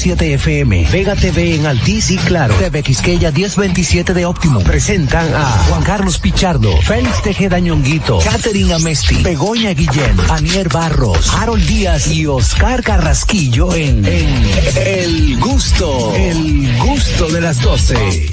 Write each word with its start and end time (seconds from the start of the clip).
91.7 0.00 0.34
FM, 0.34 0.88
Vega 0.90 1.14
TV 1.14 1.56
en 1.56 1.66
Altiz 1.66 2.10
y 2.10 2.16
Claro, 2.16 2.54
TV 2.54 2.82
Quisqueya 2.82 3.30
1027 3.30 4.14
de 4.14 4.24
Óptimo. 4.24 4.60
Presentan 4.60 5.34
a 5.34 5.44
Juan 5.68 5.82
Carlos 5.82 6.18
Pichardo, 6.18 6.74
Félix 6.80 7.22
Tejeda 7.22 7.58
Ñonguito, 7.58 8.18
Catherine 8.20 8.72
Amesti, 8.72 9.22
Begoña 9.22 9.72
Guillén, 9.74 10.16
Anier 10.30 10.70
Barros, 10.70 11.30
Harold 11.34 11.66
Díaz 11.66 12.06
y 12.08 12.26
Oscar 12.26 12.82
Carrasquillo 12.82 13.74
en, 13.74 14.04
en 14.06 14.50
El 14.86 15.38
Gusto, 15.38 16.14
El 16.16 16.78
Gusto 16.78 17.28
de 17.28 17.40
las 17.42 17.60
12. 17.60 18.30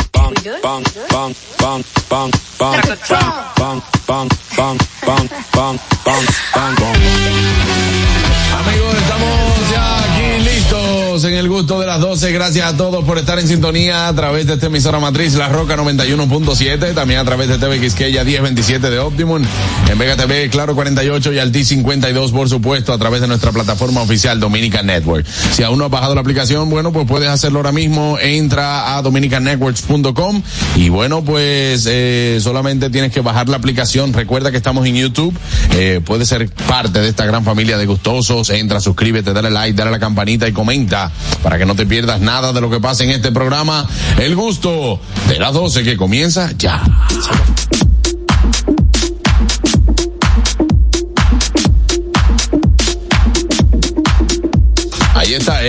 Amigos, 8.53 8.93
estamos 8.95 9.71
ya 9.71 10.06
en 11.23 11.33
el 11.33 11.49
gusto 11.49 11.79
de 11.79 11.87
las 11.87 11.99
12. 11.99 12.31
Gracias 12.31 12.73
a 12.73 12.77
todos 12.77 13.03
por 13.03 13.17
estar 13.17 13.39
en 13.39 13.47
sintonía 13.47 14.07
a 14.07 14.13
través 14.13 14.45
de 14.45 14.53
esta 14.53 14.67
emisora 14.67 14.99
matriz 14.99 15.33
La 15.33 15.49
Roca 15.49 15.75
91.7, 15.75 16.93
también 16.93 17.19
a 17.19 17.25
través 17.25 17.47
de 17.47 17.57
TV 17.57 17.79
Quisqueya 17.79 18.23
1027 18.23 18.89
de 18.89 18.99
Optimum, 18.99 19.41
en 19.89 19.97
Vega 19.97 20.15
TV 20.15 20.49
Claro 20.49 20.75
48 20.75 21.33
y 21.33 21.39
Alti 21.39 21.63
52 21.63 22.31
por 22.31 22.49
supuesto 22.49 22.93
a 22.93 22.97
través 22.99 23.21
de 23.21 23.27
nuestra 23.27 23.51
plataforma 23.51 24.01
oficial 24.01 24.39
Dominica 24.39 24.83
Network. 24.83 25.25
Si 25.25 25.63
aún 25.63 25.79
no 25.79 25.85
has 25.85 25.91
bajado 25.91 26.13
la 26.13 26.21
aplicación, 26.21 26.69
bueno, 26.69 26.91
pues 26.91 27.07
puedes 27.07 27.29
hacerlo 27.29 27.59
ahora 27.59 27.71
mismo, 27.71 28.19
entra 28.21 28.95
a 28.95 29.01
dominicanetworks.com 29.01 30.43
y 30.75 30.89
bueno, 30.89 31.23
pues 31.23 31.87
eh, 31.89 32.37
solamente 32.41 32.91
tienes 32.91 33.11
que 33.11 33.21
bajar 33.21 33.49
la 33.49 33.57
aplicación. 33.57 34.13
Recuerda 34.13 34.51
que 34.51 34.57
estamos 34.57 34.85
en 34.85 34.95
YouTube, 34.95 35.35
eh, 35.71 35.99
puedes 36.05 36.27
ser 36.27 36.47
parte 36.49 36.99
de 36.99 37.09
esta 37.09 37.25
gran 37.25 37.43
familia 37.43 37.77
de 37.77 37.87
gustosos, 37.87 38.51
entra, 38.51 38.79
suscríbete, 38.79 39.33
dale 39.33 39.49
like, 39.49 39.75
dale 39.75 39.89
a 39.89 39.93
la 39.93 39.99
campanita 39.99 40.47
y 40.47 40.51
comenta 40.51 41.06
para 41.43 41.57
que 41.57 41.65
no 41.65 41.75
te 41.75 41.85
pierdas 41.85 42.21
nada 42.21 42.53
de 42.53 42.61
lo 42.61 42.69
que 42.69 42.79
pasa 42.79 43.03
en 43.03 43.11
este 43.11 43.31
programa. 43.31 43.87
El 44.17 44.35
gusto 44.35 44.99
de 45.27 45.39
las 45.39 45.53
12 45.53 45.83
que 45.83 45.97
comienza 45.97 46.51
ya. 46.57 46.81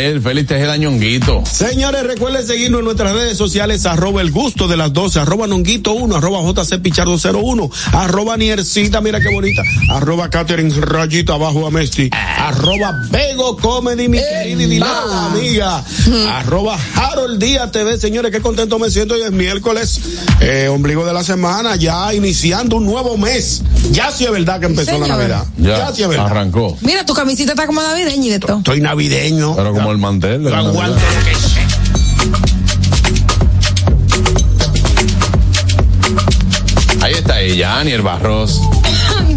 Él, 0.07 0.21
Félix 0.23 0.49
Tejeda 0.49 0.77
Ñonguito. 0.77 1.43
Señores, 1.51 2.03
recuerden 2.05 2.47
seguirnos 2.47 2.81
en 2.81 2.85
nuestras 2.85 3.13
redes 3.13 3.37
sociales, 3.37 3.87
arroba 3.87 4.21
el 4.21 4.31
gusto 4.31 4.69
de 4.69 4.77
las 4.77 4.93
12, 4.93 5.21
arroba 5.21 5.47
nonguito 5.47 5.93
1, 5.93 6.17
arroba 6.17 6.41
jc 6.43 6.81
pichardo 6.81 7.17
01, 7.17 7.71
arroba 7.93 8.37
niercita, 8.37 9.01
mira 9.01 9.21
qué 9.21 9.29
bonita, 9.33 9.63
arroba 9.91 10.31
Catherine 10.31 10.73
rayito 10.81 11.33
abajo 11.35 11.67
a 11.67 11.71
Mesti, 11.71 12.11
arroba 12.13 12.95
Bego 13.11 13.57
Comedy, 13.57 14.09
mi 14.09 14.19
querida 14.19 14.63
y 14.65 14.81
amiga, 14.81 15.85
arroba 16.31 16.79
Harold 16.95 17.43
Díaz 17.43 17.73
TV, 17.73 17.99
señores, 17.99 18.31
qué 18.31 18.41
contento 18.41 18.79
me 18.79 18.91
siento, 18.91 19.15
hoy 19.15 19.23
es 19.23 19.33
miércoles, 19.33 20.01
eh, 20.41 20.69
ombligo 20.69 21.05
de 21.05 21.13
la 21.13 21.25
semana, 21.25 21.77
ya 21.77 22.13
iniciando 22.15 22.77
un 22.77 22.85
nuevo 22.87 23.17
mes, 23.17 23.63
ya 23.91 24.11
sí 24.11 24.25
es 24.25 24.31
verdad 24.31 24.61
que 24.61 24.67
empezó 24.67 24.99
la. 24.99 25.09
Navidad, 25.09 25.45
Ya, 25.57 25.93
sí 25.95 26.03
es 26.03 26.09
verdad. 26.09 26.27
arrancó. 26.27 26.77
Mira, 26.83 27.05
tu 27.07 27.15
camisita 27.15 27.53
está 27.53 27.67
como 27.67 27.81
navideña 27.83 28.27
y 28.27 28.31
de 28.31 28.39
todo. 28.39 28.59
Estoy 28.59 28.81
navideño. 28.81 29.57
Pero 29.57 29.73
como 29.73 29.88
el 29.93 29.99
mantel. 29.99 30.45
la 30.45 30.59
aguanto 30.59 30.95
lo 30.95 31.25
que. 31.25 31.39
Ahí 37.05 37.13
está 37.15 37.41
ella, 37.41 37.79
Aniel 37.81 38.03
Barros. 38.03 38.61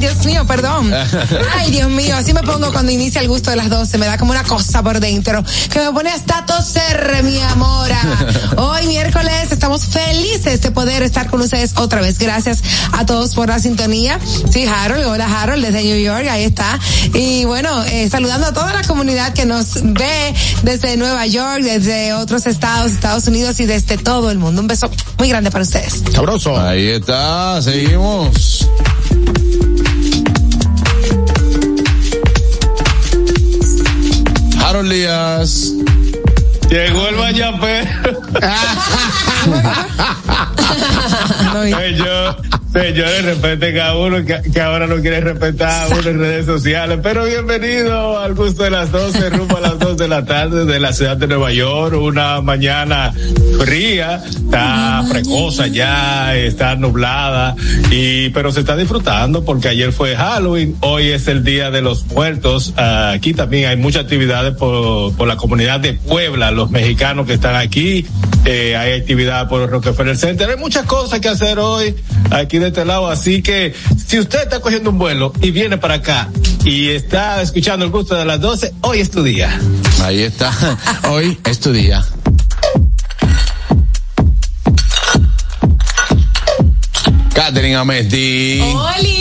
Dios 0.01 0.25
mío, 0.25 0.45
perdón. 0.47 0.91
Ay, 1.55 1.69
Dios 1.69 1.87
mío, 1.87 2.15
así 2.17 2.33
me 2.33 2.41
pongo 2.41 2.71
cuando 2.71 2.91
inicia 2.91 3.21
el 3.21 3.27
gusto 3.27 3.51
de 3.51 3.55
las 3.55 3.69
12. 3.69 3.99
Me 3.99 4.07
da 4.07 4.17
como 4.17 4.31
una 4.31 4.43
cosa 4.43 4.81
por 4.81 4.99
dentro 4.99 5.43
que 5.69 5.79
me 5.79 5.91
pone 5.91 6.09
hasta 6.09 6.43
toser, 6.43 7.21
mi 7.23 7.39
amora. 7.39 8.01
Hoy, 8.57 8.87
miércoles, 8.87 9.51
estamos 9.51 9.85
felices 9.85 10.59
de 10.61 10.71
poder 10.71 11.03
estar 11.03 11.29
con 11.29 11.39
ustedes 11.41 11.73
otra 11.75 12.01
vez. 12.01 12.17
Gracias 12.17 12.63
a 12.93 13.05
todos 13.05 13.35
por 13.35 13.49
la 13.49 13.59
sintonía. 13.59 14.19
Sí, 14.51 14.65
Harold, 14.65 15.05
hola 15.05 15.27
Harold, 15.39 15.63
desde 15.63 15.83
New 15.83 15.99
York, 15.99 16.25
ahí 16.31 16.45
está. 16.45 16.79
Y 17.13 17.45
bueno, 17.45 17.83
eh, 17.83 18.09
saludando 18.09 18.47
a 18.47 18.53
toda 18.53 18.73
la 18.73 18.81
comunidad 18.81 19.33
que 19.33 19.45
nos 19.45 19.83
ve 19.83 20.33
desde 20.63 20.97
Nueva 20.97 21.27
York, 21.27 21.61
desde 21.61 22.15
otros 22.15 22.47
estados, 22.47 22.91
Estados 22.91 23.27
Unidos 23.27 23.59
y 23.59 23.67
desde 23.67 23.99
todo 23.99 24.31
el 24.31 24.39
mundo. 24.39 24.61
Un 24.61 24.67
beso 24.67 24.89
muy 25.19 25.29
grande 25.29 25.51
para 25.51 25.63
ustedes. 25.63 26.01
Sabroso. 26.11 26.59
Ahí 26.59 26.87
está, 26.87 27.61
seguimos. 27.61 28.67
Harold 34.71 34.89
Díaz. 34.89 35.73
Llegó 36.69 37.09
el 37.09 37.17
Mayapé. 37.17 37.89
Señor, 41.51 42.37
señores, 42.73 43.25
respeten 43.25 43.79
a 43.79 43.95
uno 43.95 44.25
que, 44.25 44.41
que 44.51 44.61
ahora 44.61 44.87
no 44.87 44.97
quiere 45.01 45.21
respetar 45.21 45.91
a 45.91 45.95
uno 45.95 46.09
en 46.09 46.19
redes 46.19 46.45
sociales. 46.45 46.99
Pero 47.03 47.25
bienvenido 47.25 48.19
al 48.19 48.33
gusto 48.33 48.63
de 48.63 48.71
las 48.71 48.91
12, 48.91 49.29
rumbo 49.31 49.57
a 49.57 49.61
las 49.61 49.79
2 49.79 49.97
de 49.97 50.07
la 50.07 50.25
tarde 50.25 50.65
de 50.65 50.79
la 50.79 50.93
ciudad 50.93 51.17
de 51.17 51.27
Nueva 51.27 51.51
York. 51.51 51.95
Una 51.99 52.41
mañana 52.41 53.13
fría, 53.59 54.23
está 54.25 55.03
frecosa 55.09 55.67
ya, 55.67 56.35
está 56.35 56.75
nublada, 56.75 57.55
y 57.91 58.29
pero 58.29 58.51
se 58.51 58.61
está 58.61 58.75
disfrutando 58.75 59.43
porque 59.43 59.67
ayer 59.67 59.91
fue 59.91 60.15
Halloween, 60.15 60.75
hoy 60.81 61.09
es 61.09 61.27
el 61.27 61.43
Día 61.43 61.71
de 61.71 61.81
los 61.81 62.05
Muertos. 62.07 62.73
Aquí 62.77 63.33
también 63.33 63.69
hay 63.69 63.77
muchas 63.77 64.03
actividades 64.03 64.55
por, 64.55 65.15
por 65.15 65.27
la 65.27 65.35
comunidad 65.35 65.79
de 65.79 65.93
Puebla, 65.93 66.51
los 66.51 66.71
mexicanos 66.71 67.27
que 67.27 67.33
están 67.33 67.55
aquí. 67.55 68.05
Eh, 68.45 68.75
hay 68.75 68.93
actividad 68.99 69.47
por 69.47 69.61
el 69.61 69.69
Rockefeller 69.69 70.17
Center. 70.17 70.49
Hay 70.49 70.57
muchas 70.57 70.85
cosas 70.85 71.19
que 71.19 71.29
hacer 71.29 71.59
hoy 71.59 71.95
aquí 72.31 72.57
de 72.61 72.69
este 72.69 72.85
lado. 72.85 73.09
Así 73.09 73.41
que 73.41 73.73
si 74.07 74.19
usted 74.19 74.43
está 74.43 74.59
cogiendo 74.59 74.89
un 74.89 74.97
vuelo 74.97 75.33
y 75.41 75.51
viene 75.51 75.77
para 75.77 75.95
acá 75.95 76.29
y 76.63 76.89
está 76.89 77.41
escuchando 77.41 77.85
el 77.85 77.91
gusto 77.91 78.15
de 78.15 78.25
las 78.25 78.39
12, 78.39 78.73
hoy 78.81 78.99
es 78.99 79.11
tu 79.11 79.23
día. 79.23 79.59
Ahí 80.01 80.21
está. 80.21 80.51
Hoy 81.09 81.37
es 81.45 81.59
tu 81.59 81.71
día. 81.71 82.03
Catherine 87.33 87.75
Amesti. 87.75 88.61
Oli, 88.61 89.20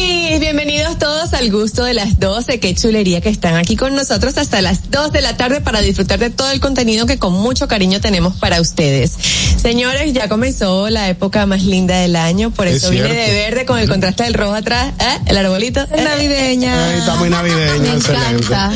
bienvenidos 0.71 1.01
todos 1.01 1.35
al 1.35 1.51
gusto 1.51 1.83
de 1.83 1.95
las 1.95 2.21
12. 2.21 2.61
Qué 2.61 2.77
chulería 2.77 3.21
que 3.21 3.29
están 3.29 3.57
aquí 3.57 3.75
con 3.75 3.93
nosotros 3.97 4.39
hasta 4.39 4.63
las 4.63 4.89
2 4.93 5.11
de 5.11 5.21
la 5.21 5.37
tarde 5.37 5.61
para 5.61 5.81
disfrutar 5.81 6.21
de 6.21 6.31
todo 6.31 6.49
el 6.53 6.61
contenido 6.61 7.07
que 7.07 7.19
con 7.19 7.33
mucho 7.33 7.67
cariño 7.67 8.01
tenemos 8.01 8.37
para 8.37 8.61
ustedes. 8.61 9.13
Señores, 9.61 10.13
ya 10.13 10.29
comenzó 10.29 10.89
la 10.89 11.09
época 11.09 11.45
más 11.47 11.65
linda 11.65 11.99
del 11.99 12.15
año, 12.15 12.53
por 12.53 12.69
Es 12.69 12.77
eso 12.77 12.91
vine 12.91 13.07
cierto. 13.09 13.21
de 13.33 13.33
verde 13.37 13.67
con 13.67 13.81
el 13.81 13.89
contraste 13.89 14.23
del 14.23 14.35
rojo 14.35 14.55
atrás, 14.55 14.93
¿eh? 15.01 15.19
el 15.27 15.39
arbolito. 15.39 15.81
¿eh? 15.81 16.05
Navideña. 16.05 16.87
Ay, 16.93 16.99
está 17.01 17.15
muy 17.17 17.31
navideño, 17.31 17.83
Me 17.83 17.97
excelente. 17.97 18.45
encanta. 18.47 18.73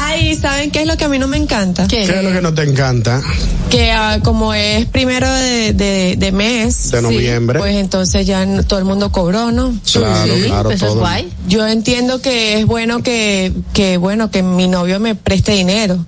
Ay, 0.00 0.34
¿saben 0.34 0.72
qué 0.72 0.80
es 0.80 0.86
lo 0.88 0.96
que 0.96 1.04
a 1.04 1.08
mí 1.08 1.20
no 1.20 1.28
me 1.28 1.36
encanta? 1.36 1.86
¿Qué 1.86 2.02
es 2.02 2.22
lo 2.24 2.32
que 2.32 2.40
no 2.42 2.52
te 2.52 2.62
encanta? 2.62 3.22
que 3.70 3.90
ah, 3.90 4.20
como 4.22 4.54
es 4.54 4.86
primero 4.86 5.28
de, 5.28 5.72
de, 5.72 6.14
de 6.16 6.30
mes 6.32 6.92
De 6.92 7.02
noviembre. 7.02 7.58
pues 7.58 7.74
entonces 7.74 8.24
ya 8.24 8.46
todo 8.62 8.78
el 8.78 8.84
mundo 8.84 9.10
cobró 9.10 9.50
no 9.50 9.74
Claro, 9.92 10.34
claro, 10.46 10.70
eso 10.70 10.86
es 10.86 10.92
todo. 10.92 10.95
Guay. 10.98 11.32
Yo 11.48 11.66
entiendo 11.66 12.20
que 12.20 12.58
es 12.60 12.66
bueno 12.66 13.02
que 13.02 13.52
que 13.72 13.96
bueno 13.96 14.30
que 14.30 14.42
mi 14.42 14.68
novio 14.68 15.00
me 15.00 15.14
preste 15.14 15.52
dinero. 15.52 16.04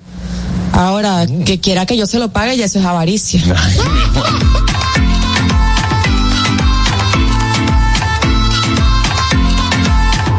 Ahora 0.72 1.26
que 1.44 1.60
quiera 1.60 1.86
que 1.86 1.96
yo 1.96 2.06
se 2.06 2.18
lo 2.18 2.28
pague 2.30 2.56
ya 2.56 2.66
eso 2.66 2.78
es 2.78 2.84
avaricia. 2.84 3.40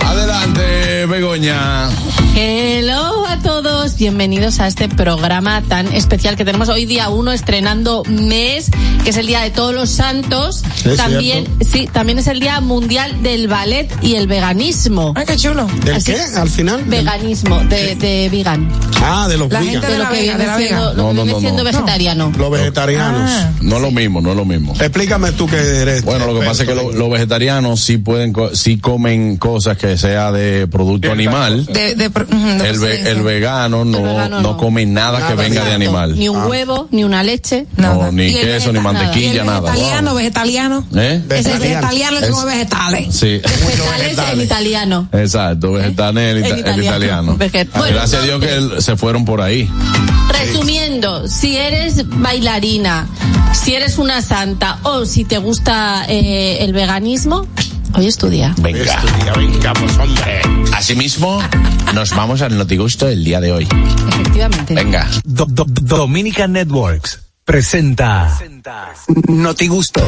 Adelante, 0.05 1.05
Begoña. 1.07 1.89
Hello 2.35 3.18
a 3.29 3.37
todos, 3.43 3.95
bienvenidos 3.95 4.59
a 4.59 4.67
este 4.67 4.89
programa 4.89 5.61
tan 5.61 5.93
especial 5.93 6.35
que 6.35 6.45
tenemos 6.45 6.67
hoy 6.67 6.85
día 6.87 7.09
uno 7.09 7.31
estrenando 7.31 8.03
mes, 8.07 8.71
que 9.03 9.11
es 9.11 9.17
el 9.17 9.27
día 9.27 9.41
de 9.41 9.51
todos 9.51 9.71
los 9.73 9.89
santos. 9.91 10.63
Es 10.83 10.97
también, 10.97 11.45
sí, 11.61 11.87
también 11.93 12.17
es 12.17 12.25
el 12.25 12.39
día 12.39 12.59
mundial 12.59 13.21
del 13.21 13.47
ballet 13.47 13.87
y 14.01 14.15
el 14.15 14.25
veganismo. 14.25 15.13
Ay, 15.15 15.25
qué 15.27 15.35
chulo. 15.35 15.67
¿Del 15.85 15.95
Así- 15.95 16.11
qué? 16.13 16.19
Al 16.37 16.49
final. 16.49 16.79
Del- 16.89 17.05
Veganismo, 17.05 17.59
de, 17.65 17.95
de 17.97 18.29
vegan. 18.31 18.67
Ah, 19.03 19.27
de 19.29 19.37
los 19.37 19.51
La 19.51 19.59
vegan. 19.59 19.73
gente 19.73 19.87
De 19.87 19.93
de 19.93 19.99
lo 19.99 20.09
que 20.09 20.21
viene 20.21 20.45
siendo, 20.57 20.93
No, 20.95 21.13
no, 21.13 21.25
no, 21.25 21.63
vegetariano. 21.63 22.31
Los 22.35 22.51
vegetarianos. 22.51 23.29
Ah. 23.31 23.51
No 23.61 23.75
es 23.75 23.81
lo 23.83 23.91
mismo, 23.91 24.21
no 24.21 24.31
es 24.31 24.37
lo 24.37 24.45
mismo. 24.45 24.73
Explícame 24.73 25.33
tú 25.33 25.45
que 25.47 25.57
eres. 25.57 26.03
Bueno, 26.03 26.25
lo 26.25 26.39
que 26.39 26.45
pasa 26.47 26.63
es 26.63 26.69
que 26.69 26.73
lo- 26.75 26.91
los 26.91 27.09
vegetarianos 27.11 27.79
sí 27.79 27.97
pueden, 27.99 28.33
sí 28.53 28.79
comen 28.79 29.37
cosas 29.37 29.77
que 29.77 29.97
sea 29.99 30.31
de 30.31 30.65
producto 30.67 31.11
animal. 31.11 31.65
De, 31.67 31.93
de, 31.93 32.07
ujú, 32.07 32.23
de 32.25 32.69
El, 32.69 32.79
ve- 32.79 32.87
procedencia. 32.87 33.18
El 33.19 33.25
vegano 33.25 33.85
no, 33.85 34.01
vegano 34.01 34.41
no 34.41 34.51
no. 34.51 34.57
come 34.57 34.85
nada, 34.85 35.27
que 35.27 35.35
venga 35.35 35.63
de 35.63 35.73
animal. 35.73 36.17
Ni 36.17 36.29
un 36.29 36.43
huevo, 36.45 36.87
ni 36.91 37.03
una 37.03 37.23
leche. 37.23 37.67
No, 37.77 37.95
Nada. 37.95 38.11
ni 38.11 38.23
Y 38.23 38.35
el 38.37 38.41
queso, 38.45 38.71
ni 38.73 38.79
mantequilla, 38.79 39.43
nada. 39.43 39.71
Vegetariano, 39.71 40.15
vegetariano. 40.15 40.85
¿Eh? 40.95 41.15
Es 41.15 41.27
Vegetariano. 41.27 41.59
vegetariano 41.59 42.19
que 42.19 42.25
Es- 42.25 42.31
come 42.31 42.51
vegetales. 42.53 43.15
Sí. 43.15 43.41
Vegetales 43.43 44.43
italiano. 44.45 45.09
Exacto, 45.11 45.71
vegetales 45.73 46.35
el, 46.35 46.45
ita- 46.45 46.59
En 46.59 46.67
el 46.79 46.83
italiano. 46.83 47.37
Veget- 47.37 47.69
Bueno, 47.75 47.95
Gracias 47.95 48.21
a 48.21 48.25
Dios 48.25 48.39
que 48.39 48.53
el- 48.55 48.81
se 48.81 48.95
fueron 48.97 49.25
por 49.25 49.41
ahí. 49.41 49.69
Resumiendo, 50.29 51.27
si 51.27 51.57
eres 51.57 52.03
bailarina, 52.07 53.07
si 53.53 53.73
eres 53.75 53.97
una 53.97 54.21
santa 54.21 54.79
o 54.83 55.05
si 55.05 55.25
te 55.25 55.37
gusta 55.37 56.05
eh, 56.07 56.59
el 56.61 56.73
veganismo, 56.73 57.47
hoy 57.93 58.07
estudia. 58.07 58.53
Venga. 58.59 58.79
Estudia, 58.83 59.33
vengamos, 59.33 59.97
hombre. 59.97 60.41
Asimismo, 60.73 61.41
nos 61.93 62.15
vamos 62.15 62.41
al 62.41 62.57
notigusto 62.57 63.07
el 63.07 63.23
día 63.23 63.39
de 63.41 63.51
hoy. 63.51 63.67
Efectivamente. 64.09 64.73
Venga. 64.75 65.07
Do- 65.23 65.45
do- 65.49 65.65
Dominican 65.67 66.53
Networks 66.53 67.19
presenta 67.45 68.37
Notigusto. 69.27 70.01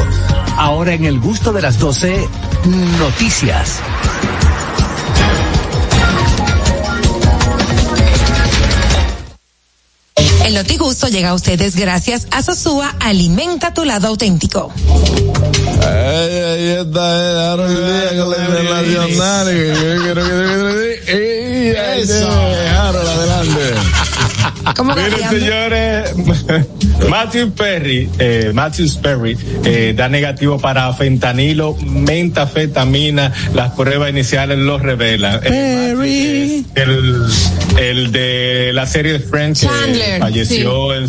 Ahora 0.57 0.93
en 0.93 1.05
el 1.05 1.19
gusto 1.19 1.51
de 1.51 1.61
las 1.63 1.79
12, 1.79 2.27
noticias. 2.99 3.79
El 10.45 10.53
Notigusto 10.53 11.07
llega 11.07 11.29
a 11.29 11.33
ustedes 11.33 11.75
gracias 11.75 12.27
a 12.31 12.41
Sosúa 12.41 12.95
Alimenta 12.99 13.73
tu 13.73 13.85
lado 13.85 14.07
auténtico. 14.07 14.71
Ahí 15.81 16.69
está, 16.79 17.53
Harold 17.53 17.77
Díaz 17.77 18.13
con 18.13 18.31
la 18.31 18.37
internacional. 18.43 19.11
Eso. 21.97 22.29
Harold, 22.77 23.07
adelante. 23.07 23.80
¿Cómo 24.75 24.95
Miren, 24.95 25.29
señores, 25.29 26.13
Matthew 27.09 27.51
Perry, 27.51 28.09
eh, 28.19 28.51
Matthew 28.53 28.87
Perry, 29.01 29.37
eh, 29.65 29.93
da 29.95 30.07
negativo 30.07 30.59
para 30.59 30.91
fentanilo, 30.93 31.75
mentafetamina. 31.75 33.31
Las 33.53 33.71
pruebas 33.71 34.09
iniciales 34.09 34.59
lo 34.59 34.77
revelan. 34.77 35.41
Eh, 35.43 35.93
es 36.03 36.65
el, 36.75 37.25
el 37.77 38.11
de 38.11 38.71
la 38.73 38.85
serie 38.85 39.19
Friends 39.19 39.61
que 39.61 39.67
Chandler, 39.67 40.19
falleció 40.19 40.93
en, 40.93 41.07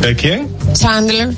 ¿De 0.00 0.16
quién? 0.16 0.48
Chandler. 0.72 1.30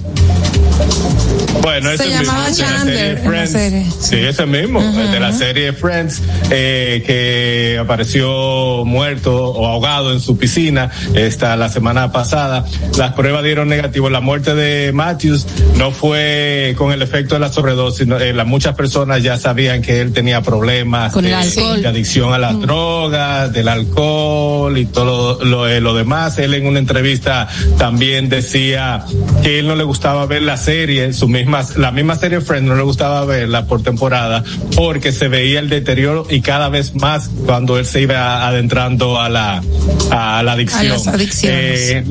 Bueno, 1.61 1.89
Se 1.91 1.95
ese 1.95 2.07
mismo, 2.07 2.23
llamaba 2.25 2.51
de 2.51 2.63
la 2.63 2.79
serie 2.85 3.07
en 3.11 3.15
la 3.15 3.21
Friends. 3.31 3.53
serie. 3.53 3.87
Sí, 4.01 4.17
ese 4.17 4.47
mismo, 4.47 4.81
de 4.81 5.21
la 5.21 5.33
serie 5.33 5.73
Friends, 5.73 6.23
eh, 6.51 7.03
que 7.07 7.79
apareció 7.79 8.85
muerto 8.85 9.51
o 9.51 9.67
ahogado 9.67 10.13
en 10.13 10.21
su 10.21 10.37
piscina 10.39 10.91
esta 11.15 11.55
la 11.57 11.69
semana 11.69 12.11
pasada. 12.11 12.65
Las 12.99 13.13
pruebas 13.13 13.45
dieron 13.45 13.69
negativo. 13.69 14.11
La 14.11 14.21
muerte 14.21 14.55
de 14.55 14.93
Matthews 14.93 15.47
no 15.77 15.93
fue 15.93 16.75
con 16.79 16.93
el 16.93 17.03
efecto 17.03 17.35
de 17.35 17.41
la 17.41 17.53
sobredosis. 17.53 18.07
no, 18.07 18.19
eh, 18.19 18.33
las 18.33 18.47
muchas 18.47 18.75
personas 18.75 19.23
ya 19.23 19.37
sabían 19.39 19.83
que 19.83 20.01
él 20.01 20.13
tenía 20.13 20.41
problemas 20.43 21.13
Con 21.13 21.25
el 21.25 21.31
de, 21.31 21.37
alcohol. 21.37 21.83
de 21.83 21.89
adicción 21.89 22.33
a 22.35 22.39
las 22.39 22.59
drogas, 22.61 23.53
del 23.53 23.69
alcohol 23.69 24.77
y 24.79 24.87
todo 24.87 25.39
lo, 25.41 25.45
lo, 25.45 25.69
eh, 25.69 25.81
lo 25.81 25.95
demás. 25.95 26.39
Él 26.39 26.55
en 26.55 26.67
una 26.67 26.79
entrevista 26.79 27.49
también 27.79 28.29
decía 28.29 29.05
que 29.43 29.59
él 29.61 29.67
no 29.69 29.77
le 29.77 29.85
gustaba 29.85 30.27
ver 30.27 30.43
la 30.43 30.57
serie, 30.57 31.13
su 31.13 31.29
la 31.77 31.91
misma 31.91 32.17
serie 32.17 32.41
Friends 32.41 32.69
no 32.69 32.75
le 32.75 32.83
gustaba 32.83 33.25
verla 33.25 33.67
por 33.67 33.83
temporada 33.83 34.43
porque 34.77 35.13
se 35.13 35.29
veía 35.29 35.61
el 35.61 35.69
deterioro 35.69 36.27
y 36.29 36.41
cada 36.41 36.69
vez 36.69 36.95
más 36.95 37.31
cuando 37.47 37.79
él 37.79 37.87
se 37.87 38.03
iba 38.03 38.47
adentrando 38.47 39.21
a 39.21 39.29
la, 39.29 39.63
a 40.11 40.43
la 40.43 40.53
adicción. 40.53 40.81
A 40.81 40.95
las 40.95 41.07
adicciones. 41.07 42.05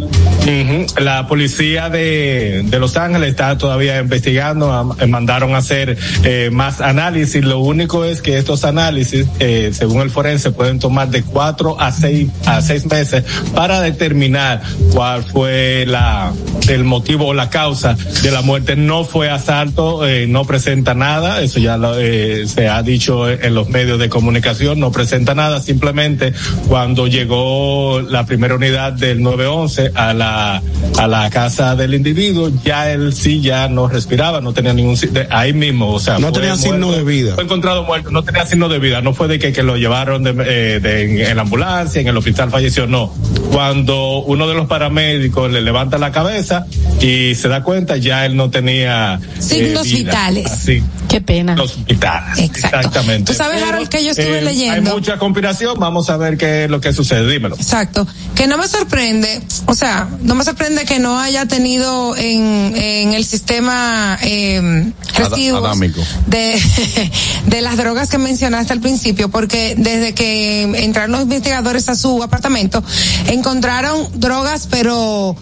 Eh, 0.46 0.88
La 1.00 1.28
policía 1.28 1.90
de, 1.90 2.64
de 2.66 2.80
Los 2.80 2.98
Ángeles 2.98 3.30
está 3.30 3.58
todavía 3.58 4.00
investigando, 4.00 4.96
eh, 5.00 5.06
mandaron 5.08 5.56
a 5.56 5.60
hacer 5.60 5.98
eh, 6.24 6.50
más 6.52 6.82
análisis. 6.82 7.44
Lo 7.44 7.60
único 7.60 8.06
es 8.06 8.22
que 8.22 8.38
estos 8.38 8.64
análisis, 8.66 9.28
eh, 9.40 9.72
según 9.74 10.02
el 10.02 10.10
forense, 10.10 10.52
pueden 10.52 10.80
tomar 10.80 11.10
de 11.10 11.24
cuatro 11.24 11.80
a 11.80 11.92
seis 11.92 12.30
a 12.46 12.62
seis 12.62 12.86
meses 12.86 13.24
para 13.54 13.82
determinar 13.82 14.62
cuál 14.94 15.24
fue 15.24 15.86
la 15.88 16.32
el 16.68 16.84
motivo 16.84 17.28
o 17.28 17.34
la 17.34 17.50
causa 17.50 17.96
de 18.24 18.32
la 18.32 18.42
muerte. 18.42 18.76
No 18.76 19.04
fue 19.04 19.21
asalto, 19.30 20.08
eh, 20.08 20.28
no 20.28 20.46
presenta 20.46 20.94
nada, 20.94 21.42
eso 21.42 21.60
ya 21.60 21.78
lo, 21.78 21.98
eh, 22.00 22.48
se 22.48 22.68
ha 22.70 22.82
dicho 22.84 23.30
en 23.30 23.54
los 23.54 23.70
medios 23.70 24.00
de 24.00 24.10
comunicación, 24.10 24.80
no 24.80 24.92
presenta 24.92 25.36
nada. 25.36 25.60
Simplemente 25.62 26.34
cuando 26.68 27.08
llegó 27.08 28.02
la 28.02 28.26
primera 28.26 28.56
unidad 28.56 28.94
del 28.94 29.22
911 29.22 29.92
a 29.96 30.14
la 30.14 30.62
a 30.98 31.08
la 31.08 31.30
casa 31.30 31.76
del 31.76 31.94
individuo, 31.94 32.52
ya 32.64 32.92
él 32.92 33.14
sí 33.14 33.42
ya 33.42 33.68
no 33.68 33.88
respiraba, 33.88 34.42
no 34.42 34.54
tenía 34.54 34.74
ningún 34.74 34.98
ahí 35.30 35.54
mismo, 35.54 35.92
o 35.94 36.00
sea, 36.00 36.16
No 36.20 36.30
fue 36.30 36.42
tenía 36.42 36.56
signo 36.56 36.92
de 36.92 37.04
vida. 37.04 37.36
Fue 37.36 37.44
encontrado 37.44 37.84
muerto, 37.84 38.12
no 38.12 38.24
tenía 38.24 38.46
signo 38.46 38.70
de 38.70 38.80
vida, 38.80 39.02
no 39.02 39.14
fue 39.14 39.28
de 39.28 39.40
que, 39.40 39.52
que 39.54 39.64
lo 39.64 39.78
llevaron 39.78 40.24
de, 40.24 40.32
eh, 40.46 40.80
de- 40.80 41.02
en, 41.04 41.20
en 41.32 41.36
la 41.36 41.42
ambulancia, 41.44 42.00
en 42.02 42.08
el 42.08 42.16
hospital 42.18 42.50
falleció, 42.52 42.88
no. 42.88 43.14
Cuando 43.52 44.20
uno 44.20 44.48
de 44.48 44.54
los 44.54 44.68
paramédicos 44.68 45.52
le 45.52 45.62
levanta 45.62 45.98
la 45.98 46.12
cabeza 46.12 46.66
y 47.02 47.36
se 47.36 47.48
da 47.48 47.64
cuenta, 47.64 47.98
ya 47.98 48.26
él 48.26 48.36
no 48.36 48.50
tenía 48.50 49.11
Signos 49.40 49.84
vitales. 49.88 50.46
Así, 50.52 50.84
Qué 51.10 51.22
pena. 51.22 51.56
los 51.56 51.84
vitales. 51.86 52.40
Exacto. 52.40 52.78
Exactamente. 52.78 53.32
Tú 53.32 53.38
sabes, 53.38 53.62
Harold, 53.64 53.90
que 53.90 54.04
yo 54.04 54.12
estuve 54.12 54.40
eh, 54.40 54.42
leyendo. 54.42 54.92
Hay 54.92 54.96
mucha 54.96 55.18
conspiración, 55.18 55.80
vamos 55.80 56.10
a 56.10 56.18
ver 56.18 56.38
qué 56.38 56.66
es 56.66 56.70
lo 56.70 56.80
que 56.82 56.94
sucede, 56.94 57.30
dímelo. 57.32 57.56
Exacto. 57.56 58.08
Que 58.36 58.48
no 58.48 58.58
me 58.58 58.68
sorprende, 58.68 59.42
o 59.66 59.76
sea, 59.76 60.08
no 60.22 60.36
me 60.36 60.44
sorprende 60.44 60.86
que 60.86 61.00
no 61.00 61.20
haya 61.20 61.46
tenido 61.46 62.16
en, 62.16 62.74
en 62.76 63.14
el 63.14 63.26
sistema 63.26 64.18
eh, 64.22 64.92
residuos 65.16 65.64
adámico. 65.64 66.02
de, 66.28 66.60
de 67.48 67.62
las 67.62 67.78
drogas 67.78 68.10
que 68.10 68.18
mencionaste 68.18 68.74
al 68.74 68.80
principio, 68.80 69.30
porque 69.30 69.76
desde 69.78 70.14
que 70.14 70.64
entraron 70.84 71.12
los 71.12 71.22
investigadores 71.22 71.90
a 71.90 71.96
su 71.96 72.24
apartamento, 72.24 72.84
encontraron 73.28 74.08
drogas 74.20 74.68
pero 74.70 75.36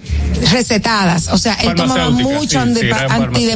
recetadas. 0.52 1.30
O 1.30 1.38
sea, 1.38 1.54
él 1.56 1.76
tomaba 1.76 2.10
mucho 2.10 2.64
sí, 2.66 2.74
sí. 2.76 2.90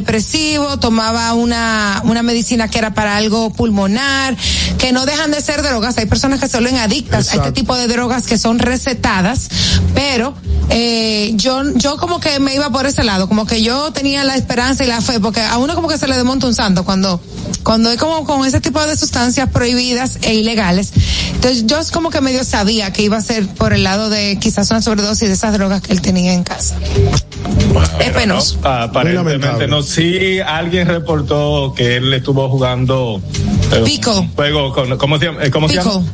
Antidepresivo, 0.03 0.77
tomaba 0.79 1.33
una, 1.33 2.01
una 2.03 2.23
medicina 2.23 2.67
que 2.67 2.77
era 2.77 2.94
para 2.94 3.15
algo 3.15 3.51
pulmonar, 3.51 4.35
que 4.77 4.91
no 4.91 5.05
dejan 5.05 5.31
de 5.31 5.41
ser 5.41 5.61
drogas. 5.63 5.97
Hay 5.97 6.05
personas 6.05 6.39
que 6.39 6.47
se 6.47 6.57
vuelven 6.57 6.77
adictas 6.77 7.31
a 7.31 7.35
este 7.35 7.51
tipo 7.51 7.75
de 7.75 7.88
drogas 7.88 8.25
que 8.25 8.38
son 8.38 8.59
recetadas, 8.59 9.50
pero 9.95 10.36
eh, 10.69 11.31
yo, 11.36 11.63
yo 11.75 11.98
como 11.98 12.19
que 12.19 12.39
me 12.39 12.53
iba 12.53 12.69
por 12.69 12.86
ese 12.86 13.03
lado, 13.03 13.27
como 13.27 13.45
que 13.45 13.62
yo 13.62 13.91
tenía 13.91 14.24
la 14.24 14.36
esperanza 14.36 14.83
y 14.83 14.88
la 14.88 15.01
fe, 15.01 15.19
porque 15.19 15.41
a 15.41 15.57
uno 15.57 15.74
como 15.74 15.88
que 15.88 15.98
se 15.98 16.07
le 16.07 16.15
desmonta 16.15 16.48
un 16.48 16.55
santo 16.55 16.83
cuando, 16.83 17.22
cuando 17.63 17.89
es 17.89 17.98
como 17.98 18.25
con 18.25 18.45
ese 18.45 18.60
tipo 18.60 18.86
de 18.86 18.98
sustancias 18.98 19.50
prohibidas 19.50 20.19
e 20.22 20.33
ilegales. 20.36 20.91
Entonces 21.33 21.65
yo 21.65 21.79
es 21.79 21.91
como 21.91 22.10
que 22.10 22.22
medio 22.22 22.43
sabía 22.43 22.91
que 22.91 23.03
iba 23.03 23.17
a 23.17 23.22
ser 23.22 23.48
por 23.48 23.74
el 23.74 23.83
lado 23.83 24.10
de 24.10 24.38
quizás 24.39 24.69
una 24.69 24.81
sobredosis 24.81 25.27
de 25.27 25.33
esas 25.33 25.53
drogas 25.53 25.81
que 25.81 25.93
él 25.93 26.01
tenía 26.01 26.33
en 26.33 26.43
casa. 26.43 26.75
Es 28.00 28.09
penoso. 28.12 28.57
No, 28.62 28.69
aparentemente 28.69 29.67
no. 29.67 29.81
Sí, 29.83 30.39
alguien 30.39 30.88
reportó 30.88 31.73
que 31.75 31.97
él 31.97 32.13
estuvo 32.13 32.50
jugando 32.50 33.21
eh, 33.71 33.81
Pico. 33.85 34.25
juego 34.35 34.73
con, 34.73 34.97
¿cómo 34.97 35.17
se 35.19 35.25
llama? 35.25 35.43
Eh, 35.43 35.51
¿Cómo 35.51 35.67
se 35.67 35.77
Pico. 35.77 35.91
llama? 35.91 36.05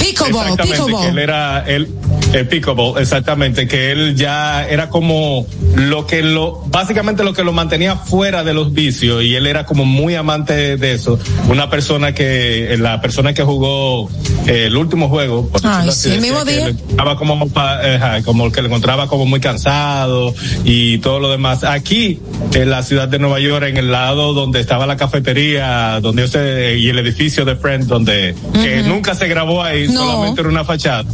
Pickleball, 0.00 0.48
Exactamente, 0.48 0.62
que 0.62 0.72
él 0.72 0.78
pickleball. 0.78 1.18
era 1.18 1.64
el, 1.66 1.88
el 2.32 2.48
pickleball, 2.48 2.98
exactamente, 3.00 3.68
que 3.68 3.92
él 3.92 4.14
ya 4.16 4.66
era 4.66 4.88
como 4.88 5.46
lo 5.76 6.06
que 6.06 6.22
lo, 6.22 6.62
básicamente 6.66 7.22
lo 7.24 7.32
que 7.32 7.44
lo 7.44 7.52
mantenía 7.52 7.96
fuera 7.96 8.42
de 8.44 8.54
los 8.54 8.72
vicios 8.72 9.22
y 9.22 9.34
él 9.34 9.46
era 9.46 9.64
como 9.66 9.84
muy 9.84 10.14
amante 10.14 10.76
de 10.76 10.92
eso. 10.92 11.18
Una 11.48 11.70
persona 11.70 12.14
que, 12.14 12.76
la 12.78 13.00
persona 13.00 13.34
que 13.34 13.42
jugó 13.42 14.08
eh, 14.46 14.66
el 14.66 14.76
último 14.76 15.08
juego, 15.08 15.48
por 15.48 15.60
Ay, 15.64 15.84
sí, 15.84 15.88
así, 15.90 16.12
el 16.12 16.20
mismo 16.20 16.44
día. 16.44 16.68
encontraba 16.68 17.16
como, 17.16 17.50
eh, 17.82 18.22
como 18.24 18.50
que 18.52 18.62
le 18.62 18.68
encontraba 18.68 19.06
como 19.06 19.26
muy 19.26 19.40
cansado 19.40 20.34
y 20.64 20.98
todo 20.98 21.20
lo 21.20 21.30
demás. 21.30 21.64
Aquí, 21.64 22.20
en 22.54 22.70
la 22.70 22.82
ciudad 22.82 23.08
de 23.08 23.18
Nueva 23.18 23.40
York, 23.40 23.66
en 23.68 23.76
el 23.76 23.92
lado 23.92 24.32
donde 24.32 24.60
estaba 24.60 24.86
la 24.86 24.96
cafetería, 24.96 26.00
donde 26.00 26.22
yo 26.22 26.28
sé, 26.28 26.78
y 26.78 26.88
el 26.88 26.98
edificio 26.98 27.44
de 27.44 27.56
Friends, 27.56 27.86
donde, 27.88 28.34
que 28.54 28.82
nunca 28.82 29.14
se 29.14 29.28
grabó 29.28 29.62
ahí, 29.62 29.88
No. 29.94 30.06
solamente 30.12 30.40
era 30.40 30.50
una 30.50 30.64
fachada. 30.64 31.04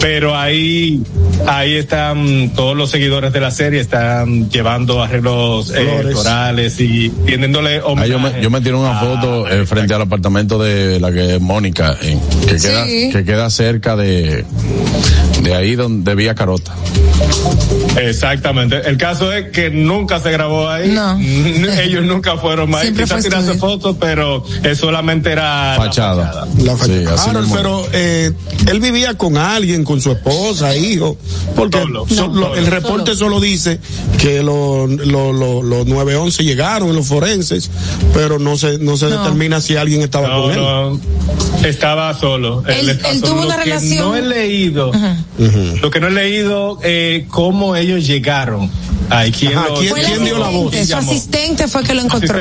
Pero 0.00 0.36
ahí, 0.36 1.00
ahí 1.46 1.76
están 1.76 2.50
todos 2.54 2.76
los 2.76 2.90
seguidores 2.90 3.32
de 3.32 3.40
la 3.40 3.50
serie, 3.50 3.80
están 3.80 4.50
llevando 4.50 5.02
arreglos 5.02 5.70
eh, 5.74 6.02
florales 6.10 6.78
y 6.80 7.08
tiendiéndole 7.26 7.76
yo, 7.76 7.94
me, 7.94 8.04
homenaje 8.14 8.42
yo 8.42 8.50
me 8.50 8.60
tiré 8.60 8.74
una 8.74 9.00
a- 9.00 9.04
foto 9.04 9.48
eh, 9.48 9.64
frente 9.66 9.94
al 9.94 10.02
apartamento 10.02 10.58
de 10.58 11.00
la 11.00 11.10
que 11.12 11.36
es 11.36 11.40
Mónica, 11.40 11.96
eh, 12.02 12.18
que, 12.48 12.56
queda, 12.56 12.86
Sí. 12.86 13.10
que 13.12 13.24
queda 13.24 13.48
cerca 13.50 13.96
de, 13.96 14.44
de 15.42 15.54
ahí 15.54 15.74
donde 15.74 16.14
Vía 16.14 16.34
Carota. 16.34 16.74
Exactamente. 17.96 18.80
El 18.88 18.96
caso 18.96 19.32
es 19.32 19.50
que 19.50 19.70
nunca 19.70 20.20
se 20.20 20.30
grabó 20.30 20.68
ahí. 20.68 20.88
No. 20.90 21.18
Ellos 21.80 22.04
nunca 22.04 22.36
fueron 22.36 22.70
más. 22.70 22.82
Siempre 22.82 23.04
Quizás 23.04 23.20
fue 23.20 23.30
tirarse 23.30 23.54
fotos, 23.54 23.96
pero 24.00 24.44
eh, 24.62 24.74
solamente 24.74 25.30
era 25.32 25.72
la 25.72 25.84
Fachada. 25.84 26.46
La 26.58 26.76
Sí, 26.76 27.04
Harold, 27.06 27.50
pero 27.54 27.86
eh, 27.92 28.32
él 28.68 28.80
vivía 28.80 29.14
con 29.14 29.36
alguien, 29.36 29.84
con 29.84 30.00
su 30.00 30.10
esposa, 30.12 30.76
hijo, 30.76 31.16
porque 31.54 31.78
Solo. 31.80 32.06
so- 32.08 32.14
No, 32.28 32.34
lo- 32.34 32.46
solo. 32.48 32.56
el 32.56 32.66
reporte 32.66 33.14
solo 33.14 33.40
dice 33.40 33.78
que 34.20 34.42
los 34.42 34.90
lo, 34.90 35.32
lo, 35.32 35.62
los 35.62 35.86
911 35.86 36.42
llegaron, 36.44 36.94
los 36.94 37.06
forenses, 37.06 37.70
pero 38.12 38.38
no 38.38 38.56
se 38.56 38.78
no 38.78 38.96
se 38.96 39.06
No. 39.08 39.18
determina 39.18 39.60
si 39.60 39.76
alguien 39.76 40.02
estaba 40.02 40.28
No, 40.28 40.42
con 40.42 40.50
él. 40.52 40.56
no, 40.60 41.00
estaba 41.66 42.12
solo. 42.18 42.62
Él- 42.66 42.90
él 42.90 43.00
solo. 43.00 43.20
tuvo 43.20 43.40
Lo 43.40 43.46
una 43.46 43.56
que 43.58 43.64
relación- 43.64 43.98
No 43.98 44.16
he 44.16 44.22
leído, 44.22 44.92
lo 45.80 45.90
que 45.90 46.00
no 46.00 46.08
he 46.08 46.12
leído, 46.12 46.78
eh, 46.82 47.26
cómo 47.30 47.76
ellos 47.84 48.06
llegaron. 48.06 48.70
Ay, 49.10 49.30
¿quién, 49.32 49.56
Ajá, 49.56 49.68
lo- 49.68 49.74
¿quién- 49.74 49.90
Fue 49.90 50.00
el 50.00 50.06
quién 50.06 50.24
dio 50.24 50.38
la 50.38 50.48
voz? 50.48 50.72
asistente, 50.74 50.86
su 50.86 50.96
asistente 51.10 51.68
fue 51.68 51.82
que 51.84 51.94
lo 51.94 52.00
encontró. 52.00 52.38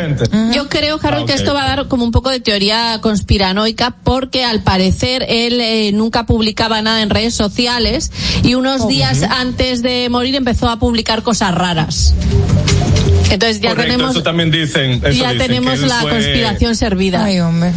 Yo 0.56 0.70
creo, 0.70 0.98
Harold, 1.02 1.20
Ah, 1.20 1.22
ok. 1.24 1.28
que 1.28 1.34
esto 1.34 1.54
va 1.54 1.66
a 1.66 1.68
dar 1.76 1.88
como 1.90 2.06
un 2.06 2.12
poco 2.12 2.30
de 2.30 2.40
teoría 2.40 3.00
conspiranoica 3.02 3.96
porque 4.04 4.46
al 4.46 4.62
parecer 4.64 5.26
él 5.28 5.60
eh, 5.60 5.92
nunca 5.94 6.26
publicaba 6.26 6.82
nada 6.82 7.02
en 7.02 7.10
redes 7.10 7.34
sociales 7.36 8.12
y 8.44 8.56
unos 8.56 8.88
días 8.88 9.24
antes 9.24 9.82
de 9.82 10.08
morir 10.10 10.36
empezó 10.36 10.70
a 10.70 10.80
publicar 10.80 11.22
cosas 11.22 11.54
raras. 11.54 12.14
Entonces 13.30 13.60
ya 13.62 13.70
Correcto, 13.70 13.92
tenemos 13.94 14.12
eso 14.16 14.24
también 14.24 14.52
dicen. 14.52 14.92
eso 15.04 15.10
ya 15.12 15.32
dicen, 15.34 15.38
tenemos 15.48 15.80
la 15.80 16.02
fue- 16.02 16.12
conspiración 16.12 16.76
servida. 16.76 17.24
Ay, 17.26 17.40
hombre. 17.40 17.72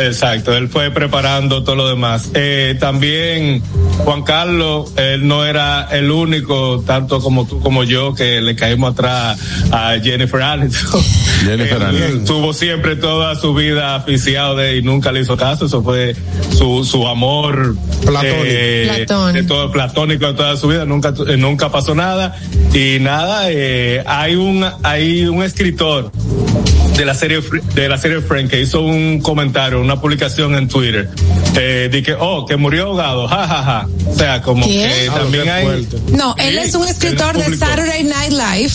Exacto, 0.00 0.56
él 0.56 0.68
fue 0.68 0.90
preparando 0.90 1.64
todo 1.64 1.74
lo 1.76 1.88
demás. 1.88 2.30
Eh, 2.34 2.76
también 2.80 3.62
Juan 4.04 4.22
Carlos, 4.22 4.90
él 4.96 5.26
no 5.28 5.44
era 5.44 5.88
el 5.92 6.10
único, 6.10 6.82
tanto 6.86 7.20
como 7.20 7.46
tú 7.46 7.60
como 7.60 7.84
yo, 7.84 8.14
que 8.14 8.40
le 8.40 8.56
caímos 8.56 8.92
atrás 8.92 9.38
a 9.70 9.94
Jennifer 10.02 10.40
Aniston. 10.40 11.02
Jennifer 11.44 11.82
Aniston. 11.82 12.24
Tuvo 12.24 12.54
siempre 12.54 12.96
toda 12.96 13.34
su 13.34 13.52
vida 13.54 13.94
aficiado 13.96 14.56
de 14.56 14.76
y 14.78 14.82
nunca 14.82 15.12
le 15.12 15.20
hizo 15.20 15.36
caso. 15.36 15.66
Eso 15.66 15.82
fue 15.82 16.16
su, 16.56 16.84
su 16.84 17.06
amor 17.06 17.76
Platónico. 18.00 18.36
eh, 18.46 18.92
Platón. 19.04 19.34
de 19.34 19.42
todo 19.42 19.70
platónico 19.72 20.26
de 20.28 20.34
toda 20.34 20.56
su 20.56 20.68
vida. 20.68 20.86
Nunca 20.86 21.12
eh, 21.28 21.36
nunca 21.36 21.70
pasó 21.70 21.94
nada 21.94 22.34
y 22.72 22.98
nada. 23.00 23.50
Eh, 23.50 24.02
hay 24.06 24.36
un 24.36 24.64
hay 24.82 25.24
un 25.26 25.42
escritor 25.42 26.10
de 26.96 27.04
la 27.06 27.14
serie 27.14 27.40
Fr- 27.40 27.62
de 27.62 27.88
la 27.88 27.96
serie 27.96 28.20
Friend 28.20 28.50
que 28.50 28.60
hizo 28.60 28.82
un 28.82 29.20
comentario, 29.20 29.80
una 29.80 30.00
publicación 30.00 30.54
en 30.54 30.68
Twitter, 30.68 31.08
eh, 31.56 31.88
de 31.90 32.02
que 32.02 32.14
oh 32.18 32.44
que 32.46 32.56
murió 32.56 32.84
ahogado, 32.84 33.26
ja 33.28 33.46
ja 33.48 33.62
ja. 33.64 33.88
O 34.08 34.14
sea, 34.14 34.42
como 34.42 34.64
¿Qué? 34.66 34.72
que 34.72 35.08
Ah, 35.10 35.14
también 35.14 35.48
hay. 35.48 35.88
No, 36.12 36.34
él 36.38 36.54
Sí, 36.62 36.68
es 36.68 36.74
un 36.74 36.86
escritor 36.86 37.36
de. 37.38 37.56
Saturday 37.56 38.04
Night 38.04 38.32
Live. 38.32 38.72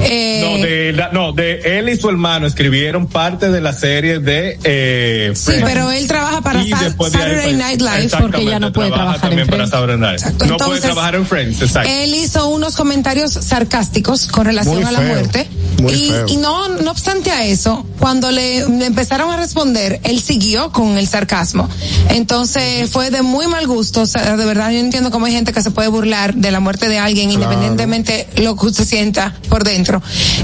Eh, 0.00 0.40
No, 0.58 0.64
de 0.64 0.92
la- 0.92 1.08
no, 1.12 1.32
de 1.32 1.78
él 1.78 1.88
y 1.88 1.96
su 1.96 2.08
hermano 2.08 2.46
escribieron 2.46 3.06
parte 3.08 3.50
de 3.50 3.60
la 3.60 3.72
serie 3.72 4.18
de 4.20 4.58
eh, 4.64 5.32
sí, 5.34 5.44
Friends. 5.46 5.64
pero 5.64 5.90
él 5.90 6.06
trabaja 6.06 6.40
para 6.40 6.62
Sa- 6.64 6.78
Saturday 6.78 6.94
pues, 6.94 7.56
Night 7.56 7.80
Live. 7.82 8.08
porque 8.20 8.44
ya 8.44 8.58
no 8.60 8.72
puede 8.72 8.88
trabaja 8.90 9.18
trabajar 9.18 9.32
en 9.32 9.46
para 9.46 9.56
Friends. 9.56 9.70
Saturday 9.70 9.96
Night. 9.98 10.18
Exacto. 10.20 10.44
No 10.46 10.52
Entonces, 10.52 10.68
puede 10.68 10.80
trabajar 10.92 11.14
en 11.16 11.26
Friends, 11.26 11.62
exacto. 11.62 11.90
Él 11.92 12.14
hizo 12.14 12.48
unos 12.48 12.76
comentarios 12.76 13.32
sarcásticos 13.32 14.26
con 14.26 14.44
relación 14.46 14.76
Muy 14.76 14.84
a 14.84 14.92
la 14.92 14.98
feo, 15.00 15.08
muerte. 15.08 15.46
muy 15.82 15.92
y, 15.92 16.08
feo. 16.10 16.26
y 16.28 16.36
no, 16.36 16.68
no 16.68 16.90
obstante 16.90 17.30
a 17.30 17.44
eso, 17.44 17.84
cuando 17.98 18.30
le, 18.30 18.68
le 18.68 18.86
empezaron 18.86 19.30
a 19.32 19.36
responder, 19.36 20.00
él 20.04 20.20
siguió 20.20 20.70
con 20.72 20.96
el 20.96 21.08
sarcasmo. 21.08 21.68
Entonces 22.10 22.90
fue 22.90 23.10
de 23.10 23.22
muy 23.22 23.46
mal 23.46 23.66
gusto. 23.66 24.02
O 24.02 24.06
sea, 24.06 24.36
de 24.36 24.44
verdad, 24.44 24.70
yo 24.70 24.78
entiendo 24.78 25.10
cómo 25.10 25.26
hay 25.26 25.32
gente 25.32 25.52
que 25.52 25.62
se 25.62 25.70
puede 25.70 25.88
burlar 25.88 26.34
de 26.34 26.50
la 26.50 26.60
muerte 26.60 26.88
de 26.88 26.98
alguien, 26.98 27.30
independientemente 27.30 28.26
lo 28.36 28.56
que 28.56 28.66
usted 28.66 28.84
sienta 28.84 29.34
por 29.48 29.64
dentro. 29.64 29.87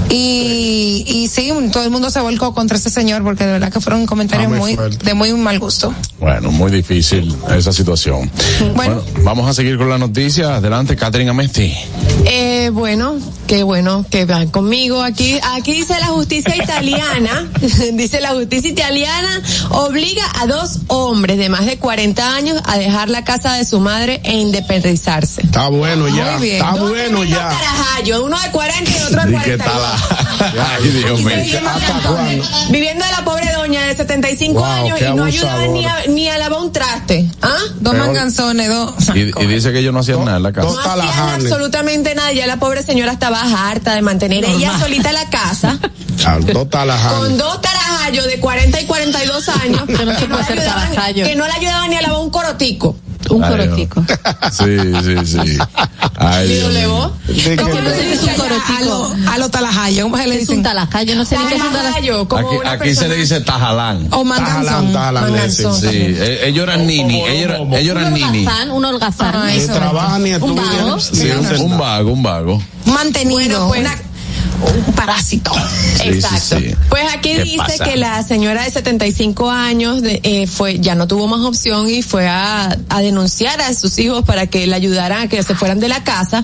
Y, 0.09 1.03
y 1.07 1.27
sí, 1.27 1.51
todo 1.71 1.83
el 1.83 1.89
mundo 1.91 2.09
se 2.09 2.19
volcó 2.19 2.53
contra 2.53 2.77
ese 2.77 2.89
señor 2.89 3.23
porque 3.23 3.45
de 3.45 3.53
verdad 3.53 3.71
que 3.71 3.79
fueron 3.79 4.05
comentarios 4.05 4.51
Ah, 4.51 4.55
muy 4.55 4.75
muy, 4.75 4.97
de 4.97 5.13
muy 5.13 5.33
mal 5.33 5.59
gusto. 5.59 5.93
Bueno, 6.19 6.51
muy 6.51 6.71
difícil 6.71 7.35
esa 7.55 7.71
situación. 7.71 8.29
Bueno. 8.75 9.01
vamos 9.23 9.49
a 9.49 9.53
seguir 9.53 9.77
con 9.77 9.89
la 9.89 9.97
noticia. 9.97 10.55
Adelante, 10.55 10.95
Catherine 10.95 11.29
Amesti. 11.29 11.73
Eh, 12.25 12.69
bueno, 12.73 13.15
qué 13.47 13.63
bueno 13.63 14.05
que 14.09 14.25
van 14.25 14.47
conmigo. 14.49 15.01
Aquí, 15.03 15.39
aquí 15.43 15.73
dice 15.73 15.99
la 15.99 16.07
justicia 16.07 16.55
italiana, 16.55 17.47
dice 17.93 18.19
la 18.21 18.29
justicia 18.29 18.71
italiana, 18.71 19.41
obliga 19.69 20.23
a 20.39 20.47
dos 20.47 20.79
hombres 20.87 21.37
de 21.37 21.49
más 21.49 21.65
de 21.65 21.77
40 21.77 22.35
años 22.35 22.61
a 22.65 22.77
dejar 22.77 23.09
la 23.09 23.23
casa 23.23 23.53
de 23.53 23.65
su 23.65 23.79
madre 23.79 24.21
e 24.23 24.33
independizarse. 24.33 25.41
Está 25.41 25.67
bueno 25.69 26.07
ya, 26.07 26.37
Muy 26.37 26.41
bien. 26.49 26.55
está 26.57 26.71
Dos 26.77 26.89
bueno 26.89 27.23
ya. 27.23 27.51
uno 28.21 28.39
de 28.39 28.49
40 28.51 28.91
y 28.91 29.03
otro 29.03 29.21
de 29.23 29.29
¿Y 29.29 29.33
42. 29.33 29.43
qué 29.43 29.57
tal? 29.57 29.81
la- 29.81 30.75
Ay, 30.77 30.89
Dios 30.89 31.21
mío. 31.21 31.35
Viviendo 32.69 33.05
de 33.05 33.11
la 33.11 33.23
pobre 33.25 33.51
doña 33.53 33.85
de 33.87 33.95
75 33.95 34.53
Wow, 34.53 34.63
años 34.63 34.99
y 35.01 35.03
no 35.15 35.23
ayudaba 35.25 35.67
ni 35.67 35.85
a, 35.85 35.95
ni 36.07 36.27
a 36.29 36.37
lavar 36.37 36.59
un 36.59 36.71
traste. 36.71 37.29
¿Ah? 37.41 37.49
Dos 37.79 37.93
Peor. 37.93 38.05
manganzones, 38.07 38.67
dos. 38.69 38.93
Y, 39.15 39.19
y 39.43 39.45
dice 39.47 39.71
que 39.71 39.79
ellos 39.79 39.93
no 39.93 39.99
hacían 39.99 40.25
nada 40.25 40.37
en 40.37 40.43
la 40.43 40.51
casa. 40.51 40.67
No 40.67 40.79
hacían 40.79 41.29
absolutamente 41.41 42.15
nada. 42.15 42.31
Ya 42.33 42.47
la 42.47 42.57
pobre 42.57 42.83
señora 42.83 43.11
estaba 43.13 43.34
harta 43.41 43.93
de 43.95 44.01
mantener 44.01 44.43
ella 44.45 44.77
solita 44.79 45.11
la 45.11 45.29
casa. 45.29 45.77
Con 47.19 47.37
dos 47.37 47.61
tarajayos 47.61 48.25
de 48.25 48.39
40 48.39 48.81
y 48.81 48.85
42 48.85 49.49
años 49.49 49.81
Que 49.85 49.93
no 50.05 50.17
se 50.17 50.25
puede 50.27 50.41
le 50.41 50.47
ser 50.47 50.59
ayudaban- 50.59 50.93
que 51.27 51.35
no 51.35 51.45
le 51.45 51.53
ayudaban 51.53 51.89
ni 51.89 51.95
a 51.97 52.01
lavar 52.01 52.19
un 52.19 52.29
corotico. 52.29 52.95
Un 53.29 53.41
corotico. 53.41 54.03
Sí, 54.51 54.77
sí, 55.03 55.25
sí. 55.25 55.57
Ay, 56.17 56.47
¿Digo. 56.47 56.69
Levo? 56.69 57.13
De 57.27 57.33
que- 57.35 57.55
¿Cómo 57.57 57.73
no 57.81 57.89
sé 57.89 57.99
qué 57.99 58.13
es 58.13 58.23
un 58.23 58.29
A 58.29 58.33
corotico? 58.35 58.85
los 59.19 59.27
a 59.27 59.37
lo 59.37 59.49
talajayos, 59.49 60.03
¿cómo 60.03 60.17
se 60.17 60.27
le 60.27 60.33
Es 60.35 60.39
dicen? 60.41 60.57
un 60.57 60.63
talajayo, 60.63 61.15
no 61.15 61.25
sé 61.25 61.37
ni 61.37 61.45
qué 61.47 61.55
es 61.55 61.61
un 61.61 61.71
talajayo. 61.73 62.27
Como 62.27 62.47
Aquí, 62.47 62.57
una 62.57 62.71
aquí 62.71 62.95
se 62.95 63.07
le 63.09 63.15
dice 63.17 63.41
tajalán. 63.41 64.07
O 64.11 64.23
manganzón. 64.23 64.93
Tajalán, 64.93 64.93
tajalán, 64.93 65.51
sí, 65.51 65.63
Sí, 65.81 65.87
eh, 65.91 66.41
ellos 66.45 66.63
eran 66.63 66.87
nini, 66.87 67.21
ellos 67.25 67.51
eran, 67.51 67.73
ellos 67.73 67.97
Un 67.97 68.13
nini. 68.13 68.39
holgazán, 68.39 68.71
un 68.71 68.85
holgazán. 68.85 69.35
Ah, 69.35 69.45
Ni 69.47 69.57
eso. 69.57 69.73
trabaja 69.73 70.19
ni 70.19 70.33
¿Un 70.35 70.55
vago? 70.55 70.97
Un 71.63 71.77
vago, 71.77 72.11
un 72.11 72.23
vago. 72.23 72.61
Mantenido. 72.85 73.67
Bueno, 73.67 73.89
pues- 73.89 73.99
una- 73.99 74.04
un 74.65 74.93
parásito. 74.93 75.51
Sí, 76.01 76.09
Exacto. 76.09 76.57
sí, 76.59 76.69
sí. 76.69 76.75
Pues 76.89 77.03
aquí 77.13 77.29
¿Qué 77.35 77.43
dice 77.43 77.57
pasa? 77.57 77.83
que 77.83 77.95
la 77.97 78.23
señora 78.23 78.63
de 78.63 78.71
75 78.71 79.49
años 79.51 80.01
de- 80.01 80.19
eh, 80.23 80.47
fue 80.47 80.79
ya 80.79 80.95
no 80.95 81.07
tuvo 81.07 81.27
más 81.27 81.41
opción 81.41 81.89
y 81.89 82.01
fue 82.01 82.27
a, 82.27 82.77
a 82.89 83.01
denunciar 83.01 83.61
a 83.61 83.73
sus 83.73 83.97
hijos 83.99 84.23
para 84.25 84.47
que 84.47 84.65
le 84.67 84.75
ayudaran 84.75 85.23
a 85.23 85.27
que 85.27 85.41
se 85.43 85.55
fueran 85.55 85.79
de 85.79 85.87
la 85.89 86.03
casa 86.03 86.43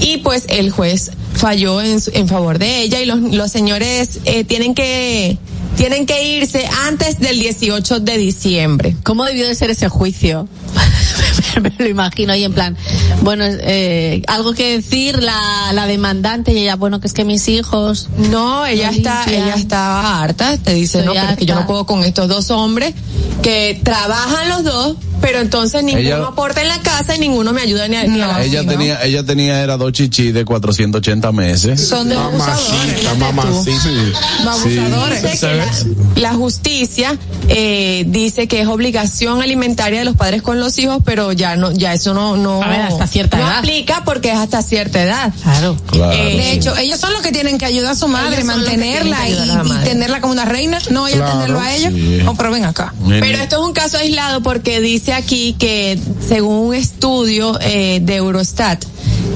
y 0.00 0.18
pues 0.18 0.44
el 0.48 0.70
juez 0.70 1.10
falló 1.34 1.80
en, 1.82 2.00
en 2.12 2.28
favor 2.28 2.58
de 2.58 2.80
ella 2.82 3.00
y 3.00 3.06
los, 3.06 3.20
los 3.20 3.50
señores 3.50 4.20
eh, 4.24 4.44
tienen 4.44 4.74
que 4.74 5.38
tienen 5.78 6.04
que 6.06 6.22
irse 6.36 6.68
antes 6.86 7.18
del 7.20 7.38
18 7.38 8.00
de 8.00 8.18
diciembre. 8.18 8.96
¿Cómo 9.04 9.24
debió 9.24 9.46
de 9.46 9.54
ser 9.54 9.70
ese 9.70 9.88
juicio? 9.88 10.46
Me 11.62 11.72
lo 11.78 11.88
imagino 11.88 12.32
ahí 12.32 12.44
en 12.44 12.52
plan, 12.52 12.76
bueno, 13.22 13.44
eh, 13.46 14.22
algo 14.28 14.52
que 14.54 14.76
decir 14.76 15.20
la, 15.22 15.72
la 15.72 15.86
demandante 15.86 16.52
y 16.52 16.58
ella, 16.58 16.76
bueno, 16.76 17.00
que 17.00 17.06
es 17.08 17.14
que 17.14 17.24
mis 17.24 17.48
hijos, 17.48 18.08
No, 18.30 18.64
ella 18.66 18.90
No 18.92 18.96
está, 18.96 19.24
ella 19.28 19.54
estaba 19.54 20.22
harta, 20.22 20.56
te 20.58 20.74
dice, 20.74 20.98
Estoy 21.00 21.14
no, 21.16 21.20
pero 21.20 21.32
es 21.32 21.38
que 21.38 21.46
yo 21.46 21.54
no 21.56 21.66
puedo 21.66 21.84
con 21.86 22.04
estos 22.04 22.28
dos 22.28 22.50
hombres 22.50 22.94
que 23.42 23.80
trabajan 23.82 24.48
los 24.50 24.64
dos, 24.64 24.96
pero 25.20 25.40
entonces 25.40 25.82
ninguno 25.82 26.06
Ella- 26.06 26.26
aporta 26.28 26.60
en 26.62 26.68
la 26.68 26.80
casa 26.80 27.16
y 27.16 27.18
ninguno 27.18 27.52
me 27.52 27.62
ayuda 27.62 27.88
ni 27.88 27.96
a, 27.96 28.04
ni 28.04 28.20
a 28.20 28.26
la 28.28 28.44
Ella 28.44 28.64
tenía, 28.64 29.02
ella 29.02 29.24
tenía, 29.24 29.60
era 29.62 29.76
dos 29.76 29.92
chichis 29.92 30.32
de 30.32 30.44
480 30.44 31.32
meses. 31.32 31.88
Son 31.88 32.08
dos 32.08 32.18
abusadores. 32.18 33.04
Mamacita, 33.04 33.14
mamacita. 33.14 34.50
Abusadores. 34.52 35.22
Dice 35.22 35.46
que 35.48 35.54
la, 35.56 35.67
la 36.16 36.34
justicia 36.34 37.16
eh, 37.48 38.04
dice 38.06 38.48
que 38.48 38.60
es 38.60 38.66
obligación 38.68 39.42
alimentaria 39.42 40.00
de 40.00 40.04
los 40.04 40.16
padres 40.16 40.42
con 40.42 40.60
los 40.60 40.78
hijos, 40.78 40.98
pero 41.04 41.32
ya 41.32 41.56
no, 41.56 41.72
ya 41.72 41.94
eso 41.94 42.14
no, 42.14 42.36
no, 42.36 42.62
A 42.62 42.68
ver, 42.68 42.80
hasta 42.82 43.06
cierta 43.06 43.36
no 43.38 43.44
edad. 43.46 43.58
aplica 43.58 44.02
porque 44.04 44.30
es 44.32 44.36
hasta 44.38 44.62
cierta 44.62 45.02
edad. 45.02 45.32
claro. 45.42 45.76
Claro. 45.86 46.12
Eh, 46.12 46.36
De 46.36 46.52
hecho, 46.52 46.76
ellos 46.76 46.98
son 47.00 47.12
los 47.12 47.22
que 47.22 47.32
tienen 47.32 47.58
que 47.58 47.66
ayudar 47.66 47.92
a 47.92 47.94
su 47.94 48.08
madre, 48.08 48.44
mantenerla 48.44 49.28
y, 49.28 49.32
a 49.50 49.80
tenerla 49.84 50.20
como 50.20 50.32
una 50.32 50.44
reina. 50.44 50.78
No, 50.90 51.06
ella 51.06 51.18
Claro, 51.18 51.32
tenerlo 51.34 51.60
a 51.60 51.74
ellos. 51.74 51.92
sí. 51.92 52.20
No, 52.24 52.34
pero 52.36 52.50
ven 52.50 52.64
acá. 52.64 52.94
Pero 53.08 53.38
esto 53.38 53.56
es 53.56 53.62
un 53.62 53.72
caso 53.72 53.96
aislado 53.98 54.42
porque 54.42 54.80
dice 54.80 55.12
aquí 55.12 55.54
que 55.58 55.98
según 56.26 56.68
un 56.68 56.74
estudio 56.74 57.58
eh, 57.60 58.00
de 58.02 58.16
Eurostat 58.16 58.84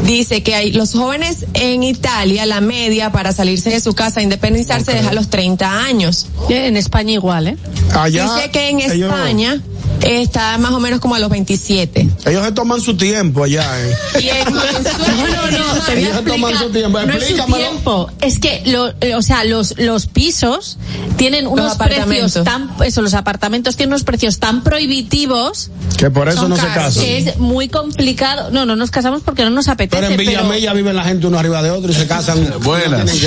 dice 0.05 0.43
que 0.43 0.55
hay 0.55 0.73
los 0.73 0.93
jóvenes 0.93 1.47
en 1.55 1.83
Italia 1.83 2.47
la 2.47 2.61
media 2.61 3.13
para 3.13 3.33
salirse 3.33 3.71
de 3.71 3.81
su 3.81 3.95
casa 3.95 4.21
a 4.21 4.23
independizarse 4.23 4.93
deja 4.93 5.11
a 5.11 5.15
los 5.15 5.29
30 5.29 5.85
años. 5.85 6.27
En 6.49 6.77
España 6.77 7.13
igual, 7.13 7.49
¿eh? 7.49 7.57
Allá, 7.95 8.25
dice 8.35 8.51
que 8.51 8.69
en 8.71 8.81
ellos- 8.81 9.13
España 9.13 9.61
Está 10.01 10.59
más 10.59 10.73
o 10.73 10.81
menos 10.81 10.99
como 11.01 11.15
a 11.15 11.19
los 11.21 11.31
27. 11.31 12.09
Ellos 12.27 12.45
se 12.45 12.53
toman 12.53 12.81
su 12.81 12.97
tiempo 12.97 13.45
allá, 13.45 13.65
¿eh? 13.81 13.95
Y 14.21 14.29
en 14.29 14.45
Venezuela- 14.53 15.09
No, 15.09 15.51
no, 15.51 15.85
te 15.85 15.93
voy 15.93 15.99
a 15.99 15.99
Ellos 16.01 16.17
se 16.17 16.23
toman 16.23 16.59
su 16.59 16.71
tiempo. 16.71 16.99
No 17.01 17.05
es 17.05 17.11
su 17.11 17.17
Explícamelo. 17.35 17.57
tiempo. 17.57 18.11
Es 18.21 18.39
que, 18.41 18.63
lo, 18.67 18.89
eh, 19.01 19.15
o 19.15 19.23
sea, 19.23 19.45
los, 19.45 19.75
los 19.79 20.07
pisos 20.09 20.79
tienen 21.17 21.47
unos 21.47 21.77
precios 21.77 22.01
apartamentos. 22.03 22.45
tan, 22.45 22.71
eso, 22.85 23.01
los 23.03 23.15
apartamentos 23.15 23.77
tienen 23.77 23.93
unos 23.93 24.03
precios 24.05 24.39
tan 24.41 24.63
prohibitivos 24.65 25.71
Que 25.99 26.11
por 26.11 26.29
eso 26.29 26.49
no 26.49 26.57
se 26.57 26.67
casan. 26.67 27.03
que 27.05 27.19
es 27.19 27.37
muy 27.39 27.69
complicado. 27.69 28.51
No, 28.51 28.67
no 28.67 28.75
nos 28.75 28.91
casamos 28.91 29.23
porque 29.25 29.45
no 29.45 29.51
nos 29.51 29.69
apetece. 29.69 30.01
Pero 30.03 30.13
en 30.13 30.19
Villamella 30.19 30.73
viven 30.73 30.97
la 30.97 31.05
gente 31.05 31.27
uno 31.29 31.39
arriba 31.39 31.63
de 31.63 31.71
otro 31.71 31.93
y 31.93 31.95
se 31.95 32.07
casan. 32.09 32.55
Buenas. 32.63 33.05
No 33.05 33.21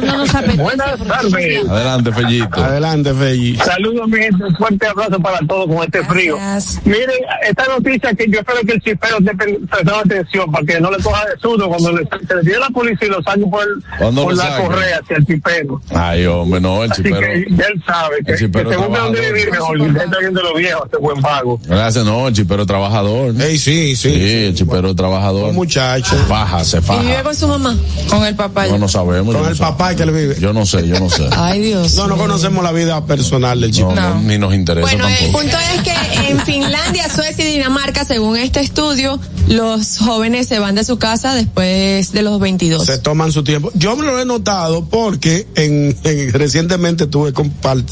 no 0.06 0.16
nos 0.18 0.34
apetece. 0.34 0.62
Buenas 0.62 0.98
tardes. 1.06 1.68
Adelante, 1.68 2.12
Fellito. 2.12 2.64
Adelante, 2.64 3.14
Feyi. 3.14 3.56
Saludos, 3.58 4.08
mi 4.08 4.18
gente. 4.18 4.44
Un 4.44 4.56
fuerte 4.56 4.86
abrazo 4.86 5.18
para 5.26 5.46
todos 5.46 5.66
con 5.66 5.82
este 5.84 6.04
frío. 6.04 6.36
Gracias. 6.36 6.80
Mire, 6.86 7.12
esta 7.48 7.64
noticia 7.66 8.14
que 8.14 8.26
yo 8.30 8.38
espero 8.40 8.60
que 8.66 8.72
el 8.74 8.80
chipero 8.80 9.18
esté 9.18 9.34
prestando 9.34 9.96
atención 9.96 10.52
para 10.52 10.64
que 10.64 10.80
no 10.80 10.90
le 10.90 11.02
coja 11.02 11.24
de 11.26 11.40
sudo 11.40 11.68
cuando 11.68 11.92
le, 11.92 12.06
se 12.28 12.34
le 12.34 12.40
tire 12.42 12.58
la 12.60 12.68
policía 12.70 13.08
y 13.08 13.10
lo 13.10 13.22
saque 13.22 13.40
por, 13.46 13.62
el- 13.62 13.82
¿Cuándo 13.98 14.22
por 14.24 14.36
la 14.36 14.44
saque? 14.44 14.62
correa 14.64 15.00
hacia 15.02 15.16
el 15.16 15.26
chipero. 15.26 15.80
Ay, 15.94 16.26
hombre, 16.26 16.60
no, 16.60 16.84
el 16.84 16.92
Así 16.92 17.02
chipero. 17.02 17.20
que 17.20 17.32
él 17.42 17.82
sabe 17.86 18.16
que, 18.24 18.32
el 18.32 18.38
chipero 18.38 18.70
que 18.70 18.76
se 18.76 18.80
busque 18.82 18.98
donde 19.02 19.20
vivir 19.32 19.50
mejor. 19.50 19.80
Está 19.80 20.18
viendo 20.20 20.42
los 20.42 20.54
viejos, 20.54 20.82
este 20.86 20.96
buen 20.98 21.20
pago. 21.20 21.60
Gracias, 21.66 22.04
no, 22.04 22.28
el 22.28 22.34
chipero 22.34 22.64
trabajador. 22.66 23.34
Ey, 23.40 23.58
sí, 23.58 23.96
sí. 23.96 24.10
Sí, 24.12 24.44
el 24.46 24.54
chipero 24.54 24.94
trabajador. 24.94 25.50
Un 25.50 25.56
muchacho. 25.56 26.14
Faja, 26.28 26.64
se 26.64 26.78
Y 26.78 26.80
vive 26.80 27.12
faja. 27.14 27.22
con 27.24 27.34
su 27.34 27.48
mamá. 27.48 27.76
Con 28.08 28.24
el 28.24 28.34
papá. 28.36 28.66
No, 28.68 28.78
no 28.78 28.88
sabemos. 28.88 29.34
Con 29.34 29.44
no 29.44 29.48
el 29.50 29.56
papá 29.56 29.94
que 29.94 30.02
él 30.04 30.10
vive. 30.12 30.36
Yo 30.38 30.52
no 30.52 30.64
sé, 30.66 30.86
yo 30.86 30.98
no 31.00 31.10
sé. 31.10 31.28
Ay, 31.36 31.60
Dios. 31.60 31.94
No, 31.96 32.06
no 32.06 32.16
conocemos 32.16 32.62
la 32.62 32.72
vida 32.72 33.04
personal 33.06 33.60
del 33.60 33.72
chico. 33.72 33.92
No, 33.94 34.14
no, 34.14 34.22
ni 34.22 34.38
nos 34.38 34.54
interesa 34.54 34.86
Bueno, 34.86 35.05
el 35.08 35.30
punto 35.32 35.56
es 35.74 35.82
que 35.82 36.28
en 36.30 36.40
Finlandia, 36.40 37.08
Suecia 37.14 37.48
y 37.48 37.52
Dinamarca, 37.54 38.04
según 38.04 38.36
este 38.36 38.60
estudio, 38.60 39.18
los 39.48 39.98
jóvenes 39.98 40.48
se 40.48 40.58
van 40.58 40.74
de 40.74 40.84
su 40.84 40.98
casa 40.98 41.34
después 41.34 42.12
de 42.12 42.22
los 42.22 42.40
22. 42.40 42.84
Se 42.84 42.98
toman 42.98 43.32
su 43.32 43.44
tiempo. 43.44 43.70
Yo 43.74 43.96
me 43.96 44.04
lo 44.04 44.20
he 44.20 44.24
notado 44.24 44.84
porque 44.86 45.46
en, 45.54 45.96
en- 46.04 46.32
recientemente 46.32 47.04
estuve 47.04 47.32
compart- 47.32 47.84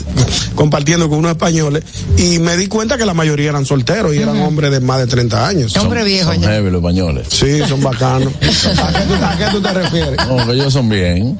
compartiendo 0.54 1.08
con 1.08 1.18
unos 1.18 1.32
españoles 1.32 1.84
y 2.18 2.38
me 2.38 2.56
di 2.56 2.66
cuenta 2.66 2.96
que 2.98 3.04
la 3.06 3.14
mayoría 3.14 3.50
eran 3.50 3.66
solteros 3.66 4.14
y 4.14 4.18
eran 4.18 4.40
hombres 4.40 4.70
de 4.70 4.80
más 4.80 4.98
de 4.98 5.06
30 5.06 5.46
años. 5.46 5.76
Hombre 5.76 6.04
viejo 6.04 6.32
Son 6.32 6.42
ya. 6.42 6.48
heavy 6.48 6.70
los 6.70 6.80
españoles. 6.80 7.26
Sí, 7.30 7.58
son 7.68 7.82
bacanos. 7.82 8.32
¿A 8.42 8.92
qué, 8.92 9.00
tú, 9.06 9.14
a 9.24 9.36
qué 9.36 9.44
tú 9.52 9.60
te 9.62 9.72
refieres? 9.72 10.16
No, 10.28 10.46
que 10.46 10.52
ellos 10.52 10.72
son 10.72 10.88
bien. 10.88 11.38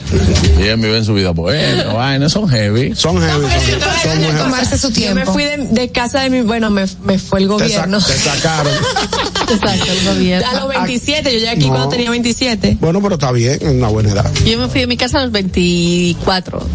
Y 0.58 0.62
ellos 0.62 0.80
viven 0.80 1.04
su 1.04 1.14
vida 1.14 1.30
buena, 1.30 1.92
vaina, 1.92 2.28
son 2.28 2.48
heavy. 2.48 2.94
Son 2.94 3.20
heavy. 3.20 3.42
Son, 3.42 3.80
son 4.02 4.16
muy 4.18 4.24
heavy. 4.26 4.38
Tomarse 4.38 4.78
su 4.78 4.88
Yo 4.88 4.94
tiempo. 4.94 5.14
me 5.20 5.26
fui 5.26 5.44
de, 5.44 5.56
de 5.70 5.90
casa 5.90 6.20
de 6.20 6.30
mi, 6.30 6.40
bueno, 6.42 6.70
me, 6.70 6.84
me 7.04 7.18
fue 7.18 7.40
el 7.40 7.48
Te, 7.48 7.54
sa- 7.58 7.64
gobierno. 7.86 7.98
te 8.00 8.12
sacaron. 8.14 8.72
Exacto, 9.52 9.84
el 9.92 10.14
gobierno. 10.14 10.48
A 10.48 10.54
los 10.60 10.68
27, 10.68 11.24
yo 11.32 11.38
llegué 11.38 11.48
aquí 11.50 11.64
No. 11.66 11.68
cuando 11.70 11.88
tenía 11.90 12.10
27. 12.10 12.78
Bueno, 12.80 13.00
pero 13.02 13.14
está 13.14 13.30
bien, 13.32 13.58
es 13.60 13.68
una 13.68 13.88
buena 13.88 14.10
edad. 14.12 14.30
Yo 14.44 14.58
me 14.58 14.68
fui 14.68 14.80
de 14.80 14.86
mi 14.86 14.96
casa 14.96 15.18
a 15.18 15.22
los 15.24 15.32
24. 15.32 16.66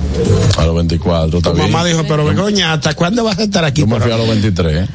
A 0.57 0.65
los 0.65 0.75
24, 0.75 1.37
está 1.37 1.49
Tu 1.51 1.55
bien. 1.57 1.71
mamá 1.71 1.85
dijo, 1.85 2.03
pero 2.07 2.25
Begoña, 2.25 2.73
¿hasta 2.73 2.93
cuándo 2.93 3.23
vas 3.23 3.39
a 3.39 3.43
estar 3.43 3.63
aquí? 3.65 3.81
Yo 3.81 3.87
me 3.87 3.99
fui 3.99 4.11
a 4.11 4.17
los 4.17 4.27
23. 4.27 4.87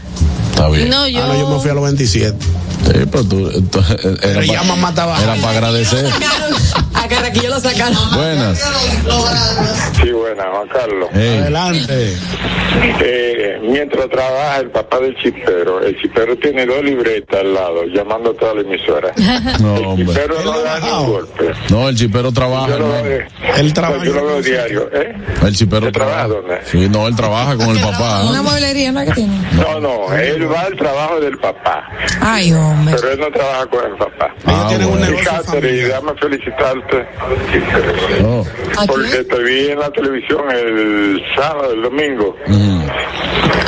Está 0.55 0.69
bien. 0.69 0.89
No, 0.89 1.09
yo. 1.09 1.23
Ah, 1.23 1.27
no, 1.29 1.39
yo 1.39 1.49
me 1.49 1.59
fui 1.61 1.71
a 1.71 1.75
los 1.75 1.85
27. 1.85 2.37
Sí, 2.85 2.93
pero 3.11 3.25
tú, 3.25 3.51
tú- 3.71 3.79
era 3.81 4.17
Pero 4.21 4.43
ya 4.43 4.59
pa- 4.61 4.65
mamá 4.67 4.89
estaba- 4.91 5.23
Era 5.23 5.35
para 5.37 5.51
agradecer. 5.51 6.07
A 6.95 7.09
Carraquillo 7.09 7.49
lo 7.51 7.61
sacaron. 7.61 7.99
Buenas. 8.15 8.59
Sí, 10.01 10.11
buena, 10.11 10.45
Juan 10.53 10.69
Carlos. 10.69 11.09
Hey. 11.13 11.39
Adelante. 11.43 12.17
Eh, 13.01 13.59
mientras 13.63 14.09
trabaja 14.09 14.59
el 14.61 14.71
papá 14.71 14.99
del 15.01 15.15
chipero, 15.17 15.81
el 15.83 16.01
chipero 16.01 16.37
tiene 16.39 16.65
dos 16.67 16.83
libretas 16.83 17.41
al 17.41 17.55
lado, 17.55 17.85
llamando 17.95 18.31
a 18.31 18.35
toda 18.35 18.55
la 18.55 18.61
emisora. 18.63 19.13
No, 19.61 19.77
el 19.77 19.85
hombre. 19.85 20.07
chipero 20.07 20.43
no 20.45 20.61
da 20.61 20.81
ni 20.81 20.89
un 20.91 21.07
golpe. 21.11 21.51
No, 21.69 21.89
el 21.89 21.97
chipero 21.97 22.33
trabaja. 22.33 22.69
Yo 22.69 22.79
lo 22.79 22.87
hermano. 22.87 23.03
veo, 23.05 23.27
Él 23.57 23.73
trabaja 23.73 24.05
yo 24.05 24.13
lo 24.15 24.27
veo 24.27 24.43
diario, 24.43 24.89
¿eh? 24.93 25.15
El 25.43 25.55
chipero 25.57 25.87
¿Él 25.87 25.93
trabaja 25.93 26.27
trabaja. 26.27 26.41
dónde? 26.49 26.61
Sí, 26.71 26.89
no, 26.89 27.07
él 27.07 27.17
trabaja 27.17 27.57
con 27.57 27.69
el 27.71 27.77
Una 27.77 27.91
papá. 27.91 28.23
mueblería, 28.43 28.93
¿no? 28.93 29.01
es 29.01 29.09
que 29.09 29.15
tiene? 29.15 29.39
No, 29.53 29.81
no, 29.81 30.13
él 30.15 30.44
va 30.47 30.61
al 30.61 30.77
trabajo 30.77 31.21
del 31.21 31.39
papá, 31.39 31.89
Ay, 32.21 32.53
hombre. 32.53 32.95
pero 32.97 33.13
él 33.13 33.21
no 33.21 33.31
trabaja 33.31 33.67
con 33.67 33.85
el 33.85 33.97
papá. 33.97 34.35
Ah, 34.47 34.67
tienen 34.69 34.89
un 34.89 34.99
bueno. 34.99 35.07
Y 35.07 35.11
negocio 35.11 35.43
Catherine, 35.45 35.89
déjame 35.89 36.15
felicitarte. 36.15 37.07
No. 38.21 38.45
Porque 38.87 39.25
te 39.25 39.43
vi 39.43 39.69
en 39.71 39.79
la 39.79 39.91
televisión 39.91 40.51
el 40.51 41.23
sábado, 41.37 41.73
el 41.73 41.83
domingo, 41.83 42.37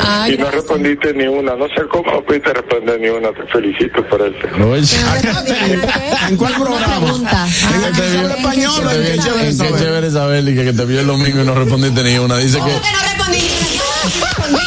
Ay, 0.09 0.33
y 0.33 0.37
no 0.37 0.45
gracias. 0.45 0.53
respondiste 0.53 1.13
ni 1.13 1.27
una. 1.27 1.55
No 1.55 1.67
sé 1.67 1.81
cómo 1.89 2.11
no 2.11 2.21
pudiste 2.23 2.53
responder 2.53 2.99
ni 2.99 3.09
una. 3.09 3.31
Te 3.31 3.43
felicito 3.51 4.03
por 4.07 4.21
eso. 4.21 4.47
No, 4.57 4.75
¿En 6.27 6.37
cuál 6.37 6.53
programa? 6.53 7.07
¿En 7.07 7.83
el 7.83 7.91
que 7.93 8.17
habla 8.17 8.35
español 8.35 8.89
Qué 8.89 9.13
el 9.13 9.77
chévere 9.77 10.11
saber 10.11 10.47
y 10.47 10.55
que, 10.55 10.73
te 10.73 10.85
vio 10.85 11.01
el 11.01 11.07
domingo 11.07 11.41
y 11.41 11.45
no 11.45 11.55
respondiste 11.55 12.03
ni 12.03 12.17
una. 12.17 12.37
Dice 12.37 12.57
que, 12.57 12.63
¿Cómo 12.63 12.81
que 12.81 12.91
no 12.91 12.99
respondí? 13.01 14.57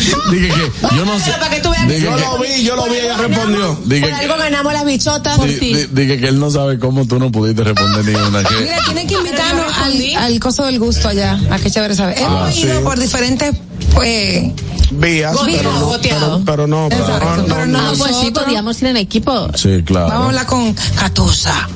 dije 0.30 0.48
que, 0.48 0.96
yo 0.96 1.04
no 1.04 1.18
sé. 1.18 1.24
Pero 1.26 1.38
para 1.38 1.54
que 1.54 1.60
tú 1.60 1.70
veas 1.70 1.86
que 1.86 1.92
Dije 1.94 2.04
Yo 2.06 2.16
lo 2.16 2.38
vi, 2.38 2.62
yo 2.64 2.76
lo 2.76 2.84
vi, 2.86 2.96
ella 2.96 3.16
respondió. 3.16 3.78
dije 3.84 4.00
Por 4.02 4.10
que- 4.10 4.14
algo 4.16 4.36
ganamos 4.38 4.72
las 4.72 4.84
bichotas. 4.84 5.42
di- 5.44 5.54
di- 5.58 5.86
dije 5.90 6.20
que 6.20 6.28
él 6.28 6.38
no 6.40 6.50
sabe 6.50 6.78
cómo 6.78 7.06
tú 7.06 7.18
no 7.18 7.30
pudiste 7.32 7.64
responder 7.64 8.04
ni 8.04 8.14
una. 8.14 8.42
Que, 8.44 8.54
Mira, 8.56 8.78
tienen 8.84 9.06
que 9.06 9.14
invitarnos 9.14 9.76
al, 9.78 10.16
al 10.16 10.40
coso 10.40 10.64
del 10.66 10.78
gusto 10.78 11.08
allá. 11.08 11.38
A 11.50 11.58
qué 11.58 11.70
chévere. 11.70 11.94
Hemos 11.94 12.48
Ah, 12.48 12.50
sí. 12.52 12.62
ido 12.62 12.82
por 12.82 12.98
diferentes, 12.98 13.54
pues, 13.94 14.52
Vías, 14.92 15.36
pero 15.44 15.72
no, 15.72 15.96
pero, 16.02 16.42
pero 16.44 16.66
no, 16.66 16.88
pero 16.90 17.06
no, 17.08 17.44
pero 17.46 17.66
no, 17.66 17.82
no. 17.82 17.92
Pues 17.98 18.16
sí, 18.16 18.30
podíamos 18.30 18.80
ir 18.82 18.88
en 18.88 18.96
equipo. 18.96 19.48
sí, 19.54 19.82
claro. 19.84 20.08
vamos 20.08 20.22
a 20.24 20.28
hablar 20.28 20.46
con 20.46 20.74
Catusa. 20.98 21.68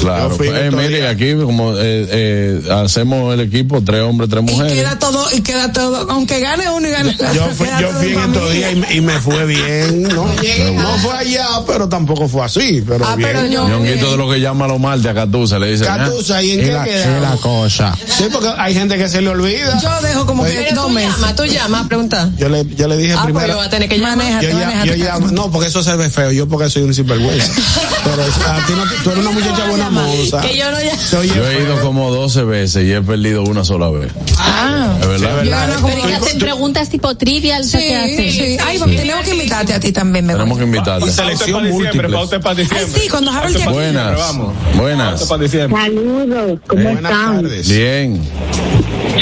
Claro. 0.00 0.36
Eh, 0.42 0.70
mire, 0.72 1.08
aquí 1.08 1.34
como 1.34 1.72
eh, 1.76 2.06
eh, 2.10 2.62
hacemos 2.72 3.34
el 3.34 3.40
equipo, 3.40 3.82
tres 3.82 4.02
hombres, 4.02 4.30
tres 4.30 4.42
Y 4.46 4.50
mujeres. 4.52 4.72
queda 4.72 4.98
todo, 4.98 5.26
y 5.32 5.40
queda 5.40 5.72
todo, 5.72 6.10
aunque 6.10 6.40
gane 6.40 6.70
uno 6.70 6.86
y 6.86 6.90
gane 6.90 7.16
Yo 7.34 7.46
fui, 7.48 7.66
yo 7.80 7.88
fui 7.92 8.12
en 8.12 8.20
estos 8.20 8.52
días 8.52 8.72
y, 8.72 8.76
me- 8.76 8.94
y 8.94 9.00
me 9.00 9.18
fue 9.20 9.44
bien, 9.46 10.02
¿no? 10.04 10.26
No 10.26 10.98
fue 10.98 11.14
allá, 11.16 11.46
pero 11.66 11.88
tampoco 11.88 12.28
fue 12.28 12.44
así, 12.44 12.82
pero 12.86 13.04
Ah, 13.06 13.16
bien. 13.16 13.30
pero 13.32 13.46
yo- 13.46 13.66
de 14.10 14.16
lo 14.16 14.30
que 14.30 14.40
llama 14.40 14.66
los 14.66 14.78
martes 14.80 15.06
a 15.06 15.14
Catusa, 15.14 15.58
le 15.58 15.72
dice. 15.72 15.84
Catusa, 15.84 16.42
¿y 16.42 16.52
en 16.52 16.60
"Ah, 16.60 16.64
qué 16.64 16.72
la- 16.72 16.84
queda? 16.84 17.16
es 17.16 17.22
la 17.22 17.36
cosa. 17.36 17.94
Sí, 18.06 18.24
porque 18.32 18.48
hay 18.56 18.74
gente 18.74 18.96
que 18.96 19.08
se 19.08 19.20
le 19.20 19.28
olvida. 19.30 19.78
Yo 19.80 19.90
dejo 20.06 20.26
como 20.26 20.44
que 20.44 20.50
Pero 20.52 20.74
dos 20.76 20.86
tú 20.86 20.90
meses. 20.92 21.12
llamas, 21.14 21.36
tú 21.36 21.44
llamas, 21.44 21.86
pregunta. 21.88 22.30
Yo 22.36 22.48
le, 22.48 22.59
yo 22.64 22.88
le 22.88 22.96
dije 22.96 23.12
Ah, 23.14 23.22
pues 23.22 23.26
primero. 23.32 23.48
yo 23.48 23.56
voy 23.56 23.66
a 23.66 23.70
tener 23.70 23.88
que. 23.88 23.98
Manéjate, 23.98 24.50
Yo, 24.50 24.58
ya, 24.58 24.84
yo 24.84 24.94
ya, 24.94 25.18
no, 25.18 25.50
porque 25.50 25.68
eso 25.68 25.82
se 25.82 25.94
ve 25.96 26.08
feo. 26.10 26.32
Yo 26.32 26.48
porque 26.48 26.68
soy 26.70 26.82
un 26.82 26.94
sinvergüenza. 26.94 27.52
Pero 28.04 28.22
a 28.22 28.66
ti 28.66 28.72
no, 28.74 28.84
tú 29.04 29.10
eres 29.10 29.22
una 29.24 29.30
muchacha 29.32 29.68
buena 29.68 29.90
moza. 29.90 30.40
Que 30.40 30.56
yo 30.56 30.70
no 30.70 30.78
ya. 30.80 30.96
Yo 31.12 31.22
he 31.22 31.28
feo. 31.28 31.62
ido 31.66 31.80
como 31.82 32.10
12 32.10 32.44
veces 32.44 32.84
y 32.86 32.92
he 32.92 33.02
perdido 33.02 33.42
una 33.42 33.64
sola 33.64 33.90
vez. 33.90 34.10
Ah. 34.38 34.96
¿Es 35.00 35.06
verdad? 35.08 35.42
Sí, 35.42 35.48
¿verdad? 35.48 35.78
Pero 35.84 36.06
que 36.06 36.14
hacen 36.14 36.38
preguntas 36.38 36.88
tipo 36.88 37.14
trivial, 37.16 37.64
Sí, 37.64 37.78
¿qué 37.78 37.96
hacen? 37.96 38.30
sí. 38.32 38.56
Ay, 38.64 38.78
pues, 38.78 38.96
tenemos 38.96 39.24
que 39.24 39.32
invitarte 39.32 39.74
a 39.74 39.80
ti 39.80 39.92
también, 39.92 40.26
Begoña. 40.26 40.44
Tenemos 40.44 40.58
que 40.58 40.64
invitarte. 40.64 41.06
Y 41.06 41.10
selección 41.12 41.68
múltiple. 41.68 42.08
para 42.42 42.60
Ay, 42.60 42.66
sí, 42.94 43.08
cuando 43.10 43.30
Harold 43.30 43.56
que 43.56 43.68
Buenas. 43.68 44.16
Vamos. 44.16 44.54
Buenas. 44.76 45.22
para 45.24 45.42
diciembre. 45.42 45.80
Saludos, 45.82 46.60
¿cómo 46.66 46.82
Buenas 46.82 47.12
están? 47.12 47.42
tardes. 47.42 47.68
Bien. 47.68 48.20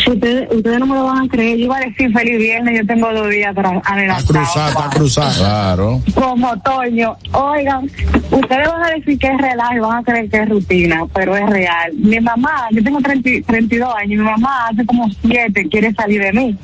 Ustedes, 0.06 0.48
ustedes 0.50 0.78
no 0.78 0.86
me 0.86 0.94
lo 0.94 1.04
van 1.04 1.26
a 1.26 1.28
creer, 1.28 1.58
yo 1.58 1.64
iba 1.66 1.76
a 1.76 1.80
decir 1.80 2.10
feliz 2.12 2.38
viernes, 2.38 2.80
yo 2.80 2.86
tengo 2.86 3.12
dos 3.12 3.27
días 3.28 3.54
adelantados. 3.56 4.24
cruzada, 4.26 4.68
está 4.68 4.90
cruzada. 4.90 5.34
Claro. 5.36 6.02
Como 6.14 6.56
Toño, 6.60 7.16
oigan, 7.32 7.84
ustedes 8.30 8.68
van 8.68 8.82
a 8.84 8.90
decir 8.90 9.18
que 9.18 9.26
es 9.28 9.38
relajo 9.38 9.74
y 9.74 9.78
van 9.78 9.96
a 9.98 10.02
creer 10.02 10.28
que 10.30 10.36
es 10.42 10.48
rutina, 10.48 11.02
pero 11.12 11.36
es 11.36 11.46
real. 11.48 11.92
Mi 11.96 12.20
mamá, 12.20 12.68
yo 12.72 12.82
tengo 12.82 13.00
30 13.00 13.28
y- 13.30 13.42
32 13.42 13.94
años, 13.96 14.18
mi 14.20 14.24
mamá 14.30 14.68
hace 14.68 14.84
como 14.86 15.08
7 15.26 15.68
quiere 15.68 15.92
salir 15.94 16.22
de 16.22 16.32
mí. 16.32 16.58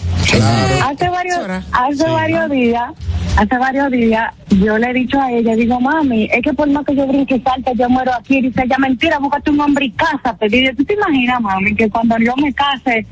Hace 0.85 1.09
varios, 1.09 1.39
hace 1.73 2.11
varios 2.11 2.51
días, 2.51 2.85
hace 3.37 3.59
varios 3.59 3.91
días, 3.91 4.33
yo 4.61 4.79
le 4.79 4.91
he 4.91 4.93
dicho 4.95 5.21
a 5.21 5.31
ella, 5.31 5.55
digo, 5.55 5.81
mami, 5.81 6.29
es 6.33 6.43
que 6.43 6.53
por 6.53 6.69
más 6.71 6.85
que 6.85 6.95
yo 6.97 7.07
brinque 7.07 7.37
y 7.37 7.41
salte, 7.41 7.73
yo 7.77 7.89
muero 7.89 8.13
aquí. 8.15 8.41
Dice 8.41 8.63
ella, 8.65 8.77
mentira, 8.79 9.19
búscate 9.19 9.51
un 9.51 9.61
hombre 9.61 9.87
y 9.87 9.91
cásate. 9.93 10.49
Dice, 10.49 10.75
¿tú 10.75 10.85
te 10.85 10.95
imaginas, 10.95 11.41
mami, 11.41 11.75
que 11.75 11.89
cuando 11.91 12.17
yo 12.19 12.35
me 12.37 12.53
case, 12.53 13.07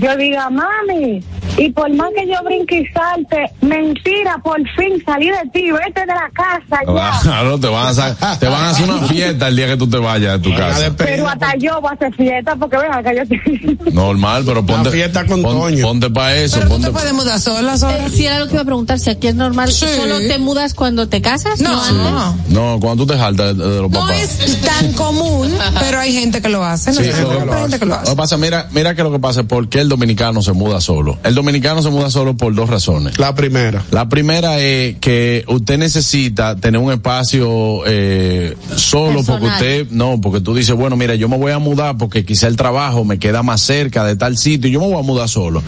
yo 0.00 0.16
diga, 0.16 0.50
mami, 0.50 1.22
y 1.56 1.70
por 1.70 1.88
más 1.94 2.08
que 2.16 2.26
yo 2.26 2.34
brinque 2.44 2.80
y 2.80 2.86
salte, 2.88 3.44
mentira, 3.60 4.38
por 4.42 4.58
fin 4.76 5.00
salí 5.06 5.28
de 5.28 5.48
ti, 5.52 5.70
vete 5.70 6.00
de 6.00 6.06
la 6.06 6.28
casa 6.34 6.80
ya. 6.86 7.20
Claro, 7.22 7.58
te 7.60 7.68
van, 7.68 7.86
a 7.98 8.38
te 8.38 8.46
van 8.46 8.64
a 8.64 8.70
hacer 8.70 8.90
una 8.90 9.06
fiesta 9.06 9.48
el 9.48 9.56
día 9.56 9.66
que 9.68 9.76
tú 9.76 9.88
te 9.88 9.98
vayas 9.98 10.42
de 10.42 10.50
tu 10.50 10.56
casa. 10.56 10.92
Pero 10.96 11.28
hasta 11.28 11.56
yo 11.56 11.80
voy 11.80 11.90
a 11.90 11.94
hacer 11.94 12.12
fiesta 12.14 12.56
porque 12.56 12.76
ven 12.76 12.92
acá 12.92 13.12
yo 13.14 13.22
te... 13.28 13.40
Normal, 13.92 14.42
pero 14.44 14.66
ponte. 14.66 14.90
fiesta 14.90 15.24
con 15.26 15.42
pon- 15.42 15.54
Toño. 15.60 15.86
Ponte 15.86 16.10
para 16.10 16.34
eso. 16.36 16.56
Pero 16.56 16.66
tú 16.66 16.72
Ponte, 16.74 16.86
te 16.88 16.92
puedes 16.92 17.12
mudar 17.12 17.40
sola, 17.40 17.78
sola. 17.78 18.06
Eh, 18.06 18.10
Si 18.12 18.26
era 18.26 18.40
lo 18.40 18.46
que 18.48 18.54
iba 18.54 18.62
a 18.62 18.66
preguntar, 18.66 18.98
si 18.98 19.10
aquí 19.10 19.28
es 19.28 19.34
normal, 19.36 19.70
Sí. 19.70 19.86
¿solo 19.96 20.18
te 20.18 20.38
mudas 20.38 20.74
cuando 20.74 21.08
te 21.08 21.22
casas? 21.22 21.60
No, 21.60 21.70
antes? 21.80 22.50
no, 22.52 22.78
cuando 22.80 23.04
tú 23.06 23.12
te 23.12 23.18
jaltas 23.18 23.56
de, 23.56 23.64
de 23.64 23.80
los 23.82 23.90
no 23.92 24.10
es 24.10 24.60
tan 24.62 24.92
común, 24.94 25.54
pero 25.80 26.00
hay 26.00 26.12
gente 26.12 26.42
que 26.42 26.48
lo 26.48 26.64
hace. 26.64 26.90
No 26.90 26.96
Sí, 27.00 27.04
sé, 27.12 27.22
lo 27.22 27.30
que 27.30 27.36
pero 27.36 27.54
hay 27.54 27.60
gente 27.62 27.78
que 27.78 27.86
lo 27.86 27.90
Lo 27.94 28.02
que 28.02 28.08
hace. 28.08 28.16
pasa, 28.16 28.36
mira, 28.38 28.66
mira 28.72 28.94
que 28.96 29.02
lo 29.04 29.12
que 29.12 29.18
pasa 29.20 29.42
es 29.42 29.46
por 29.46 29.68
qué 29.68 29.83
el 29.84 29.88
dominicano 29.90 30.42
se 30.42 30.52
muda 30.52 30.80
solo. 30.80 31.18
El 31.22 31.34
dominicano 31.34 31.82
se 31.82 31.90
muda 31.90 32.10
solo 32.10 32.36
por 32.36 32.54
dos 32.54 32.68
razones. 32.68 33.18
La 33.18 33.34
primera. 33.34 33.82
La 33.90 34.08
primera 34.08 34.58
es 34.58 34.96
que 34.98 35.44
usted 35.48 35.78
necesita 35.78 36.56
tener 36.56 36.80
un 36.80 36.92
espacio 36.92 37.82
eh, 37.86 38.56
solo 38.76 39.16
Personal. 39.16 39.40
porque 39.40 39.46
usted, 39.54 39.86
no, 39.90 40.20
porque 40.20 40.40
tú 40.40 40.54
dices, 40.54 40.74
bueno, 40.74 40.96
mira, 40.96 41.14
yo 41.14 41.28
me 41.28 41.36
voy 41.38 41.52
a 41.52 41.58
mudar 41.58 41.96
porque 41.96 42.24
quizá 42.24 42.46
el 42.48 42.56
trabajo 42.56 43.04
me 43.04 43.18
queda 43.18 43.42
más 43.42 43.60
cerca 43.60 44.04
de 44.04 44.16
tal 44.16 44.36
sitio 44.38 44.68
y 44.68 44.72
yo 44.72 44.80
me 44.80 44.86
voy 44.88 44.98
a 44.98 45.02
mudar 45.02 45.28
solo. 45.28 45.62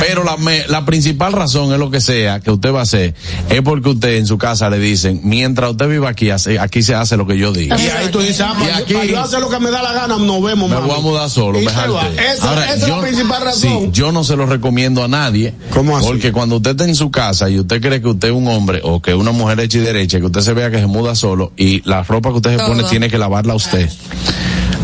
Pero 0.00 0.24
la, 0.24 0.36
me- 0.36 0.66
la 0.68 0.84
principal 0.84 1.32
razón 1.32 1.72
es 1.72 1.78
lo 1.78 1.90
que 1.90 2.00
sea 2.00 2.40
que 2.40 2.50
usted 2.50 2.72
va 2.72 2.80
a 2.80 2.82
hacer, 2.82 3.14
es 3.48 3.62
porque 3.62 3.90
usted 3.90 4.16
en 4.16 4.26
su 4.26 4.38
casa 4.38 4.68
le 4.70 4.78
dicen, 4.78 5.20
mientras 5.24 5.70
usted 5.70 5.88
viva 5.88 6.08
aquí, 6.10 6.30
hace- 6.30 6.58
aquí 6.58 6.82
se 6.82 6.94
hace 6.94 7.16
lo 7.16 7.26
que 7.26 7.38
yo 7.38 7.52
diga. 7.52 7.78
Y 7.80 7.86
ahí 7.88 8.08
tú 8.10 8.18
dices, 8.20 8.40
ah, 8.40 8.54
Y 8.60 8.70
aquí- 8.94 9.10
yo 9.10 9.20
hacer 9.20 9.40
lo 9.40 9.48
que 9.48 9.58
me 9.60 9.70
da 9.70 9.82
la 9.82 9.92
gana, 9.92 10.16
nos 10.18 10.42
vemos, 10.42 10.68
Me 10.68 10.76
mami. 10.76 10.88
voy 10.88 10.98
a 10.98 11.02
mudar 11.02 11.30
solo. 11.30 11.58
Esa, 11.58 11.84
Ahora, 11.84 12.08
esa 12.74 12.74
es 12.74 12.88
la 12.88 13.00
principal 13.00 13.42
razón. 13.42 13.59
Sí, 13.60 13.88
yo 13.92 14.12
no 14.12 14.24
se 14.24 14.36
lo 14.36 14.46
recomiendo 14.46 15.02
a 15.04 15.08
nadie. 15.08 15.54
¿Cómo 15.72 15.96
así? 15.96 16.06
Porque 16.06 16.32
cuando 16.32 16.56
usted 16.56 16.72
está 16.72 16.84
en 16.84 16.94
su 16.94 17.10
casa 17.10 17.48
y 17.50 17.58
usted 17.58 17.80
cree 17.80 18.00
que 18.00 18.08
usted 18.08 18.28
es 18.28 18.34
un 18.34 18.48
hombre 18.48 18.80
o 18.82 19.00
que 19.02 19.14
una 19.14 19.32
mujer 19.32 19.60
hecha 19.60 19.78
y 19.78 19.82
derecha, 19.82 20.18
que 20.18 20.26
usted 20.26 20.40
se 20.40 20.52
vea 20.54 20.70
que 20.70 20.78
se 20.78 20.86
muda 20.86 21.14
solo 21.14 21.52
y 21.56 21.82
la 21.88 22.02
ropa 22.02 22.30
que 22.30 22.36
usted 22.36 22.50
se 22.52 22.56
Todo. 22.58 22.68
pone 22.68 22.82
tiene 22.84 23.08
que 23.10 23.18
lavarla 23.18 23.54
usted. 23.54 23.88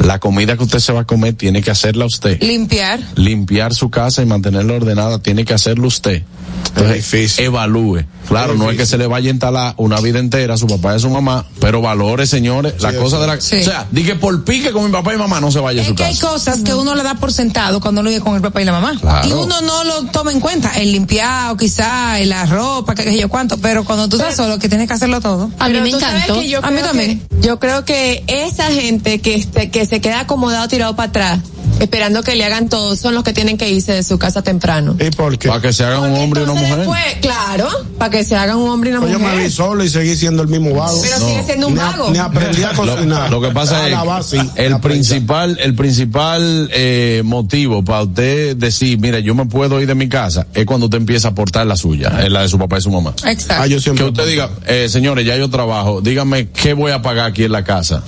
La 0.05 0.19
comida 0.21 0.57
que 0.57 0.63
usted 0.65 0.79
se 0.79 0.93
va 0.93 1.01
a 1.01 1.05
comer 1.07 1.35
tiene 1.35 1.63
que 1.63 1.71
hacerla 1.71 2.05
usted. 2.05 2.41
Limpiar. 2.43 3.01
Limpiar 3.17 3.75
su 3.75 3.91
casa 3.91 4.23
y 4.23 4.27
mantenerla 4.27 4.75
ordenada 4.75 5.19
tiene 5.21 5.45
que 5.45 5.55
hacerlo 5.55 5.89
usted. 5.89 6.23
Entonces, 6.69 6.97
difícil. 7.11 7.45
evalúe. 7.47 8.05
Claro, 8.29 8.53
Es 8.55 8.59
no 8.59 8.71
es 8.71 8.77
que 8.77 8.87
se 8.87 8.99
le 8.99 9.07
vaya 9.07 9.29
a 9.29 9.33
instalar 9.33 9.75
una 9.79 10.01
vida 10.01 10.19
entera 10.19 10.55
a 10.55 10.57
su 10.57 10.67
papá 10.67 10.93
y 10.93 10.97
a 10.97 10.99
su 10.99 11.09
mamá, 11.09 11.47
pero 11.61 11.81
valore, 11.81 12.27
señores, 12.27 12.75
la 12.83 12.91
Sí, 12.91 12.97
cosa 12.99 13.17
sí. 13.17 13.21
de 13.23 13.27
la... 13.29 13.41
Sí. 13.41 13.57
O 13.61 13.65
sea, 13.65 13.87
di 13.93 14.03
que 14.05 14.17
por 14.17 14.45
pique 14.45 14.73
con 14.73 14.85
mi 14.85 14.91
papá 14.91 15.15
y 15.15 15.17
mamá 15.17 15.41
no 15.41 15.51
se 15.53 15.61
vaya 15.61 15.83
a 15.83 15.85
su 15.85 15.95
que 15.95 16.05
hay 16.05 16.13
casa. 16.15 16.29
cosas 16.29 16.59
que 16.61 16.75
uno 16.75 16.95
le 16.95 17.03
da 17.05 17.15
por 17.15 17.33
sentado 17.33 17.81
cuando 17.81 18.01
uno 18.01 18.11
vive 18.11 18.21
con 18.21 18.35
el 18.35 18.43
papá 18.43 18.61
y 18.61 18.65
la 18.65 18.73
mamá. 18.73 18.99
Claro. 19.01 19.29
Y 19.29 19.33
uno 19.33 19.61
no 19.63 19.85
lo 19.85 20.05
toma 20.07 20.33
en 20.33 20.41
cuenta. 20.41 20.73
El 20.73 20.93
limpiado, 20.93 21.57
quizá, 21.57 22.21
y 22.21 22.27
la 22.27 22.45
ropa, 22.47 22.95
que 22.97 23.05
qué 23.05 23.13
sé 23.13 23.19
yo 23.21 23.29
cuánto. 23.29 23.59
Pero 23.59 23.85
cuando 23.85 24.09
tú 24.09 24.17
estás 24.17 24.35
solo, 24.37 24.59
que 24.59 24.69
tienes 24.69 24.89
que 24.89 24.95
hacerlo 24.95 25.21
todo. 25.21 25.45
A 25.59 25.69
mí 25.69 25.75
Pero 25.75 25.83
me 25.85 25.91
encantó. 25.91 26.35
que 26.41 26.49
yo 26.49 26.59
A 26.65 26.71
mí 26.71 26.77
creo 26.79 26.89
también. 26.89 27.21
que- 27.21 27.41
yo 27.41 27.59
creo 27.61 27.85
que 27.85 28.25
esa 28.27 28.67
gente 28.73 29.21
que, 29.21 29.37
este- 29.37 29.71
que 29.71 29.86
se 29.87 30.01
queda 30.01 30.21
acomodado 30.21 30.69
tirado 30.69 30.95
para 30.95 31.09
atrás, 31.09 31.41
esperando 31.81 32.23
que 32.23 32.35
le 32.37 32.45
hagan 32.45 32.69
todo, 32.69 32.97
son 32.97 33.15
los 33.15 33.23
que 33.25 33.33
tienen 33.33 33.57
que 33.59 33.69
irse 33.71 33.93
de 33.93 34.03
su 34.03 34.19
casa 34.19 34.43
temprano. 34.43 34.97
¿Y 34.99 35.11
por 35.11 35.37
qué? 35.39 35.49
Para 35.49 35.61
que 35.61 35.73
se 35.73 35.85
hagan 35.85 36.01
un 36.01 36.09
Porque 36.11 36.23
hombre 36.23 36.41
y 36.41 36.45
una 36.45 36.55
mujer. 36.55 36.77
después, 36.79 37.01
claro, 37.21 37.69
para 37.99 38.11
que 38.11 38.25
se 38.25 38.37
hagan 38.37 38.57
un 38.59 38.69
hombre 38.71 38.91
y 38.91 38.93
una 38.93 39.01
Pues 39.03 39.13
yo 39.13 39.19
me 39.19 39.27
mujer. 39.27 39.45
vi 39.45 39.51
solo 39.51 39.85
y 39.85 39.89
seguí 39.91 40.17
siendo 40.17 40.43
el 40.43 40.49
mismo 40.49 40.75
vago. 40.75 41.01
Pero 41.03 41.19
sigue 41.19 41.43
siendo 41.45 41.69
un 41.69 41.75
Ni 41.75 41.81
a- 41.81 41.85
vago. 41.85 42.11
Ni 42.11 42.19
aprendí 42.19 42.63
a 42.63 42.73
Lo, 42.73 42.95
cocinar. 42.95 43.31
lo 43.31 43.41
que 43.41 43.49
pasa 43.51 43.85
A 43.85 44.21
es 44.21 44.35
el 44.57 44.81
principal 44.81 45.59
el 45.61 45.75
principal 45.75 46.71
eh, 46.73 47.23
motivo 47.25 47.85
para 47.85 48.03
usted 48.03 48.57
decir 48.57 48.99
mira 48.99 49.19
yo 49.21 49.35
me 49.35 49.47
puedo 49.47 49.81
ir 49.81 49.87
de 49.87 49.95
mi 49.95 50.09
casa 50.09 50.47
es 50.55 50.65
cuando 50.67 50.87
usted 50.87 50.99
empieza 50.99 51.29
a 51.29 51.31
aportar 51.33 51.67
la 51.67 51.77
suya 51.77 52.21
es 52.23 52.31
la 52.31 52.43
de 52.43 52.49
su 52.49 52.59
papá 52.59 52.79
y 52.79 52.81
su 52.83 52.91
mamá 52.91 53.15
Exacto. 53.27 53.55
Ah, 53.63 53.67
yo 53.67 53.79
que 53.95 54.03
usted 54.05 54.27
diga 54.27 54.51
eh, 54.67 54.89
señores 54.89 55.25
ya 55.27 55.37
yo 55.37 55.49
trabajo 55.51 56.01
dígame 56.01 56.49
qué 56.49 56.73
voy 56.75 56.93
a 56.93 57.03
pagar 57.03 57.27
aquí 57.31 57.45
en 57.45 57.53
la 57.53 57.65
casa 57.65 58.03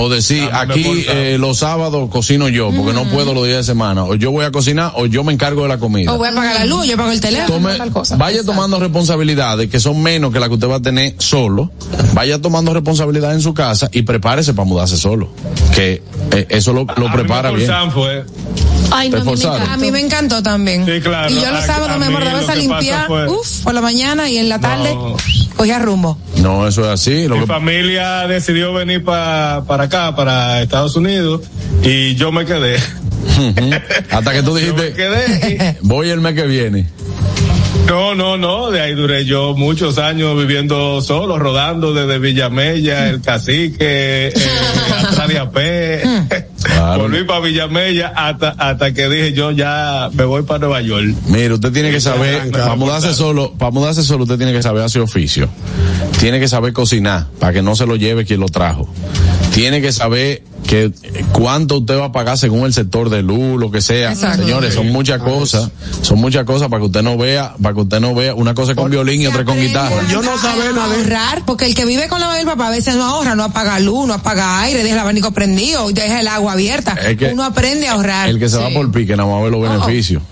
o 0.00 0.08
decir 0.08 0.48
aquí 0.52 1.04
eh, 1.08 1.36
los 1.38 1.58
sábados 1.58 2.08
cocino 2.10 2.48
yo 2.48 2.70
porque 2.74 2.91
no 2.92 3.04
puedo 3.06 3.34
los 3.34 3.44
días 3.46 3.58
de 3.58 3.64
semana 3.64 4.04
o 4.04 4.14
yo 4.14 4.30
voy 4.30 4.44
a 4.44 4.50
cocinar 4.52 4.92
o 4.96 5.06
yo 5.06 5.24
me 5.24 5.32
encargo 5.32 5.62
de 5.62 5.68
la 5.68 5.78
comida 5.78 6.12
O 6.12 6.18
voy 6.18 6.28
a 6.28 6.34
pagar 6.34 6.54
la 6.54 6.64
luz, 6.66 6.86
yo 6.86 6.96
pago 6.96 7.10
el 7.10 7.20
teléfono, 7.20 7.58
Tome- 7.68 7.76
tal 7.76 7.90
cosa. 7.92 8.16
vaya 8.16 8.42
tomando 8.44 8.78
responsabilidades 8.78 9.70
que 9.70 9.80
son 9.80 10.02
menos 10.02 10.32
que 10.32 10.40
las 10.40 10.48
que 10.48 10.54
usted 10.54 10.68
va 10.68 10.76
a 10.76 10.82
tener 10.82 11.14
solo. 11.18 11.70
Vaya 12.14 12.40
tomando 12.40 12.72
responsabilidades 12.74 13.36
en 13.36 13.42
su 13.42 13.54
casa 13.54 13.88
y 13.92 14.02
prepárese 14.02 14.54
para 14.54 14.68
mudarse 14.68 14.96
solo. 14.96 15.28
Que 15.74 16.02
eh, 16.32 16.46
eso 16.50 16.72
lo, 16.72 16.86
lo 16.96 17.10
prepara 17.12 17.50
bien. 17.50 17.70
fue. 17.92 18.24
Ay, 18.94 19.08
no, 19.10 19.18
a 19.18 19.76
mí 19.76 19.90
me 19.90 20.00
encantó. 20.00 20.36
Me 20.36 20.42
también. 20.42 20.86
Sí, 20.86 21.00
claro. 21.00 21.30
Y 21.30 21.34
yo 21.40 21.50
los 21.50 21.64
A- 21.64 21.66
sábados, 21.66 21.90
a 21.92 21.98
mi 21.98 22.04
amor, 22.06 22.22
mí 22.22 22.28
debes 22.28 22.46
lo 22.46 22.52
a 22.52 22.54
limpiar, 22.56 23.06
fue- 23.06 23.28
uf, 23.28 23.62
por 23.62 23.74
la 23.74 23.80
mañana 23.80 24.28
y 24.28 24.36
en 24.38 24.48
la 24.48 24.58
tarde, 24.58 24.94
No. 24.94 25.16
cogía 25.56 25.78
rumbo. 25.78 26.18
No, 26.36 26.66
eso 26.68 26.82
es 26.82 26.88
así. 26.88 27.26
Lo 27.28 27.36
Mi 27.36 27.40
que, 27.42 27.46
familia 27.46 28.26
decidió 28.28 28.72
venir 28.72 29.02
pa- 29.04 29.64
para 29.66 29.84
acá, 29.84 30.14
para 30.14 30.60
Estados 30.62 30.94
Unidos, 30.96 31.40
y 31.82 32.14
yo 32.16 32.32
me 32.32 32.44
quedé. 32.44 32.76
hasta 34.10 34.32
que 34.32 34.42
tú 34.42 34.58
Yo 34.58 34.74
me 34.74 34.82
dijiste, 34.82 34.92
quedé. 34.94 35.78
voy 35.82 36.10
el 36.10 36.20
mes 36.20 36.34
que 36.34 36.42
viene. 36.46 36.88
No, 37.86 38.14
no, 38.14 38.36
no, 38.36 38.70
de 38.70 38.80
ahí 38.80 38.94
duré 38.94 39.24
yo 39.24 39.54
muchos 39.54 39.98
años 39.98 40.36
viviendo 40.38 41.00
solo, 41.02 41.38
rodando 41.38 41.92
desde 41.92 42.18
Villamella, 42.18 43.08
el 43.08 43.20
cacique, 43.20 43.76
eh, 43.80 44.32
AP. 45.40 46.02
Claro. 46.62 47.02
Volví 47.02 47.24
para 47.24 47.40
Villamella 47.40 48.12
hasta, 48.14 48.50
hasta 48.50 48.94
que 48.94 49.08
dije 49.08 49.32
yo 49.32 49.50
ya 49.50 50.10
me 50.12 50.24
voy 50.24 50.42
para 50.42 50.60
Nueva 50.60 50.80
York. 50.80 51.14
Mire, 51.26 51.54
usted 51.54 51.72
tiene 51.72 51.90
que 51.90 52.00
saber, 52.00 52.50
para 52.50 52.76
mudarse 52.76 53.14
solo, 53.14 53.52
para 53.54 53.70
mudarse 53.70 54.02
solo 54.02 54.24
usted 54.24 54.36
tiene 54.36 54.52
que 54.52 54.62
saber 54.62 54.82
hacer 54.82 55.02
oficio. 55.02 55.48
Tiene 56.20 56.38
que 56.38 56.48
saber 56.48 56.72
cocinar, 56.72 57.26
para 57.40 57.52
que 57.52 57.62
no 57.62 57.74
se 57.74 57.86
lo 57.86 57.96
lleve 57.96 58.24
quien 58.24 58.40
lo 58.40 58.48
trajo. 58.48 58.88
Tiene 59.52 59.82
que 59.82 59.92
saber 59.92 60.42
que 60.66 60.84
eh, 60.84 61.24
cuánto 61.32 61.78
usted 61.78 61.98
va 61.98 62.06
a 62.06 62.12
pagar 62.12 62.38
según 62.38 62.64
el 62.64 62.72
sector 62.72 63.10
de 63.10 63.22
luz, 63.22 63.58
lo 63.60 63.70
que 63.70 63.80
sea. 63.80 64.12
Exacto. 64.12 64.42
Señores, 64.42 64.74
son 64.74 64.90
muchas 64.90 65.20
cosas, 65.20 65.70
son 66.02 66.20
muchas 66.20 66.44
cosas 66.44 66.68
para 66.68 66.80
que 66.80 66.86
usted 66.86 67.02
no 67.02 67.16
vea, 67.16 67.54
para 67.60 67.74
que 67.74 67.80
usted 67.80 68.00
no 68.00 68.14
vea 68.14 68.34
una 68.34 68.54
cosa 68.54 68.74
con 68.74 68.90
violín 68.90 69.22
y 69.22 69.26
otra 69.26 69.44
con 69.44 69.58
guitarra. 69.58 70.06
yo 70.10 70.22
no 70.22 70.38
sabía 70.38 70.72
nada 70.72 70.94
ahorrar, 70.94 71.44
porque 71.44 71.66
el 71.66 71.74
que 71.74 71.84
vive 71.84 72.08
con 72.08 72.20
la 72.20 72.26
mamá 72.26 72.38
y 72.38 72.42
el 72.42 72.46
papá 72.46 72.68
a 72.68 72.70
veces 72.70 72.96
no 72.96 73.04
ahorra, 73.04 73.34
no 73.34 73.44
apaga 73.44 73.78
luz, 73.80 74.06
no 74.06 74.14
apaga 74.14 74.60
aire, 74.62 74.82
deja 74.82 74.94
el 74.94 75.00
abanico 75.00 75.32
prendido, 75.32 75.90
deja 75.90 76.20
el 76.20 76.28
agua 76.28 76.52
abierta. 76.52 76.92
Es 76.92 77.16
que 77.16 77.32
Uno 77.32 77.44
aprende 77.44 77.88
a 77.88 77.92
ahorrar. 77.92 78.28
El 78.28 78.38
que 78.38 78.48
se 78.48 78.58
va 78.58 78.70
por 78.70 78.90
pique 78.90 79.16
nada 79.16 79.28
más 79.28 79.42
ve 79.42 79.50
los 79.50 79.62
beneficios. 79.62 80.22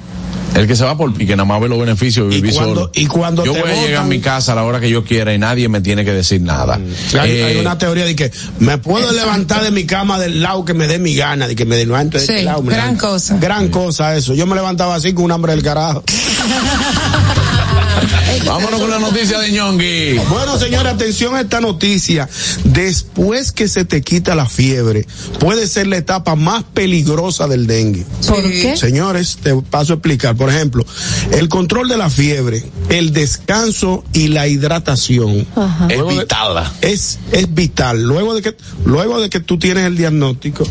El 0.54 0.66
que 0.66 0.74
se 0.76 0.84
va 0.84 0.96
por 0.96 1.12
pique 1.14 1.36
nada 1.36 1.44
más 1.46 1.60
ve 1.60 1.68
los 1.68 1.78
beneficios 1.78 2.28
de 2.28 2.34
Y 2.36 2.40
vivir 2.40 2.54
cuando- 2.54 2.74
solo. 2.74 2.90
y 2.94 3.06
cuando 3.06 3.44
yo 3.44 3.52
te 3.52 3.60
voy 3.62 3.70
a 3.70 3.74
llegar 3.82 4.02
a 4.02 4.06
mi 4.06 4.20
casa 4.20 4.52
a 4.52 4.54
la 4.56 4.64
hora 4.64 4.80
que 4.80 4.90
yo 4.90 5.04
quiera 5.04 5.32
y 5.32 5.38
nadie 5.38 5.68
me 5.68 5.80
tiene 5.80 6.04
que 6.04 6.12
decir 6.12 6.40
nada. 6.42 6.78
Hay, 7.18 7.30
Eh, 7.30 7.44
hay 7.44 7.56
una 7.58 7.78
teoría 7.78 8.04
de 8.04 8.16
que 8.16 8.30
me 8.58 8.76
puedo 8.78 9.06
Exacto. 9.06 9.24
levantar 9.26 9.62
de 9.62 9.70
mi 9.70 9.84
cama 9.86 10.18
del 10.18 10.42
lado 10.42 10.64
que 10.64 10.74
me 10.74 10.86
dé 10.88 10.98
mi 10.98 11.14
gana, 11.14 11.46
de 11.46 11.54
que 11.56 11.64
me 11.64 11.76
levanto 11.76 12.18
de 12.18 12.26
Sí, 12.26 12.32
este 12.32 12.44
lado. 12.44 12.62
gran 12.62 12.96
cosa. 12.96 13.36
Gran 13.40 13.68
cosa 13.68 14.16
eso. 14.16 14.34
Yo 14.34 14.46
me 14.46 14.54
levantaba 14.56 14.96
así 14.96 15.12
con 15.14 15.24
un 15.26 15.32
hambre 15.32 15.52
del 15.52 15.62
carajo. 15.62 16.02
Vámonos 18.46 18.80
con 18.80 18.90
la 18.90 18.98
noticia 18.98 19.38
de 19.38 19.52
Ñongui. 19.52 20.18
Bueno, 20.28 20.58
señora, 20.58 20.90
atención 20.90 21.34
a 21.34 21.42
esta 21.42 21.60
noticia. 21.60 22.28
Después 22.64 23.52
que 23.52 23.68
se 23.68 23.84
te 23.84 24.02
quita 24.02 24.34
la 24.34 24.46
fiebre, 24.46 25.06
puede 25.38 25.66
ser 25.66 25.86
la 25.86 25.96
etapa 25.96 26.34
más 26.36 26.64
peligrosa 26.64 27.46
del 27.48 27.66
dengue. 27.66 28.04
¿Por 28.26 28.42
qué? 28.42 28.76
Señores, 28.76 29.38
te 29.42 29.54
paso 29.62 29.92
a 29.92 29.96
explicar. 29.96 30.36
Por 30.36 30.48
ejemplo, 30.48 30.84
el 31.32 31.48
control 31.48 31.88
de 31.88 31.96
la 31.96 32.10
fiebre, 32.10 32.64
el 32.88 33.12
descanso 33.12 34.04
y 34.12 34.28
la 34.28 34.48
hidratación. 34.48 35.46
Ajá. 35.54 35.88
Es 35.88 36.06
vital. 36.06 36.72
es, 36.80 37.18
es 37.32 37.52
vital. 37.54 38.02
Luego 38.02 38.34
de 38.34 38.42
que, 38.42 38.56
luego 38.84 39.20
de 39.20 39.30
que 39.30 39.40
tú 39.40 39.58
tienes 39.58 39.84
el 39.84 39.96
diagnóstico, 39.96 40.66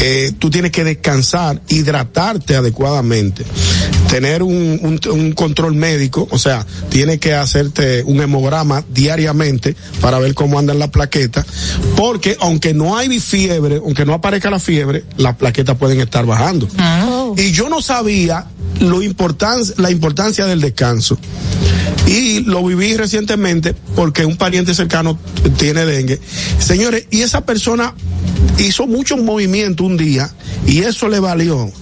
eh, 0.00 0.32
tú 0.38 0.50
tienes 0.50 0.70
que 0.70 0.84
descansar, 0.84 1.60
hidratarte 1.68 2.56
adecuadamente, 2.56 3.44
tener 4.08 4.42
un, 4.42 4.78
un, 4.82 5.00
un 5.12 5.32
control 5.32 5.74
médico, 5.74 6.28
o 6.36 6.38
sea, 6.38 6.66
tienes 6.90 7.18
que 7.18 7.34
hacerte 7.34 8.02
un 8.04 8.20
hemograma 8.20 8.84
diariamente 8.90 9.74
para 10.02 10.18
ver 10.18 10.34
cómo 10.34 10.58
andan 10.58 10.78
las 10.78 10.90
plaquetas, 10.90 11.46
porque 11.96 12.36
aunque 12.40 12.74
no 12.74 12.96
hay 12.96 13.18
fiebre, 13.20 13.76
aunque 13.76 14.04
no 14.04 14.12
aparezca 14.12 14.50
la 14.50 14.58
fiebre, 14.58 15.04
las 15.16 15.36
plaquetas 15.36 15.78
pueden 15.78 15.98
estar 16.00 16.26
bajando. 16.26 16.68
Y 17.38 17.52
yo 17.52 17.70
no 17.70 17.80
sabía 17.80 18.46
lo 18.80 19.02
importan 19.02 19.62
la 19.78 19.90
importancia 19.90 20.44
del 20.44 20.60
descanso. 20.60 21.18
Y 22.06 22.40
lo 22.40 22.62
viví 22.62 22.94
recientemente 22.96 23.74
porque 23.94 24.26
un 24.26 24.36
pariente 24.36 24.74
cercano 24.74 25.18
tiene 25.56 25.86
dengue. 25.86 26.20
Señores, 26.58 27.06
y 27.10 27.22
esa 27.22 27.46
persona 27.46 27.94
hizo 28.58 28.86
mucho 28.86 29.16
movimiento 29.16 29.84
un 29.84 29.96
día 29.96 30.30
y 30.66 30.80
eso 30.80 31.08
le 31.08 31.18
valió 31.18 31.72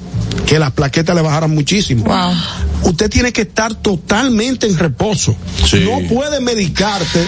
que 0.46 0.58
las 0.58 0.70
plaquetas 0.70 1.16
le 1.16 1.22
bajaran 1.22 1.50
muchísimo. 1.50 2.04
Wow. 2.04 2.34
Usted 2.84 3.10
tiene 3.10 3.32
que 3.32 3.42
estar 3.42 3.74
totalmente 3.74 4.66
en 4.66 4.78
reposo. 4.78 5.34
Sí. 5.68 5.80
No 5.90 6.06
puede 6.14 6.40
medicarte 6.40 7.26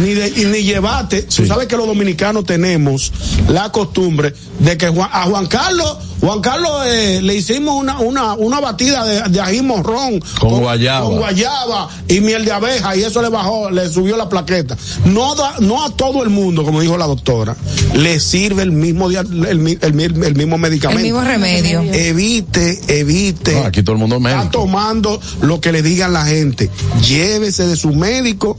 ni, 0.00 0.14
de- 0.14 0.30
ni 0.46 0.62
llevarte. 0.62 1.26
Sí. 1.28 1.42
Tú 1.42 1.46
sabes 1.48 1.66
que 1.68 1.76
los 1.76 1.86
dominicanos 1.86 2.44
tenemos 2.44 3.12
la 3.48 3.70
costumbre 3.70 4.34
de 4.58 4.76
que 4.76 4.88
Juan- 4.88 5.10
a 5.12 5.24
Juan 5.24 5.46
Carlos, 5.46 5.98
Juan 6.26 6.40
Carlos 6.40 6.72
eh, 6.86 7.20
le 7.22 7.36
hicimos 7.36 7.76
una, 7.80 8.00
una, 8.00 8.34
una 8.34 8.58
batida 8.58 9.04
de, 9.04 9.22
de 9.30 9.40
ají 9.40 9.62
morrón 9.62 10.20
Con 10.40 10.58
guayaba. 10.60 11.06
con 11.06 11.18
guayaba 11.18 11.88
y 12.08 12.20
miel 12.20 12.44
de 12.44 12.50
abeja 12.50 12.96
y 12.96 13.02
eso 13.04 13.22
le 13.22 13.28
bajó, 13.28 13.70
le 13.70 13.88
subió 13.88 14.16
la 14.16 14.28
plaqueta. 14.28 14.76
No, 15.04 15.36
da- 15.36 15.54
no 15.60 15.84
a 15.84 15.90
todo 15.94 16.24
el 16.24 16.30
mundo, 16.30 16.64
como 16.64 16.80
dijo 16.80 16.98
la 16.98 17.06
doctora, 17.06 17.54
le 17.94 18.18
sirve 18.18 18.64
el 18.64 18.72
mismo, 18.72 19.08
dia- 19.08 19.20
el, 19.20 19.60
mi- 19.60 19.78
el 19.80 19.92
mi- 19.94 20.02
el 20.04 20.34
mismo 20.34 20.56
El 20.56 20.60
medicamento. 20.62 21.02
mismo 21.02 21.20
remedio. 21.22 21.82
Evite, 21.82 22.80
evite. 22.88 23.52
No, 23.54 23.64
aquí 23.66 23.84
todo 23.84 23.92
el 23.94 24.00
mundo 24.00 24.16
es 24.16 24.22
Está 24.24 24.36
médico. 24.38 24.50
tomando 24.62 25.20
lo 25.42 25.60
que 25.60 25.70
le 25.70 25.82
digan 25.82 26.12
la 26.12 26.24
gente. 26.26 26.70
Llévese 27.06 27.68
de 27.68 27.76
su 27.76 27.92
médico, 27.92 28.58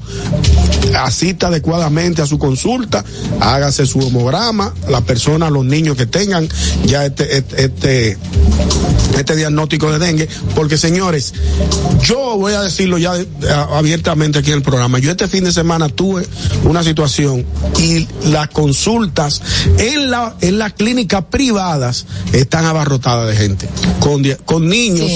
asista 0.98 1.48
adecuadamente 1.48 2.22
a 2.22 2.26
su 2.28 2.38
consulta, 2.40 3.04
hágase 3.42 3.86
su 3.86 4.00
homograma, 4.00 4.74
la 4.90 5.02
persona, 5.02 5.50
los 5.50 5.66
niños 5.66 5.98
que 5.98 6.06
tengan 6.06 6.48
ya 6.86 7.06
este, 7.06 7.38
este- 7.38 7.57
este 7.58 8.18
este 9.18 9.36
diagnóstico 9.36 9.92
de 9.92 9.98
dengue, 10.00 10.30
porque 10.54 10.78
señores, 10.78 11.34
yo 12.04 12.38
voy 12.38 12.54
a 12.54 12.62
decirlo 12.62 12.98
ya 13.00 13.14
a- 13.50 13.78
abiertamente 13.78 14.38
aquí 14.40 14.52
en 14.52 14.58
el 14.58 14.62
programa, 14.62 15.00
yo 15.00 15.10
este 15.10 15.28
fin 15.28 15.44
de 15.44 15.52
semana 15.52 15.90
tuve 15.90 16.28
una 16.66 16.84
situación 16.84 17.44
y 17.80 18.08
las 18.30 18.50
consultas 18.50 19.42
en 19.80 20.12
la 20.12 20.36
en 20.42 20.60
las 20.60 20.74
clínicas 20.74 21.24
privadas 21.32 22.06
están 22.32 22.66
abarrotadas 22.66 23.28
de 23.30 23.36
gente 23.36 23.68
con 24.00 24.24
con 24.46 24.68
niños. 24.70 25.10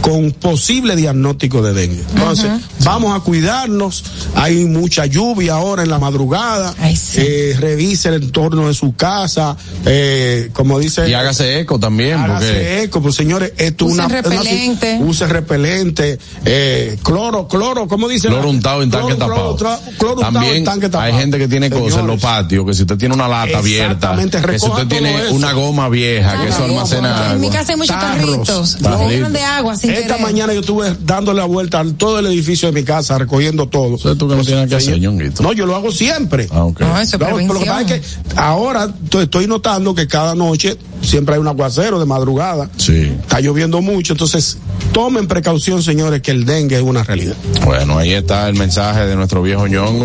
Con 0.00 0.30
posible 0.32 0.96
diagnóstico 0.96 1.60
de 1.62 1.74
dengue. 1.74 2.02
Entonces, 2.14 2.50
vamos 2.84 3.16
a 3.16 3.22
cuidarnos, 3.22 4.04
hay 4.34 4.64
mucha 4.64 5.06
lluvia 5.06 5.54
ahora 5.54 5.82
en 5.82 5.90
la 5.90 5.98
madrugada, 5.98 6.74
Ay, 6.80 6.96
sí. 6.96 7.18
eh, 7.20 7.56
revise 7.58 8.08
el 8.10 8.22
entorno 8.22 8.68
de 8.68 8.74
su 8.74 8.94
casa, 8.94 9.56
eh, 9.84 10.50
como 10.52 10.78
dice 10.78 11.08
Y 11.08 11.14
hágase 11.14 11.60
eco 11.60 11.78
también, 11.78 12.16
porque 12.18 12.32
Hágase 12.32 12.82
eco, 12.84 13.02
pues 13.02 13.14
señores, 13.16 13.52
esto 13.58 13.86
es 13.86 13.92
una, 13.92 14.08
repelente. 14.08 14.96
una- 15.00 15.06
use 15.10 15.26
repelente, 15.26 16.18
eh, 16.44 16.96
cloro, 17.02 17.48
cloro, 17.48 17.88
¿cómo 17.88 18.08
dice? 18.08 18.28
cloro 18.28 18.48
untado 18.50 18.82
en 18.82 18.90
tanque 18.90 19.14
Cloro, 19.16 19.32
tapado. 19.32 19.56
cloro, 19.56 19.78
cloro 19.98 20.14
untado 20.14 20.32
También 20.32 20.54
en 20.56 20.64
tanque 20.64 20.88
tapado. 20.88 21.12
hay 21.12 21.20
gente 21.20 21.38
que 21.38 21.48
tiene 21.48 21.70
cosas 21.70 22.00
en 22.00 22.06
los 22.06 22.20
patios, 22.20 22.64
que 22.66 22.74
si 22.74 22.82
usted 22.82 22.96
tiene 22.96 23.14
una 23.14 23.28
lata 23.28 23.58
abierta, 23.58 23.92
Exactamente, 23.92 24.40
que 24.42 24.58
si 24.58 24.66
usted 24.66 24.86
tiene 24.86 25.14
eso. 25.24 25.34
una 25.34 25.52
goma 25.52 25.88
vieja, 25.88 26.40
que 26.42 26.48
eso 26.48 26.64
almacena 26.64 27.32
En 27.32 27.40
mi 27.40 27.50
casa 27.50 27.72
hay 27.72 27.78
muchos 27.78 27.96
Tarros, 27.98 28.76
tarritos. 28.80 29.32
De 29.32 29.42
agua 29.42 29.76
sin 29.76 29.87
Esta 29.88 30.18
mañana 30.18 30.52
yo 30.54 30.60
estuve 30.60 30.94
dándole 31.04 31.38
la 31.40 31.46
vuelta 31.46 31.80
a 31.80 31.84
todo 31.84 32.18
el 32.18 32.26
edificio 32.26 32.70
de 32.70 32.80
mi 32.80 32.84
casa, 32.84 33.18
recogiendo 33.18 33.68
todo. 33.68 33.96
Eso 33.96 34.16
tú 34.16 34.28
que 34.28 34.36
no 34.36 34.44
tienes 34.44 34.68
que 34.68 34.76
hacer, 34.76 34.98
ñonguito. 35.00 35.42
No, 35.42 35.52
yo 35.52 35.66
lo 35.66 35.74
hago 35.76 35.90
siempre. 35.92 36.48
Ah, 36.50 36.64
ok. 36.64 36.80
No, 36.80 36.98
eso 37.00 37.16
es 37.16 37.20
No, 37.20 37.26
pero 37.36 37.52
lo 37.54 37.60
que 37.60 37.66
pasa 37.66 37.80
es 37.82 37.86
que 37.86 38.02
ahora 38.36 38.92
to- 39.08 39.22
estoy 39.22 39.46
notando 39.46 39.94
que 39.94 40.06
cada 40.06 40.34
noche 40.34 40.76
siempre 41.02 41.34
hay 41.34 41.40
un 41.40 41.48
aguacero 41.48 41.98
de 41.98 42.06
madrugada. 42.06 42.68
Sí. 42.76 43.12
Está 43.20 43.40
lloviendo 43.40 43.80
mucho, 43.82 44.12
entonces 44.14 44.58
tomen 44.92 45.26
precaución, 45.28 45.82
señores, 45.82 46.22
que 46.22 46.30
el 46.32 46.44
dengue 46.44 46.76
es 46.76 46.82
una 46.82 47.02
realidad. 47.04 47.34
Bueno, 47.64 47.98
ahí 47.98 48.12
está 48.12 48.48
el 48.48 48.54
mensaje 48.56 49.06
de 49.06 49.16
nuestro 49.16 49.42
viejo 49.42 49.66
ñongo, 49.66 50.04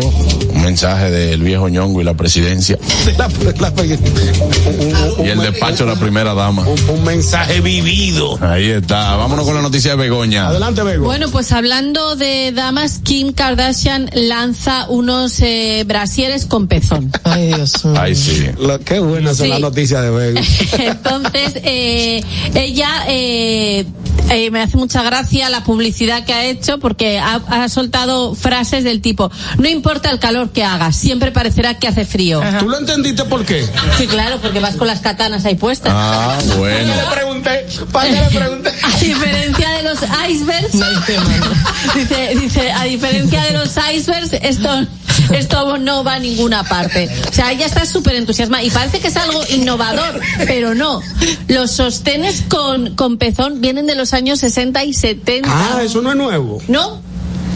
un 0.52 0.62
mensaje 0.62 1.10
del 1.10 1.42
viejo 1.42 1.68
ñongo 1.68 2.00
y 2.00 2.04
la 2.04 2.14
presidencia, 2.14 2.78
La- 3.18 3.28
la- 3.60 3.70
un- 5.18 5.26
y 5.26 5.28
el 5.28 5.38
despacho 5.40 5.84
de 5.84 5.94
la 5.94 5.98
primera 6.00 6.34
dama. 6.34 6.62
un, 6.66 6.90
un 6.98 7.04
mensaje 7.04 7.60
vivido. 7.60 8.38
Ahí 8.40 8.70
está. 8.70 9.16
Vámonos 9.16 9.44
con 9.44 9.54
la 9.54 9.62
noticia 9.62 9.73
de 9.82 9.96
Begoña. 9.96 10.48
Adelante, 10.48 10.82
Bego. 10.82 11.04
Bueno, 11.06 11.28
pues 11.30 11.50
hablando 11.52 12.14
de 12.16 12.52
damas, 12.52 13.00
Kim 13.02 13.32
Kardashian 13.32 14.08
lanza 14.14 14.86
unos 14.88 15.40
eh, 15.40 15.82
brasieres 15.86 16.46
con 16.46 16.68
pezón. 16.68 17.10
Ay, 17.24 17.48
Dios 17.48 17.84
mío. 17.84 18.00
Ay, 18.00 18.14
sí. 18.14 18.46
Lo- 18.58 18.78
qué 18.80 19.00
buena 19.00 19.32
es 19.32 19.38
Sí. 19.38 19.48
la 19.48 19.58
noticia 19.58 20.00
de 20.00 20.10
Bego. 20.10 20.40
Entonces, 20.78 21.54
eh, 21.64 22.22
ella 22.54 22.88
eh, 23.08 23.84
eh, 24.30 24.50
me 24.52 24.60
hace 24.62 24.76
mucha 24.76 25.02
gracia 25.02 25.50
la 25.50 25.64
publicidad 25.64 26.24
que 26.24 26.32
ha 26.32 26.44
hecho 26.44 26.78
porque 26.78 27.18
ha, 27.18 27.34
ha 27.48 27.68
soltado 27.68 28.34
frases 28.36 28.84
del 28.84 29.00
tipo, 29.00 29.30
no 29.58 29.68
importa 29.68 30.10
el 30.10 30.18
calor 30.20 30.50
que 30.50 30.62
haga, 30.64 30.92
siempre 30.92 31.32
parecerá 31.32 31.74
que 31.78 31.88
hace 31.88 32.04
frío. 32.04 32.40
¿Tú 32.60 32.68
lo 32.68 32.78
entendiste 32.78 33.24
por 33.24 33.44
qué? 33.44 33.66
Sí, 33.98 34.06
claro, 34.06 34.38
porque 34.40 34.60
vas 34.60 34.76
con 34.76 34.86
las 34.86 35.00
katanas 35.00 35.44
ahí 35.44 35.56
puestas. 35.56 35.92
Ah, 35.94 36.38
bueno. 36.58 36.92
pregunté, 37.12 37.66
¿para 37.92 38.08
qué 38.08 38.20
le 38.20 38.38
pregunté? 38.38 38.70
A 38.84 38.98
diferencia 38.98 39.63
de 39.70 39.82
los 39.82 39.98
icebergs, 40.28 40.72
dice, 41.94 42.34
dice, 42.40 42.72
a 42.72 42.84
diferencia 42.84 43.42
de 43.44 43.52
los 43.52 43.74
icebergs, 43.92 44.32
esto, 44.42 44.86
esto 45.32 45.78
no 45.78 46.04
va 46.04 46.14
a 46.14 46.18
ninguna 46.18 46.64
parte. 46.64 47.08
O 47.28 47.32
sea, 47.32 47.52
ella 47.52 47.66
está 47.66 47.86
súper 47.86 48.16
entusiasmada 48.16 48.62
y 48.62 48.70
parece 48.70 49.00
que 49.00 49.08
es 49.08 49.16
algo 49.16 49.40
innovador, 49.50 50.20
pero 50.46 50.74
no. 50.74 51.00
Los 51.48 51.72
sostenes 51.72 52.42
con, 52.48 52.94
con 52.94 53.18
pezón 53.18 53.60
vienen 53.60 53.86
de 53.86 53.94
los 53.94 54.12
años 54.12 54.40
60 54.40 54.84
y 54.84 54.94
70. 54.94 55.48
Ah, 55.50 55.82
eso 55.82 56.02
no 56.02 56.10
es 56.10 56.16
nuevo. 56.16 56.62
¿No? 56.68 57.00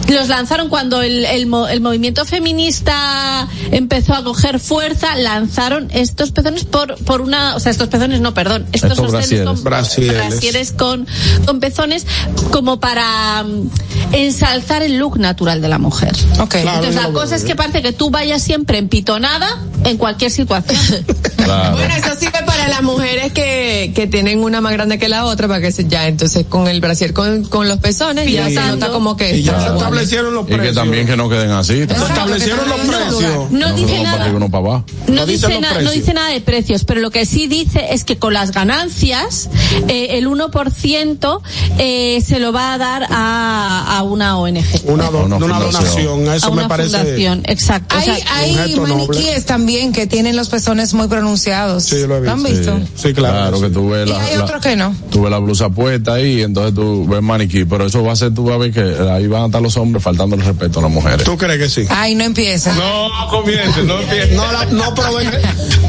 Los 0.08 0.28
lanzaron 0.28 0.68
cuando 0.68 1.02
el, 1.02 1.24
el, 1.26 1.46
mo- 1.46 1.68
el 1.68 1.80
movimiento 1.80 2.24
feminista 2.24 3.46
empezó 3.70 4.14
a 4.14 4.24
coger 4.24 4.58
fuerza, 4.60 5.14
lanzaron 5.16 5.88
estos 5.92 6.30
pezones 6.32 6.64
por, 6.64 6.96
por 7.04 7.20
una, 7.20 7.54
o 7.56 7.60
sea, 7.60 7.70
estos 7.72 7.88
pezones 7.88 8.20
no, 8.20 8.34
perdón, 8.34 8.66
estos, 8.72 8.92
Estos 8.92 9.10
sostenes 9.10 9.44
con, 9.46 9.64
brasieres. 9.64 10.16
brasieres 10.16 10.72
con, 10.72 11.06
con 11.46 11.60
pezones 11.60 12.06
como 12.50 12.80
para 12.80 13.42
mm, 13.44 13.68
ensalzar 14.12 14.82
el 14.82 14.96
look 14.98 15.18
natural 15.18 15.60
de 15.60 15.68
la 15.68 15.78
mujer. 15.78 16.12
Ok. 16.40 16.50
Claro. 16.62 16.70
Entonces 16.78 16.94
la 16.94 17.08
no, 17.08 17.12
cosa 17.14 17.36
es 17.36 17.44
que 17.44 17.54
parece 17.54 17.82
que 17.82 17.92
tú 17.92 18.10
vayas 18.10 18.42
siempre 18.42 18.78
empitonada 18.78 19.58
en 19.84 19.96
cualquier 19.96 20.30
situación. 20.30 20.78
Claro. 21.48 21.76
Bueno, 21.76 21.94
eso 21.94 22.14
sirve 22.20 22.42
para 22.44 22.68
las 22.68 22.82
mujeres 22.82 23.32
que, 23.32 23.92
que 23.94 24.06
tienen 24.06 24.42
una 24.42 24.60
más 24.60 24.72
grande 24.74 24.98
que 24.98 25.08
la 25.08 25.24
otra, 25.24 25.48
para 25.48 25.62
que 25.62 25.72
se, 25.72 25.88
ya, 25.88 26.06
entonces 26.06 26.44
con 26.46 26.68
el 26.68 26.82
brasier 26.82 27.14
con, 27.14 27.44
con 27.44 27.68
los 27.68 27.78
pezones, 27.78 28.30
ya 28.30 28.48
se 28.48 28.54
nota 28.66 28.90
como 28.90 29.16
que 29.16 29.38
Y 29.38 29.44
ya 29.44 29.52
está 29.52 29.62
se 29.62 29.68
igual. 29.68 29.84
Establecieron 30.02 30.34
los 30.34 30.44
Y 30.44 30.46
precios. 30.54 30.68
que 30.68 30.74
también 30.74 31.06
que 31.06 31.16
no 31.16 31.28
queden 31.28 31.50
así. 31.50 31.74
Se 31.76 31.82
establecieron 31.84 32.68
los 32.68 32.78
precios. 32.80 33.50
No 33.50 33.68
No 33.68 33.74
dice 33.74 34.02
nada. 34.02 34.22
arriba, 34.22 34.36
uno 34.36 34.50
para 34.50 34.64
abajo. 34.66 34.84
No, 35.08 35.26
dice, 35.26 35.60
na- 35.60 35.80
no 35.80 35.90
dice 35.90 36.12
nada 36.14 36.28
de 36.30 36.40
precios, 36.40 36.84
pero 36.84 37.00
lo 37.00 37.10
que 37.10 37.26
sí 37.26 37.46
dice 37.46 37.86
es 37.92 38.04
que 38.04 38.18
con 38.18 38.32
las 38.32 38.52
ganancias, 38.52 39.48
eh, 39.88 40.08
el 40.18 40.26
1% 40.28 41.42
eh, 41.78 42.20
se 42.26 42.38
lo 42.40 42.52
va 42.52 42.74
a 42.74 42.78
dar 42.78 43.06
a, 43.10 43.98
a 43.98 44.02
una 44.02 44.38
ONG. 44.38 44.58
Una, 44.84 45.10
do- 45.10 45.24
Una 45.24 45.58
donación, 45.58 46.28
a 46.28 46.36
eso 46.36 46.50
una 46.50 46.62
me 46.62 46.68
parece. 46.68 46.96
fundación, 46.98 47.42
exacto. 47.46 47.96
O 47.96 47.98
Hay, 47.98 48.04
sea, 48.06 48.16
hay 48.36 48.74
noble. 48.76 48.94
maniquíes 48.94 49.44
también 49.46 49.92
que 49.92 50.06
tienen 50.06 50.36
los 50.36 50.48
pezones 50.48 50.94
muy 50.94 51.08
pronunciados. 51.08 51.84
Sí, 51.84 52.06
lo 52.06 52.16
he 52.16 52.20
visto. 52.20 52.32
han 52.32 52.42
visto? 52.42 52.80
Sí, 52.96 53.12
claro. 53.14 53.28
Claro 53.38 53.60
que 53.60 53.70
tú 53.70 53.88
ves 53.90 54.06
Y 54.06 54.10
la, 54.10 54.22
hay 54.24 54.36
la- 54.36 54.44
otros 54.44 54.62
que 54.62 54.76
no. 54.76 54.94
tú 55.10 55.22
ves 55.22 55.30
la 55.30 55.38
blusa 55.38 55.68
puesta 55.70 56.14
ahí, 56.14 56.42
entonces 56.42 56.74
tú 56.74 57.06
ves 57.06 57.22
maniquí, 57.22 57.64
pero 57.64 57.86
eso 57.86 58.02
va 58.02 58.12
a 58.12 58.16
ser, 58.16 58.34
tú 58.34 58.44
vas 58.44 58.54
a 58.54 58.58
ver 58.58 58.72
que 58.72 58.80
ahí 59.10 59.26
van 59.26 59.42
a 59.42 59.46
estar 59.46 59.62
los 59.62 59.76
hombres 59.76 59.87
faltando 60.00 60.36
el 60.36 60.42
respeto 60.42 60.78
a 60.78 60.82
las 60.82 60.90
mujeres. 60.90 61.24
¿Tú 61.24 61.36
crees 61.36 61.58
que 61.58 61.68
sí? 61.68 61.86
Ay, 61.90 62.14
no 62.14 62.24
empieza. 62.24 62.72
No 62.74 63.08
comience, 63.30 63.82
no 63.82 63.98
empiece. 64.00 64.34
No, 64.34 64.50
la, 64.52 64.64
no, 64.66 64.94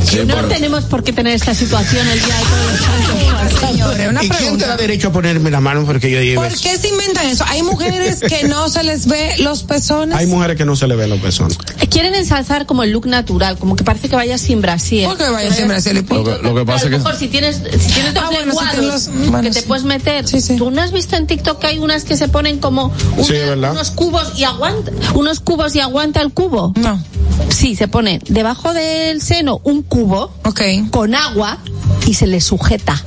Sí, 0.09 0.19
no 0.25 0.35
pero- 0.35 0.47
tenemos 0.47 0.85
por 0.85 1.03
qué 1.03 1.13
tener 1.13 1.33
esta 1.35 1.53
situación 1.53 2.07
el 2.07 2.19
día 2.19 2.35
de. 2.35 3.59
Señores, 3.67 4.07
una 4.09 4.23
¿Y 4.23 4.29
quién 4.29 4.57
te 4.57 4.65
da 4.65 4.77
derecho 4.77 5.09
a 5.09 5.11
ponerme 5.11 5.51
la 5.51 5.59
mano 5.59 5.85
porque 5.85 6.09
yo 6.09 6.19
lleve? 6.21 6.35
¿Por 6.35 6.47
qué 6.59 6.77
se 6.77 6.87
inventan 6.89 7.27
eso? 7.27 7.43
Hay 7.47 7.61
mujeres 7.63 8.19
que 8.21 8.47
no 8.47 8.69
se 8.69 8.83
les 8.83 9.07
ve 9.07 9.35
los 9.39 9.63
pezones. 9.63 10.17
Hay 10.17 10.25
mujeres 10.27 10.57
que 10.57 10.65
no 10.65 10.75
se 10.75 10.87
le 10.87 10.95
ven 10.95 11.09
los 11.09 11.19
pezones. 11.19 11.57
Quieren 11.89 12.15
ensalzar 12.15 12.65
como 12.65 12.83
el 12.83 12.91
look 12.91 13.07
natural, 13.07 13.57
como 13.57 13.75
que 13.75 13.83
parece 13.83 14.09
que 14.09 14.15
vayas 14.15 14.41
sin 14.41 14.61
brasier. 14.61 15.07
¿Por 15.07 15.17
qué 15.17 15.29
vaya 15.29 15.51
siempre 15.53 15.77
así? 15.77 15.91
Lo 15.93 16.05
que, 16.05 16.13
lo 16.41 16.55
que 16.55 16.61
A 16.61 16.65
pasa 16.65 16.85
lo 16.89 16.95
es 16.97 17.03
mejor 17.03 17.13
que 17.13 17.19
si 17.19 17.27
tienes, 17.27 17.57
si 17.57 17.91
tienes 17.93 18.13
dos 18.13 18.23
Ah, 18.23 18.29
bueno, 18.31 18.39
si 18.41 18.45
lenguados 18.47 18.71
tienes 18.75 18.93
los- 19.07 19.29
bueno, 19.31 19.41
que 19.43 19.51
te 19.51 19.61
sí. 19.61 19.65
puedes 19.67 19.83
meter, 19.85 20.27
Sí, 20.27 20.41
sí. 20.41 20.55
¿tú 20.55 20.71
no 20.71 20.81
has 20.81 20.91
visto 20.91 21.15
en 21.15 21.27
TikTok 21.27 21.59
que 21.59 21.67
hay 21.67 21.79
unas 21.79 22.03
que 22.03 22.15
se 22.17 22.27
ponen 22.27 22.59
como 22.59 22.93
una- 23.17 23.23
Sí, 23.25 23.33
¿verdad? 23.33 23.73
Unos 23.89 24.11
cubos 24.11 24.39
y 24.39 24.43
aguanta, 24.43 24.91
unos 25.15 25.39
cubos 25.39 25.75
y 25.75 25.79
aguanta 25.79 26.21
el 26.21 26.31
cubo? 26.33 26.73
No. 26.75 27.01
Sí, 27.49 27.75
se 27.75 27.87
pone 27.87 28.19
debajo 28.27 28.73
del 28.73 29.21
seno 29.21 29.59
un 29.63 29.81
cubo 29.83 30.31
Ok. 30.45 30.61
con 30.91 31.15
agua 31.15 31.57
y 32.05 32.13
se 32.13 32.27
le 32.27 32.41
sujeta. 32.41 33.01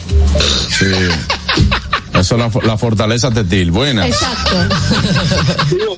sí. 0.79 0.87
Eso 2.13 2.37
es 2.37 2.41
la, 2.55 2.61
la 2.67 2.77
fortaleza 2.77 3.31
tetil. 3.31 3.71
Buena. 3.71 4.07
Exacto. 4.07 4.55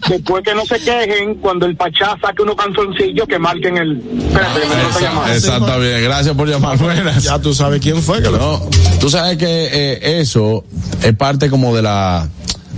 Después 0.09 0.45
que 0.45 0.55
no 0.55 0.65
se 0.65 0.79
quejen 0.79 1.35
cuando 1.37 1.67
el 1.67 1.77
Pachá 1.77 2.17
saque 2.23 2.41
unos 2.43 2.55
canzoncillos 2.57 3.27
que 3.27 3.39
marquen 3.39 3.77
el. 3.77 3.99
Espérate, 3.99 4.61
me 4.61 4.65
está 4.75 4.89
Esa- 4.91 5.01
llamando. 5.01 5.35
Exacto, 5.35 5.81
bien. 5.81 6.03
Gracias 6.05 6.37
por 6.37 6.49
llamar. 6.49 6.79
Buenas. 6.79 7.25
Ya 7.25 7.39
tú 7.41 7.53
sabes 7.53 7.81
quién 7.81 8.01
fue 8.01 8.23
que 8.23 8.31
lo. 8.31 8.39
No, 8.39 8.63
tú 9.01 9.11
sabes 9.11 9.37
que 9.39 9.47
eh, 9.73 10.21
eso 10.21 10.65
es 11.03 11.15
parte 11.17 11.51
como 11.51 11.75
de 11.75 11.83
la 11.83 12.29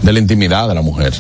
de 0.02 0.12
la 0.12 0.18
intimidad 0.18 0.68
de 0.68 0.74
la 0.74 0.82
mujer. 0.82 1.12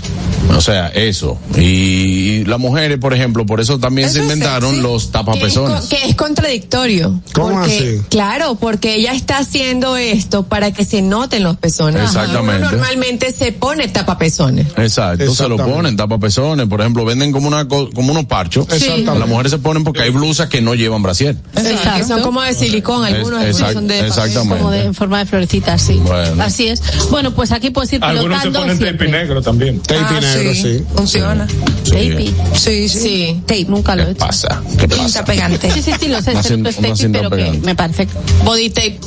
O 0.56 0.60
sea, 0.60 0.88
eso. 0.88 1.38
Y, 1.56 2.44
las 2.44 2.58
mujeres, 2.60 2.98
por 2.98 3.12
ejemplo, 3.12 3.44
por 3.46 3.60
eso 3.60 3.78
también 3.78 4.08
se 4.08 4.20
Eso 4.20 4.28
es 4.28 4.32
inventaron 4.34 4.70
sexy. 4.70 4.82
los 4.82 5.02
que 5.02 5.06
es, 5.06 5.12
tapapezones. 5.12 5.84
que 5.86 5.96
es 6.08 6.14
contradictorio. 6.14 7.20
¿Cómo 7.32 7.50
porque, 7.60 7.76
así? 7.98 8.02
Claro, 8.08 8.54
porque 8.54 8.94
ella 8.94 9.12
está 9.12 9.38
haciendo 9.38 9.96
esto 9.96 10.44
para 10.44 10.72
que 10.72 10.84
se 10.84 11.02
noten 11.02 11.42
los 11.42 11.56
pezones. 11.56 12.02
Exactamente. 12.02 12.62
Uno 12.62 12.70
normalmente 12.70 13.32
se 13.32 13.52
pone 13.52 13.88
tapapezones. 13.88 14.66
Exacto, 14.76 15.34
se 15.34 15.48
lo 15.48 15.56
ponen, 15.56 15.96
tapapezones, 15.96 16.66
por 16.68 16.80
ejemplo, 16.80 17.04
venden 17.04 17.32
como 17.32 17.48
una 17.48 17.66
co- 17.66 17.90
como 17.92 18.12
unos 18.12 18.26
parchos. 18.26 18.66
Exactamente. 18.70 19.18
Las 19.18 19.28
mujeres 19.28 19.52
se 19.52 19.58
ponen 19.58 19.82
porque 19.84 20.02
hay 20.02 20.10
blusas 20.10 20.48
que 20.48 20.60
no 20.62 20.74
llevan 20.74 21.02
brasier. 21.02 21.34
Sí, 21.56 21.62
que 21.62 21.70
Exacto. 21.72 22.06
son 22.08 22.22
como 22.22 22.42
de 22.42 22.54
silicón, 22.54 23.04
algunos 23.04 23.42
Es- 23.44 23.56
son 23.56 23.88
de. 23.88 24.06
Como 24.48 24.70
de, 24.70 24.84
en 24.84 24.94
forma 24.94 25.18
de 25.18 25.26
florecitas, 25.26 25.82
sí. 25.82 25.94
Bueno. 26.04 26.42
Así 26.42 26.68
es. 26.68 26.82
Bueno, 27.10 27.32
pues 27.34 27.50
aquí 27.52 27.70
puedes 27.70 27.92
ir 27.92 28.04
Algunos 28.04 28.40
pilotando 28.42 28.65
ponen 28.74 28.78
tape 28.98 29.08
negro 29.08 29.42
también. 29.42 29.80
Tape 29.80 30.00
Ah, 30.00 30.20
negro, 30.20 30.54
sí. 30.54 30.82
Funciona. 30.94 31.46
Tape. 31.84 32.32
Sí, 32.54 32.88
sí. 32.88 32.98
Sí. 33.00 33.42
Tape. 33.46 33.64
Nunca 33.68 33.94
lo 33.96 34.02
he 34.02 34.06
¿Qué 34.06 34.10
hecho. 34.12 34.26
pasa? 34.26 34.62
¿Qué 34.78 34.88
pasa? 34.88 35.24
pegante. 35.24 35.70
Sí, 35.72 35.82
sí, 35.82 35.92
sí, 35.98 36.08
lo 36.08 36.20
sé, 36.22 36.32
que 36.32 36.38
es 36.38 36.76
tape, 36.76 37.08
pero 37.10 37.30
que 37.30 37.52
me 37.64 37.74
parece 37.74 38.08
body 38.44 38.70
tape. 38.70 38.98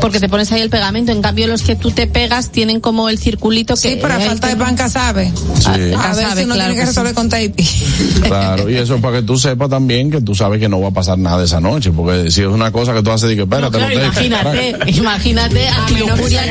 Porque 0.00 0.20
te 0.20 0.28
pones 0.28 0.50
ahí 0.52 0.60
el 0.60 0.70
pegamento, 0.70 1.12
en 1.12 1.22
cambio 1.22 1.46
los 1.46 1.62
que 1.62 1.76
tú 1.76 1.90
te 1.90 2.06
pegas 2.06 2.50
tienen 2.50 2.80
como 2.80 3.08
el 3.08 3.18
circulito 3.18 3.74
que... 3.74 3.80
Sí, 3.92 3.98
pero 4.00 4.14
a 4.14 4.20
falta 4.20 4.48
que- 4.48 4.54
de 4.54 4.60
banca 4.60 4.88
sabe. 4.88 5.32
Sí. 5.60 5.66
A 5.66 5.70
Banca 5.96 6.12
ver 6.14 6.26
sabe, 6.28 6.40
si 6.40 6.44
uno 6.46 6.54
claro 6.54 6.70
tiene 6.70 6.74
que 6.74 6.80
que 6.80 6.86
resolver 6.86 7.14
con 7.14 7.28
tape. 7.28 7.54
Claro, 8.28 8.68
y 8.68 8.76
eso 8.76 8.96
es 8.96 9.00
para 9.00 9.18
que 9.18 9.22
tú 9.22 9.38
sepas 9.38 9.70
también 9.70 10.10
que 10.10 10.20
tú 10.20 10.34
sabes 10.34 10.60
que 10.60 10.68
no 10.68 10.80
va 10.80 10.88
a 10.88 10.90
pasar 10.90 11.18
nada 11.18 11.44
esa 11.44 11.60
noche, 11.60 11.90
porque 11.92 12.30
si 12.30 12.42
es 12.42 12.46
una 12.48 12.70
cosa 12.72 12.92
que 12.92 13.02
tú 13.02 13.10
haces, 13.10 13.28
digo, 13.30 13.46
No, 13.46 13.56
espérate, 13.56 13.78
claro, 13.78 13.94
no 13.94 14.10
te- 14.12 14.26
imagínate, 14.26 14.90
imagínate, 14.98 15.68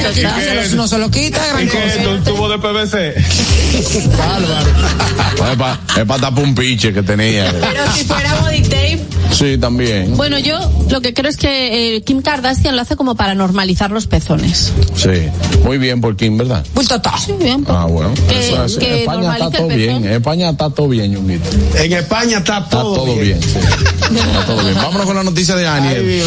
total. 0.04 0.42
Se 0.42 0.70
lo- 0.72 0.76
no 0.78 0.88
se 0.88 0.98
lo 0.98 1.12
quita, 1.12 1.46
gran 1.48 1.66
¿Y 1.66 1.70
qué 1.70 1.86
es 1.86 1.94
cosa. 1.98 2.04
Tubo 2.38 2.50
de 2.50 2.60
PVC? 2.60 3.16
Es 5.98 6.06
para 6.06 6.22
tapar 6.22 6.44
un 6.44 6.54
piche 6.54 6.94
que 6.94 7.02
tenía. 7.02 7.52
Pero 7.60 7.92
si 7.94 8.04
fuera 8.06 8.36
body 8.36 8.62
tape, 8.62 9.00
Sí, 9.32 9.58
también. 9.58 10.16
Bueno, 10.18 10.40
yo 10.40 10.58
lo 10.90 11.02
que 11.02 11.14
creo 11.14 11.30
es 11.30 11.38
que 11.38 11.96
eh, 11.98 12.02
Kim 12.02 12.22
Kardashian 12.22 12.76
lo 12.76 12.82
hace 12.82 12.96
como 12.96 13.16
para 13.16 13.36
normalizar 13.36 13.92
los 13.92 14.08
pezones. 14.08 14.72
Sí. 14.96 15.10
Muy 15.64 15.78
bien 15.78 16.02
por 16.02 16.16
Kim, 16.16 16.38
¿verdad? 16.38 16.66
Todo. 16.74 17.02
Sí, 17.24 17.34
bien. 17.40 17.64
Ah, 17.68 17.86
bueno. 17.86 18.14
Que- 18.28 18.48
Eso 18.54 18.66
es- 18.66 18.78
que 18.78 19.00
España 19.02 19.34
está 19.34 19.52
todo 19.52 19.68
bien. 19.68 19.98
pezón. 20.02 20.14
España 20.14 20.50
está 20.50 20.70
todo 20.70 20.88
bien, 20.88 21.12
Ñonguito. 21.12 21.50
En 21.78 21.94
España 21.94 22.38
está 22.40 22.58
Está 22.60 22.70
todo, 22.82 23.16
bien. 23.16 23.40
sí. 23.42 23.50
Está 23.58 24.46
todo 24.46 24.64
bien. 24.64 24.76
Vámonos 24.76 25.06
con 25.06 25.16
la 25.16 25.24
noticia 25.24 25.56
de 25.56 25.68
Aniel. 25.68 26.24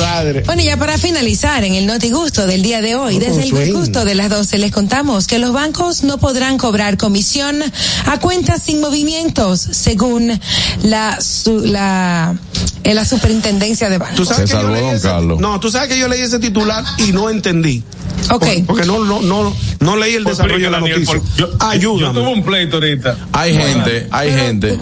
Bueno, 0.46 0.62
y 0.62 0.66
ya 0.66 0.76
para 0.76 0.98
finalizar, 0.98 1.64
en 1.64 1.74
el 1.74 1.86
Noti 1.86 2.10
Gusto 2.10 2.46
del 2.46 2.62
día 2.62 2.80
de 2.80 2.94
hoy, 2.94 3.18
desde 3.18 3.42
el 3.44 3.72
gusto 3.72 4.04
de 4.04 4.14
las 4.14 4.28
12 4.30 4.58
les 4.58 4.70
contamos 4.72 5.26
que 5.26 5.38
los 5.38 5.52
bancos 5.52 6.04
no 6.04 6.18
podrán 6.18 6.58
cobrar 6.58 6.96
comisión 6.96 7.62
a 8.06 8.18
cuentas 8.20 8.62
sin 8.62 8.80
movimientos, 8.80 9.60
según 9.72 10.38
la, 10.82 11.18
su- 11.20 11.60
la, 11.64 12.36
eh, 12.84 12.89
la 12.94 13.05
superintendencia 13.05 13.88
de 13.88 13.98
Tú 13.98 14.05
bancos. 14.05 14.29
sabes 14.29 14.50
Se 14.50 14.57
que 14.57 14.61
yo 14.62 14.68
salvó 14.68 14.74
leí 14.74 14.85
don 14.87 14.94
ese- 14.94 15.09
Carlos. 15.09 15.40
No, 15.40 15.61
tú 15.61 15.70
sabes 15.70 15.88
que 15.88 15.98
yo 15.98 16.09
leí 16.09 16.20
ese 16.20 16.38
titular 16.38 16.85
y 16.98 17.12
no 17.12 17.31
entendí. 17.31 17.83
Ok. 18.31 18.38
Porque, 18.44 18.64
porque 18.66 18.87
no, 18.87 19.03
no, 19.05 19.22
no, 19.22 19.57
no 19.81 19.96
leí 19.96 20.14
el 20.14 20.24
Pues 20.24 20.37
desarrollo 20.37 20.64
de 20.66 20.70
la 20.70 20.79
Daniel, 20.79 21.00
noticia. 21.05 21.20
por- 21.20 21.37
yo, 21.37 21.48
Ayúdame. 21.59 22.14
Yo 22.14 22.20
tuve 22.20 22.33
un 22.35 22.42
pleito 22.44 22.76
ahorita. 22.76 23.16
Hay 23.33 23.55
gente, 23.57 24.09
hay 24.11 24.31
gente. 24.33 24.79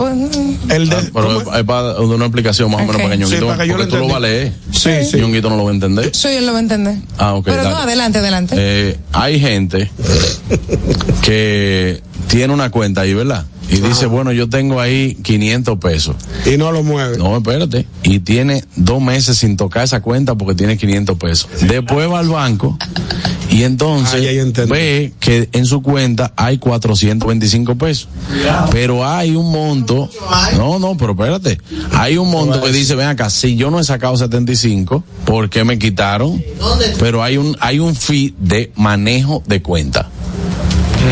el 0.70 0.88
de, 0.88 0.96
Ah, 0.96 1.00
pero 1.14 1.26
¿cómo 1.28 1.52
es, 1.52 1.58
es? 1.58 1.64
para 1.64 2.00
una 2.00 2.24
explicación 2.24 2.70
más 2.70 2.80
o 2.80 2.84
menos 2.86 2.96
para 2.96 3.10
que 3.10 3.18
Ñonguito, 3.18 3.40
Sí, 3.40 3.46
para 3.46 3.62
que 3.62 3.68
yo 3.68 3.76
porque 3.76 3.90
lo 3.92 3.96
tú 3.96 4.02
lo 4.02 4.08
vas 4.08 4.16
a 4.16 4.20
leer. 4.20 4.52
Sí, 4.72 4.90
sí. 5.10 5.16
Ñonguito 5.18 5.48
no 5.50 5.56
lo 5.56 5.64
va 5.64 5.70
a 5.70 5.74
entender. 5.74 6.10
Sí, 6.14 6.28
él 6.28 6.46
lo 6.46 6.52
va 6.52 6.58
a 6.58 6.62
entender. 6.62 6.96
Ah, 7.16 7.34
ok, 7.34 7.44
Pero 7.44 7.62
no, 7.62 7.76
adelante, 7.76 8.18
adelante. 8.18 8.54
Eh, 8.58 8.98
hay 9.12 9.38
gente 9.40 9.90
que 11.22 12.02
tiene 12.28 12.52
una 12.52 12.70
cuenta 12.70 13.02
ahí, 13.02 13.14
¿verdad? 13.14 13.44
Y 13.70 13.76
dice, 13.80 14.06
bueno, 14.06 14.32
yo 14.32 14.48
tengo 14.48 14.80
ahí 14.80 15.14
500 15.22 15.78
pesos. 15.78 16.16
Y 16.46 16.56
no 16.56 16.72
lo 16.72 16.82
mueve. 16.82 17.18
No, 17.18 17.36
espérate. 17.36 17.86
Y 18.02 18.20
tiene 18.20 18.64
dos 18.76 19.00
meses 19.02 19.38
sin 19.38 19.56
tocar 19.56 19.84
esa 19.84 20.00
cuenta 20.00 20.34
porque 20.36 20.54
tiene 20.54 20.78
500 20.78 21.18
pesos. 21.18 21.50
Después 21.62 22.10
va 22.10 22.20
al 22.20 22.28
banco 22.28 22.78
y 23.50 23.62
entonces 23.62 24.20
Ah, 24.58 24.64
ve 24.68 25.12
que 25.20 25.48
en 25.52 25.64
su 25.64 25.82
cuenta 25.82 26.32
hay 26.36 26.58
425 26.58 27.76
pesos. 27.76 28.08
Pero 28.70 29.06
hay 29.06 29.34
un 29.34 29.50
monto. 29.50 30.08
No, 30.56 30.78
no, 30.78 30.96
pero 30.96 31.12
espérate. 31.12 31.58
Hay 31.92 32.16
un 32.16 32.30
monto 32.30 32.62
que 32.62 32.72
dice, 32.72 32.94
ven 32.94 33.08
acá, 33.08 33.30
si 33.30 33.56
yo 33.56 33.70
no 33.70 33.80
he 33.80 33.84
sacado 33.84 34.16
75, 34.16 35.02
¿por 35.24 35.50
qué 35.50 35.64
me 35.64 35.78
quitaron? 35.78 36.42
Pero 36.98 37.22
hay 37.22 37.36
un, 37.36 37.56
hay 37.60 37.78
un 37.78 37.94
fee 37.94 38.34
de 38.38 38.72
manejo 38.76 39.42
de 39.46 39.62
cuenta. 39.62 40.08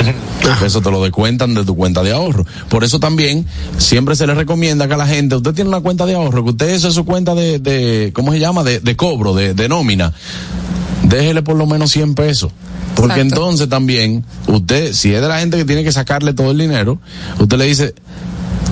Eso 0.65 0.81
te 0.81 0.91
lo 0.91 1.03
descuentan 1.03 1.55
de 1.55 1.65
tu 1.65 1.77
cuenta 1.77 2.03
de 2.03 2.13
ahorro. 2.13 2.47
Por 2.69 2.85
eso 2.85 3.01
también 3.01 3.47
siempre 3.79 4.15
se 4.15 4.27
le 4.27 4.35
recomienda 4.35 4.87
que 4.87 4.95
a 4.95 4.97
la 4.97 5.07
gente, 5.07 5.37
usted 5.37 5.55
tiene 5.55 5.69
una 5.69 5.81
cuenta 5.81 6.07
de 6.07 6.15
ahorro, 6.15 6.45
que 6.45 6.51
usted 6.51 6.69
eso 6.71 6.89
es 6.89 6.95
su 6.95 7.05
cuenta 7.05 7.35
de, 7.35 7.59
de 7.59 8.13
¿cómo 8.15 8.33
se 8.33 8.39
llama? 8.39 8.63
De, 8.63 8.81
de 8.81 8.97
cobro, 8.97 9.35
de, 9.35 9.55
de 9.55 9.69
nómina. 9.69 10.13
Déjele 11.03 11.43
por 11.43 11.57
lo 11.57 11.67
menos 11.67 11.91
100 11.91 12.15
pesos. 12.15 12.53
Porque 12.95 13.21
Exacto. 13.21 13.35
entonces 13.35 13.69
también, 13.69 14.25
usted, 14.47 14.93
si 14.93 15.13
es 15.13 15.21
de 15.21 15.29
la 15.29 15.39
gente 15.39 15.59
que 15.59 15.65
tiene 15.65 15.85
que 15.85 15.93
sacarle 15.93 16.33
todo 16.33 16.51
el 16.51 16.59
dinero, 16.59 16.99
usted 17.39 17.59
le 17.59 17.67
dice, 17.67 17.95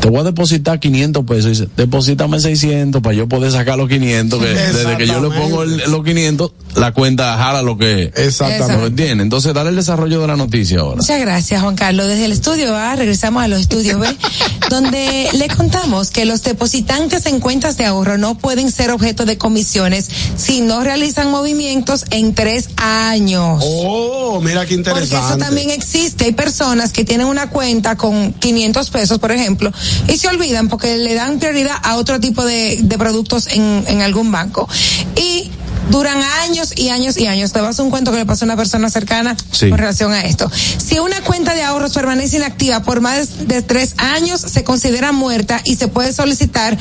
te 0.04 0.10
voy 0.10 0.20
a 0.20 0.24
depositar 0.24 0.78
500 0.80 1.24
pesos. 1.24 1.46
Y 1.46 1.48
dice, 1.48 1.68
deposítame 1.78 2.38
600 2.38 3.00
para 3.00 3.14
yo 3.16 3.26
poder 3.26 3.50
sacar 3.50 3.78
los 3.78 3.88
500. 3.88 4.38
Que 4.38 4.48
desde 4.50 4.98
que 4.98 5.06
yo 5.06 5.18
le 5.18 5.30
pongo 5.34 5.62
el- 5.62 5.78
los 5.90 6.04
500, 6.04 6.52
la 6.76 6.92
cuenta 6.92 7.34
jala 7.38 7.62
lo 7.62 7.78
que, 7.78 8.12
Exactamente. 8.14 8.76
lo 8.76 8.90
que 8.90 9.02
tiene. 9.02 9.22
Entonces, 9.22 9.54
dale 9.54 9.70
el 9.70 9.76
desarrollo 9.76 10.20
de 10.20 10.26
la 10.26 10.36
noticia 10.36 10.80
ahora. 10.80 10.96
Muchas 10.96 11.18
gracias, 11.18 11.62
Juan 11.62 11.74
Carlos. 11.74 12.06
Desde 12.06 12.26
el 12.26 12.32
estudio 12.32 12.76
A 12.76 12.94
regresamos 12.96 13.42
a 13.44 13.48
los 13.48 13.60
estudios 13.60 13.98
B, 13.98 14.06
donde 14.70 15.28
le 15.32 15.48
contamos 15.48 16.10
que 16.10 16.24
los 16.24 16.42
depositantes 16.42 17.26
en 17.26 17.40
cuentas 17.40 17.76
de 17.76 17.84
ahorro 17.86 18.18
no 18.18 18.36
pueden 18.36 18.70
ser 18.70 18.90
objeto 18.90 19.24
de 19.24 19.38
comisiones 19.38 20.08
si 20.36 20.60
no 20.60 20.82
realizan 20.82 21.30
movimientos 21.30 22.04
en 22.10 22.34
tres 22.34 22.68
años. 22.76 23.62
Oh, 23.64 24.40
mira 24.40 24.66
qué 24.66 24.76
Porque 24.78 24.90
interesante. 24.90 25.26
eso 25.28 25.38
también 25.38 25.70
existe. 25.70 26.24
Hay 26.24 26.32
personas 26.32 26.92
que 26.92 27.04
tienen 27.04 27.26
una 27.26 27.50
cuenta 27.50 27.96
con 27.96 28.32
500 28.32 28.90
pesos, 28.90 29.18
por 29.18 29.32
ejemplo, 29.32 29.72
y 30.08 30.16
se 30.18 30.28
olvidan 30.28 30.68
porque 30.68 30.96
le 30.96 31.14
dan 31.14 31.38
prioridad 31.38 31.76
a 31.82 31.96
otro 31.96 32.20
tipo 32.20 32.44
de, 32.44 32.78
de 32.82 32.98
productos 32.98 33.46
en, 33.48 33.84
en 33.86 34.00
algún 34.02 34.30
banco. 34.32 34.68
Y 35.16 35.50
duran 35.90 36.20
años 36.42 36.72
y 36.76 36.88
años 36.90 37.16
y 37.16 37.26
años. 37.26 37.52
Te 37.52 37.60
vas 37.60 37.78
a 37.78 37.82
un 37.82 37.90
cuento 37.90 38.10
que 38.12 38.18
le 38.18 38.26
pasó 38.26 38.44
a 38.44 38.46
una 38.46 38.56
persona 38.56 38.90
cercana 38.90 39.36
Sí. 39.50 39.68
con 39.68 39.78
relación 39.78 40.12
a 40.12 40.22
esto. 40.22 40.50
Si 40.78 40.98
una 40.98 41.20
cuenta 41.22 41.54
de 41.54 41.62
ahorros 41.62 41.92
permanece 41.92 42.36
inactiva 42.36 42.82
por 42.82 43.00
más 43.00 43.46
de 43.48 43.62
tres 43.62 43.94
años, 43.98 44.40
se 44.40 44.64
considera 44.64 45.12
muerta 45.12 45.60
y 45.64 45.76
se 45.76 45.88
puede 45.88 46.12
solicitar, 46.12 46.76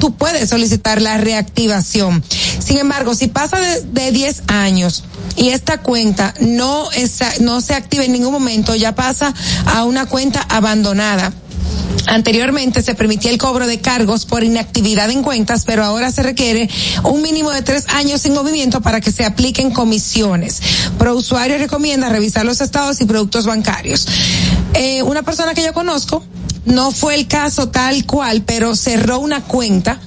tú 0.00 0.14
puedes 0.14 0.48
solicitar 0.50 1.00
la 1.02 1.16
reactivación. 1.18 2.22
Sin 2.64 2.78
embargo, 2.78 3.14
si 3.14 3.28
pasa 3.28 3.58
de, 3.58 3.82
de 3.82 4.12
10 4.12 4.42
años, 4.48 5.04
y 5.36 5.50
esta 5.50 5.78
cuenta 5.78 6.34
no, 6.40 6.90
es, 6.92 7.18
no 7.40 7.60
se 7.60 7.74
activa 7.74 8.04
en 8.04 8.12
ningún 8.12 8.32
momento, 8.32 8.74
ya 8.74 8.94
pasa 8.94 9.32
a 9.66 9.84
una 9.84 10.06
cuenta 10.06 10.40
abandonada. 10.48 11.32
Anteriormente 12.06 12.82
se 12.82 12.94
permitía 12.94 13.30
el 13.30 13.38
cobro 13.38 13.66
de 13.66 13.80
cargos 13.80 14.24
por 14.24 14.42
inactividad 14.42 15.10
en 15.10 15.22
cuentas, 15.22 15.64
pero 15.66 15.84
ahora 15.84 16.10
se 16.10 16.22
requiere 16.22 16.68
un 17.04 17.20
mínimo 17.20 17.50
de 17.50 17.62
tres 17.62 17.86
años 17.88 18.22
sin 18.22 18.32
movimiento 18.32 18.80
para 18.80 19.00
que 19.00 19.12
se 19.12 19.24
apliquen 19.24 19.70
comisiones. 19.70 20.60
Pro 20.98 21.14
usuario 21.14 21.58
recomienda 21.58 22.08
revisar 22.08 22.46
los 22.46 22.60
estados 22.60 23.00
y 23.00 23.04
productos 23.04 23.44
bancarios. 23.44 24.06
Eh, 24.74 25.02
una 25.02 25.22
persona 25.22 25.54
que 25.54 25.62
yo 25.62 25.74
conozco, 25.74 26.24
no 26.64 26.92
fue 26.92 27.14
el 27.14 27.26
caso 27.26 27.68
tal 27.68 28.06
cual, 28.06 28.42
pero 28.42 28.74
cerró 28.74 29.18
una 29.18 29.42
cuenta 29.44 30.00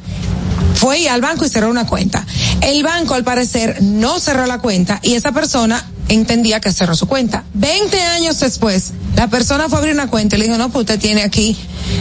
fue 0.81 1.07
al 1.07 1.21
banco 1.21 1.45
y 1.45 1.49
cerró 1.49 1.69
una 1.69 1.85
cuenta. 1.85 2.25
El 2.61 2.81
banco, 2.81 3.13
al 3.13 3.23
parecer, 3.23 3.83
no 3.83 4.19
cerró 4.19 4.47
la 4.47 4.57
cuenta 4.57 4.99
y 5.03 5.13
esa 5.13 5.31
persona 5.31 5.85
entendía 6.09 6.59
que 6.59 6.71
cerró 6.71 6.95
su 6.95 7.07
cuenta. 7.07 7.43
Veinte 7.53 8.01
años 8.01 8.39
después, 8.39 8.93
la 9.15 9.27
persona 9.27 9.69
fue 9.69 9.77
a 9.77 9.79
abrir 9.79 9.93
una 9.93 10.07
cuenta 10.07 10.35
y 10.35 10.39
le 10.39 10.45
dijo, 10.45 10.57
no, 10.57 10.69
pues 10.69 10.81
usted 10.81 10.99
tiene 10.99 11.23
aquí, 11.23 11.57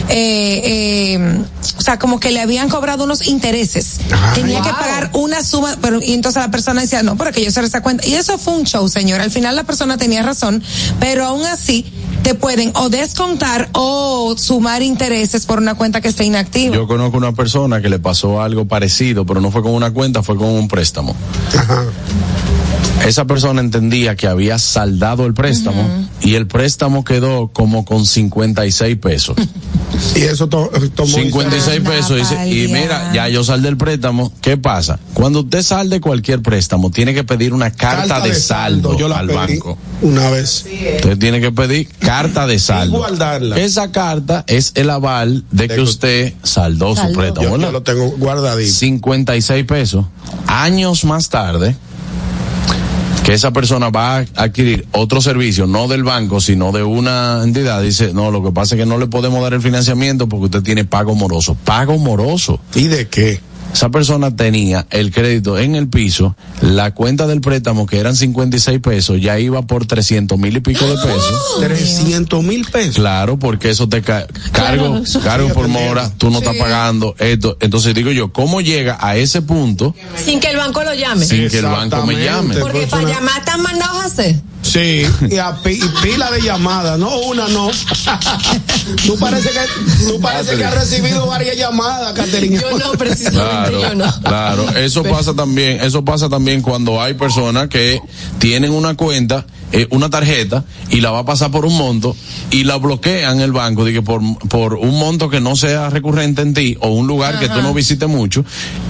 eh, 0.09 0.61
eh, 0.63 1.43
o 1.77 1.81
sea, 1.81 1.99
como 1.99 2.19
que 2.19 2.31
le 2.31 2.41
habían 2.41 2.69
cobrado 2.69 3.03
unos 3.03 3.27
intereses. 3.27 3.99
Tenía 4.33 4.61
que 4.61 4.69
pagar 4.69 5.09
una 5.13 5.43
suma, 5.43 5.77
pero, 5.81 6.01
y 6.01 6.13
entonces 6.13 6.41
la 6.41 6.51
persona 6.51 6.81
decía, 6.81 7.03
no, 7.03 7.17
pero 7.17 7.31
que 7.31 7.43
yo 7.43 7.51
cerré 7.51 7.67
esa 7.67 7.81
cuenta. 7.81 8.07
Y 8.07 8.13
eso 8.13 8.37
fue 8.37 8.53
un 8.53 8.63
show, 8.65 8.87
señor. 8.87 9.21
Al 9.21 9.31
final 9.31 9.55
la 9.55 9.63
persona 9.63 9.97
tenía 9.97 10.23
razón, 10.23 10.63
pero 10.99 11.25
aún 11.25 11.45
así 11.45 11.85
te 12.23 12.35
pueden 12.35 12.71
o 12.75 12.89
descontar 12.89 13.69
o 13.73 14.35
sumar 14.37 14.83
intereses 14.83 15.45
por 15.45 15.59
una 15.59 15.75
cuenta 15.75 16.01
que 16.01 16.07
esté 16.07 16.23
inactiva. 16.25 16.75
Yo 16.75 16.87
conozco 16.87 17.17
una 17.17 17.33
persona 17.33 17.81
que 17.81 17.89
le 17.89 17.99
pasó 17.99 18.41
algo 18.41 18.65
parecido, 18.65 19.25
pero 19.25 19.41
no 19.41 19.51
fue 19.51 19.61
con 19.63 19.73
una 19.73 19.91
cuenta, 19.91 20.23
fue 20.23 20.35
con 20.35 20.47
un 20.49 20.67
préstamo. 20.67 21.15
Ajá. 21.57 21.85
Esa 23.05 23.25
persona 23.25 23.61
entendía 23.61 24.15
que 24.15 24.27
había 24.27 24.59
saldado 24.59 25.25
el 25.25 25.33
préstamo 25.33 25.83
y 26.21 26.35
el 26.35 26.45
préstamo 26.45 27.03
quedó 27.03 27.47
como 27.47 27.83
con 27.83 28.05
56 28.05 28.97
pesos. 28.97 29.35
Y 30.15 30.21
eso 30.23 30.47
to- 30.47 30.71
tomó. 30.95 31.07
56 31.17 31.77
Anda, 31.77 31.89
pesos 31.91 32.17
dice, 32.17 32.47
y 32.49 32.67
mira, 32.67 33.11
ya 33.13 33.27
yo 33.29 33.43
saldé 33.43 33.69
el 33.69 33.77
préstamo. 33.77 34.31
¿Qué 34.41 34.57
pasa? 34.57 34.99
Cuando 35.13 35.41
usted 35.41 35.61
salde 35.63 35.99
cualquier 36.01 36.41
préstamo, 36.41 36.89
tiene 36.91 37.13
que 37.13 37.23
pedir 37.23 37.53
una 37.53 37.71
carta, 37.71 38.19
de, 38.21 38.33
saldo, 38.35 38.97
Yo 38.97 39.07
la 39.07 39.19
al 39.19 39.27
pedí 39.27 39.37
banco. 39.37 39.77
Una 40.01 40.29
vez. 40.29 40.65
Usted 40.95 41.17
tiene 41.17 41.39
que 41.41 41.51
pedir 41.51 41.87
carta 41.99 42.47
de 42.47 42.59
saldo. 42.59 42.97
guardarla. 42.99 43.57
Esa 43.57 43.91
carta 43.91 44.43
es 44.47 44.71
el 44.75 44.89
aval 44.89 45.43
de 45.51 45.67
que 45.67 45.75
que- 45.75 45.81
usted 45.81 46.33
saldó 46.43 46.95
su 46.95 47.11
préstamo. 47.13 47.57
Yo, 47.57 47.61
yo 47.61 47.71
lo 47.71 47.83
tengo 47.83 48.09
guardadito. 48.11 48.71
56 48.73 49.65
pesos. 49.65 50.05
Años 50.47 51.03
más 51.05 51.29
tarde, 51.29 51.75
que 53.23 53.33
esa 53.33 53.51
persona 53.51 53.89
va 53.89 54.17
a 54.17 54.25
adquirir 54.35 54.87
otro 54.91 55.21
servicio, 55.21 55.67
no 55.67 55.87
del 55.87 56.03
banco, 56.03 56.41
sino 56.41 56.71
de 56.71 56.83
una 56.83 57.41
entidad, 57.43 57.81
dice, 57.81 58.13
no, 58.13 58.31
lo 58.31 58.43
que 58.43 58.51
pasa 58.51 58.75
es 58.75 58.81
que 58.81 58.85
no 58.85 58.97
le 58.97 59.07
podemos 59.07 59.41
dar 59.41 59.53
el 59.53 59.61
financiamiento 59.61 60.27
porque 60.27 60.45
usted 60.45 60.63
tiene 60.63 60.85
pago 60.85 61.15
moroso. 61.15 61.55
Pago 61.55 61.97
moroso. 61.97 62.59
¿Y 62.73 62.87
de 62.87 63.07
qué? 63.07 63.39
Esa 63.73 63.89
persona 63.89 64.35
tenía 64.35 64.85
el 64.89 65.11
crédito 65.11 65.57
en 65.57 65.75
el 65.75 65.87
piso, 65.87 66.35
la 66.61 66.93
cuenta 66.93 67.25
del 67.27 67.41
préstamo 67.41 67.85
que 67.85 67.99
eran 67.99 68.15
56 68.15 68.79
pesos 68.79 69.19
ya 69.21 69.39
iba 69.39 69.61
por 69.63 69.85
300 69.85 70.37
mil 70.37 70.57
y 70.57 70.59
pico 70.59 70.85
de 70.87 70.95
pesos. 70.95 71.57
300 71.59 72.43
mil 72.43 72.65
pesos. 72.65 72.95
Claro, 72.95 73.37
porque 73.39 73.69
eso 73.69 73.87
te 73.89 74.01
ca 74.01 74.27
cargo, 74.51 74.87
Claro, 74.89 74.97
eso- 75.03 75.19
cargo 75.21 75.49
por 75.53 75.67
mora, 75.67 76.11
tú 76.17 76.29
no 76.29 76.39
estás 76.39 76.55
pagando 76.57 77.15
esto. 77.19 77.57
Entonces 77.61 77.93
digo 77.95 78.11
yo, 78.11 78.31
¿cómo 78.31 78.61
llega 78.61 78.97
a 78.99 79.15
ese 79.15 79.41
punto 79.41 79.95
Sin 80.23 80.39
que 80.39 80.49
el 80.49 80.57
banco 80.57 80.83
lo 80.83 80.93
llame. 80.93 81.25
sin 81.25 81.49
que 81.49 81.59
el 81.59 81.65
banco 81.65 82.05
me 82.05 82.15
llame? 82.23 82.55
Porque 82.57 82.87
para 82.87 83.03
llamar 83.07 83.39
están 83.39 83.61
mandados 83.61 83.97
a 84.03 84.05
hacer. 84.05 84.35
Sí, 84.63 85.03
y, 85.29 85.37
a 85.37 85.55
pi- 85.63 85.79
y 85.83 85.89
pila 86.03 86.29
de 86.29 86.39
llamadas, 86.43 86.99
no 86.99 87.17
una, 87.21 87.47
no. 87.47 87.71
tú 89.05 89.17
parece 89.17 89.49
que, 89.49 89.59
tú 90.07 90.19
parece 90.21 90.55
que 90.55 90.63
has 90.63 90.73
recibido 90.75 91.25
varias 91.25 91.57
llamadas, 91.57 92.13
Caterina. 92.13 92.61
Yo 92.69 92.77
no, 92.77 92.91
precisamente 92.91 93.60
Claro, 93.69 93.81
yo 93.81 93.95
no. 93.95 94.21
claro. 94.21 94.69
Eso 94.77 95.03
pasa 95.03 95.33
también, 95.33 95.79
eso 95.81 96.03
pasa 96.03 96.29
también 96.29 96.61
cuando 96.61 97.01
hay 97.01 97.13
personas 97.13 97.67
que 97.67 98.01
tienen 98.39 98.71
una 98.71 98.95
cuenta, 98.95 99.45
eh, 99.71 99.87
una 99.91 100.09
tarjeta 100.09 100.63
y 100.89 101.01
la 101.01 101.11
va 101.11 101.19
a 101.19 101.25
pasar 101.25 101.51
por 101.51 101.65
un 101.65 101.77
monto 101.77 102.15
y 102.51 102.63
la 102.63 102.77
bloquean 102.77 103.41
el 103.41 103.51
banco, 103.51 103.85
de 103.85 103.93
que 103.93 104.01
por, 104.01 104.21
por 104.47 104.75
un 104.75 104.97
monto 104.97 105.29
que 105.29 105.39
no 105.39 105.55
sea 105.55 105.89
recurrente 105.89 106.41
en 106.41 106.53
ti 106.53 106.77
o 106.81 106.89
un 106.89 107.07
lugar 107.07 107.39
que 107.39 107.49
tú 107.49 107.61
no 107.61 107.73
visites 107.73 108.09
mucho, 108.09 108.43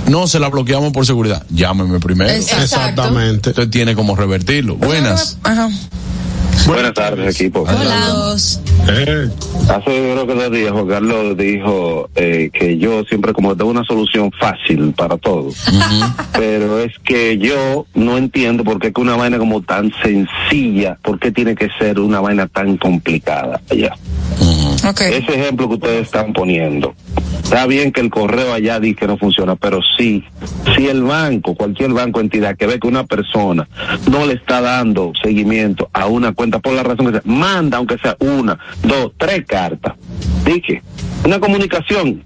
no 0.08 0.28
se 0.28 0.40
la 0.40 0.50
bloqueamos 0.50 0.92
por 0.92 1.06
seguridad. 1.06 1.46
Llámeme 1.50 2.00
primero. 2.00 2.32
Exacto. 2.32 2.64
Exactamente. 2.64 3.50
Usted 3.52 3.70
tiene 3.70 3.96
como 3.96 4.16
revertirlo. 4.16 4.76
Buenas. 4.76 5.38
Ajá. 5.44 5.70
Buenas 6.68 6.94
tardes, 6.94 7.36
equipo. 7.36 7.66
Dos. 7.66 8.62
Hace 9.70 9.84
creo 9.86 10.28
que 10.28 10.34
dos 10.34 10.52
días 10.52 10.72
Juan 10.72 10.88
Carlos 10.88 11.38
dijo 11.38 12.10
eh, 12.16 12.50
que 12.54 12.78
yo 12.78 13.04
siempre 13.06 13.34
como 13.34 13.56
tengo 13.56 13.72
una 13.72 13.84
solución 13.84 14.32
fácil 14.40 14.94
para 14.94 15.18
todo. 15.18 15.50
Pero 16.34 16.80
es 16.80 16.94
que 17.04 17.38
yo 17.38 17.86
no 17.94 18.18
entiendo 18.18 18.64
por 18.64 18.80
qué 18.80 18.92
que 18.92 19.02
una 19.02 19.16
vaina 19.16 19.38
como 19.38 19.62
tan 19.62 19.92
sencilla, 20.04 20.98
por 21.02 21.20
qué 21.20 21.32
tiene 21.32 21.56
que 21.56 21.70
ser 21.80 22.00
una 22.00 22.20
vaina 22.20 22.48
tan 22.48 22.78
complicada 22.78 23.62
allá. 23.70 23.96
Ese 24.84 25.40
ejemplo 25.40 25.68
que 25.70 25.76
ustedes 25.76 26.06
están 26.08 26.34
poniendo. 26.34 26.94
Está 27.44 27.68
bien 27.68 27.92
que 27.92 28.02
el 28.02 28.10
correo 28.10 28.54
allá 28.54 28.80
dice 28.80 28.96
que 28.96 29.08
no 29.08 29.18
funciona, 29.18 29.56
pero 29.56 29.80
sí, 29.98 30.24
si 30.76 30.88
el 30.88 31.04
banco, 31.04 31.56
cualquier 31.56 31.92
banco 31.92 32.22
entidad 32.22 32.56
que 32.56 32.66
ve 32.66 32.80
que 32.80 32.88
una 32.88 33.04
persona 33.06 33.68
no 34.10 34.26
le 34.26 34.34
está 34.34 34.62
dando 34.62 35.12
seguimiento 35.22 35.90
a 35.92 36.08
una 36.08 36.32
cuenta 36.32 36.60
por 36.60 36.74
la 36.74 36.84
razón 36.84 37.08
que 37.08 37.12
sea, 37.14 37.22
manda 37.26 37.78
aunque 37.78 37.98
sea 37.98 38.16
una, 38.20 38.58
dos, 38.84 39.12
tres 39.18 39.46
cartas. 39.46 39.96
Dije, 40.46 40.82
una 41.26 41.40
comunicación 41.40 42.24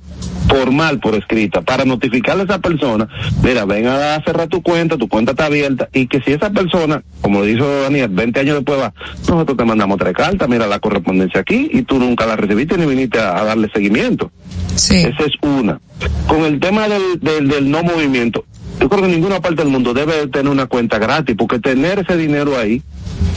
formal 0.48 1.00
por 1.00 1.16
escrita 1.16 1.62
para 1.62 1.86
notificarle 1.86 2.44
a 2.44 2.46
esa 2.46 2.60
persona, 2.60 3.08
mira, 3.44 3.66
ven 3.66 3.88
a 3.88 4.22
cerrar 4.24 4.48
tu 4.48 4.62
cuenta, 4.62 4.98
tu 4.98 5.08
cuenta 5.08 5.32
está 5.32 5.46
abierta 5.46 5.90
y 5.94 6.08
que 6.08 6.22
si 6.22 6.34
esa 6.34 6.50
persona, 6.50 7.04
como 7.22 7.40
lo 7.40 7.46
dijo 7.46 7.66
Daniel, 7.82 8.10
20 8.10 8.40
años 8.40 8.56
después 8.56 8.80
va, 8.80 8.94
nosotros 9.28 9.58
te 9.58 9.66
mandamos 9.66 9.98
tres 9.98 10.14
cartas, 10.14 10.48
mira 10.48 10.68
la 10.68 10.80
correspondencia 10.80 11.42
aquí 11.42 11.70
y 11.72 11.84
tú 11.84 12.00
nunca 12.00 12.26
la 12.26 12.36
recibiste 12.36 12.78
ni 12.78 12.86
viniste 12.86 13.20
a, 13.20 13.40
a 13.40 13.46
darle 13.46 13.70
seguimiento. 13.74 14.32
Sí. 14.76 14.98
Esa 14.98 15.24
es 15.24 15.34
una. 15.42 15.80
Con 16.28 16.42
el 16.42 16.60
tema 16.60 16.88
del, 16.88 17.20
del, 17.22 17.48
del 17.48 17.72
no 17.72 17.84
movimiento, 17.84 18.46
yo 18.80 18.90
creo 18.90 19.04
que 19.04 19.08
ninguna 19.08 19.40
parte 19.40 19.62
del 19.62 19.72
mundo 19.72 19.94
debe 19.94 20.28
tener 20.28 20.52
una 20.52 20.68
cuenta 20.68 21.00
gratis, 21.00 21.36
porque 21.38 21.60
tener 21.60 22.00
ese 22.00 22.18
dinero 22.18 22.58
ahí, 22.58 22.82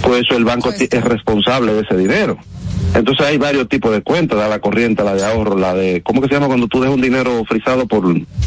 pues 0.03 0.25
el 0.31 0.45
banco 0.45 0.71
es 0.71 1.05
responsable 1.05 1.73
de 1.75 1.83
ese 1.83 1.97
dinero. 1.97 2.39
Entonces 2.95 3.27
hay 3.27 3.37
varios 3.39 3.69
tipos 3.69 3.93
de 3.93 4.03
cuentas, 4.03 4.39
la, 4.49 4.59
corriente, 4.61 5.05
la 5.05 5.15
de 5.15 5.25
ahorro, 5.25 5.57
la 5.59 5.75
de, 5.75 6.03
¿cómo 6.03 6.21
que 6.21 6.29
se 6.29 6.35
llama 6.35 6.47
cuando 6.47 6.67
tú 6.69 6.81
dejas 6.81 6.95
un 6.95 7.03
dinero 7.03 7.45
frisado 7.47 7.87
por, 7.87 8.03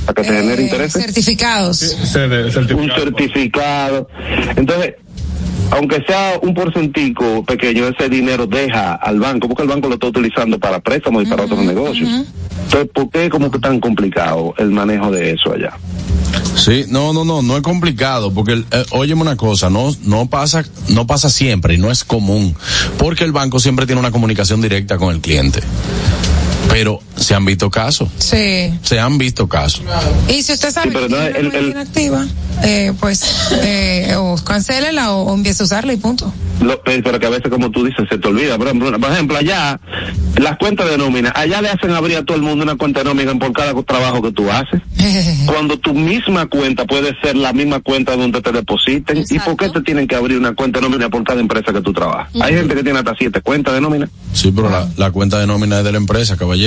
para 0.05 0.13
que 0.21 0.27
te 0.29 0.36
genere 0.36 0.61
Eh, 0.63 0.65
intereses? 0.65 1.01
certificados. 1.01 1.82
un 2.75 2.91
certificado. 2.91 4.07
Entonces, 4.55 4.95
aunque 5.72 6.03
sea 6.05 6.39
un 6.41 6.53
porcentico 6.53 7.43
pequeño, 7.43 7.88
ese 7.88 8.09
dinero 8.09 8.45
deja 8.45 8.93
al 8.95 9.19
banco, 9.19 9.47
porque 9.47 9.63
el 9.63 9.69
banco 9.69 9.88
lo 9.88 9.95
está 9.95 10.07
utilizando 10.07 10.59
para 10.59 10.80
préstamos 10.80 11.24
y 11.24 11.26
para 11.26 11.43
otros 11.43 11.59
negocios. 11.59 12.09
Entonces, 12.65 12.89
¿por 12.93 13.09
qué 13.09 13.30
como 13.30 13.49
que 13.49 13.59
tan 13.59 13.80
complicado 13.80 14.53
el 14.57 14.72
manejo 14.72 15.11
de 15.11 15.32
eso 15.32 15.53
allá? 15.53 15.74
Sí, 16.55 16.86
no, 16.89 17.13
no, 17.13 17.26
no, 17.26 17.41
no 17.41 17.55
es 17.57 17.63
complicado, 17.63 18.34
porque, 18.34 18.63
eh, 18.72 18.86
óyeme 18.91 19.22
una 19.22 19.36
cosa, 19.36 19.69
no, 19.69 19.91
no 20.03 20.28
pasa, 20.28 20.63
no 20.89 21.07
pasa 21.07 21.30
siempre 21.30 21.74
y 21.74 21.78
no 21.78 21.89
es 21.89 22.03
común, 22.03 22.55
porque 22.97 23.24
el 23.24 23.32
banco 23.32 23.59
siempre 23.59 23.86
tiene 23.86 23.99
una 23.99 24.11
comunicación 24.11 24.61
directa 24.61 24.97
con 24.97 25.13
el 25.13 25.22
cliente. 25.22 25.61
Pero 26.72 26.99
se 27.17 27.36
han 27.36 27.43
visto 27.45 27.69
casos, 27.69 28.07
Sí. 28.17 28.74
se 28.82 28.99
han 28.99 29.17
visto 29.17 29.47
casos. 29.47 29.84
Y 30.30 30.41
si 30.41 30.53
usted 30.53 30.72
sabe 30.72 30.88
Sí, 30.89 30.93
pero 30.95 31.07
que 31.07 31.13
no, 31.13 31.17
tiene 31.26 31.39
el- 31.39 31.47
una 31.47 31.57
el- 31.59 31.69
inactiva, 31.72 32.26
eh, 32.63 32.93
pues 32.99 33.24
eh, 33.61 34.15
o 34.17 34.36
cancélela 34.43 35.11
o, 35.13 35.24
o 35.24 35.36
empiece 35.36 35.63
a 35.63 35.65
usarla 35.65 35.93
y 35.93 35.97
punto. 35.97 36.34
Lo- 36.61 36.82
pe- 36.84 37.01
pero 37.03 37.19
que 37.19 37.26
a 37.26 37.30
veces, 37.30 37.49
como 37.49 37.72
tú 37.72 37.84
dices, 37.84 38.05
se 38.09 38.17
te 38.19 38.28
olvida. 38.28 38.57
Por 38.57 38.67
ejemplo, 38.67 38.97
por 38.99 39.11
ejemplo, 39.11 39.38
allá, 39.38 39.80
las 40.38 40.57
cuentas 40.57 40.89
de 40.89 40.97
nómina, 40.97 41.34
allá 41.36 41.61
le 41.61 41.69
hacen 41.69 41.91
abrir 41.91 42.17
a 42.17 42.24
todo 42.24 42.38
el 42.38 42.43
mundo 42.43 42.63
una 42.63 42.76
cuenta 42.76 42.99
de 42.99 43.05
nómina 43.05 43.34
por 43.38 43.51
cada 43.51 43.74
trabajo 43.84 44.22
que 44.22 44.32
tú 44.32 44.49
haces. 44.51 44.80
Cuando 45.47 45.78
tu 45.80 45.93
misma 45.93 46.45
cuenta 46.45 46.86
puede 46.86 47.19
ser 47.22 47.36
la 47.36 47.51
misma 47.51 47.80
cuenta 47.82 48.15
donde 48.15 48.41
te 48.41 48.51
depositen. 48.51 49.26
¿Y 49.30 49.39
por 49.39 49.57
qué 49.57 49.69
te 49.69 49.82
tienen 49.82 50.07
que 50.07 50.15
abrir 50.15 50.38
una 50.38 50.53
cuenta 50.53 50.80
de 50.80 50.88
nómina 50.88 51.09
por 51.09 51.24
cada 51.24 51.41
empresa 51.41 51.74
que 51.74 51.82
tú 51.82 51.91
trabajas? 51.91 52.32
Hay 52.39 52.53
gente 52.53 52.76
que 52.76 52.84
tiene 52.84 52.99
hasta 52.99 53.15
siete 53.17 53.41
cuentas 53.41 53.74
de 53.74 53.82
nómina. 53.82 54.07
Sí, 54.34 54.51
pero 54.55 54.69
la, 54.69 54.88
la 54.97 55.11
cuenta 55.11 55.38
de 55.39 55.47
nómina 55.47 55.80
es 55.80 55.84
de 55.84 55.91
la 55.91 55.97
empresa, 55.97 56.38
caballero. 56.38 56.61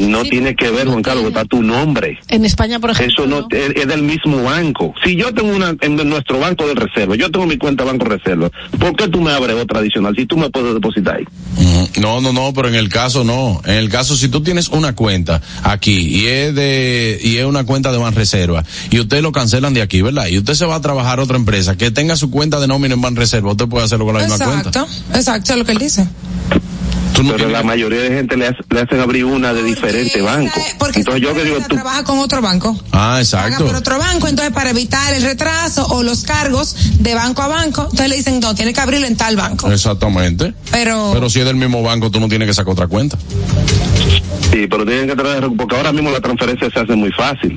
No 0.00 0.22
tiene 0.22 0.54
que 0.54 0.70
ver, 0.70 0.86
Juan 0.86 1.02
Carlos, 1.02 1.26
está 1.26 1.44
tu 1.44 1.62
nombre. 1.62 2.18
En 2.28 2.44
España, 2.44 2.78
por 2.78 2.90
ejemplo. 2.90 3.24
Eso 3.24 3.26
no 3.26 3.46
es, 3.50 3.74
es 3.74 3.86
del 3.86 4.02
mismo 4.02 4.42
banco. 4.42 4.94
Si 5.04 5.16
yo 5.16 5.32
tengo 5.32 5.54
una 5.54 5.74
en 5.80 6.08
nuestro 6.08 6.38
banco 6.38 6.66
de 6.66 6.74
reserva, 6.74 7.16
yo 7.16 7.30
tengo 7.30 7.46
mi 7.46 7.56
cuenta 7.56 7.84
banco 7.84 8.04
reserva, 8.04 8.50
¿por 8.78 8.94
qué 8.96 9.08
tú 9.08 9.20
me 9.20 9.32
abres 9.32 9.56
otra 9.56 9.80
adicional 9.80 10.14
si 10.16 10.26
tú 10.26 10.36
me 10.36 10.50
puedes 10.50 10.74
depositar 10.74 11.16
ahí? 11.16 11.24
Ujú. 11.56 12.00
No, 12.00 12.20
no, 12.20 12.32
no, 12.32 12.52
pero 12.52 12.68
en 12.68 12.74
el 12.74 12.88
caso 12.88 13.24
no. 13.24 13.60
En 13.64 13.74
el 13.74 13.88
caso, 13.88 14.16
si 14.16 14.28
tú 14.28 14.42
tienes 14.42 14.68
una 14.68 14.94
cuenta 14.94 15.42
aquí 15.62 15.98
y 15.98 16.26
es 16.26 16.54
de, 16.54 17.18
y 17.22 17.38
es 17.38 17.44
una 17.44 17.64
cuenta 17.64 17.90
de 17.90 17.98
Banreserva 17.98 18.64
y 18.90 19.00
usted 19.00 19.22
lo 19.22 19.32
cancelan 19.32 19.74
de 19.74 19.82
aquí, 19.82 20.02
¿verdad? 20.02 20.28
Y 20.28 20.38
usted 20.38 20.54
se 20.54 20.66
va 20.66 20.76
a 20.76 20.80
trabajar 20.80 21.18
a 21.18 21.22
otra 21.22 21.36
empresa 21.36 21.76
que 21.76 21.90
tenga 21.90 22.16
su 22.16 22.30
cuenta 22.30 22.60
de 22.60 22.68
nómina 22.68 22.94
en 22.94 23.00
Banreserva, 23.00 23.50
usted 23.50 23.66
puede 23.66 23.86
hacerlo 23.86 24.04
con 24.04 24.14
la 24.14 24.20
misma 24.20 24.44
cuenta. 24.44 24.68
Exacto, 24.68 24.86
exacto, 25.14 25.52
es 25.52 25.58
lo 25.58 25.64
que 25.64 25.72
él 25.72 25.78
dice. 25.78 26.06
Tú 27.18 27.24
no 27.24 27.30
Pero 27.32 27.46
tienes 27.46 27.52
la 27.52 27.62
mayoría 27.64 28.00
de 28.00 28.10
gente 28.10 28.36
le, 28.36 28.46
hace- 28.46 28.62
le 28.70 28.80
hacen 28.80 29.00
abrir 29.00 29.24
una 29.24 29.52
de 29.52 29.64
diferente 29.64 30.22
banco. 30.22 30.60
Porque 30.78 31.00
Entonces 31.00 31.20
yo 31.20 31.34
que 31.34 31.42
digo, 31.44 31.56
tú, 31.68 31.74
trabaja 31.74 32.04
con 32.04 32.20
otro 32.20 32.40
banco. 32.40 32.78
Ah, 32.92 33.16
exacto. 33.18 33.66
por 33.66 33.74
otro 33.74 33.98
banco, 33.98 34.28
entonces 34.28 34.54
para 34.54 34.70
evitar 34.70 35.12
el 35.14 35.22
retraso 35.24 35.84
o 35.88 36.04
los 36.04 36.22
cargos 36.22 36.76
de 37.00 37.14
banco 37.14 37.42
a 37.42 37.48
banco, 37.48 37.82
entonces 37.82 38.08
le 38.08 38.16
dicen, 38.16 38.38
no, 38.38 38.54
tiene 38.54 38.72
que 38.72 38.80
abrirlo 38.80 39.08
en 39.08 39.16
tal 39.16 39.34
banco. 39.34 39.68
Exactamente. 39.72 40.54
Pero, 40.70 41.10
Pero 41.12 41.28
si 41.28 41.40
es 41.40 41.44
del 41.46 41.56
mismo 41.56 41.82
banco, 41.82 42.08
tú 42.10 42.20
no 42.20 42.28
tienes 42.28 42.46
que 42.46 42.54
sacar 42.54 42.72
otra 42.72 42.86
cuenta. 42.86 43.18
sí, 44.52 44.66
pero 44.68 44.84
tienen 44.86 45.08
que 45.08 45.16
traer, 45.16 45.48
porque 45.56 45.76
ahora 45.76 45.92
mismo 45.92 46.10
la 46.10 46.20
transferencia 46.20 46.70
se 46.70 46.78
hace 46.80 46.94
muy 46.94 47.10
fácil. 47.12 47.56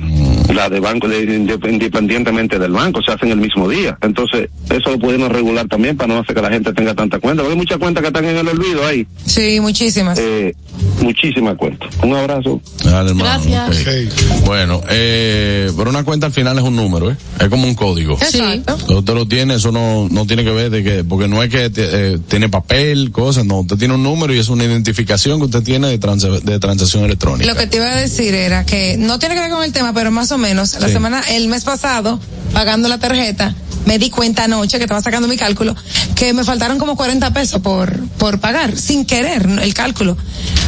La 0.52 0.68
de 0.68 0.80
banco, 0.80 1.08
de- 1.08 1.24
indep- 1.26 1.70
independientemente 1.72 2.58
del 2.58 2.72
banco, 2.72 3.00
se 3.02 3.12
hacen 3.12 3.30
el 3.30 3.38
mismo 3.38 3.68
día. 3.68 3.96
Entonces, 4.02 4.50
eso 4.68 4.90
lo 4.90 4.98
podemos 4.98 5.30
regular 5.30 5.66
también 5.68 5.96
para 5.96 6.12
no 6.12 6.20
hacer 6.20 6.34
que 6.34 6.42
la 6.42 6.50
gente 6.50 6.72
tenga 6.74 6.94
tanta 6.94 7.18
cuenta. 7.20 7.42
Porque 7.42 7.52
hay 7.54 7.58
muchas 7.58 7.78
cuentas 7.78 8.02
que 8.02 8.08
están 8.08 8.24
en 8.26 8.36
el 8.36 8.48
olvido 8.48 8.84
ahí. 8.86 9.06
sí, 9.24 9.51
muchísimas. 9.60 10.18
Eh, 10.18 10.54
muchísimas 11.00 11.56
cuentas. 11.56 11.88
Un 12.02 12.14
abrazo. 12.14 12.60
Dale, 12.84 13.10
hermano. 13.10 13.42
Gracias. 13.44 14.44
Bueno, 14.44 14.80
eh, 14.90 15.70
pero 15.76 15.90
una 15.90 16.04
cuenta 16.04 16.26
al 16.26 16.32
final 16.32 16.56
es 16.58 16.64
un 16.64 16.76
número, 16.76 17.10
¿eh? 17.10 17.16
Es 17.40 17.48
como 17.48 17.66
un 17.66 17.74
código. 17.74 18.14
Exacto. 18.14 18.76
Usted 18.96 19.14
lo 19.14 19.26
tiene, 19.26 19.54
eso 19.54 19.72
no, 19.72 20.08
no 20.10 20.26
tiene 20.26 20.44
que 20.44 20.50
ver 20.50 20.70
de 20.70 20.82
que, 20.82 21.04
porque 21.04 21.28
no 21.28 21.42
es 21.42 21.50
que 21.50 21.70
te- 21.70 22.12
eh, 22.14 22.18
tiene 22.28 22.48
papel, 22.48 23.10
cosas, 23.10 23.44
no. 23.44 23.60
Usted 23.60 23.76
tiene 23.76 23.94
un 23.94 24.02
número 24.02 24.34
y 24.34 24.38
es 24.38 24.48
una 24.48 24.64
identificación 24.64 25.38
que 25.38 25.46
usted 25.46 25.62
tiene 25.62 25.88
de, 25.88 25.98
transa- 26.00 26.40
de 26.40 26.58
transacción 26.58 27.04
electrónica. 27.04 27.50
Lo 27.52 27.58
que 27.58 27.66
te 27.66 27.76
iba 27.78 27.86
a 27.86 27.96
decir 27.96 28.34
era 28.34 28.64
que 28.66 28.96
no 28.98 29.18
tiene 29.18 29.34
que 29.34 29.40
ver 29.42 29.50
con 29.50 29.64
el 29.64 29.72
tema, 29.72 29.92
pero 29.94 30.10
más 30.10 30.30
o 30.32 30.38
menos, 30.38 30.78
la 30.80 30.88
semana, 30.88 31.20
el 31.30 31.48
mes 31.48 31.64
pasado, 31.64 32.18
pagando 32.52 32.88
la 32.88 32.98
tarjeta, 32.98 33.54
me 33.86 33.98
di 33.98 34.10
cuenta 34.10 34.44
anoche 34.44 34.78
que 34.78 34.84
estaba 34.84 35.00
sacando 35.00 35.28
mi 35.28 35.36
cálculo, 35.36 35.74
que 36.14 36.32
me 36.32 36.44
faltaron 36.44 36.78
como 36.78 36.96
40 36.96 37.32
pesos 37.32 37.60
por, 37.60 37.98
por 38.18 38.38
pagar, 38.40 38.76
sin 38.78 39.04
querer 39.04 39.46
el 39.62 39.74
cálculo. 39.74 40.16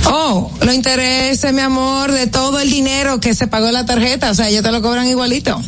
Oh, 0.06 0.50
los 0.60 0.74
intereses, 0.74 1.52
mi 1.52 1.60
amor, 1.60 2.12
de 2.12 2.26
todo 2.26 2.60
el 2.60 2.70
dinero 2.70 3.20
que 3.20 3.34
se 3.34 3.46
pagó 3.46 3.70
la 3.70 3.86
tarjeta, 3.86 4.30
o 4.30 4.34
sea, 4.34 4.48
ellos 4.48 4.62
te 4.62 4.70
lo 4.72 4.82
cobran 4.82 5.06
igualito. 5.08 5.60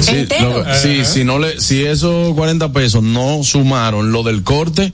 Sí, 0.00 0.26
lo- 0.40 0.64
sí, 0.74 1.04
si 1.04 1.24
no 1.24 1.38
le, 1.38 1.60
si 1.60 1.84
esos 1.84 2.34
40 2.34 2.72
pesos 2.72 3.02
no 3.02 3.44
sumaron 3.44 4.10
lo 4.12 4.22
del 4.22 4.42
corte, 4.42 4.92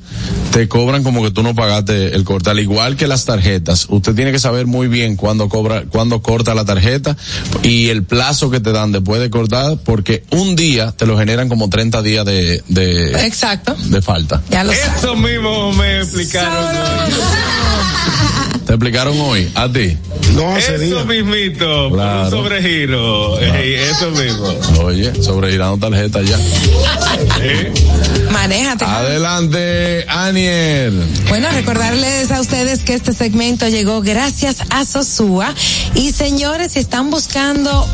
te 0.53 0.69
cobran 0.69 1.03
como 1.03 1.23
que 1.23 1.31
tú 1.31 1.43
no 1.43 1.55
pagaste 1.55 2.15
el 2.15 2.25
corte. 2.25 2.51
Al 2.51 2.59
igual 2.59 2.97
que 2.97 3.07
las 3.07 3.25
tarjetas, 3.25 3.87
usted 3.89 4.15
tiene 4.15 4.31
que 4.33 4.39
saber 4.39 4.67
muy 4.67 4.89
bien 4.89 5.17
cuándo 5.17 5.49
cobra, 5.49 5.85
cuándo 5.89 6.21
corta 6.21 6.55
la 6.55 6.65
tarjeta 6.65 7.17
y 7.63 7.89
el 7.89 8.03
plazo 8.05 8.51
que 8.51 8.61
te 8.61 8.73
dan 8.73 8.93
después 8.93 9.21
de 9.21 9.31
cortar, 9.31 9.79
porque 9.85 10.25
un 10.33 10.55
día 10.55 10.93
te 10.93 11.07
lo 11.07 11.17
generan 11.19 11.49
como 11.49 11.71
30 11.71 11.90
días 12.03 12.25
de, 12.25 12.63
de, 12.69 13.27
Exacto. 13.27 13.75
de 13.77 14.01
falta. 14.03 14.41
Ya 14.51 14.63
lo. 14.65 14.73
Eso 14.73 15.17
mismo 15.17 15.73
me 15.73 15.99
explicaron. 16.01 16.67
Te 18.67 18.75
explicaron 18.75 19.21
hoy, 19.21 19.51
a 19.57 19.69
ti. 19.73 19.97
No 20.35 20.57
Eso 20.57 20.79
día. 20.79 21.03
mismito, 21.05 21.89
por 21.89 21.99
Claro. 21.99 22.25
un 22.25 22.31
sobregiro. 22.31 23.39
Ey, 23.41 23.75
eso 23.75 24.11
mismo. 24.13 24.47
Oye, 24.85 25.13
sobregirando 25.23 25.89
tarjeta 25.89 26.21
ya. 26.23 26.39
Manéjate. 28.41 28.87
Adelante, 28.87 30.07
Aniel. 30.09 31.07
Bueno, 31.29 31.51
recordarles 31.51 32.31
a 32.31 32.41
ustedes 32.41 32.81
que 32.81 32.95
este 32.95 33.13
segmento 33.13 33.69
llegó 33.69 34.01
gracias 34.01 34.63
a 34.71 34.87
Sosúa. 34.87 35.55
Y 35.95 36.13
señores, 36.13 36.73
si 36.73 36.79
están 36.79 37.11
buscando 37.11 37.87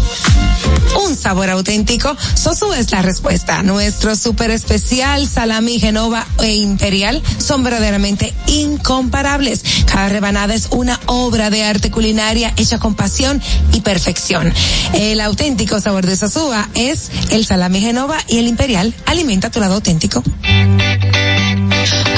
un 1.05 1.16
sabor 1.16 1.51
auténtico, 1.51 2.16
Sosúa 2.34 2.78
es 2.78 2.92
la 2.92 3.03
respuesta. 3.03 3.64
Nuestro 3.64 4.14
súper 4.14 4.53
especial 4.53 5.26
salami 5.26 5.80
Genova 5.80 6.24
e 6.38 6.55
Imperial 6.55 7.20
son 7.38 7.64
verdaderamente 7.64 8.32
incomparables. 8.47 9.64
Cada 9.86 10.09
rebanada 10.11 10.55
es 10.55 10.68
una 10.70 11.01
obra 11.07 11.51
de 11.51 11.64
arte 11.64 11.90
culinaria 11.90 12.55
hecha 12.57 12.78
con 12.78 12.94
pasión 12.94 13.42
y 13.72 13.80
perfección. 13.80 14.53
El 14.94 15.20
auténtico 15.20 15.80
sabor 15.80 16.07
de 16.07 16.16
Sosúa 16.16 16.68
es 16.74 17.11
el 17.30 17.44
salami 17.44 17.80
Genova 17.80 18.16
y 18.28 18.38
el 18.38 18.47
Imperial. 18.47 18.94
Alimenta 19.07 19.51
tu 19.51 19.59
lado 19.59 19.74
auténtico. 19.74 20.22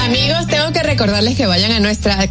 Amigos, 0.05 0.47
tengo 0.47 0.73
que 0.73 0.83
recordarles 0.83 1.37
que 1.37 1.47
vayan 1.47 1.73
a 1.73 1.81
nuestra 1.81 2.29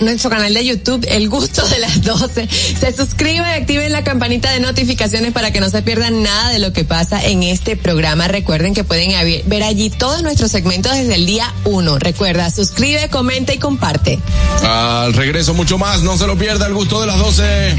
nuestro 0.00 0.30
canal 0.30 0.52
de 0.52 0.64
YouTube, 0.64 1.06
El 1.08 1.28
Gusto 1.28 1.66
de 1.68 1.78
las 1.78 2.02
12. 2.02 2.48
Se 2.48 2.92
suscriban 2.94 3.48
y 3.50 3.54
activen 3.54 3.92
la 3.92 4.04
campanita 4.04 4.50
de 4.50 4.60
notificaciones 4.60 5.32
para 5.32 5.52
que 5.52 5.60
no 5.60 5.70
se 5.70 5.82
pierdan 5.82 6.22
nada 6.22 6.50
de 6.50 6.58
lo 6.58 6.72
que 6.72 6.84
pasa 6.84 7.24
en 7.24 7.42
este 7.42 7.76
programa. 7.76 8.28
Recuerden 8.28 8.74
que 8.74 8.84
pueden 8.84 9.12
ver 9.46 9.62
allí 9.62 9.90
todos 9.90 10.22
nuestros 10.22 10.50
segmentos 10.50 10.92
desde 10.92 11.14
el 11.14 11.26
día 11.26 11.52
1. 11.64 11.98
Recuerda, 11.98 12.50
suscribe, 12.50 13.08
comenta 13.08 13.54
y 13.54 13.58
comparte. 13.58 14.18
Al 14.62 15.14
regreso 15.14 15.54
mucho 15.54 15.78
más, 15.78 16.02
no 16.02 16.18
se 16.18 16.26
lo 16.26 16.36
pierda 16.36 16.66
el 16.66 16.74
gusto 16.74 17.00
de 17.00 17.06
las 17.06 17.18
12. 17.18 17.70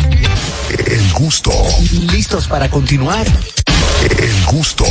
El 0.88 1.13
gusto. 1.13 1.51
¿Listos 2.11 2.47
para 2.47 2.70
continuar? 2.70 3.26
El 4.18 4.45
gusto. 4.45 4.86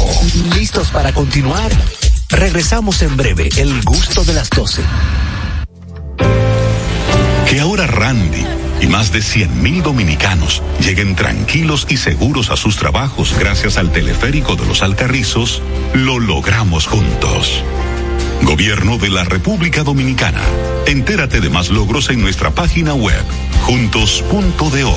¿Listos 0.55 0.89
para 0.89 1.12
continuar? 1.12 1.70
Regresamos 2.37 3.01
en 3.03 3.16
breve, 3.16 3.49
el 3.57 3.82
gusto 3.82 4.22
de 4.24 4.34
las 4.34 4.51
12. 4.51 4.82
Que 7.49 7.61
ahora 7.61 7.87
Randy 7.87 8.45
y 8.82 8.87
más 8.89 9.11
de 9.11 9.20
100.000 9.20 9.82
dominicanos 9.82 10.62
lleguen 10.80 11.16
tranquilos 11.16 11.87
y 11.89 11.97
seguros 11.97 12.51
a 12.51 12.57
sus 12.57 12.76
trabajos 12.76 13.34
gracias 13.39 13.78
al 13.78 13.91
teleférico 13.91 14.55
de 14.55 14.66
los 14.66 14.82
Alcarrizos, 14.82 15.62
lo 15.95 16.18
logramos 16.18 16.87
juntos. 16.87 17.62
Gobierno 18.43 18.99
de 18.99 19.09
la 19.09 19.24
República 19.24 19.82
Dominicana. 19.82 20.43
Entérate 20.87 21.41
de 21.41 21.49
más 21.49 21.70
logros 21.70 22.11
en 22.11 22.20
nuestra 22.20 22.51
página 22.51 22.95
web, 22.95 23.24
juntos.do. 23.62 24.97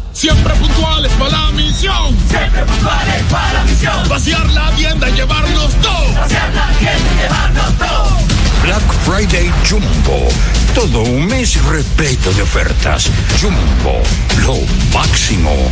Siempre 0.21 0.53
puntuales 0.53 1.11
para 1.13 1.31
la 1.31 1.51
misión. 1.53 2.15
Siempre 2.29 2.63
puntuales 2.63 3.23
para 3.31 3.53
la 3.53 3.63
misión. 3.63 4.07
Vaciar 4.07 4.47
la 4.51 4.69
tienda 4.75 5.09
y 5.09 5.13
llevarnos 5.13 5.73
todo. 5.81 6.13
Vaciar 6.13 6.53
la 6.53 6.67
tienda 6.77 7.09
y 7.11 7.21
llevarnos 7.23 7.77
todo. 7.79 8.17
Black 8.61 8.93
Friday 9.03 9.51
Jumbo, 9.67 10.27
todo 10.75 11.01
un 11.01 11.25
mes 11.25 11.59
repleto 11.63 12.31
de 12.33 12.43
ofertas. 12.43 13.09
Jumbo, 13.41 14.03
lo 14.45 14.57
máximo. 14.93 15.71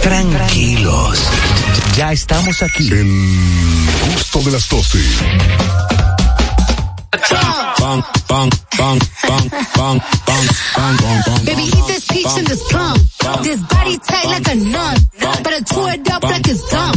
Tranquilos. 0.02 1.20
Ya 1.96 2.12
estamos 2.12 2.64
aquí. 2.64 2.90
El 2.90 3.06
gusto 4.12 4.42
de 4.42 4.52
las 4.54 4.68
12. 4.68 4.98
Bang, 7.28 8.04
bang, 8.30 8.50
bang, 8.78 9.00
bang, 9.28 9.50
bang, 9.50 9.50
bang, 9.76 10.00
bang, 10.26 10.96
bang, 11.04 11.22
bang. 11.26 11.46
Baby, 11.46 11.64
eat 11.64 11.86
this 11.88 12.08
peach 12.08 12.38
and 12.38 12.48
this 12.48 12.64
plum. 12.72 12.98
This 13.44 13.60
body 13.62 13.98
tight 13.98 14.26
like 14.26 14.48
a 14.48 14.56
nun. 14.56 14.98
Better 15.44 15.64
chew 15.66 15.88
it 15.88 16.12
up 16.12 16.24
like 16.24 16.48
it's 16.48 16.72
gum. 16.72 16.94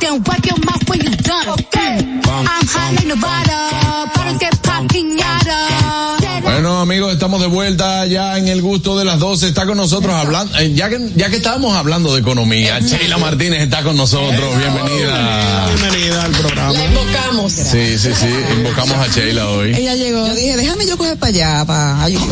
Then 0.00 0.22
wipe 0.24 0.46
your 0.46 0.58
mouth 0.64 0.88
when 0.88 1.00
you 1.00 1.10
done. 1.16 1.46
I'm 1.76 2.66
high 2.66 2.92
like 2.92 3.06
Nevada. 3.06 3.58
Bottles 4.14 4.38
get 4.38 4.62
pop 4.62 4.82
piñata. 4.84 6.15
Bueno, 6.46 6.80
amigos, 6.80 7.12
estamos 7.12 7.40
de 7.40 7.48
vuelta 7.48 8.06
ya 8.06 8.38
en 8.38 8.46
el 8.46 8.62
gusto 8.62 8.96
de 8.96 9.04
las 9.04 9.18
12. 9.18 9.48
Está 9.48 9.66
con 9.66 9.76
nosotros 9.76 10.14
hablando, 10.14 10.56
eh, 10.58 10.72
ya 10.74 10.88
que, 10.88 11.10
ya 11.16 11.28
que 11.28 11.36
estábamos 11.36 11.74
hablando 11.74 12.14
de 12.14 12.20
economía, 12.20 12.78
Sheila 12.78 13.18
Martínez 13.18 13.62
está 13.62 13.82
con 13.82 13.96
nosotros. 13.96 14.56
Bienvenida. 14.56 15.66
Bienvenida 15.74 16.22
al 16.22 16.30
programa. 16.30 16.72
La 16.72 16.84
invocamos. 16.84 17.52
Sí, 17.52 17.98
sí, 17.98 18.10
sí. 18.14 18.28
Invocamos 18.58 18.96
a 18.96 19.08
Sheila 19.08 19.48
hoy. 19.48 19.74
Ella 19.74 19.96
llegó. 19.96 20.24
Yo 20.28 20.34
dije, 20.36 20.56
déjame 20.56 20.86
yo 20.86 20.96
coger 20.96 21.18
para 21.18 21.30
allá, 21.30 21.64
para 21.64 22.04
ayudar. 22.04 22.26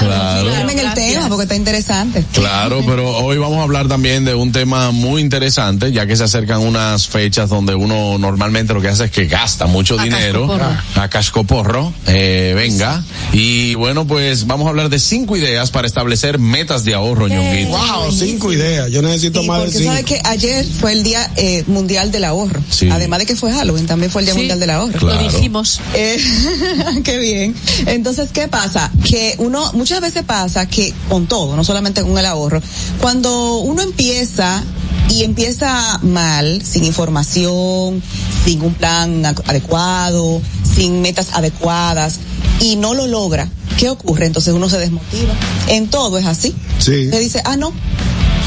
Claro. 0.00 0.70
en 0.70 0.78
el 0.78 0.94
tema, 0.94 1.28
porque 1.28 1.44
está 1.44 1.56
interesante. 1.56 2.24
Claro, 2.34 2.82
pero 2.86 3.16
hoy 3.16 3.38
vamos 3.38 3.60
a 3.60 3.62
hablar 3.62 3.88
también 3.88 4.26
de 4.26 4.34
un 4.34 4.52
tema 4.52 4.90
muy 4.90 5.22
interesante, 5.22 5.90
ya 5.90 6.06
que 6.06 6.16
se 6.16 6.24
acercan 6.24 6.60
unas 6.60 7.08
fechas 7.08 7.48
donde 7.48 7.74
uno 7.74 8.18
normalmente 8.18 8.74
lo 8.74 8.82
que 8.82 8.88
hace 8.88 9.04
es 9.04 9.10
que 9.10 9.26
gasta 9.26 9.66
mucho 9.66 9.96
dinero 9.96 10.48
a 10.96 11.08
cascoporro, 11.08 11.94
eh, 12.06 12.52
venga. 12.54 13.02
Y 13.32 13.74
bueno, 13.76 14.06
pues 14.06 14.46
vamos 14.46 14.66
a 14.66 14.70
hablar 14.70 14.88
de 14.90 14.98
cinco 14.98 15.36
ideas 15.36 15.70
para 15.70 15.86
establecer 15.86 16.38
metas 16.38 16.84
de 16.84 16.94
ahorro, 16.94 17.28
ñonguito. 17.28 17.70
Wow, 17.70 18.12
cinco 18.12 18.52
ideas. 18.52 18.90
Yo 18.90 19.00
necesito 19.02 19.42
más 19.42 19.58
de 19.58 19.64
Porque 19.64 19.78
cinco. 19.78 19.90
sabe 19.92 20.04
que 20.04 20.20
ayer 20.24 20.66
fue 20.66 20.92
el 20.92 21.02
día 21.02 21.30
eh, 21.36 21.64
mundial 21.66 22.12
del 22.12 22.24
ahorro. 22.24 22.60
Sí. 22.68 22.88
Además 22.90 23.20
de 23.20 23.26
que 23.26 23.36
fue 23.36 23.52
Halloween, 23.52 23.86
también 23.86 24.10
fue 24.10 24.22
el 24.22 24.26
día 24.26 24.34
Sí, 24.34 24.40
mundial 24.40 24.60
del 24.60 24.70
ahorro. 24.70 24.98
Claro. 24.98 25.22
Lo 25.22 25.30
dijimos. 25.30 25.80
Eh, 25.94 26.18
qué 27.04 27.18
bien. 27.18 27.54
Entonces, 27.86 28.30
¿qué 28.32 28.48
pasa? 28.48 28.90
Que 29.04 29.34
uno, 29.38 29.72
muchas 29.72 30.00
veces 30.00 30.22
pasa 30.24 30.66
que 30.66 30.92
con 31.08 31.26
todo, 31.26 31.56
no 31.56 31.64
solamente 31.64 32.02
con 32.02 32.16
el 32.18 32.26
ahorro, 32.26 32.60
cuando 33.00 33.58
uno 33.58 33.82
empieza 33.82 34.62
y 35.08 35.24
empieza 35.24 35.98
mal, 36.02 36.62
sin 36.64 36.84
información, 36.84 38.02
sin 38.44 38.62
un 38.62 38.74
plan 38.74 39.24
adecuado, 39.26 40.40
sin 40.62 41.00
metas 41.02 41.28
adecuadas 41.32 42.18
y 42.60 42.76
no 42.76 42.94
lo 42.94 43.06
logra, 43.06 43.48
¿qué 43.78 43.90
ocurre? 43.90 44.26
Entonces 44.26 44.54
uno 44.54 44.68
se 44.68 44.78
desmotiva. 44.78 45.34
En 45.68 45.88
todo 45.88 46.18
es 46.18 46.26
así. 46.26 46.54
Sí. 46.78 47.10
Se 47.10 47.18
dice, 47.18 47.42
ah, 47.44 47.56
no, 47.56 47.72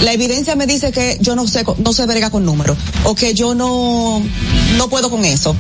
la 0.04 0.14
evidencia 0.14 0.56
me 0.56 0.68
dice 0.68 0.92
que 0.92 1.18
yo 1.22 1.36
no 1.36 1.48
sé, 1.48 1.64
no 1.78 1.94
sé 1.94 2.06
verga 2.06 2.30
con 2.30 2.46
números, 2.46 2.78
o 3.04 3.16
que 3.16 3.34
yo 3.34 3.56
no, 3.56 4.22
no 4.78 4.90
puedo 4.90 5.10
con 5.10 5.26
eso. 5.26 5.56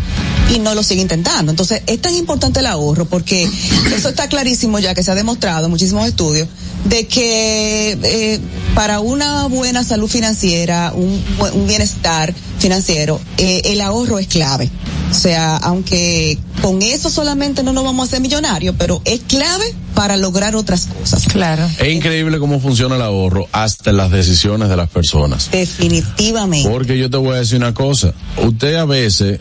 Y 0.53 0.59
no 0.59 0.75
lo 0.75 0.83
sigue 0.83 1.01
intentando. 1.01 1.51
Entonces, 1.51 1.81
es 1.87 1.99
tan 1.99 2.13
importante 2.13 2.59
el 2.59 2.67
ahorro 2.67 3.05
porque 3.05 3.49
eso 3.95 4.09
está 4.09 4.27
clarísimo 4.29 4.77
ya 4.77 4.93
que 4.93 5.01
se 5.01 5.09
ha 5.09 5.15
demostrado 5.15 5.65
en 5.65 5.71
muchísimos 5.71 6.07
estudios 6.07 6.47
de 6.85 7.07
que 7.07 7.97
eh, 8.01 8.39
para 8.73 8.99
una 8.99 9.47
buena 9.47 9.83
salud 9.83 10.07
financiera, 10.07 10.93
un, 10.95 11.21
un 11.53 11.67
bienestar 11.67 12.33
financiero, 12.59 13.19
eh, 13.37 13.61
el 13.65 13.81
ahorro 13.81 14.19
es 14.19 14.27
clave. 14.27 14.69
O 15.11 15.13
sea, 15.13 15.57
aunque 15.57 16.37
con 16.61 16.81
eso 16.81 17.09
solamente 17.09 17.63
no 17.63 17.73
nos 17.73 17.83
vamos 17.83 18.05
a 18.05 18.07
hacer 18.07 18.21
millonarios, 18.21 18.75
pero 18.77 19.01
es 19.05 19.21
clave 19.27 19.63
para 19.93 20.17
lograr 20.17 20.55
otras 20.55 20.87
cosas. 20.87 21.25
Claro. 21.27 21.67
Es 21.79 21.93
increíble 21.93 22.37
cómo 22.39 22.59
funciona 22.59 22.95
el 22.95 23.01
ahorro 23.01 23.47
hasta 23.51 23.91
en 23.91 23.97
las 23.97 24.11
decisiones 24.11 24.67
de 24.69 24.75
las 24.75 24.89
personas. 24.89 25.49
Definitivamente. 25.51 26.69
Porque 26.69 26.97
yo 26.97 27.09
te 27.09 27.17
voy 27.17 27.35
a 27.35 27.39
decir 27.39 27.57
una 27.57 27.73
cosa. 27.73 28.13
Usted 28.37 28.75
a 28.75 28.85
veces 28.85 29.39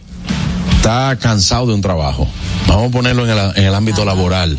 está 0.77 1.17
cansado 1.17 1.67
de 1.67 1.75
un 1.75 1.81
trabajo. 1.81 2.29
Vamos 2.69 2.89
a 2.89 2.93
ponerlo 2.93 3.25
en 3.25 3.31
el, 3.31 3.57
en 3.57 3.65
el 3.65 3.75
ámbito 3.75 4.05
laboral. 4.05 4.59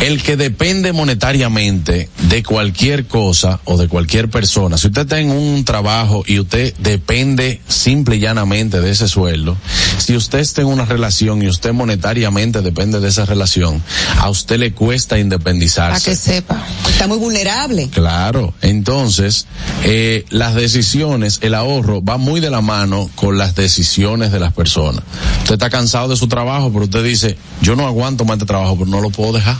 El 0.00 0.22
que 0.22 0.36
depende 0.36 0.92
monetariamente 0.92 2.08
de 2.28 2.42
cualquier 2.44 3.06
cosa 3.06 3.58
o 3.64 3.76
de 3.76 3.88
cualquier 3.88 4.30
persona, 4.30 4.78
si 4.78 4.86
usted 4.86 5.02
está 5.02 5.18
en 5.18 5.32
un 5.32 5.64
trabajo 5.64 6.22
y 6.24 6.38
usted 6.38 6.72
depende 6.78 7.60
simple 7.66 8.16
y 8.16 8.20
llanamente 8.20 8.80
de 8.80 8.90
ese 8.90 9.08
sueldo, 9.08 9.56
si 9.98 10.14
usted 10.14 10.38
está 10.38 10.60
en 10.60 10.68
una 10.68 10.84
relación 10.84 11.42
y 11.42 11.48
usted 11.48 11.72
monetariamente 11.72 12.62
depende 12.62 13.00
de 13.00 13.08
esa 13.08 13.24
relación, 13.24 13.82
a 14.18 14.30
usted 14.30 14.58
le 14.58 14.72
cuesta 14.72 15.10
Para 15.10 15.20
independizarse. 15.20 16.10
que 16.10 16.16
sepa. 16.16 16.64
Está 16.88 17.08
muy 17.08 17.18
vulnerable. 17.18 17.88
Claro, 17.90 18.54
entonces 18.62 19.46
eh, 19.82 20.24
las 20.30 20.54
decisiones, 20.54 21.38
el 21.42 21.54
ahorro 21.54 22.04
va 22.04 22.18
muy 22.18 22.40
de 22.40 22.50
la 22.50 22.60
mano 22.60 23.10
con 23.16 23.36
las 23.36 23.56
decisiones 23.56 24.30
de 24.30 24.38
las 24.38 24.52
personas. 24.52 25.02
Usted 25.42 25.54
está 25.54 25.70
cansado 25.70 26.08
de 26.08 26.16
su 26.16 26.28
trabajo, 26.28 26.70
pero 26.72 26.84
usted 26.84 27.02
dice, 27.02 27.36
yo 27.62 27.74
no 27.74 27.84
aguanto 27.84 28.24
más 28.24 28.36
este 28.36 28.46
trabajo, 28.46 28.76
pero 28.78 28.90
no 28.90 29.00
lo 29.00 29.10
puedo 29.10 29.32
dejar. 29.32 29.56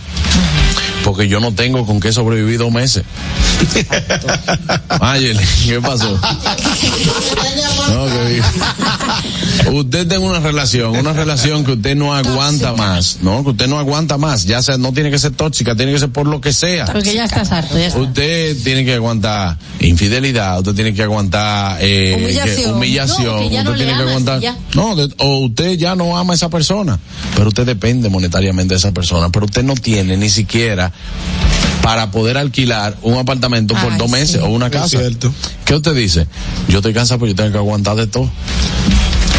Porque 1.04 1.28
yo 1.28 1.40
no 1.40 1.52
tengo 1.52 1.86
con 1.86 2.00
qué 2.00 2.12
sobrevivir 2.12 2.58
dos 2.58 2.72
meses. 2.72 3.04
Mayeli, 5.00 5.44
¿qué 5.66 5.80
pasó? 5.80 6.20
Usted 9.72 10.06
tiene 10.08 10.24
una 10.24 10.40
relación, 10.40 10.96
una 10.96 11.12
relación 11.12 11.64
que 11.64 11.72
usted 11.72 11.94
no 11.96 12.14
aguanta 12.14 12.72
más, 12.74 13.18
¿no? 13.22 13.44
Que 13.44 13.50
usted 13.50 13.66
no 13.68 13.78
aguanta 13.78 14.16
más, 14.16 14.44
ya 14.44 14.62
sea, 14.62 14.78
no 14.78 14.92
tiene 14.92 15.10
que 15.10 15.18
ser 15.18 15.32
tóxica, 15.32 15.74
tiene 15.74 15.92
que 15.92 15.98
ser 15.98 16.08
por 16.10 16.26
lo 16.26 16.40
que 16.40 16.52
sea. 16.52 16.86
Porque 16.86 17.12
ya 17.14 17.24
estás 17.24 17.50
harto, 17.52 17.76
ya 17.78 17.86
está. 17.88 17.98
Usted 17.98 18.56
tiene 18.64 18.84
que 18.84 18.94
aguantar 18.94 19.56
infidelidad, 19.80 20.58
usted 20.58 20.74
tiene 20.74 20.94
que 20.94 21.02
aguantar 21.02 21.78
eh, 21.82 22.14
Humillación. 22.16 22.56
que- 22.56 22.66
humillación, 22.72 23.26
No, 23.36 23.40
que 23.40 23.50
ya 23.50 23.64
no 23.64 23.70
usted 23.72 23.84
tiene 23.84 23.98
que 24.02 24.08
aguantar, 24.08 24.40
ya. 24.40 24.56
no, 24.74 24.96
de- 24.96 25.14
o 25.18 25.38
usted 25.46 25.76
ya 25.76 25.94
no 25.94 26.16
ama 26.16 26.32
a 26.32 26.36
esa 26.36 26.48
persona, 26.48 26.98
pero 27.36 27.48
usted 27.48 27.66
depende 27.66 28.08
monetariamente 28.08 28.74
de 28.74 28.78
esa 28.78 28.92
persona, 28.92 29.28
pero 29.30 29.46
usted 29.46 29.64
no 29.64 29.74
tiene 29.74 30.16
ni 30.16 30.30
siquiera 30.30 30.92
para 31.82 32.10
poder 32.10 32.36
alquilar 32.36 32.96
un 33.02 33.16
apartamento 33.18 33.74
por 33.74 33.92
Ay, 33.92 33.98
dos 33.98 34.10
meses 34.10 34.30
sí. 34.32 34.38
o 34.42 34.48
una 34.48 34.66
Es 34.66 34.72
casa. 34.72 34.88
cierto. 34.88 35.32
¿Qué 35.64 35.74
usted 35.74 35.94
dice? 35.94 36.26
Yo 36.68 36.78
estoy 36.78 36.92
cansado, 36.94 37.20
pero 37.20 37.30
yo 37.32 37.36
tengo 37.36 37.52
que 37.52 37.58
aguantar 37.58 37.96
de 37.96 38.06
todo. 38.06 38.30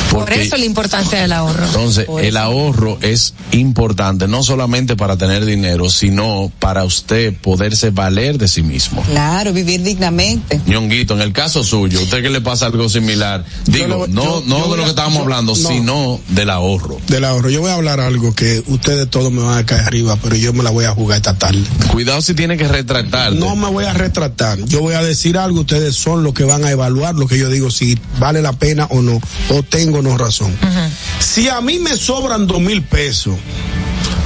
Por 0.09 0.31
eso 0.33 0.57
la 0.57 0.65
importancia 0.65 1.19
del 1.21 1.31
ahorro. 1.31 1.65
entonces, 1.65 2.07
el 2.21 2.37
ahorro 2.37 2.97
es 3.01 3.33
importante, 3.51 4.27
no 4.27 4.43
solamente 4.43 4.95
para 4.95 5.17
tener 5.17 5.45
dinero, 5.45 5.89
sino 5.89 6.51
para 6.59 6.83
usted 6.83 7.33
poderse 7.35 7.89
valer 7.91 8.37
de 8.37 8.47
sí 8.47 8.61
mismo. 8.63 9.01
Claro, 9.03 9.53
vivir 9.53 9.81
dignamente. 9.83 10.59
Ñonguito, 10.65 11.13
en 11.13 11.21
el 11.21 11.31
caso 11.33 11.63
suyo, 11.63 12.01
¿usted 12.01 12.21
qué 12.21 12.29
le 12.29 12.41
pasa 12.41 12.65
algo 12.67 12.89
similar? 12.89 13.45
Digo, 13.65 14.07
no, 14.07 14.23
yo- 14.23 14.43
no 14.45 14.59
yo 14.65 14.71
de 14.71 14.77
lo 14.77 14.81
a- 14.83 14.85
que 14.85 14.89
estábamos 14.89 15.17
yo- 15.17 15.23
hablando, 15.23 15.53
no. 15.55 15.69
sino 15.69 16.19
del 16.29 16.49
ahorro. 16.49 16.97
Del 17.07 17.25
ahorro. 17.25 17.49
Yo 17.49 17.61
voy 17.61 17.71
a 17.71 17.75
hablar 17.75 17.99
algo 17.99 18.33
que 18.33 18.63
ustedes 18.67 19.09
todos 19.09 19.31
me 19.31 19.41
van 19.41 19.57
a 19.59 19.65
caer 19.65 19.81
arriba, 19.83 20.17
pero 20.21 20.35
yo 20.35 20.53
me 20.53 20.63
la 20.63 20.69
voy 20.71 20.85
a 20.85 20.91
jugar 20.91 21.17
esta 21.17 21.37
tarde. 21.37 21.61
Cuidado 21.91 22.21
si 22.21 22.33
tiene 22.33 22.57
que 22.57 22.67
retractar. 22.67 23.33
No 23.33 23.55
me 23.55 23.67
voy 23.69 23.85
a 23.85 23.93
retratar. 23.93 24.59
Yo 24.65 24.81
voy 24.81 24.95
a 24.95 25.01
decir 25.03 25.37
algo, 25.37 25.61
ustedes 25.61 25.95
son 25.95 26.23
los 26.23 26.33
que 26.33 26.43
van 26.43 26.63
a 26.63 26.71
evaluar 26.71 27.15
lo 27.15 27.27
que 27.27 27.37
yo 27.37 27.49
digo, 27.49 27.69
si 27.71 27.97
vale 28.19 28.41
la 28.41 28.53
pena 28.53 28.85
o 28.89 29.01
no, 29.01 29.19
o 29.49 29.63
tengo 29.63 29.98
no 30.01 30.17
razón. 30.17 30.55
Si 31.19 31.49
a 31.49 31.61
mí 31.61 31.79
me 31.79 31.95
sobran 31.97 32.47
dos 32.47 32.59
mil 32.59 32.83
pesos, 32.83 33.35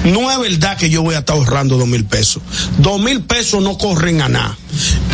no 0.06 0.32
es 0.32 0.40
verdad 0.40 0.78
que 0.78 0.90
yo 0.90 1.02
voy 1.02 1.16
a 1.16 1.20
estar 1.20 1.36
ahorrando 1.36 1.78
dos 1.78 1.88
mil 1.88 2.06
pesos. 2.06 2.42
Dos 2.78 3.02
mil 3.02 3.22
pesos 3.22 3.64
no 3.64 3.78
corren 3.78 4.22
a 4.22 4.30
nada. 4.30 4.58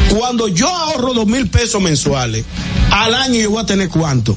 Cuando 0.10 0.48
yo 0.48 0.68
ahorro 0.68 1.14
dos 1.14 1.28
mil 1.28 1.50
pesos 1.50 1.82
mensuales, 1.82 2.46
al 2.92 3.14
año 3.14 3.40
yo 3.40 3.52
voy 3.52 3.62
a 3.62 3.66
tener 3.66 3.90
cuánto? 3.90 4.36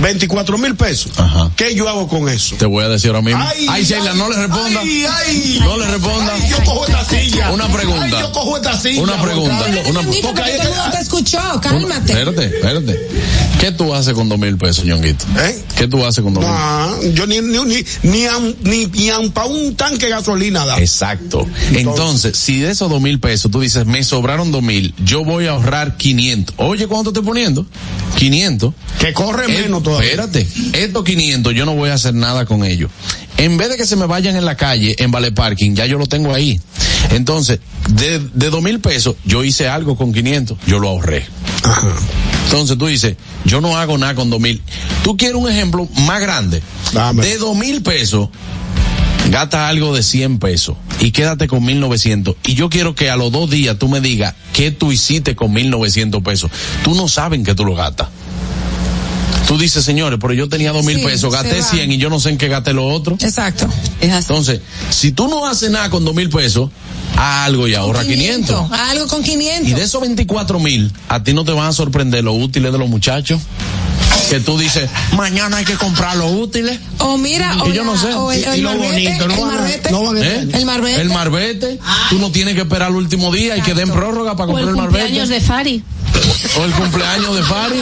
24 0.00 0.58
mil 0.58 0.74
pesos. 0.76 1.12
Ajá. 1.18 1.50
¿Qué 1.56 1.74
yo 1.74 1.88
hago 1.88 2.06
con 2.08 2.28
eso? 2.28 2.56
Te 2.56 2.66
voy 2.66 2.84
a 2.84 2.88
decir 2.88 3.08
ahora 3.10 3.22
mismo. 3.22 3.42
Ay, 3.46 3.66
Ay, 3.68 3.84
Sheila, 3.84 4.14
no 4.14 4.28
le 4.28 4.36
responda. 4.36 4.80
Ay, 4.80 5.04
ay. 5.26 5.58
No 5.60 5.76
le 5.78 5.86
responda. 5.86 6.34
Ay, 6.34 6.48
yo 6.50 6.56
cojo 6.64 6.86
esta 6.86 7.04
silla. 7.04 7.50
Una 7.52 7.68
pregunta. 7.68 8.02
Ay, 8.04 8.10
yo 8.10 8.32
cojo 8.32 8.56
esta 8.56 8.78
silla. 8.78 9.02
Una 9.02 9.22
pregunta. 9.22 9.66
Una- 9.88 10.02
Ñonguito, 10.02 10.28
Porque 10.28 10.42
ahí 10.42 10.52
todo 10.52 10.62
el 10.62 10.68
es 10.68 10.76
mundo 10.76 10.90
que- 10.90 10.96
te 10.96 11.02
escuchó, 11.02 11.38
cálmate. 11.62 12.12
Espérate, 12.12 12.44
espérate. 12.46 13.08
¿Qué 13.60 13.72
tú 13.72 13.94
haces 13.94 14.12
con 14.14 14.28
dos 14.28 14.38
mil 14.38 14.56
pesos, 14.58 14.84
ñonguito? 14.84 15.24
¿Eh? 15.38 15.64
¿Qué 15.76 15.88
tú 15.88 16.04
haces 16.04 16.22
con 16.22 16.34
dos 16.34 16.42
mil? 16.44 16.52
Ah, 16.54 16.94
yo 17.14 17.26
ni, 17.26 17.40
ni, 17.40 17.58
ni, 17.64 17.84
ni, 18.02 18.26
a- 18.26 18.38
ni, 18.62 18.86
ni 18.86 19.08
a 19.10 19.18
un- 19.18 19.76
tanque 19.76 20.06
de 20.06 20.10
gasolina 20.12 20.64
da. 20.66 20.78
Exacto. 20.78 21.46
Entonces, 21.72 22.36
si 22.36 22.58
de 22.60 22.70
esos 22.70 22.90
dos 22.90 23.00
mil 23.00 23.18
pesos 23.18 23.50
tú 23.50 23.60
dices, 23.60 23.86
me 23.86 24.04
sobraron 24.04 24.52
dos 24.52 24.62
mil, 24.62 24.94
yo 25.04 25.24
voy 25.24 25.46
a 25.46 25.52
ahorrar 25.52 25.96
500. 25.96 26.54
Oye, 26.58 26.86
¿cuánto 26.86 27.10
estoy 27.10 27.22
poniendo? 27.22 27.66
500. 28.18 28.74
Que 28.98 29.12
corre 29.12 29.48
menos 29.48 29.82
todavía. 29.86 30.10
Espérate, 30.10 30.46
estos 30.72 31.04
500 31.04 31.54
yo 31.54 31.64
no 31.64 31.74
voy 31.74 31.90
a 31.90 31.94
hacer 31.94 32.14
nada 32.14 32.44
con 32.44 32.64
ellos. 32.64 32.90
En 33.36 33.56
vez 33.56 33.68
de 33.68 33.76
que 33.76 33.86
se 33.86 33.96
me 33.96 34.06
vayan 34.06 34.34
en 34.36 34.44
la 34.44 34.56
calle, 34.56 34.96
en 34.98 35.10
Vale 35.10 35.30
Parking, 35.30 35.74
ya 35.74 35.86
yo 35.86 35.98
lo 35.98 36.06
tengo 36.06 36.34
ahí. 36.34 36.60
Entonces, 37.10 37.60
de, 37.90 38.18
de 38.18 38.50
dos 38.50 38.62
mil 38.62 38.80
pesos, 38.80 39.16
yo 39.24 39.44
hice 39.44 39.68
algo 39.68 39.96
con 39.96 40.12
500, 40.12 40.58
yo 40.66 40.78
lo 40.80 40.88
ahorré. 40.88 41.24
Entonces 42.46 42.76
tú 42.76 42.86
dices, 42.86 43.16
yo 43.44 43.60
no 43.60 43.76
hago 43.76 43.96
nada 43.96 44.14
con 44.14 44.28
dos 44.28 44.40
mil. 44.40 44.60
Tú 45.04 45.16
quieres 45.16 45.36
un 45.36 45.48
ejemplo 45.48 45.88
más 46.06 46.20
grande. 46.20 46.62
Dame. 46.92 47.24
De 47.24 47.38
dos 47.38 47.56
mil 47.56 47.82
pesos, 47.82 48.28
gasta 49.30 49.68
algo 49.68 49.94
de 49.94 50.02
100 50.02 50.38
pesos 50.38 50.76
y 51.00 51.12
quédate 51.12 51.46
con 51.46 51.64
1900. 51.64 52.36
Y 52.44 52.54
yo 52.54 52.68
quiero 52.70 52.94
que 52.94 53.10
a 53.10 53.16
los 53.16 53.30
dos 53.30 53.50
días 53.50 53.78
tú 53.78 53.88
me 53.88 54.00
digas 54.00 54.34
qué 54.52 54.72
tú 54.72 54.90
hiciste 54.90 55.36
con 55.36 55.52
1900 55.52 56.22
pesos. 56.22 56.50
Tú 56.82 56.94
no 56.94 57.08
sabes 57.08 57.40
qué 57.44 57.54
tú 57.54 57.64
lo 57.64 57.74
gastas. 57.74 58.08
Tú 59.46 59.56
dices, 59.58 59.84
señores, 59.84 60.18
pero 60.20 60.32
yo 60.32 60.48
tenía 60.48 60.72
dos 60.72 60.84
mil 60.84 60.96
Sí, 60.98 61.04
pesos, 61.04 61.32
gasté 61.32 61.60
va. 61.60 61.66
100 61.66 61.92
y 61.92 61.98
yo 61.98 62.10
no 62.10 62.18
sé 62.18 62.30
en 62.30 62.38
qué 62.38 62.48
gasté 62.48 62.72
lo 62.72 62.86
otro. 62.86 63.16
Exacto. 63.20 63.68
Es 64.00 64.12
así. 64.12 64.26
Entonces, 64.28 64.60
si 64.90 65.12
tú 65.12 65.28
no 65.28 65.46
haces 65.46 65.70
nada 65.70 65.88
con 65.88 66.04
dos 66.04 66.14
mil 66.14 66.28
pesos, 66.28 66.70
haz 67.16 67.46
algo 67.46 67.68
y 67.68 67.74
ahorra 67.74 68.04
500. 68.04 68.72
Algo 68.72 69.06
con 69.06 69.22
500. 69.22 69.68
Y 69.68 69.74
de 69.74 69.82
esos 69.84 70.00
24 70.00 70.58
mil, 70.58 70.92
a 71.08 71.22
ti 71.22 71.32
no 71.32 71.44
te 71.44 71.52
van 71.52 71.68
a 71.68 71.72
sorprender 71.72 72.24
los 72.24 72.34
útiles 72.36 72.72
de 72.72 72.78
los 72.78 72.88
muchachos. 72.88 73.40
Que 74.28 74.40
tú 74.40 74.58
dices, 74.58 74.90
mañana 75.16 75.58
hay 75.58 75.64
que 75.64 75.74
comprar 75.74 76.16
los 76.16 76.32
útiles. 76.32 76.78
O 76.98 77.16
mira, 77.16 77.62
o, 77.62 77.68
Y 77.68 77.72
yo 77.74 77.84
no 77.84 77.96
sé. 77.96 78.12
o 78.14 78.32
el, 78.32 78.42
el 78.44 78.58
y 78.58 78.60
lo 78.62 78.70
marbete, 78.70 78.92
bonito, 78.92 79.28
no 79.28 79.34
el 79.34 79.40
marbete. 79.56 79.90
no 79.92 80.04
van 80.04 80.16
a- 80.16 80.20
¿Eh? 80.26 80.48
El 80.52 80.66
marbete. 80.66 81.00
El 81.00 81.08
marbete. 81.10 81.78
Tú 82.10 82.18
no 82.18 82.30
tienes 82.32 82.54
que 82.54 82.62
esperar 82.62 82.90
el 82.90 82.96
último 82.96 83.30
día 83.32 83.56
y 83.56 83.60
que 83.62 83.74
den 83.74 83.88
prórroga 83.90 84.32
para 84.36 84.44
O 84.50 84.54
comprar 84.54 84.64
el 84.64 84.68
el 84.70 84.76
marbete. 84.76 84.98
cumpleaños 85.04 85.28
de 85.28 85.40
Fari. 85.40 85.82
O 86.58 86.64
el 86.64 86.72
cumpleaños 86.72 87.36
de 87.36 87.42
Fari. 87.44 87.76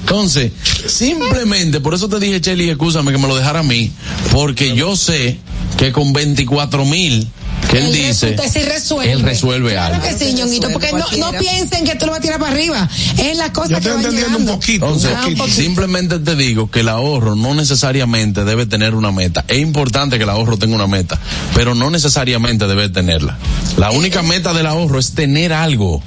Entonces, 0.00 0.52
simplemente, 0.86 1.80
por 1.80 1.94
eso 1.94 2.08
te 2.08 2.18
dije, 2.18 2.40
Chely, 2.40 2.70
escúchame 2.70 3.12
que 3.12 3.18
me 3.18 3.28
lo 3.28 3.36
dejara 3.36 3.60
a 3.60 3.62
mí, 3.62 3.90
porque 4.32 4.74
yo 4.74 4.96
sé 4.96 5.38
que 5.76 5.92
con 5.92 6.12
24 6.12 6.84
mil 6.84 7.28
que 7.70 7.78
él, 7.78 7.92
dice, 7.92 8.30
resulta- 8.36 8.48
sí 8.48 8.58
resuelve. 8.60 9.12
él 9.12 9.22
resuelve 9.22 9.72
Claro 9.72 9.94
algo. 9.96 10.06
que 10.08 10.14
sí, 10.24 10.32
ñonguito, 10.34 10.70
porque 10.70 10.90
no, 10.92 11.30
piensen 11.38 11.84
que 11.84 11.94
tú 11.96 12.06
lo 12.06 12.12
vas 12.12 12.18
a 12.20 12.22
tirar 12.22 12.38
para 12.40 12.52
arriba. 12.52 12.88
Es 13.18 13.36
la 13.36 13.52
cosa 13.52 13.68
Yo 13.68 13.74
que 13.74 13.88
estoy 13.88 13.92
van 13.96 14.04
entendiendo 14.04 14.38
un 14.38 14.46
poquito. 14.46 14.86
un 14.86 14.92
Entonces, 14.94 15.18
poquito. 15.18 15.48
simplemente 15.48 16.18
te 16.18 16.34
digo 16.36 16.70
que 16.70 16.80
el 16.80 16.88
ahorro 16.88 17.34
no 17.36 17.54
necesariamente 17.54 18.44
debe 18.44 18.66
tener 18.66 18.94
una 18.94 19.12
meta. 19.12 19.44
Es 19.48 19.58
importante 19.58 20.16
que 20.16 20.24
el 20.24 20.30
ahorro 20.30 20.56
tenga 20.56 20.76
una 20.76 20.86
meta, 20.86 21.18
pero 21.54 21.74
no 21.74 21.90
necesariamente 21.90 22.66
debe 22.66 22.88
tenerla. 22.88 23.36
La 23.76 23.90
única 23.90 24.22
meta 24.22 24.52
del 24.54 24.66
ahorro 24.66 24.98
es 24.98 25.12
tener 25.12 25.52
algo. 25.52 26.02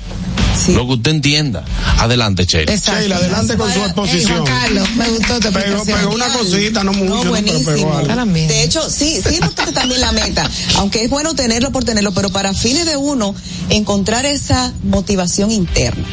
Sí. 0.66 0.74
Lo 0.74 0.86
que 0.86 0.94
usted 0.94 1.12
entienda. 1.12 1.64
Adelante. 1.98 2.44
Exacto. 2.44 2.92
Sheila, 3.00 3.16
adelante 3.16 3.56
con 3.56 3.74
su 3.74 3.80
exposición. 3.80 4.42
Juan 4.42 4.44
Carlos, 4.46 4.90
me 4.96 5.08
gustó 5.10 5.40
tu 5.40 5.52
Pegó, 5.52 6.14
una 6.14 6.28
cosita, 6.28 6.84
no 6.84 6.92
mucho, 6.94 7.10
No, 7.10 7.16
no, 7.16 7.20
pero 7.22 7.30
buenísimo. 7.32 7.72
pegó 7.72 7.98
algo. 7.98 8.26
De 8.34 8.64
hecho, 8.64 8.88
sí, 8.90 9.20
sí 9.24 9.30
es 9.30 9.34
importante 9.34 9.72
también 9.72 10.02
la 10.02 10.12
meta, 10.12 10.48
aunque 10.76 11.04
es 11.06 11.10
bueno 11.10 11.34
tenerlo 11.42 11.72
por 11.72 11.84
tenerlo, 11.84 12.14
pero 12.14 12.30
para 12.30 12.54
fines 12.54 12.86
de 12.86 12.98
uno 12.98 13.34
encontrar 13.70 14.28
esa 14.28 14.72
motivación 14.84 15.50
interna 15.50 16.06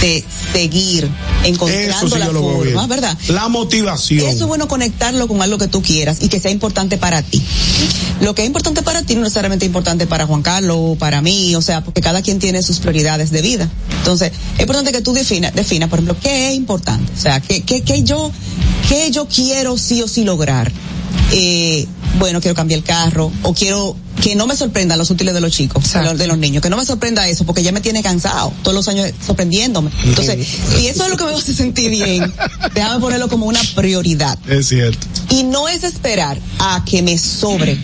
de 0.00 0.24
seguir 0.52 1.08
encontrando 1.44 2.08
sí 2.08 2.18
la 2.18 2.26
forma. 2.26 2.86
¿verdad? 2.88 3.16
La 3.28 3.48
motivación. 3.48 4.26
Eso 4.26 4.42
es 4.42 4.46
bueno 4.48 4.66
conectarlo 4.66 5.28
con 5.28 5.40
algo 5.40 5.56
que 5.56 5.68
tú 5.68 5.82
quieras 5.82 6.18
y 6.20 6.28
que 6.28 6.40
sea 6.40 6.50
importante 6.50 6.98
para 6.98 7.22
ti. 7.22 7.40
Lo 8.20 8.34
que 8.34 8.42
es 8.42 8.46
importante 8.46 8.82
para 8.82 9.02
ti 9.02 9.14
no 9.14 9.20
necesariamente 9.20 9.66
es 9.66 9.68
importante 9.68 10.08
para 10.08 10.26
Juan 10.26 10.42
Carlos 10.42 10.76
o 10.80 10.96
para 10.96 11.22
mí, 11.22 11.54
o 11.54 11.62
sea, 11.62 11.84
porque 11.84 12.00
cada 12.00 12.22
quien 12.22 12.40
tiene 12.40 12.60
sus 12.64 12.80
prioridades 12.80 13.30
de 13.30 13.42
vida. 13.42 13.70
Entonces, 13.98 14.32
es 14.56 14.60
importante 14.60 14.90
que 14.90 15.00
tú 15.00 15.12
definas, 15.12 15.54
definas, 15.54 15.88
por 15.88 16.00
ejemplo, 16.00 16.16
qué 16.20 16.48
es 16.48 16.56
importante, 16.56 17.12
o 17.16 17.20
sea, 17.20 17.38
qué, 17.38 17.62
qué, 17.62 17.82
qué 17.82 18.02
yo, 18.02 18.32
qué 18.88 19.12
yo 19.12 19.28
quiero 19.28 19.78
sí 19.78 20.02
o 20.02 20.08
sí 20.08 20.24
lograr. 20.24 20.72
Eh, 21.30 21.86
bueno, 22.18 22.40
quiero 22.40 22.54
cambiar 22.54 22.78
el 22.78 22.84
carro 22.84 23.30
o 23.42 23.52
quiero 23.52 23.96
que 24.22 24.34
no 24.34 24.46
me 24.46 24.56
sorprendan 24.56 24.98
los 24.98 25.10
útiles 25.10 25.34
de 25.34 25.40
los 25.40 25.52
chicos, 25.52 25.92
de 25.92 26.02
los, 26.02 26.18
de 26.18 26.26
los 26.26 26.38
niños, 26.38 26.62
que 26.62 26.70
no 26.70 26.76
me 26.76 26.84
sorprenda 26.84 27.28
eso 27.28 27.44
porque 27.44 27.62
ya 27.62 27.72
me 27.72 27.80
tiene 27.80 28.02
cansado 28.02 28.52
todos 28.62 28.74
los 28.74 28.88
años 28.88 29.10
sorprendiéndome. 29.24 29.90
Entonces, 30.04 30.46
si 30.76 30.86
eso 30.88 31.04
es 31.04 31.10
lo 31.10 31.16
que 31.16 31.24
me 31.24 31.34
hace 31.34 31.54
sentir 31.54 31.90
bien, 31.90 32.32
déjame 32.74 33.00
ponerlo 33.00 33.28
como 33.28 33.46
una 33.46 33.60
prioridad. 33.74 34.38
Es 34.48 34.68
cierto. 34.68 35.06
Y 35.28 35.42
no 35.44 35.68
es 35.68 35.84
esperar 35.84 36.38
a 36.58 36.82
que 36.84 37.02
me 37.02 37.18
sobre. 37.18 37.78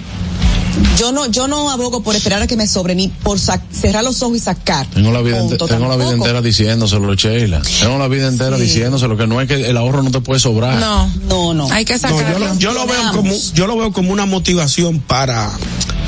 Yo 0.98 1.12
no, 1.12 1.26
yo 1.26 1.48
no 1.48 1.70
abogo 1.70 2.02
por 2.02 2.16
esperar 2.16 2.40
a 2.42 2.46
que 2.46 2.56
me 2.56 2.66
sobre 2.66 2.94
ni 2.94 3.08
por 3.08 3.38
cerrar 3.38 4.02
los 4.02 4.22
ojos 4.22 4.38
y 4.38 4.40
sacar. 4.40 4.86
Tengo 4.86 5.12
la 5.12 5.20
vida, 5.20 5.38
ente- 5.38 5.58
tengo 5.58 5.86
la 5.86 5.96
vida 5.96 6.12
entera 6.12 6.40
diciéndoselo, 6.40 7.14
Sheila. 7.14 7.60
Tengo 7.80 7.98
la 7.98 8.08
vida 8.08 8.26
entera 8.28 8.56
Sí. 8.56 8.62
diciéndoselo 8.62 9.16
que 9.18 9.26
no 9.26 9.38
es 9.42 9.48
que 9.48 9.68
el 9.68 9.76
ahorro 9.76 10.02
no 10.02 10.10
te 10.10 10.20
puede 10.22 10.40
sobrar. 10.40 10.78
No, 10.78 11.10
No, 11.28 11.52
no. 11.52 11.70
hay 11.70 11.84
que 11.84 11.92
No, 11.94 11.98
sacarlo. 11.98 12.38
yo, 12.38 12.38
lo, 12.38 12.58
yo 12.58 12.72
lo 12.72 12.86
veo 12.86 13.12
como, 13.12 13.34
yo 13.54 13.66
lo 13.66 13.76
veo 13.76 13.92
como 13.92 14.12
una 14.12 14.24
motivación 14.24 15.00
para, 15.00 15.50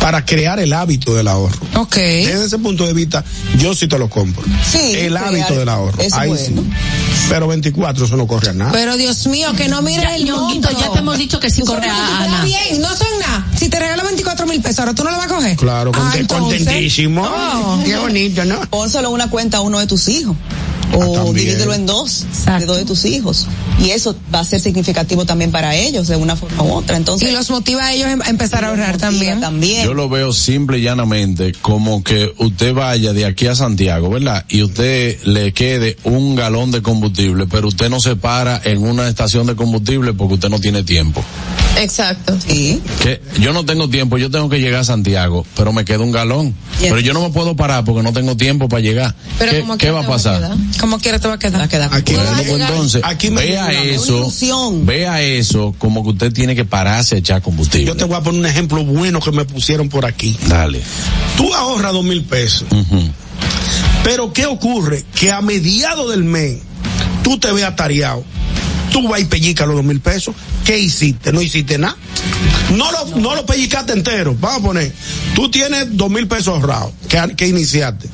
para 0.05 0.23
crear 0.23 0.61
el 0.61 0.71
hábito 0.75 1.15
del 1.15 1.27
ahorro. 1.29 1.57
Ok. 1.77 1.95
Desde 1.97 2.45
ese 2.45 2.59
punto 2.59 2.87
de 2.87 2.93
vista, 2.93 3.25
yo 3.59 3.75
sí 3.75 3.89
te 3.89 3.99
lo 3.99 4.11
compro. 4.11 4.45
Sí, 4.71 4.79
el 4.97 5.17
hábito 5.17 5.55
del 5.59 5.67
ahorro. 5.67 5.99
es 6.03 6.13
Ahí 6.13 6.29
bueno. 6.29 6.45
sí. 6.63 6.71
Pero 7.31 7.49
24, 7.49 8.05
eso 8.05 8.15
no 8.19 8.27
corre 8.27 8.51
a 8.51 8.53
nada. 8.53 8.71
Pero 8.71 8.99
Dios 8.99 9.27
mío, 9.29 9.55
que 9.57 9.67
no 9.67 9.81
mires 9.81 10.03
Ya, 10.03 10.17
el 10.17 10.27
Ñonguito, 10.27 10.69
ya 10.79 10.93
te 10.93 10.99
hemos 10.99 11.17
dicho 11.17 11.41
que 11.41 11.49
sí 11.49 11.63
corre 11.63 11.89
a 11.89 11.95
tú 11.95 12.17
te 12.19 12.23
Ana. 12.25 12.39
da 12.41 12.45
bien, 12.45 12.83
no 12.83 12.89
son 12.95 13.07
nada. 13.19 13.47
Si 13.59 13.71
te 13.71 13.79
regalo 13.81 14.03
24 14.05 14.47
mil 14.47 14.61
pesos, 14.61 14.81
ahora 14.81 14.93
tú 14.93 15.05
no 15.05 15.11
lo 15.11 15.17
vas 15.17 15.25
a 15.25 15.35
coger. 15.35 15.57
Claro, 15.57 15.91
Ah, 15.95 16.13
contentísimo. 16.29 17.23
Oh. 17.27 17.81
Qué 17.83 17.97
bonito, 17.97 18.45
¿no? 18.45 18.61
Pónselo 18.69 19.09
en 19.09 19.15
una 19.15 19.31
cuenta 19.31 19.57
a 19.57 19.61
uno 19.63 19.79
de 19.79 19.87
tus 19.87 20.07
hijos. 20.09 20.37
O 20.97 21.33
divídelo 21.33 21.75
en 21.75 21.87
dos, 21.87 22.25
Exacto. 22.29 22.61
de 22.61 22.67
dos 22.67 22.77
de 22.79 22.85
tus 22.85 23.05
hijos. 23.05 23.47
Y 23.81 23.91
eso 23.91 24.17
va 24.35 24.41
a 24.41 24.45
ser 24.45 24.61
significativo 24.61 25.25
también 25.25 25.51
para 25.51 25.75
ellos, 25.75 26.09
de 26.09 26.17
una 26.17 26.37
forma 26.37 26.63
u 26.63 26.73
otra. 26.73 26.97
Entonces, 26.97 27.29
Y 27.31 27.33
los 27.33 27.51
motiva 27.51 27.85
a 27.87 27.93
ellos 27.93 28.09
a 28.25 28.31
empezar 28.31 28.65
a 28.65 28.69
ahorrar 28.69 28.97
también. 28.99 29.41
también. 29.41 29.85
Yo 29.85 29.95
lo 29.95 30.09
veo 30.09 30.33
simple 30.33 30.79
y 30.79 30.83
llanamente 30.83 31.53
como 31.63 32.03
que 32.03 32.33
usted 32.39 32.75
vaya 32.75 33.13
de 33.13 33.25
aquí 33.25 33.47
a 33.47 33.55
Santiago, 33.55 34.11
¿verdad? 34.11 34.45
Y 34.49 34.63
usted 34.63 35.23
le 35.25 35.53
quede 35.53 35.97
un 36.05 36.35
galón 36.37 36.71
de 36.71 36.83
combustible, 36.83 37.47
pero 37.47 37.69
usted 37.69 37.89
no 37.91 38.01
se 38.01 38.17
para 38.17 38.61
en 38.65 38.83
una 38.83 39.09
estación 39.09 39.47
de 39.47 39.57
combustible 39.57 40.13
porque 40.13 40.35
usted 40.35 40.49
no 40.49 40.61
tiene 40.61 40.83
tiempo. 40.83 41.23
Exacto. 41.77 42.37
Sí. 42.47 42.81
Que 43.03 43.21
yo 43.41 43.53
no 43.53 43.65
tengo 43.65 43.89
tiempo, 43.89 44.17
yo 44.17 44.31
tengo 44.31 44.49
que 44.49 44.61
llegar 44.61 44.81
a 44.81 44.85
Santiago, 44.85 45.45
pero 45.57 45.73
me 45.73 45.85
queda 45.85 46.01
un 46.01 46.13
galón. 46.13 46.55
Pero 46.81 47.01
yo 47.01 47.13
no 47.13 47.21
me 47.21 47.31
puedo 47.31 47.57
parar 47.57 47.85
porque 47.85 48.03
no 48.03 48.13
tengo 48.13 48.37
tiempo 48.37 48.69
para 48.69 48.81
llegar. 48.81 49.15
Pero 49.39 49.53
¿Qué, 49.53 49.61
como 49.61 49.79
qué 49.79 49.91
va 49.91 50.01
a 50.03 50.07
pasar? 50.07 50.55
Como 50.85 50.99
quiera 50.99 51.19
te 51.19 51.29
va 51.29 51.35
a 51.35 51.39
quedar. 51.39 51.63
Va 51.63 51.65
a 51.65 51.69
quedar 51.69 51.95
Aquí, 51.95 52.15
entonces, 52.15 53.01
Aquí 53.07 53.31
me 53.31 53.47
vea 53.47 53.73
eso, 53.73 54.31
vea 54.83 55.23
eso 55.23 55.75
como 55.79 56.03
que 56.03 56.11
usted 56.11 56.31
tiene 56.31 56.55
que 56.55 56.67
pararse 56.67 57.15
a 57.15 57.19
echar 57.21 57.41
combustible. 57.41 57.87
Yo 57.87 57.97
te 57.97 58.05
voy 58.05 58.17
a 58.17 58.21
poner 58.21 58.41
un 58.41 58.45
ejemplo 58.45 58.85
bueno 58.85 59.19
que 59.19 59.33
me 59.33 59.47
pusieron 59.47 59.89
por 59.89 60.05
aquí. 60.05 60.37
Dale. 60.47 60.83
Tú 61.39 61.55
ahorras 61.55 61.91
dos 61.95 62.05
mil 62.05 62.23
pesos. 62.25 62.69
Pero 64.03 64.35
¿qué 64.35 64.45
ocurre? 64.45 65.07
Que 65.15 65.33
a 65.33 65.41
mediados 65.41 66.11
del 66.11 66.23
mes, 66.23 66.59
tú 67.23 67.39
te 67.39 67.51
ves 67.51 67.65
atareado. 67.65 68.23
Tú 68.93 69.09
vas 69.09 69.23
y 69.23 69.25
pellizcas 69.25 69.67
los 69.67 69.77
dos 69.77 69.87
mil 69.87 70.01
pesos. 70.01 70.35
¿Qué 70.67 70.79
hiciste? 70.79 71.33
No 71.33 71.41
hiciste 71.41 71.79
nada. 71.79 71.97
No 72.77 72.93
lo, 72.93 73.17
no 73.21 73.35
lo 73.35 73.47
pellizcaste 73.47 73.95
entero. 73.95 74.37
Vamos 74.39 74.61
a 74.61 74.63
poner, 74.63 74.93
tú 75.35 75.51
tienes 75.51 75.97
dos 75.97 76.11
mil 76.11 76.27
pesos 76.29 76.49
ahorrados 76.49 76.93
que, 77.09 77.35
que 77.35 77.49
iniciaste. 77.49 78.07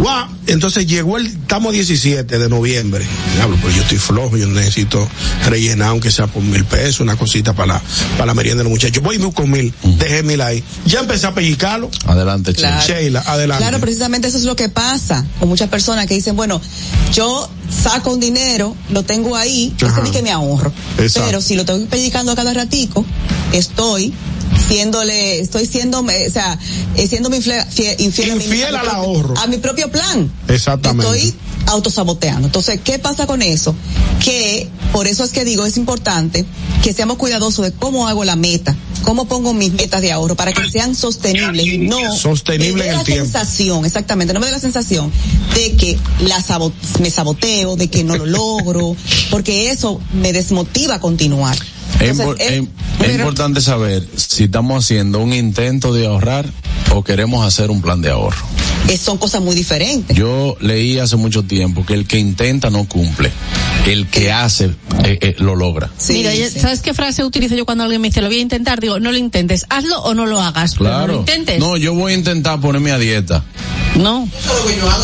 Guau, 0.00 0.26
entonces 0.46 0.86
llegó 0.86 1.18
el, 1.18 1.26
estamos 1.26 1.72
17 1.72 2.38
de 2.38 2.48
noviembre. 2.48 3.04
Diablo, 3.34 3.56
pero 3.60 3.74
yo 3.74 3.82
estoy 3.82 3.98
flojo, 3.98 4.36
yo 4.36 4.46
necesito 4.46 5.06
rellenar 5.46 5.88
aunque 5.88 6.10
sea 6.10 6.26
por 6.26 6.42
mil 6.42 6.64
pesos, 6.64 7.00
una 7.00 7.16
cosita 7.16 7.52
para 7.52 7.74
la, 7.74 7.82
para 8.12 8.26
la 8.26 8.34
merienda 8.34 8.62
de 8.62 8.64
los 8.64 8.72
muchachos. 8.72 9.02
Voy 9.02 9.16
y 9.16 9.18
busco 9.18 9.46
mil, 9.46 9.74
dejé 9.98 10.22
mil 10.22 10.40
ahí. 10.40 10.64
Ya 10.86 11.00
empecé 11.00 11.26
a 11.26 11.34
pellizcarlo. 11.34 11.90
Adelante. 12.06 12.54
Claro. 12.54 12.82
Sheila, 12.86 13.20
adelante. 13.20 13.62
Claro, 13.62 13.80
precisamente 13.80 14.28
eso 14.28 14.38
es 14.38 14.44
lo 14.44 14.56
que 14.56 14.68
pasa 14.68 15.26
con 15.38 15.48
muchas 15.48 15.68
personas 15.68 16.06
que 16.06 16.14
dicen, 16.14 16.34
bueno, 16.34 16.60
yo 17.12 17.50
saco 17.70 18.12
un 18.12 18.20
dinero, 18.20 18.76
lo 18.90 19.02
tengo 19.04 19.36
ahí, 19.36 19.74
Ajá. 19.82 20.02
ni 20.02 20.10
que 20.10 20.22
me 20.22 20.30
ahorro. 20.30 20.72
Exacto. 20.98 21.26
Pero 21.26 21.40
si 21.40 21.54
lo 21.54 21.62
estoy 21.62 21.84
pellizcando 21.86 22.32
a 22.32 22.36
cada 22.36 22.52
ratico, 22.52 23.04
estoy 23.52 24.12
siéndole, 24.68 25.40
estoy 25.40 25.66
siendo, 25.66 26.00
o 26.00 26.06
sea, 26.32 26.58
eh, 26.96 27.06
siendo 27.06 27.34
infiel, 27.34 27.64
infiel, 27.98 28.30
a 28.32 28.34
mi- 28.36 28.44
Infiel 28.44 28.58
mi 28.58 28.62
al 28.64 28.80
propio- 28.80 28.92
ahorro. 28.92 29.34
A 29.38 29.46
mi 29.46 29.56
propio 29.58 29.90
plan. 29.90 30.30
Exactamente. 30.48 31.06
Estoy 31.06 31.34
autosaboteando. 31.66 32.46
Entonces, 32.46 32.80
¿qué 32.82 32.98
pasa 32.98 33.26
con 33.26 33.42
eso? 33.42 33.74
Que 34.24 34.68
por 34.92 35.06
eso 35.06 35.24
es 35.24 35.30
que 35.30 35.44
digo, 35.44 35.64
es 35.66 35.76
importante 35.76 36.44
que 36.82 36.92
seamos 36.92 37.16
cuidadosos 37.16 37.64
de 37.64 37.72
cómo 37.72 38.08
hago 38.08 38.24
la 38.24 38.36
meta, 38.36 38.74
cómo 39.02 39.26
pongo 39.26 39.52
mis 39.54 39.72
metas 39.72 40.00
de 40.00 40.12
ahorro 40.12 40.34
para 40.36 40.52
que 40.52 40.70
sean 40.70 40.94
sostenibles 40.94 41.66
y 41.66 41.78
no 41.78 42.14
Sostenible 42.16 42.84
en 42.84 42.90
el 42.90 42.96
la 42.98 43.04
tiempo. 43.04 43.24
sensación, 43.24 43.84
exactamente, 43.84 44.32
no 44.34 44.40
me 44.40 44.46
dé 44.46 44.52
la 44.52 44.58
sensación 44.60 45.10
de 45.54 45.72
que 45.76 45.98
la 46.26 46.40
sabo- 46.42 46.72
me 47.00 47.10
saboteo, 47.10 47.76
de 47.76 47.88
que 47.88 48.04
no 48.04 48.16
lo 48.16 48.26
logro, 48.26 48.96
porque 49.30 49.70
eso 49.70 50.00
me 50.12 50.32
desmotiva 50.32 50.96
a 50.96 51.00
continuar. 51.00 51.56
Es, 52.00 52.10
Entonces, 52.18 52.26
impor- 52.26 52.40
es- 52.40 52.50
es- 53.00 53.08
es 53.08 53.14
importante 53.16 53.60
saber 53.60 54.06
si 54.16 54.44
estamos 54.44 54.84
haciendo 54.84 55.18
un 55.20 55.32
intento 55.32 55.92
de 55.92 56.06
ahorrar 56.06 56.46
o 56.94 57.02
queremos 57.02 57.44
hacer 57.46 57.70
un 57.70 57.82
plan 57.82 58.00
de 58.02 58.10
ahorro. 58.10 58.38
Es- 58.94 59.00
son 59.00 59.18
cosas 59.18 59.40
muy 59.42 59.54
diferentes. 59.54 60.16
Yo 60.16 60.56
leí 60.60 60.98
hace 60.98 61.16
mucho 61.16 61.42
tiempo 61.44 61.84
que 61.86 61.94
el 61.94 62.06
que 62.06 62.18
intenta 62.18 62.70
no 62.70 62.86
cumple, 62.86 63.30
el 63.86 64.06
que 64.08 64.30
hace 64.32 64.66
eh, 65.04 65.18
eh, 65.20 65.36
lo 65.38 65.56
logra. 65.56 65.90
Mira, 66.08 66.34
ya- 66.34 66.50
¿sabes 66.50 66.80
qué 66.80 66.92
frase 66.94 67.24
utilizo 67.24 67.54
yo 67.54 67.64
cuando 67.64 67.84
alguien 67.84 68.00
me 68.00 68.08
dice 68.08 68.20
lo 68.20 68.28
voy 68.28 68.38
a 68.38 68.42
intentar? 68.42 68.80
Digo, 68.80 68.98
no 69.00 69.12
lo 69.12 69.18
intentes, 69.18 69.64
hazlo 69.70 70.00
o 70.02 70.14
no 70.14 70.26
lo 70.26 70.40
hagas. 70.40 70.74
pero 70.74 70.84
no 70.90 70.98
lo 70.98 71.04
Claro. 71.06 71.18
intentes. 71.20 71.58
No, 71.58 71.76
yo 71.76 71.94
voy 71.94 72.12
a 72.12 72.16
intentar 72.16 72.60
ponerme 72.60 72.92
a 72.92 72.98
dieta. 72.98 73.42
No. 73.96 74.28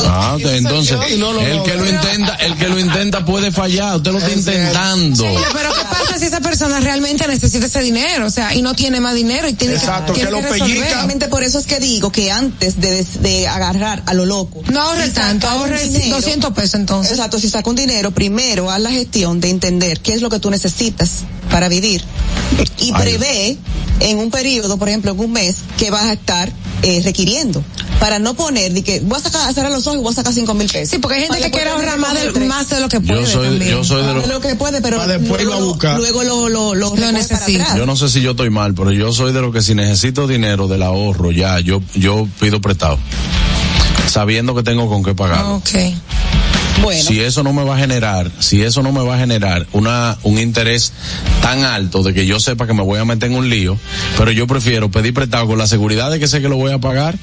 Ah, 0.08 0.36
entonces, 0.40 0.96
no 1.18 1.32
lo 1.32 1.40
el 1.40 1.62
que 1.64 1.74
lo 1.74 1.88
intenta, 1.88 2.34
el 2.36 2.54
que 2.54 2.68
lo 2.68 2.78
intenta 2.78 3.24
puede 3.24 3.50
fallar, 3.50 3.96
usted 3.96 4.12
lo 4.12 4.18
está 4.18 4.32
intentando. 4.32 5.24
Pero 5.52 5.70
¿qué 5.74 5.80
pasa 5.90 6.18
si 6.18 6.26
esa 6.26 6.40
persona 6.40 6.78
realmente 6.80 7.26
necesita 7.26 7.66
ese 7.66 7.80
dinero? 7.80 8.26
O 8.26 8.30
sea, 8.30 8.54
y 8.54 8.62
no 8.62 8.74
tiene 8.74 9.00
más 9.00 9.14
dinero 9.14 9.48
y 9.48 9.54
tiene 9.54 9.74
que, 9.74 9.80
tiene 10.14 10.30
que 10.30 10.40
resolver. 10.40 10.76
Exactamente 10.76 11.28
por 11.28 11.42
eso 11.42 11.58
es 11.58 11.66
que 11.66 11.80
digo 11.80 12.12
que 12.12 12.30
antes 12.30 12.80
de, 12.80 13.04
de 13.20 13.48
agarrar 13.48 13.75
a 13.84 14.14
lo 14.14 14.26
loco. 14.26 14.62
No 14.70 14.80
ahorre 14.82 15.06
y 15.06 15.10
sacar 15.10 15.30
tanto, 15.30 15.46
un 15.48 15.52
ahorre 15.54 15.88
dinero, 15.88 16.16
200 16.16 16.52
pesos 16.52 16.74
entonces. 16.74 17.12
Exacto, 17.12 17.38
si 17.38 17.48
saca 17.48 17.68
un 17.70 17.76
dinero, 17.76 18.10
primero 18.10 18.70
haz 18.70 18.80
la 18.80 18.90
gestión 18.90 19.40
de 19.40 19.50
entender 19.50 20.00
qué 20.00 20.14
es 20.14 20.22
lo 20.22 20.30
que 20.30 20.38
tú 20.38 20.50
necesitas 20.50 21.24
para 21.50 21.68
vivir. 21.68 22.02
Y 22.78 22.92
prevé 22.92 23.56
en 24.00 24.18
un 24.18 24.30
periodo, 24.30 24.76
por 24.78 24.88
ejemplo, 24.88 25.12
en 25.12 25.18
un 25.20 25.32
mes, 25.32 25.56
que 25.78 25.90
vas 25.90 26.04
a 26.04 26.12
estar 26.12 26.52
eh, 26.82 27.00
requiriendo. 27.04 27.62
Para 28.00 28.18
no 28.18 28.34
poner 28.34 28.72
de 28.74 28.84
que 28.84 29.00
voy 29.00 29.18
a 29.18 29.22
sacar, 29.22 29.48
a 29.48 29.52
cerrar 29.54 29.72
los 29.72 29.86
ojos 29.86 29.98
y 29.98 30.02
voy 30.02 30.12
a 30.12 30.14
sacar 30.14 30.34
cinco 30.34 30.52
mil 30.52 30.68
pesos. 30.68 30.90
Sí, 30.90 30.98
porque 30.98 31.16
hay 31.16 31.22
gente 31.22 31.40
que 31.40 31.50
quiere 31.50 31.70
ahorrar 31.70 31.98
más 31.98 32.12
de, 32.14 32.40
más 32.40 32.68
de 32.68 32.80
lo 32.80 32.88
que 32.90 33.00
puede 33.00 33.26
soy- 33.26 33.48
también. 33.48 33.70
yo 33.70 33.84
soy 33.84 34.04
de 34.04 34.26
lo 34.26 34.40
que 34.40 34.54
puede, 34.54 34.82
pero 34.82 35.04
después 35.06 35.42
luego, 35.42 35.62
a 35.62 35.64
buscar. 35.64 35.96
luego 35.96 36.22
lo, 36.22 36.48
lo, 36.50 36.74
lo, 36.74 36.94
para 36.94 37.08
atrás. 37.10 37.74
Yo 37.74 37.86
no 37.86 37.96
sé 37.96 38.10
si 38.10 38.20
yo 38.20 38.32
estoy 38.32 38.50
mal, 38.50 38.74
pero 38.74 38.92
yo 38.92 39.12
soy 39.12 39.32
de 39.32 39.40
los 39.40 39.52
que 39.52 39.62
si 39.62 39.74
necesito 39.74 40.26
dinero 40.26 40.68
del 40.68 40.82
ahorro, 40.82 41.32
ya, 41.32 41.58
yo, 41.60 41.80
yo 41.94 42.28
pido 42.38 42.60
prestado. 42.60 42.98
Sabiendo 44.16 44.54
que 44.54 44.62
tengo 44.62 44.88
con 44.88 45.04
qué 45.04 45.14
pagarlo. 45.14 45.56
Ok. 45.56 45.68
Bueno. 46.80 47.02
Si 47.02 47.20
eso 47.20 47.42
no 47.42 47.52
me 47.52 47.64
va 47.64 47.76
a 47.76 47.78
generar, 47.78 48.30
si 48.38 48.62
eso 48.62 48.82
no 48.82 48.90
me 48.90 49.02
va 49.02 49.16
a 49.16 49.18
generar 49.18 49.66
una, 49.72 50.16
un 50.22 50.38
interés 50.38 50.94
tan 51.42 51.64
alto 51.64 52.02
de 52.02 52.14
que 52.14 52.24
yo 52.24 52.40
sepa 52.40 52.66
que 52.66 52.72
me 52.72 52.82
voy 52.82 52.98
a 52.98 53.04
meter 53.04 53.30
en 53.30 53.36
un 53.36 53.50
lío, 53.50 53.76
pero 54.16 54.30
yo 54.30 54.46
prefiero 54.46 54.90
pedir 54.90 55.12
prestado 55.12 55.46
con 55.46 55.58
la 55.58 55.66
seguridad 55.66 56.10
de 56.10 56.18
que 56.18 56.28
sé 56.28 56.40
que 56.40 56.48
lo 56.48 56.56
voy 56.56 56.72
a 56.72 56.78
pagar 56.78 57.14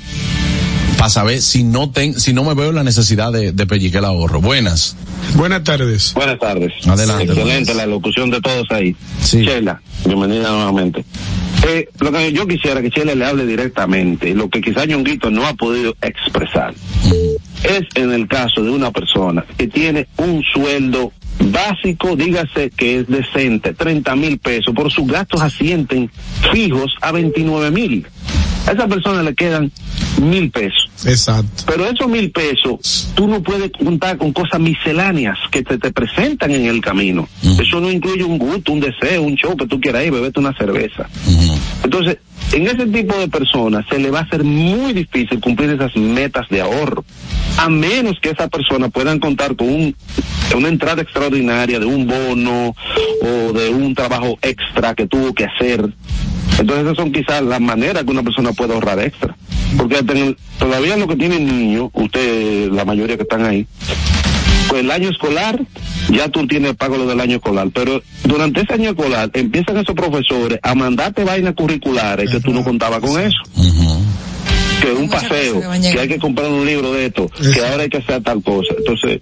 para 1.00 1.10
saber 1.10 1.42
si 1.42 1.64
no 1.64 1.90
ten, 1.90 2.20
si 2.20 2.32
no 2.32 2.44
me 2.44 2.54
veo 2.54 2.72
la 2.72 2.84
necesidad 2.84 3.32
de, 3.32 3.54
de 3.54 3.66
pelliquer 3.66 3.98
el 3.98 4.06
ahorro. 4.06 4.40
Buenas. 4.40 4.96
Buenas 5.34 5.64
tardes. 5.64 6.14
Buenas 6.14 6.38
tardes. 6.38 6.74
Adelante, 6.86 7.24
Excelente 7.24 7.74
la 7.74 7.88
locución 7.88 8.30
de 8.30 8.40
todos 8.40 8.68
ahí. 8.70 8.96
Chela, 9.26 9.82
bienvenida 10.06 10.52
nuevamente. 10.52 11.04
Eh, 11.66 11.88
lo 12.00 12.12
que 12.12 12.34
yo 12.34 12.46
quisiera 12.46 12.82
que 12.82 12.90
Chela 12.90 13.16
le 13.16 13.26
hable 13.26 13.46
directamente, 13.46 14.34
lo 14.36 14.50
que 14.50 14.62
quizá 14.62 14.86
Ñonguito 14.86 15.32
no 15.32 15.46
ha 15.46 15.54
podido 15.54 15.96
expresar, 16.02 16.74
es 17.64 17.84
en 17.96 18.12
el 18.12 18.28
caso 18.28 18.64
de 18.64 18.70
una 18.70 18.92
persona 18.92 19.46
que 19.58 19.68
tiene 19.68 20.08
un 20.18 20.44
sueldo 20.44 21.14
básico, 21.40 22.16
dígase 22.16 22.70
que 22.72 23.00
es 23.00 23.08
decente, 23.08 23.74
30 23.74 24.16
mil 24.16 24.38
pesos, 24.40 24.74
por 24.74 24.92
sus 24.92 25.08
gastos 25.08 25.42
asienten 25.42 26.12
fijos 26.52 26.96
a 27.02 27.12
29 27.12 27.72
mil. 27.72 28.08
A 28.68 28.72
esa 28.72 28.88
persona 28.88 29.24
le 29.24 29.36
quedan 29.36 29.72
mil 30.22 30.50
pesos. 30.52 30.90
Exacto. 31.06 31.64
Pero 31.66 31.86
esos 31.86 32.08
mil 32.08 32.32
pesos, 32.32 33.10
tú 33.14 33.28
no 33.28 33.42
puedes 33.42 33.72
contar 33.72 34.18
con 34.18 34.32
cosas 34.32 34.60
misceláneas 34.60 35.38
que 35.52 35.64
te, 35.64 35.78
te 35.78 35.92
presentan 35.92 36.52
en 36.52 36.66
el 36.66 36.82
camino. 36.82 37.28
Eso 37.42 37.80
no 37.80 37.92
incluye 37.92 38.24
un 38.24 38.38
gusto, 38.38 38.72
un 38.72 38.80
deseo, 38.80 39.24
un 39.24 39.36
show 39.36 39.56
que 39.58 39.68
tú 39.68 39.80
quieras 39.80 40.06
ir, 40.06 40.12
beberte 40.12 40.40
una 40.40 40.54
cerveza. 40.58 41.10
Entonces, 41.84 42.18
en 42.54 42.68
ese 42.68 42.86
tipo 42.86 43.18
de 43.18 43.28
personas 43.28 43.84
se 43.90 43.98
le 43.98 44.12
va 44.12 44.20
a 44.20 44.24
hacer 44.24 44.44
muy 44.44 44.94
difícil 44.94 45.40
cumplir 45.40 45.72
esas 45.72 45.96
metas 45.96 46.48
de 46.50 46.62
ahorro, 46.62 47.04
a 47.58 47.68
menos 47.68 48.20
que 48.22 48.30
esa 48.30 48.48
persona 48.48 48.90
puedan 48.90 49.20
contar 49.20 49.56
con 49.56 49.68
un, 49.68 49.96
una 50.56 50.70
entrada 50.70 51.02
extraordinaria 51.02 51.80
de 51.80 51.86
un 51.86 52.06
bono 52.06 52.76
o 53.22 53.54
de 53.54 53.70
un 53.70 53.96
trabajo 53.96 54.38
extra 54.42 54.94
que 54.94 55.08
tuvo 55.08 55.34
que 55.34 55.46
hacer. 55.46 55.82
Entonces 56.60 56.86
esas 56.86 56.98
son 56.98 57.12
quizás 57.12 57.42
las 57.42 57.60
maneras 57.60 58.04
que 58.04 58.12
una 58.12 58.24
persona 58.24 58.52
puede 58.52 58.74
ahorrar 58.74 59.00
extra. 59.00 59.36
Porque 59.76 60.04
todavía 60.60 60.96
lo 60.96 61.08
que 61.08 61.16
tienen 61.16 61.48
niños, 61.48 61.90
usted, 61.94 62.70
la 62.72 62.86
mayoría 62.86 63.18
que 63.18 63.24
están 63.24 63.44
ahí, 63.44 63.66
pues 64.70 64.84
el 64.84 64.92
año 64.92 65.10
escolar, 65.10 65.60
ya 66.10 66.30
tú 66.30 66.48
tienes 66.48 66.76
pago 66.76 66.98
lo 66.98 67.06
del 67.06 67.20
año 67.20 67.38
escolar, 67.38 67.70
pero 67.74 68.02
durante 68.24 68.62
ese 68.62 68.74
año 68.74 68.92
escolar 68.92 69.30
empiezan 69.34 69.78
esos 69.78 69.96
profesores 69.96 70.60
a 70.62 70.76
mandarte 70.76 71.24
vainas 71.24 71.54
curriculares 71.56 72.30
que 72.30 72.40
tú 72.40 72.54
no 72.54 72.64
contabas 72.64 73.00
con 73.00 73.20
eso. 73.20 73.38
Que 74.84 74.92
un 74.92 75.10
paseo, 75.10 75.62
que 75.82 76.00
hay 76.00 76.08
que 76.08 76.20
comprar 76.20 76.50
un 76.52 76.66
libro 76.66 76.94
de 76.94 77.06
esto, 77.08 77.30
que 77.30 77.66
ahora 77.66 77.84
hay 77.84 77.90
que 77.90 77.98
hacer 77.98 78.22
tal 78.22 78.42
cosa. 78.44 78.74
Entonces, 78.78 79.20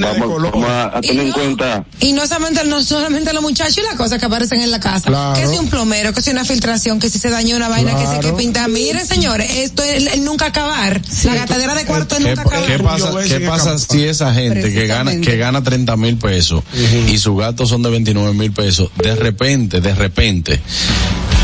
vamos, 0.00 0.42
vamos 0.42 0.68
a, 0.68 0.98
a 0.98 1.00
tener 1.00 1.26
en 1.26 1.32
cuenta 1.32 1.84
Y 2.00 2.12
no 2.12 2.26
solamente, 2.26 2.64
no 2.64 2.82
solamente 2.82 3.32
los 3.32 3.42
muchachos 3.42 3.78
y 3.78 3.82
las 3.82 3.96
cosas 3.96 4.18
que 4.18 4.26
aparecen 4.26 4.60
en 4.60 4.70
la 4.70 4.80
casa. 4.80 5.06
Claro. 5.06 5.38
Que 5.38 5.46
si 5.46 5.58
un 5.58 5.68
plomero, 5.68 6.12
que 6.12 6.22
si 6.22 6.30
una 6.30 6.44
filtración, 6.44 6.98
que 6.98 7.10
si 7.10 7.18
se 7.18 7.30
dañó 7.30 7.56
una 7.56 7.68
vaina, 7.68 7.94
que 7.94 8.06
si 8.06 8.20
que 8.20 8.32
pinta. 8.32 8.66
Miren, 8.68 9.06
señores, 9.06 9.50
esto 9.56 9.82
es 9.82 9.94
el, 9.96 10.08
el 10.08 10.24
nunca 10.24 10.46
acabar. 10.46 11.00
La 11.24 11.34
gastadera 11.34 11.74
de 11.74 11.84
cuarto 11.84 12.16
es 12.16 12.24
¿Qué, 12.24 12.28
nunca 12.30 12.42
acabar. 12.42 12.66
qué 12.66 12.78
pasa, 12.78 13.12
qué 13.28 13.40
pasa 13.40 13.78
si 13.78 14.04
esa 14.04 14.32
gente 14.34 14.72
que 14.72 14.86
gana, 14.86 15.20
que 15.20 15.36
gana 15.36 15.62
30 15.62 15.96
mil 15.96 16.16
pesos 16.16 16.62
y 17.08 17.18
sus 17.18 17.38
gastos 17.38 17.68
son 17.68 17.82
de 17.82 17.90
29 17.90 18.34
mil 18.34 18.52
pesos, 18.52 18.90
de 18.96 19.14
repente, 19.14 19.80
de 19.80 19.94
repente, 19.94 20.60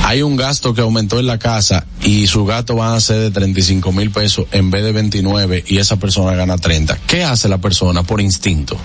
hay 0.03 0.23
un 0.23 0.37
gasto 0.37 0.75
que 0.75 0.81
aumentó 0.81 1.19
en 1.21 1.27
la 1.27 1.39
casa 1.39 1.87
y 2.03 2.27
sus 2.27 2.47
gastos 2.47 2.77
van 2.77 2.95
a 2.95 3.01
ser 3.01 3.19
de 3.21 3.31
35 3.31 3.93
mil 3.93 4.11
pesos 4.11 4.47
en 4.53 4.71
vez 4.71 4.83
de 4.85 4.93
29 4.93 5.65
y 5.67 5.79
esa 5.79 5.97
persona 5.97 6.35
gana 6.35 6.59
30? 6.59 6.99
¿Qué 7.07 7.25
hace 7.25 7.49
la 7.49 7.59
persona 7.59 8.03
por 8.03 8.21
instinto? 8.21 8.77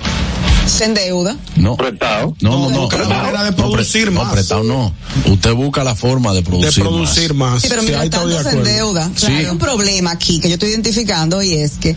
Se 0.67 0.83
endeuda. 0.83 1.37
No. 1.55 1.77
Prestado. 1.77 2.35
No, 2.41 2.51
no, 2.51 2.69
no. 2.69 2.81
busca 2.81 2.97
la 2.97 3.03
no, 3.05 3.09
manera 3.09 3.43
de 3.45 3.51
no, 3.51 3.55
pre- 3.55 3.65
producir 3.67 4.11
no, 4.11 4.23
más. 4.23 4.33
prestado 4.33 4.63
no. 4.63 4.93
Usted 5.25 5.53
busca 5.53 5.83
la 5.83 5.95
forma 5.95 6.33
de 6.33 6.43
producir, 6.43 6.83
producir 6.83 7.33
más. 7.33 7.61
Sí, 7.61 7.69
pero 7.69 7.83
mientras 7.83 8.09
tanto 8.09 8.43
se 8.43 8.49
endeuda. 8.49 9.09
Sí. 9.15 9.27
Hay 9.27 9.45
un 9.45 9.57
problema 9.59 10.11
aquí 10.11 10.39
que 10.41 10.49
yo 10.49 10.55
estoy 10.55 10.69
identificando 10.69 11.41
y 11.41 11.53
es 11.53 11.73
que 11.77 11.95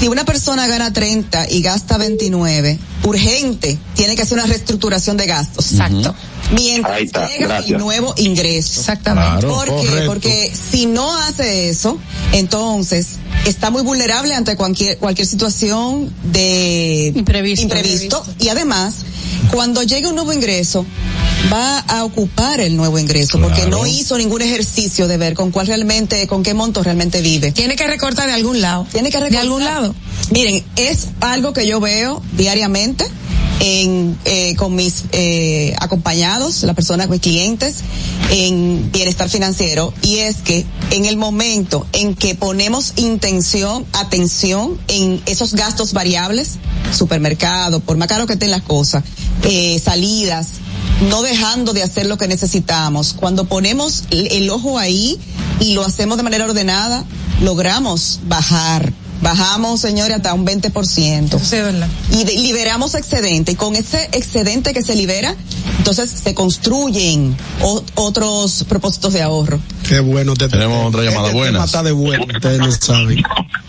si 0.00 0.08
una 0.08 0.24
persona 0.24 0.66
gana 0.66 0.92
30 0.94 1.50
y 1.50 1.60
gasta 1.60 1.98
29, 1.98 2.78
urgente, 3.04 3.78
tiene 3.94 4.16
que 4.16 4.22
hacer 4.22 4.38
una 4.38 4.46
reestructuración 4.46 5.18
de 5.18 5.26
gastos. 5.26 5.72
Exacto. 5.72 5.94
Mientras 5.94 6.14
Ahí 6.14 6.35
está, 6.54 7.28
llega 7.28 7.46
gracias. 7.48 7.70
el 7.72 7.78
nuevo 7.78 8.14
ingreso. 8.16 8.80
Exactamente. 8.80 9.46
¿Por 9.46 9.66
qué? 9.80 10.02
Porque 10.06 10.52
si 10.70 10.86
no 10.86 11.16
hace 11.18 11.68
eso, 11.68 11.98
entonces 12.32 13.08
está 13.46 13.70
muy 13.70 13.82
vulnerable 13.82 14.34
ante 14.34 14.56
cualquier, 14.56 14.98
cualquier 14.98 15.26
situación 15.26 16.12
de 16.24 17.12
imprevisto. 17.14 18.24
Y 18.38 18.48
además, 18.48 18.94
cuando 19.52 19.82
llegue 19.82 20.06
un 20.08 20.14
nuevo 20.14 20.32
ingreso, 20.32 20.84
va 21.52 21.78
a 21.80 22.04
ocupar 22.04 22.60
el 22.60 22.76
nuevo 22.76 22.98
ingreso 22.98 23.38
porque 23.40 23.66
no 23.66 23.86
hizo 23.86 24.16
ningún 24.18 24.42
ejercicio 24.42 25.06
de 25.06 25.16
ver 25.16 25.34
con 25.34 25.50
cuál 25.50 25.66
realmente, 25.66 26.26
con 26.26 26.42
qué 26.42 26.54
monto 26.54 26.82
realmente 26.82 27.20
vive. 27.20 27.52
Tiene 27.52 27.76
que 27.76 27.86
recortar 27.86 28.26
de 28.26 28.32
algún 28.34 28.60
lado. 28.60 28.86
Tiene 28.92 29.10
que 29.10 29.18
De 29.18 29.24
recortar. 29.24 29.42
algún 29.44 29.64
lado. 29.64 29.94
Miren, 30.30 30.64
es 30.76 31.08
algo 31.20 31.52
que 31.52 31.66
yo 31.66 31.78
veo 31.80 32.22
diariamente 32.36 33.06
en, 33.60 34.18
eh, 34.24 34.54
con 34.56 34.74
mis 34.74 35.04
eh, 35.12 35.74
acompañados, 35.80 36.62
las 36.62 36.74
personas, 36.74 37.08
mis 37.08 37.20
clientes, 37.20 37.76
en 38.30 38.90
bienestar 38.92 39.28
financiero, 39.28 39.92
y 40.02 40.18
es 40.18 40.36
que 40.36 40.66
en 40.90 41.04
el 41.06 41.16
momento 41.16 41.86
en 41.92 42.14
que 42.14 42.34
ponemos 42.34 42.94
intención, 42.96 43.86
atención 43.92 44.78
en 44.88 45.22
esos 45.26 45.54
gastos 45.54 45.92
variables, 45.92 46.56
supermercado, 46.92 47.80
por 47.80 47.96
más 47.96 48.08
caro 48.08 48.26
que 48.26 48.34
estén 48.34 48.50
las 48.50 48.62
cosas, 48.62 49.04
eh, 49.44 49.80
salidas, 49.82 50.48
no 51.08 51.22
dejando 51.22 51.72
de 51.72 51.82
hacer 51.82 52.06
lo 52.06 52.18
que 52.18 52.28
necesitamos, 52.28 53.14
cuando 53.14 53.44
ponemos 53.44 54.04
el, 54.10 54.32
el 54.32 54.50
ojo 54.50 54.78
ahí 54.78 55.18
y 55.60 55.72
lo 55.72 55.84
hacemos 55.84 56.16
de 56.16 56.22
manera 56.22 56.44
ordenada, 56.44 57.04
logramos 57.42 58.20
bajar 58.26 58.92
Bajamos, 59.22 59.80
señores, 59.80 60.16
hasta 60.16 60.34
un 60.34 60.44
20%. 60.46 61.38
Sí, 61.38 61.56
verdad. 61.56 61.88
Y 62.12 62.24
de- 62.24 62.36
liberamos 62.36 62.94
excedente. 62.94 63.52
Y 63.52 63.54
con 63.54 63.74
ese 63.76 64.08
excedente 64.12 64.72
que 64.74 64.82
se 64.82 64.94
libera, 64.94 65.34
entonces 65.78 66.10
se 66.10 66.34
construyen 66.34 67.36
o- 67.62 67.82
otros 67.94 68.64
propósitos 68.68 69.12
de 69.14 69.22
ahorro. 69.22 69.58
Qué 69.88 70.00
bueno. 70.00 70.34
Te 70.34 70.48
Tenemos 70.48 70.86
otra 70.88 71.02
llamada. 71.02 71.32
Buenas. 71.32 71.64
Está 71.66 71.82
de 71.82 71.92
bueno, 71.92 72.24
ustedes 72.34 72.58
lo 72.58 72.70
saben. 72.72 73.22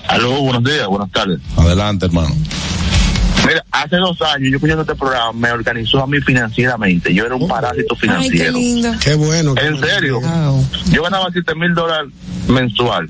Aló, 0.07 0.41
buenos 0.41 0.63
días, 0.63 0.87
buenas 0.87 1.11
tardes. 1.11 1.39
Adelante, 1.55 2.05
hermano. 2.07 2.35
Mira, 3.47 3.63
hace 3.71 3.95
dos 3.95 4.21
años 4.21 4.49
yo 4.49 4.55
escuchando 4.57 4.81
este 4.81 4.95
programa, 4.95 5.31
me 5.31 5.51
organizó 5.51 6.03
a 6.03 6.07
mí 6.07 6.19
financieramente. 6.19 7.13
Yo 7.13 7.25
era 7.25 7.35
un 7.35 7.47
parásito 7.47 7.95
financiero. 7.95 8.57
Qué 9.01 9.15
bueno. 9.15 9.53
En 9.57 9.79
serio. 9.79 10.19
Yo 10.91 11.03
ganaba 11.03 11.29
7 11.31 11.55
mil 11.55 11.73
dólares 11.73 12.11
mensual 12.49 13.09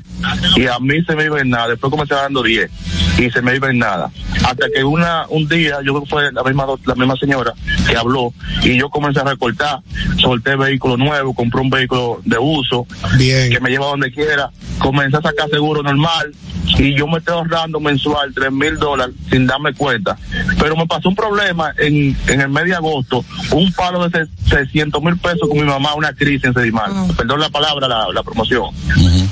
y 0.56 0.66
a 0.68 0.80
mí 0.80 1.04
se 1.06 1.16
me 1.16 1.26
iba 1.26 1.42
en 1.42 1.50
nada. 1.50 1.70
Después 1.70 1.90
comencé 1.90 2.14
dando 2.14 2.44
10 2.44 2.70
y 3.18 3.32
se 3.32 3.42
me 3.42 3.56
iba 3.56 3.70
en 3.70 3.80
nada. 3.80 4.12
Hasta 4.46 4.68
que 4.74 4.84
una 4.84 5.26
un 5.30 5.48
día, 5.48 5.80
yo 5.84 5.94
creo 5.94 6.04
que 6.04 6.10
fue 6.10 6.32
la 6.32 6.44
misma, 6.44 6.66
la 6.86 6.96
misma 6.96 7.16
señora 7.16 7.54
que 7.88 7.98
habló 7.98 8.32
y 8.62 8.78
yo 8.78 8.90
comencé 8.90 9.20
a 9.22 9.24
recortar. 9.24 9.80
Solté 10.18 10.56
vehículo 10.56 10.98
nuevo, 10.98 11.34
compré 11.34 11.62
un 11.62 11.70
vehículo 11.72 12.22
de 12.26 12.38
uso 12.38 12.86
Bien. 13.18 13.50
que 13.50 13.60
me 13.60 13.72
lleva 13.72 13.88
donde 13.88 14.12
quiera. 14.12 14.52
Comencé 14.78 15.18
a 15.18 15.22
sacar 15.22 15.50
seguro 15.50 15.82
normal 15.82 16.32
y 16.78 16.94
yo 16.96 17.08
me 17.08 17.18
estoy 17.20 17.34
ahorrando 17.36 17.80
mensual 17.80 18.32
3 18.34 18.52
mil 18.52 18.78
dólares 18.78 19.16
sin 19.32 19.48
darme 19.48 19.74
cuenta. 19.74 20.18
Pero 20.60 20.76
me 20.76 20.86
pasó 20.86 21.10
un 21.10 21.16
problema 21.16 21.74
en, 21.78 22.16
en 22.28 22.42
el 22.42 22.50
mes 22.50 22.66
de 22.66 22.76
agosto, 22.76 23.24
un 23.52 23.72
palo 23.74 24.08
de 24.10 24.28
600 24.50 25.02
mil 25.02 25.18
pesos 25.18 25.48
con 25.48 25.58
mi 25.58 25.64
mamá, 25.64 25.94
una 25.96 26.14
crisis 26.14 26.44
en 26.46 26.54
Sedimar. 26.54 26.90
Perdón 27.16 27.40
la 27.40 27.50
palabra, 27.50 27.88
la, 27.88 28.08
la 28.14 28.24
promoción. 28.24 28.70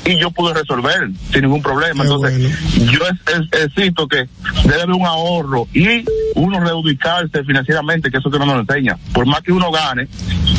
Y 0.05 0.17
yo 0.19 0.31
pude 0.31 0.53
resolver 0.53 1.09
sin 1.31 1.41
ningún 1.41 1.61
problema. 1.61 2.03
Entonces, 2.03 2.51
yo 2.91 2.99
es- 3.07 3.35
es- 3.53 3.63
existo 3.65 4.07
que 4.07 4.27
debe 4.63 4.81
haber 4.83 4.91
un 4.95 5.05
ahorro 5.05 5.67
y 5.73 6.03
uno 6.35 6.59
reubicarse 6.59 7.43
financieramente, 7.43 8.09
que 8.11 8.17
eso 8.17 8.29
que 8.29 8.39
no 8.39 8.45
nos 8.45 8.59
enseña. 8.67 8.97
Por 9.13 9.25
más 9.25 9.41
que 9.41 9.51
uno 9.51 9.71
gane, 9.71 10.07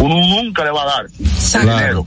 uno 0.00 0.14
nunca 0.16 0.64
le 0.64 0.70
va 0.70 0.82
a 0.82 0.86
dar 0.86 1.06
dinero. 1.76 2.04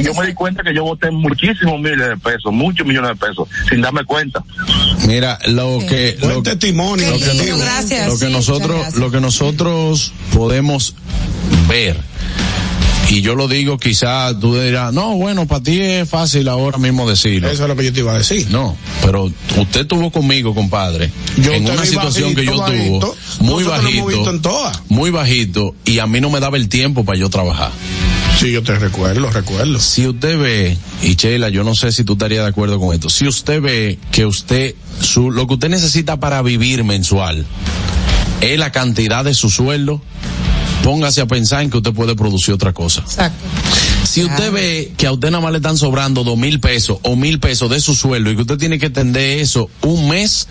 Y 0.00 0.02
yo 0.04 0.14
me 0.14 0.26
di 0.26 0.34
cuenta 0.34 0.62
que 0.62 0.74
yo 0.74 0.84
boté 0.84 1.10
muchísimos 1.10 1.78
miles 1.80 2.08
de 2.08 2.16
pesos, 2.16 2.52
muchos 2.52 2.86
millones 2.86 3.10
de 3.10 3.16
pesos, 3.26 3.48
sin 3.68 3.80
darme 3.80 4.04
cuenta. 4.08 4.42
Mira, 5.06 5.38
lo 5.46 5.78
que 5.88 6.18
lo, 6.20 6.42
testimonio. 6.42 7.08
lo 7.12 7.18
que, 7.18 7.56
gracias. 7.56 8.08
lo 8.08 8.18
que 8.18 8.26
Sí, 8.26 8.32
nosotros 8.32 8.76
gracias. 8.80 8.94
lo 8.96 9.10
que 9.12 9.20
nosotros 9.20 10.12
podemos 10.34 10.94
ver 11.68 11.96
y 13.10 13.22
yo 13.22 13.34
lo 13.36 13.48
digo 13.48 13.78
quizá 13.78 14.38
tú 14.38 14.54
dirás 14.58 14.92
no 14.92 15.14
bueno 15.16 15.46
para 15.46 15.62
ti 15.62 15.80
es 15.80 16.06
fácil 16.08 16.46
ahora 16.48 16.76
mismo 16.76 17.08
decirlo 17.08 17.48
Eso 17.48 17.62
es 17.62 17.68
lo 17.68 17.74
que 17.76 17.84
yo 17.86 17.92
te 17.92 18.00
iba 18.00 18.12
a 18.12 18.18
decir 18.18 18.46
no 18.50 18.76
pero 19.02 19.32
usted 19.56 19.86
tuvo 19.86 20.10
conmigo 20.10 20.54
compadre 20.54 21.10
Yo 21.38 21.54
en 21.54 21.64
una 21.70 21.86
situación 21.86 22.34
que 22.34 22.44
yo 22.44 22.58
bajito, 22.58 22.98
tuvo 23.38 23.46
muy 23.46 23.64
bajito 23.64 24.06
visto 24.06 24.30
en 24.30 24.42
todas. 24.42 24.82
muy 24.88 25.10
bajito 25.10 25.74
y 25.86 26.00
a 26.00 26.06
mí 26.06 26.20
no 26.20 26.28
me 26.28 26.38
daba 26.40 26.58
el 26.58 26.68
tiempo 26.68 27.04
para 27.06 27.18
yo 27.18 27.30
trabajar 27.30 27.70
Sí, 28.38 28.52
yo 28.52 28.62
te 28.62 28.78
recuerdo, 28.78 29.28
recuerdo. 29.32 29.80
Si 29.80 30.06
usted 30.06 30.38
ve, 30.38 30.78
y 31.02 31.16
Sheila, 31.16 31.48
yo 31.48 31.64
no 31.64 31.74
sé 31.74 31.90
si 31.90 32.04
tú 32.04 32.12
estarías 32.12 32.44
de 32.44 32.48
acuerdo 32.50 32.78
con 32.78 32.94
esto, 32.94 33.10
si 33.10 33.26
usted 33.26 33.60
ve 33.60 33.98
que 34.12 34.26
usted, 34.26 34.76
su, 35.00 35.32
lo 35.32 35.48
que 35.48 35.54
usted 35.54 35.68
necesita 35.68 36.20
para 36.20 36.40
vivir 36.42 36.84
mensual 36.84 37.44
es 38.40 38.56
la 38.56 38.70
cantidad 38.70 39.24
de 39.24 39.34
su 39.34 39.50
sueldo, 39.50 40.00
póngase 40.84 41.20
a 41.20 41.26
pensar 41.26 41.62
en 41.62 41.70
que 41.70 41.78
usted 41.78 41.92
puede 41.92 42.14
producir 42.14 42.54
otra 42.54 42.72
cosa. 42.72 43.00
Exacto. 43.00 43.44
Si 44.04 44.22
usted 44.22 44.52
ve 44.52 44.92
que 44.96 45.08
a 45.08 45.12
usted 45.12 45.30
nada 45.32 45.42
más 45.42 45.50
le 45.50 45.58
están 45.58 45.76
sobrando 45.76 46.22
dos 46.22 46.38
mil 46.38 46.60
pesos 46.60 46.98
o 47.02 47.16
mil 47.16 47.40
pesos 47.40 47.68
de 47.68 47.80
su 47.80 47.96
sueldo 47.96 48.30
y 48.30 48.36
que 48.36 48.42
usted 48.42 48.56
tiene 48.56 48.78
que 48.78 48.88
tender 48.88 49.40
eso 49.40 49.68
un 49.82 50.08
mes, 50.08 50.46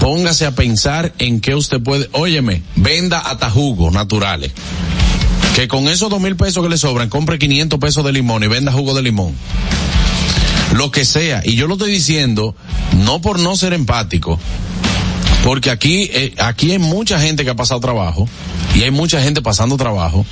póngase 0.00 0.46
a 0.46 0.52
pensar 0.52 1.12
en 1.18 1.40
que 1.40 1.54
usted 1.54 1.82
puede, 1.82 2.08
óyeme, 2.12 2.62
venda 2.74 3.18
hasta 3.18 3.50
jugos 3.50 3.92
naturales. 3.92 4.52
Que 5.58 5.66
con 5.66 5.88
esos 5.88 6.08
dos 6.08 6.20
mil 6.20 6.36
pesos 6.36 6.62
que 6.62 6.68
le 6.68 6.78
sobran, 6.78 7.08
compre 7.08 7.36
500 7.36 7.80
pesos 7.80 8.04
de 8.04 8.12
limón 8.12 8.44
y 8.44 8.46
venda 8.46 8.70
jugo 8.70 8.94
de 8.94 9.02
limón. 9.02 9.34
Lo 10.76 10.92
que 10.92 11.04
sea. 11.04 11.42
Y 11.44 11.56
yo 11.56 11.66
lo 11.66 11.74
estoy 11.74 11.90
diciendo 11.90 12.54
no 12.98 13.20
por 13.20 13.40
no 13.40 13.56
ser 13.56 13.72
empático, 13.72 14.38
porque 15.42 15.72
aquí, 15.72 16.10
eh, 16.12 16.32
aquí 16.38 16.70
hay 16.70 16.78
mucha 16.78 17.18
gente 17.18 17.42
que 17.42 17.50
ha 17.50 17.56
pasado 17.56 17.80
trabajo 17.80 18.28
y 18.76 18.84
hay 18.84 18.92
mucha 18.92 19.20
gente 19.20 19.42
pasando 19.42 19.76
trabajo, 19.76 20.24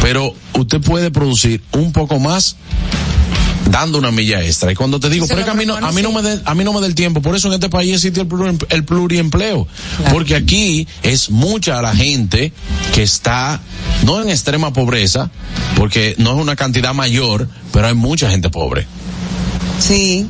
pero 0.00 0.32
usted 0.52 0.80
puede 0.80 1.10
producir 1.10 1.60
un 1.72 1.90
poco 1.90 2.20
más 2.20 2.54
dando 3.72 3.98
una 3.98 4.12
milla 4.12 4.40
extra. 4.42 4.70
Y 4.70 4.76
cuando 4.76 5.00
te 5.00 5.08
digo, 5.10 5.26
pero 5.26 5.40
es 5.40 5.44
que 5.46 5.50
a 5.50 5.54
mí 5.54 5.66
no, 5.66 5.74
a 5.88 5.90
mí 5.92 6.02
no 6.02 6.12
me 6.12 6.22
de- 6.22 6.40
a 6.44 6.54
mí 6.54 6.62
no 6.62 6.72
me 6.72 6.80
da 6.80 6.86
el 6.86 6.94
tiempo, 6.94 7.20
por 7.22 7.34
eso 7.34 7.48
en 7.48 7.54
este 7.54 7.68
país 7.68 7.94
existe 7.94 8.20
el, 8.20 8.28
pluri- 8.28 8.64
el 8.68 8.84
pluriempleo, 8.84 9.66
porque 10.12 10.36
aquí 10.36 10.86
es 11.02 11.30
mucha 11.30 11.82
la 11.82 11.94
gente 11.96 12.52
que 12.94 13.02
está 13.02 13.60
no 14.04 14.20
en 14.22 14.28
extrema 14.28 14.72
pobreza, 14.72 15.30
porque 15.76 16.14
no 16.18 16.30
es 16.34 16.36
una 16.40 16.54
cantidad 16.54 16.94
mayor, 16.94 17.48
pero 17.72 17.88
hay 17.88 17.94
mucha 17.94 18.30
gente 18.30 18.50
pobre. 18.50 18.86
Sí. 19.80 20.28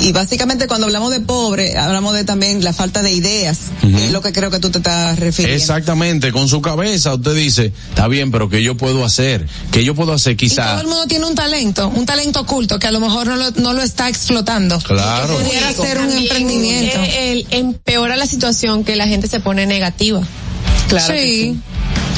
Y 0.00 0.12
básicamente 0.12 0.66
cuando 0.66 0.86
hablamos 0.86 1.10
de 1.12 1.20
pobre, 1.20 1.78
hablamos 1.78 2.14
de 2.14 2.24
también 2.24 2.62
la 2.62 2.72
falta 2.74 3.00
de 3.02 3.12
ideas, 3.12 3.58
que 3.80 4.06
es 4.06 4.12
lo 4.12 4.20
que 4.20 4.32
creo 4.32 4.50
que 4.50 4.58
tú 4.58 4.70
te 4.70 4.78
estás 4.78 5.18
refiriendo. 5.18 5.56
Exactamente, 5.56 6.30
con 6.32 6.46
su 6.48 6.60
cabeza 6.60 7.14
usted 7.14 7.34
dice, 7.34 7.72
está 7.88 8.06
bien, 8.08 8.30
pero 8.30 8.48
¿qué 8.50 8.62
yo 8.62 8.76
puedo 8.76 9.04
hacer? 9.04 9.46
¿Qué 9.70 9.82
yo 9.84 9.94
puedo 9.94 10.12
hacer 10.12 10.32
Y 10.32 10.36
quizá? 10.36 10.72
todo 10.72 10.80
el 10.82 10.86
mundo 10.88 11.06
tiene 11.06 11.26
un 11.26 11.34
talento, 11.34 11.88
un 11.88 12.04
talento 12.04 12.40
oculto 12.40 12.78
que 12.78 12.86
a 12.86 12.90
lo 12.90 13.00
mejor 13.00 13.26
no 13.28 13.36
lo, 13.36 13.50
no 13.52 13.72
lo 13.72 13.82
está 13.82 14.08
explotando. 14.08 14.78
Claro. 14.80 15.38
Que 15.38 15.44
pudiera 15.44 15.72
ser 15.72 15.98
un 15.98 16.08
También, 16.08 16.22
emprendimiento. 16.24 16.98
eh, 16.98 17.32
el- 17.32 17.46
empeora 17.50 18.16
la 18.16 18.26
situación 18.26 18.84
que 18.84 18.96
la 18.96 19.06
gente 19.06 19.26
se 19.28 19.40
pone 19.40 19.64
negativa. 19.66 20.20
Claro 20.88 21.14
que 21.14 21.22
sí. 21.22 21.60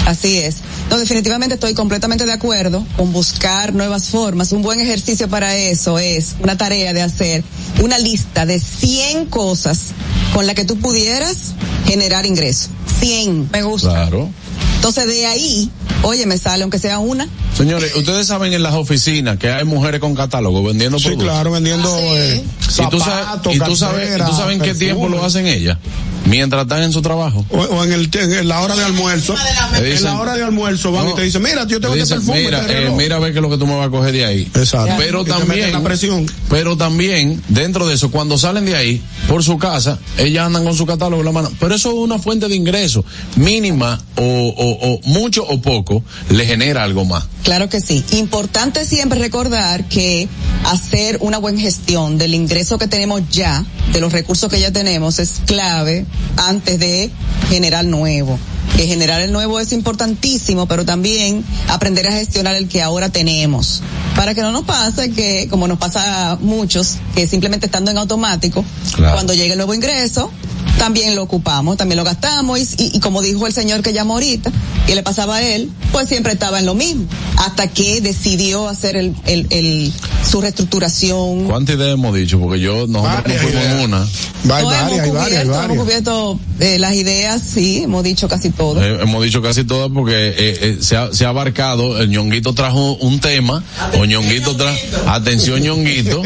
Así 0.07 0.39
es. 0.39 0.57
No, 0.91 0.99
definitivamente 0.99 1.55
estoy 1.57 1.75
completamente 1.75 2.27
de 2.27 2.33
acuerdo 2.33 2.85
con 2.97 3.13
buscar 3.13 3.75
nuevas 3.75 4.09
formas. 4.09 4.53
Un 4.53 4.63
buen 4.63 4.81
ejercicio 4.81 5.29
para 5.29 5.57
eso 5.57 5.99
es 5.99 6.37
una 6.43 6.57
tarea 6.57 6.93
de 6.93 7.03
hacer 7.03 7.43
una 7.83 7.99
lista 7.99 8.47
de 8.47 8.61
100 8.61 9.27
cosas 9.27 9.89
con 10.33 10.47
las 10.47 10.55
que 10.55 10.65
tú 10.65 10.77
pudieras 10.79 11.55
generar 11.87 12.25
ingresos. 12.25 12.71
100. 13.01 13.49
Me 13.53 13.63
gusta. 13.63 13.91
Claro. 13.91 14.29
Entonces 14.77 15.07
de 15.09 15.27
ahí, 15.27 15.71
oye, 16.03 16.25
me 16.27 16.39
sale 16.39 16.63
aunque 16.63 16.79
sea 16.79 17.01
una. 17.01 17.27
Señores, 17.57 17.95
ustedes 17.97 18.27
saben 18.29 18.53
en 18.53 18.63
las 18.63 18.75
oficinas 18.75 19.39
que 19.39 19.51
hay 19.51 19.65
mujeres 19.65 20.01
con 20.01 20.15
catálogo 20.15 20.63
vendiendo 20.63 20.99
Sí, 20.99 21.07
productos. 21.07 21.29
claro, 21.29 21.51
vendiendo 21.51 21.89
eh, 22.15 22.45
y 22.69 22.91
tú 22.91 23.01
sabes, 23.01 23.27
y 23.55 23.59
tú 23.59 23.75
sabes, 23.75 24.17
y 24.21 24.23
tú 24.23 24.33
sabes 24.37 24.57
en 24.57 24.63
qué 24.63 24.75
tiempo 24.75 25.09
lo 25.09 25.25
hacen 25.25 25.47
ellas. 25.49 25.79
Mientras 26.27 26.63
están 26.63 26.83
en 26.83 26.93
su 26.93 27.03
trabajo. 27.03 27.45
O, 27.51 27.59
o 27.59 27.85
en, 27.85 27.93
el, 27.93 28.11
en 28.13 28.49
la 28.49 28.61
hora 28.61 28.75
de 28.77 28.85
almuerzo. 28.85 29.35
En 29.77 29.85
dicen- 29.85 30.05
la 30.05 30.21
hora 30.21 30.35
de 30.35 30.43
almuerzo 30.43 30.93
van 30.93 31.07
No. 31.07 31.13
y 31.13 31.15
te 31.15 31.23
dicen, 31.23 31.43
mira, 31.43 31.67
yo 31.67 31.81
tengo 31.81 31.95
Le 31.95 32.03
este 32.03 32.15
perfume. 32.17 32.43
mira, 32.45 32.61
este 32.61 32.73
eh, 32.73 32.81
reloj". 32.81 32.97
mira 32.97 33.17
a 33.17 33.19
ver 33.19 33.33
qué 33.33 33.39
es 33.39 33.43
lo 33.43 33.51
que 33.51 33.59
tú 33.59 33.67
me 33.67 33.77
vas 33.77 33.87
a 33.87 33.91
coger 33.91 34.13
de 34.13 34.25
ahí. 34.25 34.43
Exacto. 34.55 34.95
Pero 34.99 35.25
también, 35.25 35.73
la 35.73 35.83
presión. 35.83 36.27
pero 36.51 36.77
también, 36.77 37.43
dentro 37.49 37.87
de 37.87 37.95
eso, 37.95 38.11
cuando 38.11 38.37
salen 38.39 38.65
de 38.67 38.77
ahí, 38.77 39.01
por 39.29 39.43
su 39.45 39.59
casa, 39.59 39.99
ellas 40.19 40.47
andan 40.47 40.65
con 40.65 40.75
su 40.77 40.87
catálogo 40.87 41.21
en 41.23 41.27
la 41.27 41.33
mano. 41.33 41.51
Pero 41.61 41.75
eso 41.75 41.91
es 41.91 41.95
una 41.97 42.19
fuente 42.19 42.49
de 42.49 42.57
ingreso 42.57 43.05
mínima 43.37 44.01
o, 44.17 44.23
o, 44.23 44.95
o 44.95 45.01
mucho 45.05 45.45
o 45.47 45.61
poco, 45.61 46.03
le 46.31 46.47
genera 46.47 46.83
algo 46.83 47.05
más. 47.05 47.25
Claro 47.45 47.69
que 47.69 47.81
sí. 47.81 48.05
Importante 48.13 48.85
siempre 48.85 49.19
recordar 49.21 49.85
que 49.89 50.29
hacer 50.65 51.19
una 51.21 51.39
buena 51.39 51.61
gestión 51.61 52.19
del 52.19 52.35
ingreso 52.35 52.79
que 52.79 52.89
tenemos 52.89 53.23
ya, 53.31 53.65
de 53.93 54.01
los 54.01 54.13
recursos 54.13 54.51
que 54.51 54.59
ya 54.61 54.73
tenemos, 54.73 55.19
es 55.21 55.35
clave 55.47 56.05
antes 56.37 56.79
de 56.79 57.11
generar 57.49 57.85
nuevo. 57.85 58.39
Que 58.77 58.87
generar 58.87 59.23
el 59.23 59.33
nuevo 59.33 59.59
es 59.59 59.73
importantísimo, 59.73 60.67
pero 60.67 60.85
también 60.85 61.43
aprender 61.69 62.07
a 62.09 62.13
gestionar 62.13 62.55
el 62.57 62.69
que 62.69 62.83
ahora 62.83 63.09
tenemos. 63.09 63.81
Para 64.15 64.35
que 64.35 64.43
no 64.43 64.53
nos 64.53 64.65
pase 64.65 65.11
que, 65.13 65.49
como 65.49 65.67
nos 65.67 65.79
pasa 65.79 66.33
a 66.33 66.37
muchos, 66.37 66.97
que 67.15 67.27
simplemente 67.27 67.67
estando 67.67 67.91
en 67.91 67.97
automático, 67.99 68.65
Claro. 68.95 69.15
cuando 69.15 69.33
llegue 69.33 69.53
el 69.53 69.59
nuevo 69.59 69.73
ingreso, 69.73 70.31
también 70.79 71.15
lo 71.17 71.23
ocupamos, 71.23 71.77
también 71.77 71.97
lo 71.97 72.05
gastamos 72.05 72.59
y, 72.61 72.63
y- 72.83 72.91
y 72.97 73.01
como 73.01 73.23
dijo 73.23 73.47
el 73.47 73.53
señor 73.53 73.83
que 73.83 73.93
llamó 73.93 74.15
ahorita, 74.15 74.51
que 74.87 74.95
le 74.95 75.03
pasaba 75.03 75.37
a 75.37 75.43
él, 75.43 75.71
pues 75.93 76.09
siempre 76.09 76.33
estaba 76.33 76.59
en 76.61 76.67
lo 76.67 76.75
mismo, 76.75 77.05
hasta 77.39 77.69
que 77.69 78.01
decidió 78.01 78.69
hacer 78.69 78.97
el, 78.97 79.15
el, 79.27 79.47
el- 79.51 79.93
su 80.29 80.41
reestructuración. 80.41 81.45
¿Cuántas 81.45 81.77
ideas 81.77 81.95
hemos 81.95 82.15
dicho? 82.15 82.39
Porque 82.41 82.61
yo, 82.61 82.87
nosotros 82.89 83.25
no 83.27 83.35
fuimos 83.41 83.65
en 83.65 83.79
una. 83.81 84.03
Hay 84.03 84.63
No, 84.63 84.69
varias, 84.71 84.83
hay 84.83 84.99
hemos 85.09 85.15
varias, 85.15 85.15
hay 85.15 85.15
cubierto, 85.15 85.41
hemos 85.41 85.57
varias. 85.57 85.83
cubierto 85.85 86.41
eh, 86.61 86.79
las 86.79 86.95
ideas, 86.95 87.43
sí, 87.43 87.83
hemos 87.83 88.03
dicho 88.05 88.29
casi 88.29 88.51
todo. 88.51 88.83
Eh, 88.83 88.99
hemos 89.03 89.23
dicho 89.25 89.41
casi 89.43 89.65
todas 89.65 89.91
porque 89.93 90.29
eh, 90.29 90.35
eh, 90.39 90.79
se, 90.81 90.97
ha, 90.97 91.13
se 91.13 91.25
ha 91.25 91.29
abarcado, 91.29 92.01
el 92.01 92.11
ñonguito 92.11 92.53
trajo 92.55 92.95
un 92.97 93.21
tema, 93.21 93.63
o 93.99 94.05
ñonguito 94.05 94.57
trajo, 94.57 94.77
atención 95.07 95.61
ñonguito, 95.61 96.23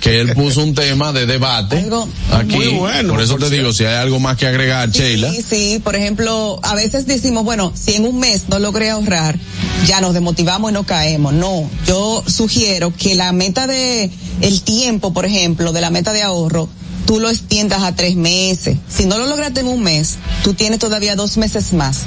que 0.00 0.20
él 0.20 0.34
puso 0.34 0.62
un 0.62 0.74
tema 0.74 1.12
de 1.12 1.26
debate 1.26 1.78
Algo 1.78 2.08
aquí. 2.32 2.56
muy 2.56 2.66
bueno, 2.68 3.10
por 3.14 3.22
eso 3.22 3.36
por 3.36 3.48
te 3.48 3.56
digo, 3.56 3.72
si 3.72 3.84
hay 3.88 3.96
algo 3.96 4.18
más 4.20 4.36
que 4.36 4.46
agregar, 4.46 4.90
Sheila. 4.90 5.30
Sí, 5.32 5.42
sí, 5.48 5.80
por 5.82 5.96
ejemplo, 5.96 6.58
a 6.62 6.74
veces 6.74 7.06
decimos, 7.06 7.44
bueno, 7.44 7.72
si 7.74 7.94
en 7.94 8.04
un 8.06 8.18
mes 8.18 8.48
no 8.48 8.58
logré 8.58 8.90
ahorrar, 8.90 9.38
ya 9.86 10.00
nos 10.00 10.14
desmotivamos 10.14 10.70
y 10.70 10.74
no 10.74 10.84
caemos. 10.84 11.32
No, 11.32 11.68
yo 11.86 12.22
sugiero 12.26 12.92
que 12.96 13.14
la 13.14 13.32
meta 13.32 13.66
de 13.66 14.10
el 14.40 14.62
tiempo, 14.62 15.12
por 15.12 15.24
ejemplo, 15.26 15.72
de 15.72 15.80
la 15.80 15.90
meta 15.90 16.12
de 16.12 16.22
ahorro, 16.22 16.68
tú 17.06 17.20
lo 17.20 17.30
extiendas 17.30 17.82
a 17.82 17.94
tres 17.94 18.16
meses. 18.16 18.76
Si 18.88 19.06
no 19.06 19.16
lo 19.18 19.26
lograste 19.26 19.60
en 19.60 19.68
un 19.68 19.82
mes, 19.82 20.16
tú 20.42 20.54
tienes 20.54 20.78
todavía 20.80 21.14
dos 21.14 21.36
meses 21.36 21.72
más 21.72 22.00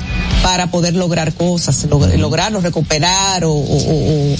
para 0.43 0.71
poder 0.71 0.93
lograr 0.95 1.33
cosas, 1.33 1.87
log- 1.89 2.13
lograrlo, 2.17 2.59
recuperar 2.61 3.45
o, 3.45 3.51
o- 3.51 3.53
o- 3.53 4.33
o 4.33 4.35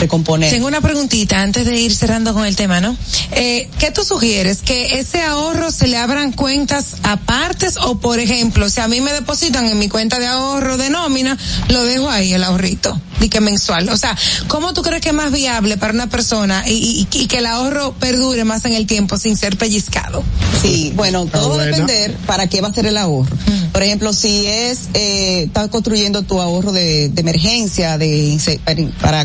recomponer. 0.00 0.50
Tengo 0.50 0.66
una 0.66 0.80
preguntita 0.80 1.40
antes 1.42 1.64
de 1.66 1.76
ir 1.76 1.94
cerrando 1.94 2.34
con 2.34 2.44
el 2.46 2.56
tema, 2.56 2.80
¿no? 2.80 2.96
Eh, 3.32 3.68
¿Qué 3.78 3.90
tú 3.90 4.02
sugieres? 4.04 4.58
¿Que 4.62 4.98
ese 4.98 5.22
ahorro 5.22 5.70
se 5.70 5.86
le 5.86 5.96
abran 5.96 6.32
cuentas 6.32 6.96
apartes 7.02 7.76
o, 7.78 7.98
por 7.98 8.18
ejemplo, 8.18 8.68
si 8.70 8.80
a 8.80 8.88
mí 8.88 9.00
me 9.00 9.12
depositan 9.12 9.66
en 9.66 9.78
mi 9.78 9.88
cuenta 9.88 10.18
de 10.18 10.26
ahorro 10.26 10.76
de 10.76 10.90
nómina, 10.90 11.36
lo 11.68 11.84
dejo 11.84 12.08
ahí 12.10 12.32
el 12.32 12.44
ahorrito, 12.44 13.00
y 13.20 13.28
que 13.28 13.40
mensual? 13.40 13.88
O 13.88 13.96
sea, 13.96 14.16
¿cómo 14.48 14.72
tú 14.74 14.82
crees 14.82 15.00
que 15.00 15.10
es 15.10 15.14
más 15.14 15.32
viable 15.32 15.76
para 15.76 15.92
una 15.92 16.08
persona 16.08 16.64
y, 16.68 17.06
y- 17.12 17.18
y 17.22 17.26
que 17.26 17.38
el 17.38 17.46
ahorro 17.46 17.92
perdure 17.94 18.44
más 18.44 18.64
en 18.64 18.74
el 18.74 18.86
tiempo 18.86 19.18
sin 19.18 19.36
ser 19.36 19.56
pellizcado? 19.56 20.22
Sí, 20.62 20.92
bueno, 20.94 21.26
todo 21.26 21.56
va 21.56 21.62
a 21.62 21.66
depender 21.66 22.16
para 22.26 22.46
qué 22.48 22.60
va 22.60 22.68
a 22.68 22.72
ser 22.72 22.86
el 22.86 22.96
ahorro. 22.96 23.36
Por 23.72 23.82
ejemplo, 23.82 24.12
si 24.12 24.46
es, 24.46 24.80
eh, 24.94 25.44
estás 25.46 25.68
construyendo 25.68 26.22
tu 26.22 26.40
ahorro 26.40 26.72
de, 26.72 27.08
de 27.08 27.20
emergencia, 27.20 27.98
de, 27.98 28.38
para, 28.64 28.82
para 29.00 29.24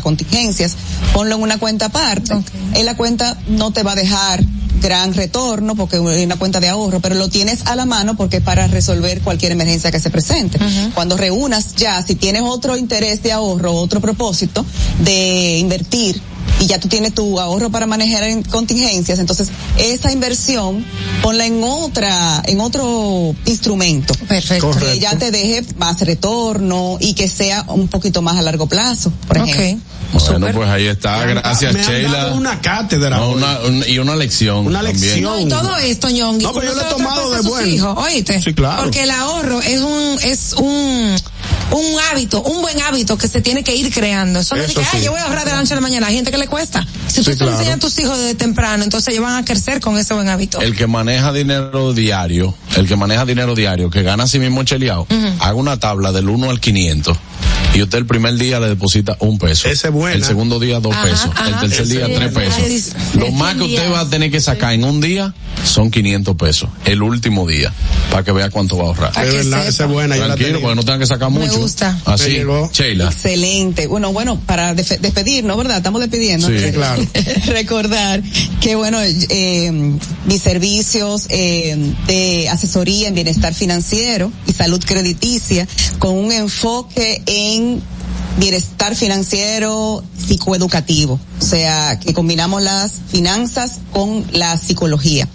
ponlo 1.12 1.36
en 1.36 1.42
una 1.42 1.58
cuenta 1.58 1.86
aparte. 1.86 2.34
En 2.74 2.86
la 2.86 2.96
cuenta 2.96 3.38
no 3.48 3.72
te 3.72 3.82
va 3.82 3.92
a 3.92 3.96
dejar 3.96 4.44
gran 4.80 5.14
retorno 5.14 5.74
porque 5.74 5.96
es 5.96 6.02
una 6.02 6.36
cuenta 6.36 6.58
de 6.60 6.68
ahorro, 6.68 7.00
pero 7.00 7.14
lo 7.14 7.28
tienes 7.28 7.66
a 7.66 7.76
la 7.76 7.86
mano 7.86 8.16
porque 8.16 8.38
es 8.38 8.42
para 8.42 8.66
resolver 8.66 9.20
cualquier 9.20 9.52
emergencia 9.52 9.90
que 9.90 10.00
se 10.00 10.10
presente. 10.10 10.58
Cuando 10.94 11.16
reúnas 11.16 11.74
ya, 11.76 12.02
si 12.02 12.14
tienes 12.14 12.42
otro 12.42 12.76
interés 12.76 13.22
de 13.22 13.32
ahorro, 13.32 13.72
otro 13.74 14.00
propósito 14.00 14.64
de 15.00 15.58
invertir, 15.58 16.20
y 16.58 16.66
ya 16.66 16.78
tú 16.80 16.88
tienes 16.88 17.14
tu 17.14 17.38
ahorro 17.40 17.70
para 17.70 17.86
manejar 17.86 18.24
en 18.24 18.42
contingencias, 18.42 19.18
entonces 19.18 19.50
esa 19.78 20.12
inversión 20.12 20.84
ponla 21.22 21.46
en 21.46 21.62
otra, 21.62 22.42
en 22.46 22.60
otro 22.60 23.34
instrumento. 23.46 24.14
Perfecto. 24.28 24.70
Que 24.78 24.98
ya 24.98 25.16
te 25.16 25.30
deje 25.30 25.64
más 25.78 26.00
retorno 26.00 26.96
y 27.00 27.14
que 27.14 27.28
sea 27.28 27.64
un 27.68 27.88
poquito 27.88 28.22
más 28.22 28.36
a 28.36 28.42
largo 28.42 28.66
plazo, 28.66 29.12
por 29.26 29.38
ejemplo. 29.38 29.84
Bueno, 30.12 30.48
pues 30.52 30.68
ahí 30.68 30.86
está. 30.86 31.24
Gracias, 31.24 31.72
me 31.72 31.80
han 31.82 31.86
Sheila. 31.86 32.10
dado 32.18 32.34
una 32.34 32.60
cátedra. 32.60 33.16
No, 33.16 33.30
una- 33.30 33.60
un- 33.60 33.84
y 33.86 33.98
una 34.00 34.16
lección. 34.16 34.66
Una 34.66 34.82
también. 34.82 35.22
No, 35.22 35.38
y 35.38 35.46
todo 35.46 35.76
esto, 35.76 36.10
Ñongui, 36.10 36.42
No, 36.44 36.52
pero 36.52 36.66
yo 36.66 36.74
lo 36.74 36.82
he 36.82 36.90
tomado 36.90 37.30
de 37.30 37.40
bueno. 37.42 37.66
hijos, 37.68 37.96
¿oíste? 37.96 38.42
Sí, 38.42 38.52
claro. 38.52 38.82
Porque 38.82 39.04
el 39.04 39.10
ahorro 39.12 39.60
es 39.60 39.80
un, 39.80 40.18
es 40.22 40.52
un, 40.54 41.14
un 41.72 42.00
hábito, 42.10 42.42
un 42.42 42.62
buen 42.62 42.80
hábito 42.82 43.16
que 43.18 43.28
se 43.28 43.40
tiene 43.40 43.62
que 43.64 43.74
ir 43.74 43.92
creando. 43.92 44.40
Eso 44.40 44.56
no 44.56 44.62
es 44.62 44.72
que, 44.72 44.80
"Ay, 44.80 44.98
sí. 45.00 45.04
yo 45.04 45.12
voy 45.12 45.20
a 45.20 45.24
ahorrar 45.24 45.44
de 45.44 45.52
la 45.52 45.58
noche 45.58 45.72
a 45.72 45.76
la 45.76 45.80
mañana. 45.80 46.06
Hay 46.08 46.14
gente 46.16 46.30
que 46.30 46.38
le 46.38 46.46
cuesta. 46.48 46.86
Si 47.08 47.16
tú 47.22 47.24
Sí, 47.24 47.32
se 47.32 47.36
claro. 47.38 47.52
enseñas 47.52 47.76
a 47.76 47.78
tus 47.78 47.98
hijos 47.98 48.18
desde 48.18 48.34
temprano, 48.34 48.82
entonces 48.84 49.12
ellos 49.12 49.24
van 49.24 49.36
a 49.36 49.44
crecer 49.44 49.80
con 49.80 49.96
ese 49.98 50.14
buen 50.14 50.28
hábito. 50.28 50.60
El 50.60 50.76
que 50.76 50.86
maneja 50.86 51.32
dinero 51.32 51.92
diario, 51.92 52.54
el 52.76 52.86
que 52.88 52.96
maneja 52.96 53.24
dinero 53.24 53.54
diario, 53.54 53.90
que 53.90 54.02
gana 54.02 54.24
a 54.24 54.26
sí 54.26 54.38
mismo 54.38 54.62
cheleado, 54.64 55.06
haga 55.40 55.54
una 55.54 55.78
tabla 55.78 56.12
del 56.12 56.28
1 56.28 56.50
al 56.50 56.60
500 56.60 57.16
y 57.74 57.82
usted 57.82 57.98
el 57.98 58.06
primer 58.06 58.34
día 58.34 58.58
le 58.60 58.68
deposita 58.68 59.16
un 59.20 59.38
peso. 59.38 59.68
Esa 59.68 59.88
es 59.88 59.94
buena. 59.94 60.16
El 60.16 60.24
segundo 60.24 60.58
día 60.58 60.80
dos 60.80 60.92
Ajá, 60.94 61.02
pesos. 61.04 61.30
ajá. 61.34 61.48
el 61.48 61.70
tercer 61.70 61.86
día 61.88 62.06
es 62.06 62.14
tres 62.16 62.32
pesos. 62.32 62.94
Lo 63.16 63.30
más 63.32 63.54
que 63.56 63.62
usted 63.62 63.92
va 63.92 64.00
a 64.00 64.08
tener 64.10 64.30
que 64.30 64.40
sacar 64.40 64.72
en 64.74 64.84
un 64.84 65.00
día 65.00 65.34
son 65.64 65.90
500 65.90 66.36
pesos. 66.36 66.68
El 66.84 67.02
último 67.02 67.46
día. 67.46 67.72
Para 68.10 68.24
que 68.24 68.32
vea 68.32 68.50
cuánto 68.50 68.76
va 68.76 68.84
a 68.84 68.86
ahorrar. 68.88 69.12
Es 69.24 69.32
verdad, 69.32 69.68
esa 69.68 69.84
es 69.84 69.90
buena, 69.90 70.16
yo 70.16 70.26
la 70.26 70.34
Tranquilo, 70.34 70.60
porque 70.60 70.74
no 70.74 70.82
tengan 70.82 70.98
que 71.00 71.06
sacar 71.06 71.30
Me 71.30 71.40
mucho. 71.46 71.58
gusta. 71.60 71.96
Así. 72.06 72.40
Me. 72.44 72.68
Sheila. 72.72 73.04
Excelente. 73.04 73.86
Bueno, 73.86 74.12
bueno, 74.12 74.40
para 74.46 74.74
despedirnos, 74.74 75.56
¿verdad? 75.56 75.76
Estamos 75.76 76.00
despidiendo. 76.00 76.48
Sí, 76.48 76.58
Sí, 76.58 76.72
claro. 76.72 77.06
Recordar 77.46 78.22
que, 78.60 78.74
bueno, 78.74 78.98
eh, 79.02 79.98
mis 80.26 80.42
servicios 80.42 81.26
eh, 81.28 81.76
de 82.06 82.48
asesoría 82.48 83.08
en 83.08 83.14
bienestar 83.14 83.54
financiero 83.54 84.32
y 84.46 84.52
salud 84.52 84.82
crediticia 84.84 85.68
con 85.98 86.16
un 86.16 86.32
enfoque 86.32 87.22
en 87.30 87.80
bienestar 88.38 88.96
financiero 88.96 90.02
psicoeducativo. 90.18 91.20
O 91.40 91.42
sea, 91.42 91.98
que 91.98 92.12
combinamos 92.12 92.62
las 92.62 92.92
finanzas 93.10 93.80
con 93.92 94.24
la 94.32 94.56
psicología. 94.58 95.26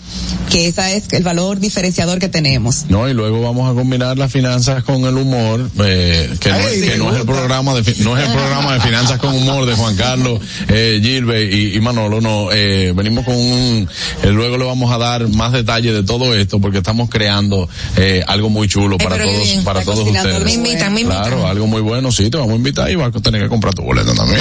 Que 0.50 0.68
esa 0.68 0.92
es 0.92 1.12
el 1.12 1.24
valor 1.24 1.60
diferenciador 1.60 2.20
que 2.20 2.30
tenemos. 2.30 2.86
No, 2.88 3.10
y 3.10 3.14
luego 3.14 3.42
vamos 3.42 3.70
a 3.70 3.74
combinar 3.74 4.16
las 4.18 4.32
finanzas 4.32 4.84
con 4.84 5.04
el 5.06 5.18
humor, 5.18 5.70
eh, 5.84 6.30
que, 6.40 6.50
no, 6.50 6.56
Ay, 6.56 6.66
es- 6.76 6.84
que 6.84 6.90
me 6.92 6.98
no 6.98 7.12
es 7.12 7.20
el 7.20 7.26
programa 7.26 7.74
de 7.74 7.82
no 8.04 8.16
es 8.18 8.26
el 8.28 8.32
programa 8.34 8.76
de 8.76 8.82
finanzas 8.82 9.20
con 9.20 9.36
humor 9.36 9.66
de 9.66 9.74
Juan 9.74 9.96
Carlos, 9.96 10.40
eh, 10.70 11.00
Gilbert 11.04 11.52
y, 11.52 11.76
y 11.76 11.80
Manolo, 11.82 12.22
no, 12.22 12.50
eh, 12.52 12.94
venimos 12.96 13.26
con 13.26 13.36
un, 13.36 13.90
eh, 14.24 14.30
luego 14.30 14.58
le 14.58 14.66
vamos 14.66 14.94
a 14.94 14.98
dar 15.00 15.28
más 15.30 15.52
detalles 15.52 15.94
de 15.94 16.04
todo 16.04 16.34
esto 16.36 16.60
porque 16.62 16.78
estamos 16.78 17.10
creando 17.10 17.68
eh, 17.98 18.24
algo 18.28 18.50
muy 18.50 18.68
chulo 18.68 18.98
para 19.00 19.16
pero 19.16 19.26
qué 19.28 19.34
todos, 19.34 19.48
bien. 19.50 19.64
para 19.64 19.82
todos 19.84 20.08
ustedes. 20.08 20.44
Me 20.46 20.52
invitan, 20.54 20.94
me 20.94 21.02
invitan. 21.02 21.24
Claro, 21.24 21.48
algo 21.48 21.66
muy 21.68 21.82
bueno, 21.82 22.12
sí, 22.12 22.30
te 22.30 22.38
vamos 22.38 22.54
a 22.54 22.58
invitar 22.58 22.90
y 22.92 22.96
vas 22.96 23.14
a 23.14 23.20
tener 23.20 23.42
que 23.42 23.50
comprar 23.50 23.74
tu 23.74 23.82
boleto 23.82 24.14
también. 24.14 24.40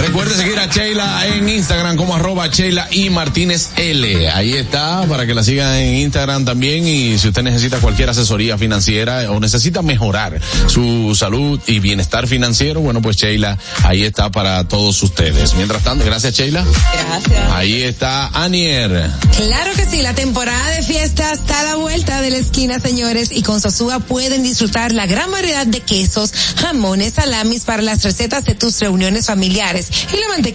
Recuerde 0.00 0.34
seguir 0.34 0.58
a 0.62 0.66
Sheila 0.66 1.26
en 1.26 1.48
Instagram 1.48 1.96
como 1.96 2.14
arroba 2.14 2.46
Sheila 2.46 2.86
y 2.92 3.10
Martínez 3.10 3.70
L. 3.76 4.30
Ahí 4.30 4.52
está, 4.54 5.04
para 5.08 5.26
que 5.26 5.34
la 5.34 5.42
sigan 5.42 5.74
en 5.74 5.96
Instagram 5.96 6.44
también 6.44 6.86
y 6.86 7.18
si 7.18 7.28
usted 7.28 7.42
necesita 7.42 7.78
cualquier 7.78 8.10
asesoría 8.10 8.56
financiera 8.56 9.28
o 9.32 9.40
necesita 9.40 9.82
mejorar 9.82 10.40
su 10.68 11.16
salud 11.16 11.58
y 11.66 11.80
bienestar 11.80 12.28
financiero, 12.28 12.80
bueno 12.80 13.02
pues 13.02 13.16
Sheila, 13.16 13.58
ahí 13.82 14.04
está 14.04 14.30
para 14.30 14.62
todos 14.68 15.02
ustedes. 15.02 15.54
Mientras 15.54 15.82
tanto, 15.82 16.04
gracias 16.04 16.34
Sheila. 16.34 16.64
Gracias. 17.08 17.52
Ahí 17.52 17.82
está 17.82 18.28
Anier. 18.28 19.10
Claro 19.36 19.72
que 19.74 19.86
sí, 19.86 20.00
la 20.00 20.14
temporada 20.14 20.70
de 20.70 20.82
fiesta 20.82 21.32
está 21.32 21.60
a 21.60 21.64
la 21.64 21.74
vuelta 21.74 22.20
de 22.22 22.30
la 22.30 22.36
esquina, 22.36 22.78
señores, 22.78 23.30
y 23.32 23.42
con 23.42 23.60
Sosúa 23.60 23.98
pueden 23.98 24.44
disfrutar 24.44 24.92
la 24.92 25.06
gran 25.06 25.28
variedad 25.32 25.66
de 25.66 25.80
quesos, 25.80 26.32
jamones, 26.56 27.14
salamis 27.14 27.64
para 27.64 27.82
las 27.82 28.04
recetas 28.04 28.44
de 28.44 28.54
tus 28.54 28.78
reuniones 28.78 29.26
familiares 29.26 29.90
y 30.12 30.20
la 30.20 30.28
mantequilla 30.28 30.51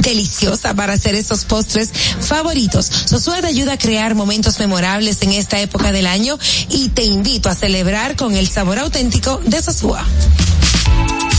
deliciosa 0.00 0.74
para 0.74 0.94
hacer 0.94 1.14
esos 1.14 1.44
postres 1.44 1.90
favoritos. 2.20 2.86
Sosúa 2.86 3.40
te 3.40 3.48
ayuda 3.48 3.74
a 3.74 3.78
crear 3.78 4.14
momentos 4.14 4.58
memorables 4.58 5.22
en 5.22 5.32
esta 5.32 5.60
época 5.60 5.92
del 5.92 6.06
año 6.06 6.38
y 6.70 6.88
te 6.90 7.04
invito 7.04 7.48
a 7.48 7.54
celebrar 7.54 8.16
con 8.16 8.34
el 8.36 8.48
sabor 8.48 8.78
auténtico 8.78 9.40
de 9.44 9.62
Sosúa. 9.62 10.04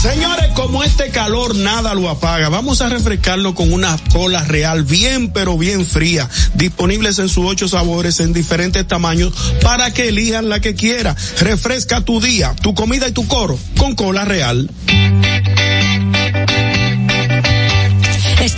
Señores, 0.01 0.51
como 0.53 0.83
este 0.83 1.09
calor 1.09 1.55
nada 1.55 1.95
lo 1.95 2.09
apaga, 2.11 2.49
vamos 2.49 2.81
a 2.81 2.89
refrescarlo 2.89 3.55
con 3.55 3.73
una 3.73 3.97
cola 4.11 4.43
real 4.43 4.83
bien 4.83 5.31
pero 5.31 5.57
bien 5.57 5.83
fría, 5.83 6.29
disponibles 6.53 7.17
en 7.17 7.27
sus 7.27 7.45
ocho 7.45 7.67
sabores 7.67 8.19
en 8.19 8.31
diferentes 8.31 8.87
tamaños 8.87 9.33
para 9.63 9.91
que 9.91 10.09
elijan 10.09 10.47
la 10.47 10.59
que 10.59 10.75
quiera. 10.75 11.15
Refresca 11.39 12.01
tu 12.01 12.21
día, 12.21 12.55
tu 12.61 12.75
comida 12.75 13.07
y 13.07 13.13
tu 13.13 13.27
coro 13.27 13.57
con 13.77 13.95
cola 13.95 14.25
real. 14.25 14.69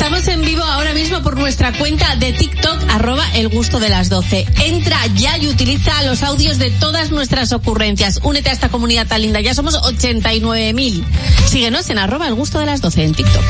Estamos 0.07 0.27
en 0.29 0.41
vivo 0.41 0.63
ahora 0.63 0.93
mismo 0.93 1.21
por 1.21 1.37
nuestra 1.37 1.73
cuenta 1.77 2.15
de 2.15 2.31
TikTok, 2.31 2.81
arroba 2.91 3.25
el 3.33 3.49
gusto 3.49 3.77
de 3.81 3.89
las 3.89 4.07
12. 4.07 4.47
Entra 4.63 4.97
ya 5.15 5.37
y 5.37 5.49
utiliza 5.49 6.01
los 6.03 6.23
audios 6.23 6.57
de 6.59 6.71
todas 6.71 7.11
nuestras 7.11 7.51
ocurrencias. 7.51 8.21
Únete 8.23 8.49
a 8.49 8.53
esta 8.53 8.69
comunidad 8.69 9.05
tan 9.05 9.21
linda. 9.21 9.41
Ya 9.41 9.53
somos 9.53 9.75
89.000. 9.75 11.03
Síguenos 11.49 11.89
en 11.89 11.97
arroba 11.99 12.25
el 12.29 12.35
gusto 12.35 12.57
de 12.57 12.67
las 12.67 12.79
12 12.79 13.03
en 13.03 13.13
TikTok. 13.15 13.43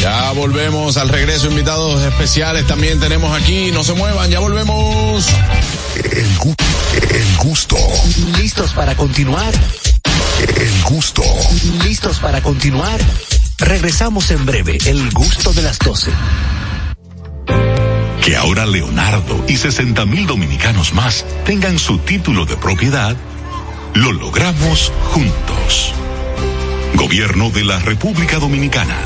Ya 0.00 0.30
volvemos 0.30 0.96
al 0.96 1.08
regreso, 1.08 1.48
invitados 1.48 2.00
especiales 2.04 2.64
también 2.68 3.00
tenemos 3.00 3.36
aquí, 3.36 3.72
no 3.72 3.82
se 3.82 3.94
muevan, 3.94 4.30
ya 4.30 4.38
volvemos. 4.38 5.26
El, 5.96 6.38
gu- 6.38 6.54
el 7.10 7.36
gusto. 7.38 7.76
¿Listos 8.38 8.72
para 8.74 8.94
continuar? 8.94 9.52
El 10.56 10.82
gusto. 10.84 11.24
¿Listos 11.84 12.20
para 12.20 12.40
continuar? 12.42 13.00
Regresamos 13.58 14.30
en 14.30 14.44
breve, 14.44 14.76
el 14.84 15.10
gusto 15.12 15.52
de 15.52 15.62
las 15.62 15.78
12. 15.78 16.10
Que 18.22 18.36
ahora 18.36 18.66
Leonardo 18.66 19.44
y 19.48 19.56
60 19.56 20.04
mil 20.04 20.26
dominicanos 20.26 20.92
más 20.92 21.24
tengan 21.46 21.78
su 21.78 21.98
título 21.98 22.44
de 22.44 22.56
propiedad, 22.56 23.16
lo 23.94 24.12
logramos 24.12 24.92
juntos. 25.10 25.94
Gobierno 26.94 27.50
de 27.50 27.64
la 27.64 27.78
República 27.78 28.38
Dominicana. 28.38 28.96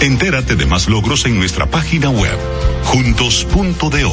Entérate 0.00 0.56
de 0.56 0.66
más 0.66 0.88
logros 0.88 1.24
en 1.26 1.38
nuestra 1.38 1.66
página 1.66 2.10
web, 2.10 2.36
juntos.do. 2.84 4.12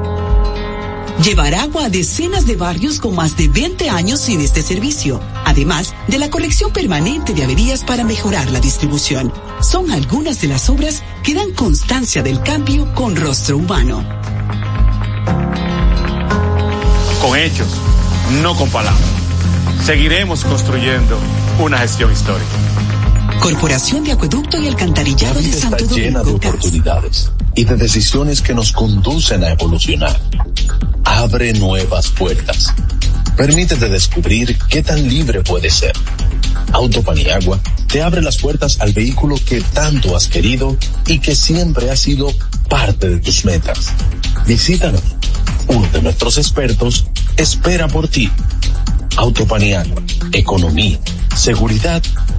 Llevar 1.21 1.53
agua 1.53 1.85
a 1.85 1.89
decenas 1.89 2.45
de 2.47 2.55
barrios 2.55 2.99
con 2.99 3.15
más 3.15 3.37
de 3.37 3.47
20 3.47 3.89
años 3.89 4.21
sin 4.21 4.41
este 4.41 4.61
servicio, 4.61 5.21
además 5.45 5.93
de 6.07 6.17
la 6.17 6.29
corrección 6.29 6.73
permanente 6.73 7.33
de 7.33 7.43
averías 7.43 7.83
para 7.83 8.03
mejorar 8.03 8.49
la 8.49 8.59
distribución. 8.59 9.31
Son 9.61 9.91
algunas 9.91 10.41
de 10.41 10.47
las 10.47 10.69
obras 10.69 11.03
que 11.23 11.35
dan 11.35 11.51
constancia 11.51 12.23
del 12.23 12.41
cambio 12.41 12.91
con 12.95 13.15
rostro 13.15 13.57
humano. 13.57 14.03
Con 17.21 17.37
hechos, 17.37 17.67
no 18.41 18.55
con 18.55 18.69
palabras. 18.69 19.01
Seguiremos 19.83 20.43
construyendo 20.43 21.19
una 21.59 21.77
gestión 21.77 22.11
histórica. 22.11 22.49
Corporación 23.41 24.03
de 24.03 24.11
Acueducto 24.11 24.61
y 24.61 24.67
Alcantarillado 24.67 25.41
de 25.41 25.49
está 25.49 25.69
Santo 25.69 25.95
llena 25.95 26.19
de 26.19 26.25
Domingo. 26.25 26.47
Oportunidades 26.47 27.31
y 27.55 27.65
de 27.65 27.75
decisiones 27.75 28.39
que 28.39 28.53
nos 28.53 28.71
conducen 28.71 29.43
a 29.43 29.49
evolucionar. 29.49 30.15
Abre 31.03 31.51
nuevas 31.53 32.09
puertas. 32.09 32.71
Permítete 33.35 33.89
descubrir 33.89 34.59
qué 34.69 34.83
tan 34.83 35.09
libre 35.09 35.41
puedes 35.41 35.73
ser. 35.73 35.93
Autopaniagua 36.71 37.59
te 37.87 38.03
abre 38.03 38.21
las 38.21 38.37
puertas 38.37 38.79
al 38.79 38.93
vehículo 38.93 39.37
que 39.43 39.61
tanto 39.61 40.15
has 40.15 40.27
querido 40.27 40.77
y 41.07 41.17
que 41.17 41.35
siempre 41.35 41.89
ha 41.89 41.95
sido 41.95 42.31
parte 42.69 43.09
de 43.09 43.17
tus 43.17 43.43
metas. 43.43 43.91
Visítanos. 44.45 45.01
Uno 45.67 45.87
de 45.91 46.03
nuestros 46.03 46.37
expertos 46.37 47.07
espera 47.37 47.87
por 47.87 48.07
ti. 48.07 48.29
Autopaniagua, 49.17 50.03
economía, 50.31 50.99
seguridad 51.35 52.03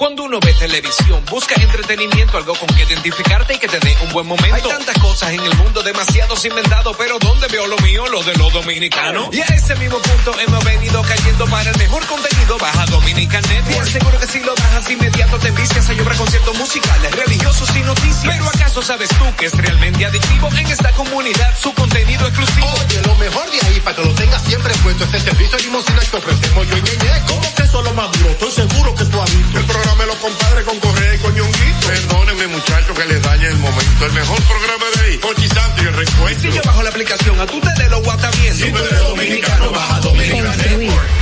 Cuando 0.00 0.22
uno 0.22 0.40
ve 0.40 0.54
televisión, 0.54 1.22
busca 1.28 1.60
entretenimiento, 1.60 2.38
algo 2.38 2.54
con 2.54 2.66
que 2.74 2.84
identificarte 2.84 3.56
y 3.56 3.58
que 3.58 3.68
te 3.68 3.78
dé 3.80 3.94
un 4.00 4.10
buen 4.14 4.26
momento. 4.26 4.54
Hay 4.54 4.62
tantas 4.62 4.96
cosas 4.96 5.30
en 5.32 5.40
el 5.40 5.54
mundo, 5.56 5.82
demasiados 5.82 6.42
inventados, 6.46 6.96
pero 6.96 7.18
¿dónde 7.18 7.48
veo 7.48 7.66
lo 7.66 7.76
mío? 7.80 8.08
Lo 8.08 8.22
de 8.22 8.34
los 8.36 8.50
dominicanos. 8.50 9.28
Y 9.30 9.42
a 9.42 9.44
ese 9.44 9.74
mismo 9.74 9.98
punto 9.98 10.40
hemos 10.40 10.64
venido 10.64 11.02
cayendo 11.02 11.44
para 11.48 11.68
el 11.68 11.76
mejor 11.76 12.02
contenido. 12.06 12.56
Baja 12.56 12.86
Dominican 12.86 13.42
Network. 13.42 13.86
Y 13.86 13.90
seguro 13.90 14.18
que 14.18 14.26
si 14.26 14.40
lo 14.40 14.54
bajas 14.54 14.90
inmediato 14.90 15.38
te 15.38 15.48
envicias 15.48 15.90
a 15.90 15.92
llorar 15.92 16.16
conciertos 16.16 16.56
musicales, 16.56 17.16
religiosos 17.16 17.76
y 17.76 17.80
noticias. 17.80 18.24
Pero 18.24 18.48
¿acaso 18.48 18.80
sabes 18.80 19.10
tú 19.10 19.26
que 19.36 19.46
es 19.46 19.52
realmente 19.52 20.06
adictivo 20.06 20.48
en 20.56 20.66
esta 20.66 20.92
comunidad 20.92 21.54
su 21.60 21.74
contenido 21.74 22.26
exclusivo? 22.26 22.72
Oye, 22.86 23.02
lo 23.04 23.14
mejor 23.16 23.50
de 23.50 23.66
ahí, 23.66 23.78
para 23.80 23.96
que 23.96 24.04
lo 24.06 24.14
tengas 24.14 24.42
siempre 24.44 24.72
puesto, 24.82 25.04
es 25.04 25.12
el 25.12 25.20
servicio 25.20 25.58
de 25.58 25.64
limosina 25.64 26.00
que 26.00 26.16
ofrecemos 26.16 26.68
yo 26.68 26.78
y 26.78 26.80
Ñeñe. 26.80 27.22
¿Cómo 27.28 27.54
que 27.54 27.62
eso 27.64 27.80
es 27.80 27.84
lo 27.84 27.92
más 27.92 28.10
duro? 28.12 28.30
Estoy 28.30 28.50
seguro 28.50 28.94
que 28.94 29.04
tú 29.04 29.20
has 29.20 29.36
visto. 29.36 29.58
El 29.58 29.66
programa 29.66 29.89
de 30.00 30.06
los 30.06 30.16
compadres 30.16 30.64
con 30.64 30.80
Correa 30.80 31.14
y 31.14 31.18
con 31.18 31.34
Ñonguito. 31.34 31.86
Perdónenme, 31.86 32.46
muchachos, 32.48 32.98
que 32.98 33.04
les 33.04 33.22
dañe 33.22 33.48
el 33.48 33.58
momento. 33.58 34.06
El 34.06 34.12
mejor 34.12 34.42
programa 34.42 34.84
de 34.96 35.00
ahí, 35.02 35.18
Pochi 35.18 35.48
Santo 35.48 35.82
y 35.82 35.86
el 35.86 35.94
recuento. 35.94 36.40
Si 36.40 36.52
yo 36.52 36.62
bajo 36.64 36.82
la 36.82 36.88
aplicación, 36.88 37.40
a 37.40 37.46
tú 37.46 37.60
te 37.60 37.82
de 37.82 37.90
lo 37.90 38.02
guata 38.02 38.30
bien. 38.30 38.54
Siempre 38.54 38.82
de 38.82 38.96
dominicano, 38.96 39.70
baja 39.70 40.00
Dominican 40.00 40.46
Construir, 40.46 40.92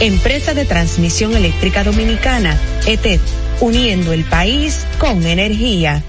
Empresa 0.00 0.52
de 0.52 0.66
Transmisión 0.66 1.34
Eléctrica 1.34 1.82
Dominicana, 1.82 2.60
ETED, 2.86 3.18
uniendo 3.60 4.12
el 4.12 4.24
país 4.24 4.80
con 4.98 5.24
energía. 5.24 6.02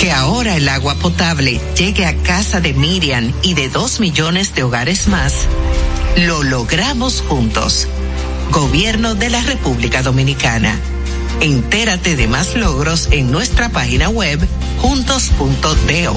Que 0.00 0.10
ahora 0.10 0.56
el 0.56 0.68
agua 0.68 0.96
potable 0.96 1.60
llegue 1.78 2.06
a 2.06 2.16
casa 2.16 2.60
de 2.60 2.72
Miriam 2.72 3.32
y 3.42 3.54
de 3.54 3.68
dos 3.68 4.00
millones 4.00 4.52
de 4.56 4.64
hogares 4.64 5.06
más, 5.06 5.46
lo 6.16 6.42
logramos 6.42 7.22
juntos. 7.28 7.86
Gobierno 8.50 9.14
de 9.14 9.30
la 9.30 9.42
República 9.42 10.02
Dominicana. 10.02 10.76
Entérate 11.40 12.16
de 12.16 12.26
más 12.26 12.56
logros 12.56 13.08
en 13.12 13.30
nuestra 13.30 13.68
página 13.68 14.08
web 14.08 14.40
juntos.do. 14.80 16.16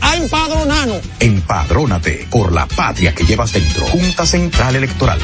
a 0.00 0.16
empadronarnos. 0.16 1.00
Empadrónate 1.18 2.26
por 2.30 2.52
la 2.52 2.66
patria 2.66 3.14
que 3.14 3.24
llevas 3.24 3.52
dentro. 3.52 3.86
Junta 3.86 4.26
Central 4.26 4.76
Electoral. 4.76 5.18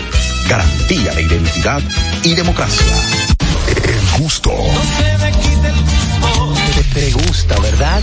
Garantía 0.48 1.12
de 1.12 1.22
identidad 1.22 1.82
y 2.22 2.34
democracia. 2.34 2.86
El 3.68 4.22
gusto. 4.22 4.52
Te, 6.74 7.00
te 7.00 7.10
gusta, 7.12 7.58
¿verdad? 7.60 8.00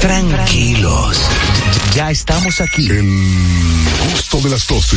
Tranquilos. 0.00 1.18
Ya 1.94 2.10
estamos 2.10 2.60
aquí. 2.60 2.88
El 2.88 3.04
gusto 4.12 4.40
de 4.40 4.50
las 4.50 4.66
12. 4.66 4.96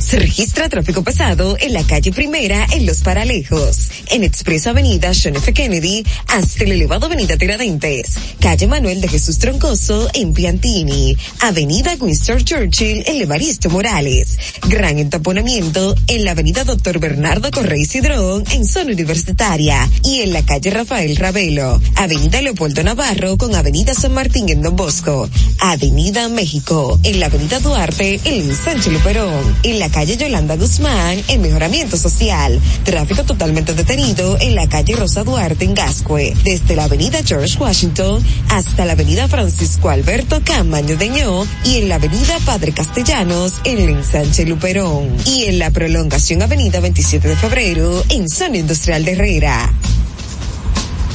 Se 0.00 0.18
registra 0.18 0.68
tráfico 0.68 1.02
pesado 1.02 1.56
en 1.60 1.72
la 1.72 1.82
calle 1.84 2.12
Primera 2.12 2.66
en 2.72 2.86
Los 2.86 2.98
Paralejos, 2.98 3.88
en 4.10 4.24
Expreso 4.24 4.70
Avenida 4.70 5.12
John 5.14 5.36
F. 5.36 5.52
Kennedy 5.52 6.04
hasta 6.26 6.64
el 6.64 6.72
elevado 6.72 7.06
Avenida 7.06 7.36
Tiradentes, 7.36 8.14
calle 8.40 8.66
Manuel 8.66 9.00
de 9.00 9.08
Jesús 9.08 9.38
Troncoso 9.38 10.08
en 10.14 10.32
Piantini, 10.32 11.16
Avenida 11.40 11.94
Winston 11.98 12.44
Churchill 12.44 13.04
en 13.06 13.18
Levaristo 13.18 13.70
Morales, 13.70 14.38
gran 14.68 14.98
entaponamiento 14.98 15.94
en 16.06 16.24
la 16.24 16.32
Avenida 16.32 16.64
Doctor 16.64 16.98
Bernardo 16.98 17.50
Correy 17.50 17.84
Cidrón 17.84 18.44
en 18.50 18.64
zona 18.64 18.92
universitaria 18.92 19.88
y 20.04 20.20
en 20.20 20.32
la 20.32 20.44
calle 20.44 20.70
Rafael 20.70 21.16
Ravelo, 21.16 21.80
Avenida 21.96 22.42
Leopoldo 22.42 22.82
Navarro 22.82 23.36
con 23.38 23.54
Avenida 23.54 23.94
San 23.94 24.12
Martín 24.12 24.48
en 24.48 24.62
Don 24.62 24.76
Bosco, 24.76 25.28
Avenida 25.58 26.28
México, 26.28 26.98
en 27.02 27.20
la 27.20 27.26
Avenida 27.26 27.60
Duarte 27.60 28.20
en 28.24 28.54
Sánchez 28.54 28.92
Luperón, 28.92 29.56
en 29.62 29.78
la 29.82 29.90
calle 29.90 30.16
Yolanda 30.16 30.54
Guzmán 30.54 31.20
en 31.26 31.42
Mejoramiento 31.42 31.96
Social. 31.96 32.60
Tráfico 32.84 33.24
totalmente 33.24 33.74
detenido 33.74 34.38
en 34.40 34.54
la 34.54 34.68
calle 34.68 34.94
Rosa 34.94 35.24
Duarte 35.24 35.64
en 35.64 35.74
Gascue, 35.74 36.36
desde 36.44 36.76
la 36.76 36.84
avenida 36.84 37.18
George 37.24 37.58
Washington 37.58 38.24
hasta 38.48 38.84
la 38.84 38.92
avenida 38.92 39.26
Francisco 39.26 39.90
Alberto 39.90 40.40
Camaño 40.44 40.94
Deñó 40.96 41.44
y 41.64 41.78
en 41.78 41.88
la 41.88 41.96
avenida 41.96 42.38
Padre 42.46 42.70
Castellanos 42.70 43.54
en 43.64 43.80
el 43.80 43.88
ensanche 43.88 44.46
Luperón. 44.46 45.16
Y 45.26 45.46
en 45.46 45.58
la 45.58 45.72
prolongación 45.72 46.42
avenida 46.42 46.78
27 46.78 47.26
de 47.26 47.34
febrero 47.34 48.04
en 48.08 48.28
zona 48.28 48.58
industrial 48.58 49.04
de 49.04 49.12
Herrera. 49.14 49.68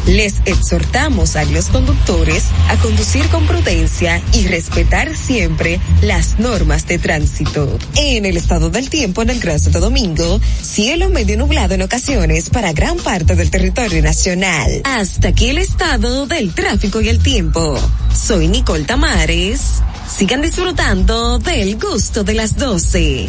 Les 0.08 0.36
exhortamos 0.46 1.36
a 1.36 1.44
los 1.44 1.66
conductores 1.66 2.46
a 2.70 2.78
conducir 2.78 3.28
con 3.28 3.46
prudencia 3.46 4.22
y 4.32 4.48
respetar 4.48 5.14
siempre 5.14 5.82
las 6.02 6.40
normas 6.40 6.88
de 6.88 6.98
tránsito. 6.98 7.78
En 7.96 8.26
el 8.26 8.38
estado 8.38 8.70
del 8.70 8.90
tiempo 8.90 9.22
en 9.22 9.32
el 9.32 9.42
Gran 9.42 9.60
Santo 9.60 9.82
Domingo, 9.82 10.40
cielo 10.62 11.10
medio 11.10 11.38
nublado 11.38 11.76
en 11.76 11.82
ocasiones 11.82 12.50
para 12.50 12.72
gran 12.72 12.96
parte 12.96 13.36
del 13.36 13.50
territorio 13.50 14.02
nacional. 14.02 14.82
Hasta 14.86 15.28
aquí 15.30 15.50
el 15.50 15.58
estado 15.58 16.26
del 16.26 16.54
tráfico 16.54 17.02
y 17.02 17.10
el 17.10 17.20
tiempo. 17.20 17.78
Soy 18.16 18.48
Nicole 18.48 18.86
Tamares. 18.86 19.82
Sigan 20.10 20.42
disfrutando 20.42 21.38
del 21.40 21.78
gusto 21.78 22.24
de 22.24 22.34
las 22.34 22.56
12. 22.56 23.28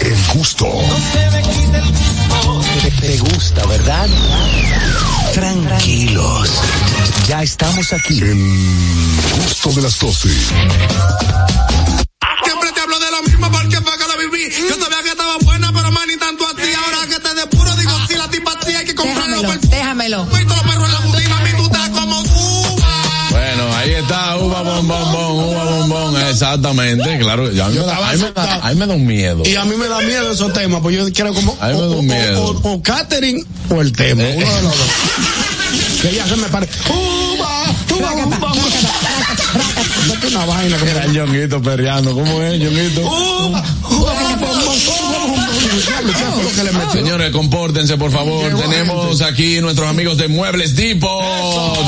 El 0.00 0.16
gusto. 0.34 0.66
Te 3.00 3.18
gusta, 3.18 3.66
¿verdad? 3.66 4.08
Tranquilos. 5.34 6.50
Ya 7.26 7.42
estamos 7.42 7.92
aquí. 7.92 8.20
El 8.20 8.36
gusto 9.36 9.70
de 9.70 9.82
las 9.82 9.98
12. 9.98 10.28
Siempre 12.44 12.72
te 12.72 12.80
hablo 12.80 12.98
de 12.98 13.10
lo 13.10 13.22
mismo 13.22 13.50
porque 13.50 13.80
fue 13.80 13.98
que 13.98 14.04
lo 14.06 14.18
viví. 14.30 14.50
Yo 14.68 14.76
sabía 14.82 15.02
que 15.02 15.10
estaba 15.10 15.36
buena, 15.42 15.72
pero 15.72 15.90
más 15.90 16.06
ni 16.06 16.16
tanto 16.16 16.44
así. 16.46 16.72
Ahora 16.74 17.06
que 17.08 17.18
te 17.20 17.34
de 17.34 17.46
puro 17.46 17.74
digo, 17.76 17.92
si 18.08 18.14
la 18.14 18.28
tipa 18.30 18.52
así 18.60 18.74
hay 18.74 18.84
que 18.84 18.94
comprarlo. 18.94 19.42
Déjamelo, 19.68 20.26
a. 20.26 20.28
Bueno, 23.30 23.76
ahí 23.76 23.92
está, 23.94 24.36
uva 24.36 24.62
bombón, 24.62 25.14
uva 25.14 25.64
bombón, 25.64 26.11
exactamente, 26.32 27.18
claro. 27.18 27.46
A 27.46 27.68
mí 27.68 27.78
me 27.78 27.86
da, 27.86 27.96
a 28.08 28.12
mí 28.12 28.22
me 28.22 28.32
da- 28.32 28.54
a 28.66 28.68
mí 28.70 28.74
me 28.80 28.86
da 28.86 28.94
un 28.94 29.06
miedo. 29.06 29.42
Y 29.46 29.54
a 29.56 29.64
mí 29.64 29.76
me 29.76 29.86
da 29.88 30.00
miedo 30.00 30.32
esos 30.32 30.52
temas, 30.52 30.80
pues 30.82 30.96
yo 30.96 31.12
quiero 31.12 31.32
como 31.34 31.56
A 31.60 31.68
mí 31.68 31.74
me 31.74 31.80
da 31.80 31.86
o, 31.86 31.90
un 31.92 31.98
o- 31.98 32.02
miedo. 32.02 32.44
o- 32.44 32.72
o 32.74 32.82
catering 32.82 33.44
o 33.70 33.80
el 33.80 33.92
tema, 33.92 34.22
Eh. 34.22 34.34
uno 34.38 34.54
de 34.56 34.62
los 34.62 34.78
dos. 34.78 34.86
que 36.02 36.14
ya 36.14 36.26
se 36.26 36.36
me 36.36 36.48
pare. 36.48 36.68
Uva, 36.88 37.64
uva. 37.96 38.52
Date 40.08 40.26
una 40.28 40.44
vaina 40.46 40.76
que 40.78 40.90
Era 40.90 41.04
el 41.04 41.12
Ñonguito 41.12 41.62
perreando, 41.62 42.14
¿cómo 42.14 42.42
es, 42.42 42.58
Ñonguito? 42.58 43.00
Uva, 43.02 43.64
uva, 43.90 44.12
Señores, 46.92 47.30
compórtense, 47.30 47.96
por 47.96 48.10
favor. 48.10 48.44
Llegó 48.44 48.60
Tenemos 48.60 49.22
aquí 49.22 49.60
nuestros 49.60 49.88
amigos 49.88 50.18
de 50.18 50.28
Muebles 50.28 50.74
Depot. 50.76 51.22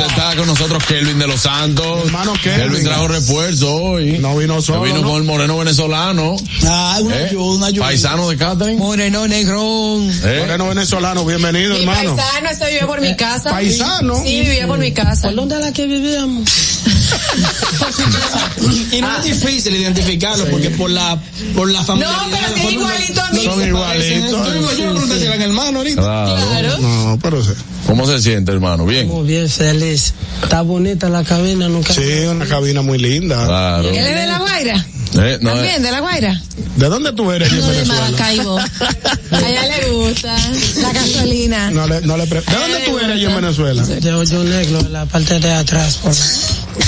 Está 0.09 0.35
con 0.37 0.47
nosotros 0.47 0.83
Kelvin 0.85 1.19
de 1.19 1.27
los 1.27 1.41
Santos. 1.41 2.05
Hermano 2.07 2.33
Kelvin. 2.43 2.85
trajo 2.85 3.09
refuerzo 3.09 3.75
hoy. 3.75 4.19
No 4.19 4.37
vino 4.37 4.61
solo, 4.63 4.83
Vino 4.83 5.01
¿no? 5.01 5.09
con 5.09 5.17
el 5.19 5.25
moreno 5.25 5.59
venezolano. 5.59 6.37
Ah, 6.67 6.99
una 7.01 7.17
¿eh? 7.21 7.25
ayuda, 7.27 7.55
una 7.57 7.67
ayuda. 7.67 7.87
Paisano 7.87 8.29
de 8.29 8.37
Catherine. 8.37 8.79
Moreno 8.79 9.27
negrón. 9.29 10.11
¿eh? 10.25 10.39
Moreno 10.41 10.69
venezolano, 10.69 11.25
bienvenido, 11.25 11.75
Mi 11.75 11.81
hermano. 11.81 12.17
paisano, 12.17 12.51
ese 12.51 12.67
vivía 12.67 12.87
por 12.87 13.01
mi 13.01 13.15
casa. 13.17 13.51
¿Paisano? 13.51 14.23
Sí, 14.23 14.41
vivía 14.41 14.67
por 14.67 14.79
mi 14.79 14.93
casa. 14.93 15.29
¿Por 15.29 15.37
dónde 15.37 15.55
es 15.57 15.61
la 15.61 15.73
que 15.73 15.87
vivíamos? 15.87 16.45
y 18.93 19.01
no 19.01 19.17
es 19.19 19.25
difícil 19.25 19.75
identificarlo 19.77 20.47
porque 20.51 20.71
por 20.71 20.91
la 20.91 21.19
por 21.55 21.71
la 21.71 21.83
familia. 21.85 22.09
No, 22.11 22.29
pero 22.31 22.69
sí, 22.69 22.75
igualito 22.75 23.21
a 23.23 23.31
mí. 23.31 23.49
Son 23.85 24.57
igualitos. 24.57 24.79
Yo 24.79 24.87
no 24.87 24.93
pregunté 24.93 25.19
si 25.19 25.27
eran 25.27 25.43
hermanos 25.43 25.75
ahorita. 25.77 26.03
Claro. 26.03 26.79
No, 26.79 27.19
pero 27.23 27.43
sí. 27.43 27.53
¿Cómo 27.87 28.07
se 28.07 28.21
siente, 28.21 28.53
hermano? 28.53 28.87
Bien. 28.87 29.09
Muy 29.09 29.27
bien, 29.27 29.49
feliz. 29.49 30.15
Está 30.43 30.63
bonita 30.63 31.09
la 31.09 31.25
cabina, 31.25 31.69
nunca. 31.69 31.93
Sí, 31.93 32.25
una 32.29 32.47
cabina 32.47 32.83
muy 32.83 32.99
linda. 32.99 33.45
Claro. 33.47 33.89
¿Él 33.89 33.97
es 33.97 34.15
de 34.15 34.27
La 34.27 34.39
Guaira? 34.39 34.87
Eh, 35.15 35.39
no, 35.41 35.51
También, 35.53 35.77
eh, 35.77 35.81
de 35.81 35.91
La 35.93 36.01
Guaira. 36.01 36.41
¿De 36.77 36.87
dónde 36.89 37.13
tú 37.13 37.31
eres 37.31 37.51
en 37.53 37.61
No 37.61 37.67
de 37.69 37.73
Venezuela? 37.73 38.03
Maracaibo. 38.11 38.59
A 39.31 39.49
ella 39.49 39.63
le 39.79 39.91
gusta 39.91 40.37
la 40.81 40.93
gasolina. 40.93 41.71
No 41.71 41.87
le, 41.87 42.01
no 42.03 42.17
le 42.17 42.27
pre- 42.27 42.41
¿De 42.41 42.55
dónde 42.55 42.79
tú 42.87 42.99
eres 42.99 43.11
allí 43.13 43.25
en 43.25 43.35
Venezuela? 43.37 43.83
De 43.85 44.13
hoyo 44.13 44.45
negro, 44.45 44.81
la 44.91 45.07
parte 45.07 45.39
de 45.41 45.51
atrás. 45.53 45.97
Por... 46.03 46.13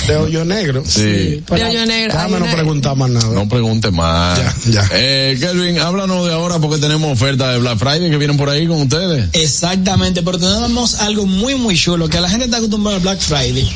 De 0.06 0.16
hoyo 0.16 0.44
negro. 0.44 0.82
Sí. 0.86 1.42
por 1.46 1.58
De 1.58 1.64
hoyo 1.64 1.86
negro. 1.86 2.12
Déjame 2.14 2.40
no 2.40 2.46
preguntar 2.52 2.96
más 2.96 3.10
nada. 3.10 3.26
No 3.28 3.48
pregunte 3.48 3.90
más. 3.90 4.38
Ya, 4.38 4.54
ya. 4.70 4.88
Eh, 4.92 5.36
Kelvin, 5.40 5.78
háblanos 5.78 6.26
de 6.26 6.32
ahora 6.32 6.58
porque 6.58 6.78
tenemos 6.78 7.12
ofertas 7.12 7.52
de 7.52 7.58
Black 7.58 7.78
Friday 7.78 8.10
que 8.10 8.16
vienen 8.16 8.36
por 8.36 8.48
ahí 8.50 8.66
con 8.66 8.82
ustedes. 8.82 9.28
Exactamente, 9.32 10.22
pero 10.22 10.38
tenemos 10.38 10.96
algo 10.96 11.26
muy, 11.26 11.54
muy 11.54 11.76
chulo, 11.76 12.08
que 12.08 12.20
la 12.20 12.28
gente 12.28 12.44
está 12.46 12.58
acostumbrada 12.58 12.96
al 12.96 13.02
Black 13.02 13.20
Friday. 13.20 13.68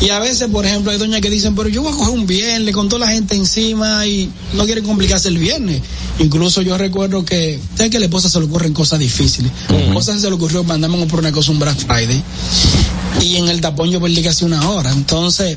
Y 0.00 0.10
a 0.10 0.18
veces, 0.20 0.48
por 0.50 0.64
ejemplo, 0.66 0.92
hay 0.92 0.98
doñas 0.98 1.20
que 1.20 1.30
dicen, 1.30 1.54
pero 1.54 1.68
yo 1.68 1.82
voy 1.82 1.92
a 1.92 1.96
coger 1.96 2.14
un 2.14 2.26
viernes 2.26 2.74
con 2.74 2.88
toda 2.88 3.06
la 3.06 3.12
gente 3.12 3.34
encima 3.34 3.95
y 4.04 4.30
no 4.54 4.64
quieren 4.64 4.84
complicarse 4.84 5.28
el 5.28 5.38
viernes. 5.38 5.80
Incluso 6.18 6.62
yo 6.62 6.76
recuerdo 6.76 7.24
que, 7.24 7.60
¿sabes 7.76 7.90
que 7.90 7.98
a 7.98 8.00
la 8.00 8.06
esposa 8.06 8.28
se 8.28 8.38
le 8.40 8.46
ocurren 8.46 8.72
cosas 8.72 8.98
difíciles? 8.98 9.52
A 9.68 9.72
mi 9.74 9.82
esposa 9.84 10.18
se 10.18 10.28
le 10.28 10.34
ocurrió 10.34 10.64
mandarme 10.64 11.06
por 11.06 11.20
una 11.20 11.30
cosa 11.30 11.52
un 11.52 11.60
Black 11.60 11.78
Friday. 11.78 12.22
Y 13.22 13.36
en 13.36 13.48
el 13.48 13.60
tapón 13.60 13.90
yo 13.90 14.00
perdí 14.00 14.22
casi 14.22 14.44
una 14.44 14.68
hora. 14.68 14.90
Entonces, 14.90 15.56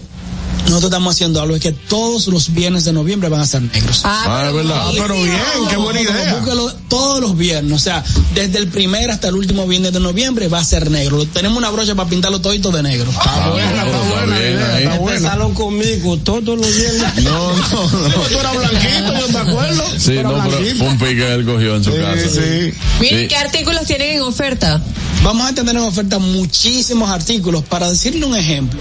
nosotros 0.66 0.86
estamos 0.86 1.16
haciendo 1.16 1.42
algo, 1.42 1.56
es 1.56 1.62
que 1.62 1.72
todos 1.72 2.28
los 2.28 2.54
viernes 2.54 2.84
de 2.86 2.94
noviembre 2.94 3.30
van 3.30 3.42
a 3.42 3.46
ser 3.46 3.62
negros. 3.62 4.02
Ah, 4.04 4.46
es 4.48 4.54
verdad. 4.54 4.82
Ah, 4.86 4.92
pero 4.94 5.16
bien, 5.16 5.38
qué 5.70 5.78
buena 5.78 6.02
idea. 6.02 6.36
Búscalo 6.36 6.72
todos 6.88 7.22
los 7.22 7.38
viernes, 7.38 7.74
o 7.74 7.80
sea, 7.80 8.04
desde 8.36 8.60
el 8.60 8.68
primer 8.68 9.10
hasta 9.12 9.30
el 9.30 9.36
último 9.36 9.66
viernes 9.68 9.94
de 9.94 10.00
noviembre 10.00 10.48
va 10.48 10.60
a 10.60 10.64
ser 10.64 10.90
negro. 10.92 11.26
Tenemos 11.26 11.58
una 11.58 11.70
brocha 11.72 11.96
para 11.96 12.10
pintarlo 12.10 12.40
todito 12.42 12.72
de 12.72 12.84
negro. 12.84 13.10
Está 13.10 13.50
buena, 13.50 13.70
está 13.70 13.86
Está 13.86 14.16
buena 14.16 14.38
bien 14.40 14.54
idea, 14.54 14.76
ahí. 14.76 14.84
está 14.84 14.98
buena. 15.00 15.18
Empezalo 15.18 15.54
conmigo 15.54 16.18
todos 16.18 16.44
los 16.58 16.76
viernes. 16.76 17.04
No, 17.24 17.54
no, 17.54 17.84
no. 18.10 18.22
Tú 18.30 18.40
eras 18.40 18.56
blanquito, 18.58 19.20
yo 19.20 19.30
me 19.30 19.40
acuerdo. 19.40 19.84
Sí, 19.98 20.14
eras 20.18 20.32
no, 20.32 20.44
pero 20.50 20.76
fue 20.78 20.88
un 20.88 20.98
pique 21.00 21.16
que 21.16 21.34
él 21.34 21.46
cogió 21.46 21.76
en 21.76 21.84
su 21.84 21.92
casa. 21.92 22.18
Sí, 22.18 22.30
sí. 22.30 22.74
Miren 23.00 23.20
Sí. 23.22 23.28
qué 23.28 23.36
artículos 23.36 23.86
tienen 23.86 24.18
en 24.18 24.22
oferta. 24.22 24.82
Vamos 25.24 25.50
a 25.50 25.54
tener 25.54 25.76
en 25.76 25.82
oferta 25.84 26.18
muchísimos 26.20 27.10
artículos. 27.10 27.64
Para 27.64 27.90
decirle 27.90 28.26
un 28.26 28.36
ejemplo, 28.36 28.80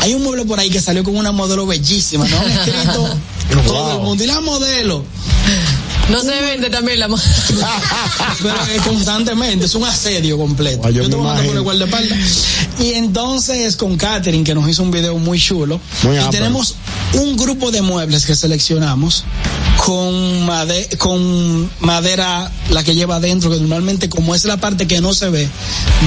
hay 0.00 0.14
un 0.14 0.22
mueble 0.22 0.44
por 0.44 0.58
ahí 0.60 0.70
que 0.70 0.80
salió 0.80 1.04
con 1.04 1.16
una 1.16 1.32
modelo 1.32 1.66
bellísima, 1.66 2.26
¿no? 2.26 2.38
Han 2.40 2.50
escrito 2.50 3.16
todo 3.66 3.92
el 3.96 4.02
mundo. 4.02 4.24
Y 4.24 4.26
la 4.26 4.40
modelo, 4.40 5.04
No 6.10 6.20
se 6.22 6.40
vende 6.40 6.70
también 6.70 6.98
la 7.00 7.08
mo- 7.08 7.18
pero 8.42 8.54
eh, 8.54 8.80
constantemente, 8.84 9.66
es 9.66 9.74
un 9.74 9.84
asedio 9.84 10.36
completo. 10.38 10.82
Ay, 10.84 10.94
yo 10.94 11.02
yo 11.02 11.10
te 11.10 11.16
voy 11.16 11.24
a 11.24 11.28
mandar 11.28 11.46
por 11.46 11.56
el 11.56 11.62
guardaespaldas. 11.62 12.18
Y 12.80 12.92
entonces 12.94 13.76
con 13.76 13.96
Catherine, 13.96 14.42
que 14.44 14.54
nos 14.54 14.68
hizo 14.68 14.82
un 14.82 14.90
video 14.90 15.16
muy 15.18 15.38
chulo, 15.40 15.80
Muy 16.02 16.18
y 16.18 16.30
tenemos 16.30 16.76
un 17.12 17.36
grupo 17.36 17.70
de 17.70 17.82
muebles 17.82 18.24
que 18.24 18.34
seleccionamos 18.34 19.24
con, 19.84 20.46
made- 20.46 20.96
con 20.98 21.70
madera, 21.80 22.50
la 22.70 22.82
que 22.84 22.94
lleva 22.94 23.16
adentro, 23.16 23.50
que 23.50 23.56
normalmente 23.58 24.08
como 24.08 24.34
es 24.34 24.44
la 24.44 24.56
parte 24.56 24.86
que 24.86 25.00
no 25.00 25.12
se 25.14 25.28
ve, 25.28 25.48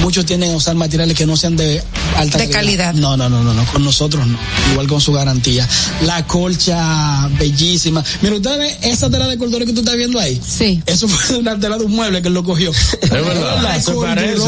muchos 0.02 0.26
tienden 0.26 0.52
a 0.52 0.56
usar 0.56 0.74
materiales 0.74 1.16
que 1.16 1.26
no 1.26 1.36
sean 1.36 1.56
de 1.56 1.82
alta 2.16 2.38
De 2.38 2.48
calidad. 2.50 2.94
No, 2.94 3.16
no, 3.16 3.28
no, 3.28 3.42
no, 3.44 3.54
no, 3.54 3.64
con 3.66 3.83
nosotros 3.84 4.26
no, 4.26 4.38
igual 4.72 4.86
con 4.86 5.00
su 5.00 5.12
garantía. 5.12 5.68
La 6.02 6.26
colcha 6.26 7.28
bellísima. 7.38 8.02
Mira, 8.22 8.36
ustedes 8.36 8.58
ven 8.58 8.76
esa 8.82 9.10
tela 9.10 9.28
de 9.28 9.38
corduroy 9.38 9.66
que 9.66 9.72
tú 9.72 9.80
estás 9.80 9.96
viendo 9.96 10.18
ahí. 10.18 10.40
Sí. 10.46 10.82
Eso 10.86 11.06
fue 11.08 11.36
una 11.38 11.58
tela 11.58 11.78
de 11.78 11.84
un 11.84 11.92
mueble 11.92 12.22
que 12.22 12.28
él 12.28 12.34
lo 12.34 12.42
cogió. 12.44 12.70
Es 12.70 13.10
verdad. 13.10 13.80
Se 13.80 13.92
parece. 13.92 14.42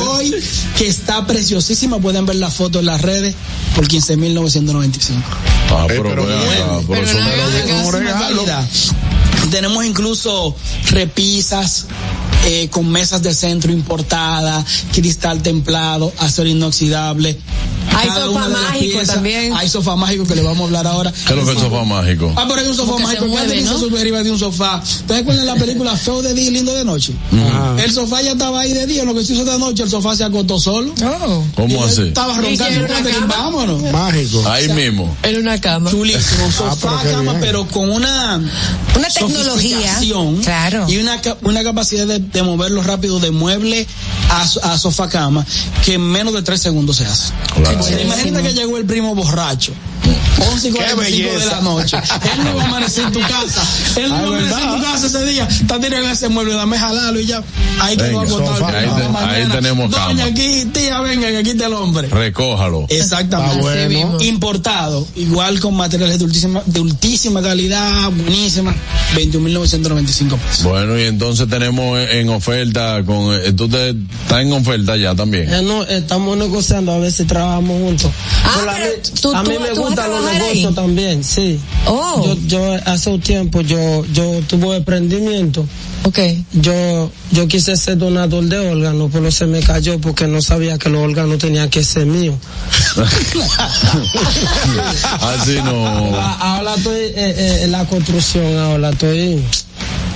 que 0.77 0.87
está 0.87 1.27
preciosísima. 1.27 1.99
Pueden 2.01 2.27
ver 2.27 2.37
la 2.37 2.51
foto 2.51 2.81
en 2.81 2.87
las 2.87 3.01
redes 3.03 3.35
por 3.75 3.87
15.995. 3.87 5.23
Ah, 5.71 5.85
Eh, 5.85 5.87
pero, 5.89 6.03
pero 6.03 6.27
ah, 6.29 6.51
eso. 8.73 8.95
Tenemos 9.51 9.85
incluso 9.85 10.57
repisas 10.91 11.87
eh, 12.47 12.69
con 12.71 12.89
mesas 12.91 13.23
de 13.23 13.35
centro 13.35 13.73
importada, 13.73 14.65
cristal 14.93 15.43
templado, 15.43 16.13
acero 16.19 16.49
inoxidable. 16.49 17.39
Hay 17.97 18.09
sofá 18.09 18.48
mágico 18.48 18.98
piezas- 18.98 19.14
también. 19.14 19.52
Hay 19.56 19.68
sofá 19.68 19.97
mágico 19.97 20.24
que 20.27 20.35
le 20.36 20.43
vamos 20.43 20.60
a 20.60 20.64
hablar 20.64 20.86
ahora. 20.86 21.12
¿Qué 21.12 21.18
es 21.32 21.36
lo 21.39 21.44
que 21.44 21.51
es 21.52 21.56
el 21.56 21.62
sofá 21.62 21.85
mágico? 21.85 22.32
Ah, 22.36 22.44
pero 22.48 22.60
hay 22.60 22.66
un 22.68 22.74
sofá 22.77 22.90
Porque 22.93 23.02
mágico. 23.05 23.27
mueve, 23.27 23.62
¿no? 23.62 23.73
se 23.74 23.78
sube 23.81 24.01
arriba 24.01 24.23
de 24.23 24.31
un 24.31 24.39
sofá. 24.39 24.82
¿Ustedes 24.82 25.23
acuerdan 25.23 25.47
la 25.47 25.55
película 25.56 25.97
Feo 25.97 26.23
de 26.23 26.35
día 26.35 26.48
y 26.48 26.51
lindo 26.51 26.74
de 26.74 26.85
noche? 26.85 27.12
El 27.78 27.93
sofá 27.93 28.23
ya 28.23 28.32
estaba 28.32 28.60
ahí 28.60 28.73
de 28.73 28.86
día, 28.86 29.05
lo 29.05 29.14
que 29.14 29.24
se 29.24 29.35
hizo 29.35 29.44
de 29.44 29.59
noche, 29.59 29.82
el 29.82 29.90
sofá 29.90 30.14
se 30.16 30.24
acostó 30.24 30.59
solo. 30.60 30.93
Oh, 31.05 31.44
¿Cómo 31.55 31.85
así? 31.85 32.02
Estaba 32.02 32.35
¿Y 32.35 32.56
roncando. 32.59 33.27
Vámonos. 33.28 33.82
Mágico. 33.93 34.43
Ahí 34.48 34.68
mismo. 34.70 35.16
en 35.23 35.36
una 35.40 35.60
cama. 35.60 35.90
Chulísimo, 35.90 36.51
sofá, 36.52 36.77
pero 36.81 37.02
qué 37.02 37.10
cama, 37.10 37.32
bien. 37.32 37.40
pero 37.40 37.66
con 37.68 37.90
una, 37.90 38.36
Una 38.97 39.09
tecnología. 39.09 39.98
Claro. 40.43 40.86
Y 40.89 40.98
una, 40.98 41.20
una 41.43 41.62
capacidad 41.64 42.06
de, 42.06 42.18
de 42.18 42.43
moverlo 42.43 42.82
rápido 42.82 43.18
de 43.20 43.31
mueble 43.31 43.86
a 44.31 44.78
sofá 44.78 45.09
cama 45.09 45.44
que 45.85 45.94
en 45.94 46.02
menos 46.02 46.35
de 46.35 46.43
tres 46.43 46.60
segundos 46.60 46.97
se 46.97 47.06
hace. 47.06 47.32
Claro. 47.55 47.78
Imagínate 47.91 48.49
que 48.49 48.55
llegó 48.55 48.77
el 48.79 48.85
primo 48.85 49.15
borracho 49.15 49.73
11 50.39 50.69
y 50.69 50.73
45 50.73 51.39
de 51.39 51.47
la 51.47 51.61
noche. 51.61 51.97
Él 51.97 52.45
no 52.45 52.57
va 52.57 52.63
a 52.63 52.67
amanecer 52.67 53.05
en 53.05 53.13
tu 53.13 53.21
casa. 53.29 53.63
Él 53.97 54.09
no 54.09 54.15
va 54.15 54.21
a 54.21 54.27
amanecer 54.27 54.59
en 54.63 54.77
tu 54.77 54.83
casa 54.83 55.07
ese 55.07 55.25
día. 55.27 55.45
Está 55.49 55.81
tirando 55.81 56.09
ese 56.11 56.29
mueble, 56.29 56.55
dame 56.55 56.79
jalarlo 56.79 57.21
y 57.21 57.27
ya. 57.27 57.43
Ahí 57.81 57.97
quedó 57.97 58.21
Venga, 58.21 58.35
agotado. 58.35 58.67
ahí 58.67 58.87
te- 58.87 59.19
ahí 59.19 59.49
tenemos 59.51 59.91
Doña, 59.91 60.07
cama. 60.07 60.25
aquí, 60.25 60.65
tía, 60.73 61.01
venga, 61.01 61.29
que 61.29 61.37
aquí 61.39 61.51
está 61.51 61.67
el 61.67 61.73
hombre. 61.75 62.09
Recójalo. 62.09 62.87
Exactamente. 62.89 63.61
Bueno. 63.61 64.19
Importado, 64.21 65.07
igual 65.17 65.61
con 65.61 65.75
materiales 65.75 66.19
de 66.19 66.25
ultísima, 66.25 66.63
de 66.67 66.81
ultísima 66.81 67.43
calidad, 67.43 68.11
buenísima, 68.11 68.75
21.995 69.15 70.37
pesos. 70.39 70.65
Bueno, 70.65 70.99
y 70.99 71.03
entonces 71.05 71.49
tenemos 71.49 71.99
en 72.11 72.29
oferta 72.31 73.03
con, 73.05 73.35
eh, 73.35 73.53
tú 73.53 73.69
te, 73.69 73.91
estás 73.91 74.41
en 74.41 74.53
oferta 74.53 74.97
ya 74.97 75.15
también. 75.15 75.53
Eh, 75.53 75.63
no, 75.63 75.83
estamos 75.85 76.37
negociando 76.37 76.93
a 76.93 76.99
ver 76.99 77.13
si 77.13 77.25
trabajamos 77.25 77.81
juntos. 77.83 78.11
Pero 78.57 78.71
a 78.71 78.75
mí, 78.75 78.81
tú- 79.21 79.35
a 79.35 79.43
mí 79.43 79.55
tú- 79.55 79.61
me 79.61 79.69
tú 79.71 79.83
gustan 79.83 80.11
los 80.11 80.25
trabajar 80.31 80.51
ahí. 80.51 80.74
también, 80.74 81.24
sí. 81.24 81.59
Oh. 81.86 82.23
Yo, 82.24 82.36
yo 82.47 82.74
hace 82.85 83.11
un 83.11 83.20
tiempo 83.20 83.61
yo, 83.61 84.05
yo 84.12 84.40
tuve 84.47 84.77
emprendimiento. 84.77 85.66
Okay. 86.05 86.44
Yo, 86.53 87.11
yo 87.32 87.48
quise 87.48 87.77
ser 87.77 87.98
donador 87.98 88.44
de 88.44 88.59
órganos, 88.59 89.11
pero 89.12 89.31
se 89.32 89.47
me 89.47 89.61
cayó 89.61 90.01
porque 90.01 90.28
no 90.28 90.40
sabía 90.40 90.78
que 90.78 90.89
los 90.89 91.03
órganos 91.03 91.39
tenían 91.39 91.69
que 91.69 91.82
ser 91.82 92.07
míos. 92.07 92.36
Así 95.20 95.57
no. 95.65 95.86
Ahora, 95.86 96.32
ahora 96.35 96.74
estoy 96.77 96.94
eh, 96.97 97.12
eh, 97.16 97.61
en 97.65 97.73
la 97.73 97.85
construcción, 97.86 98.57
ahora 98.57 98.90
estoy 98.90 99.43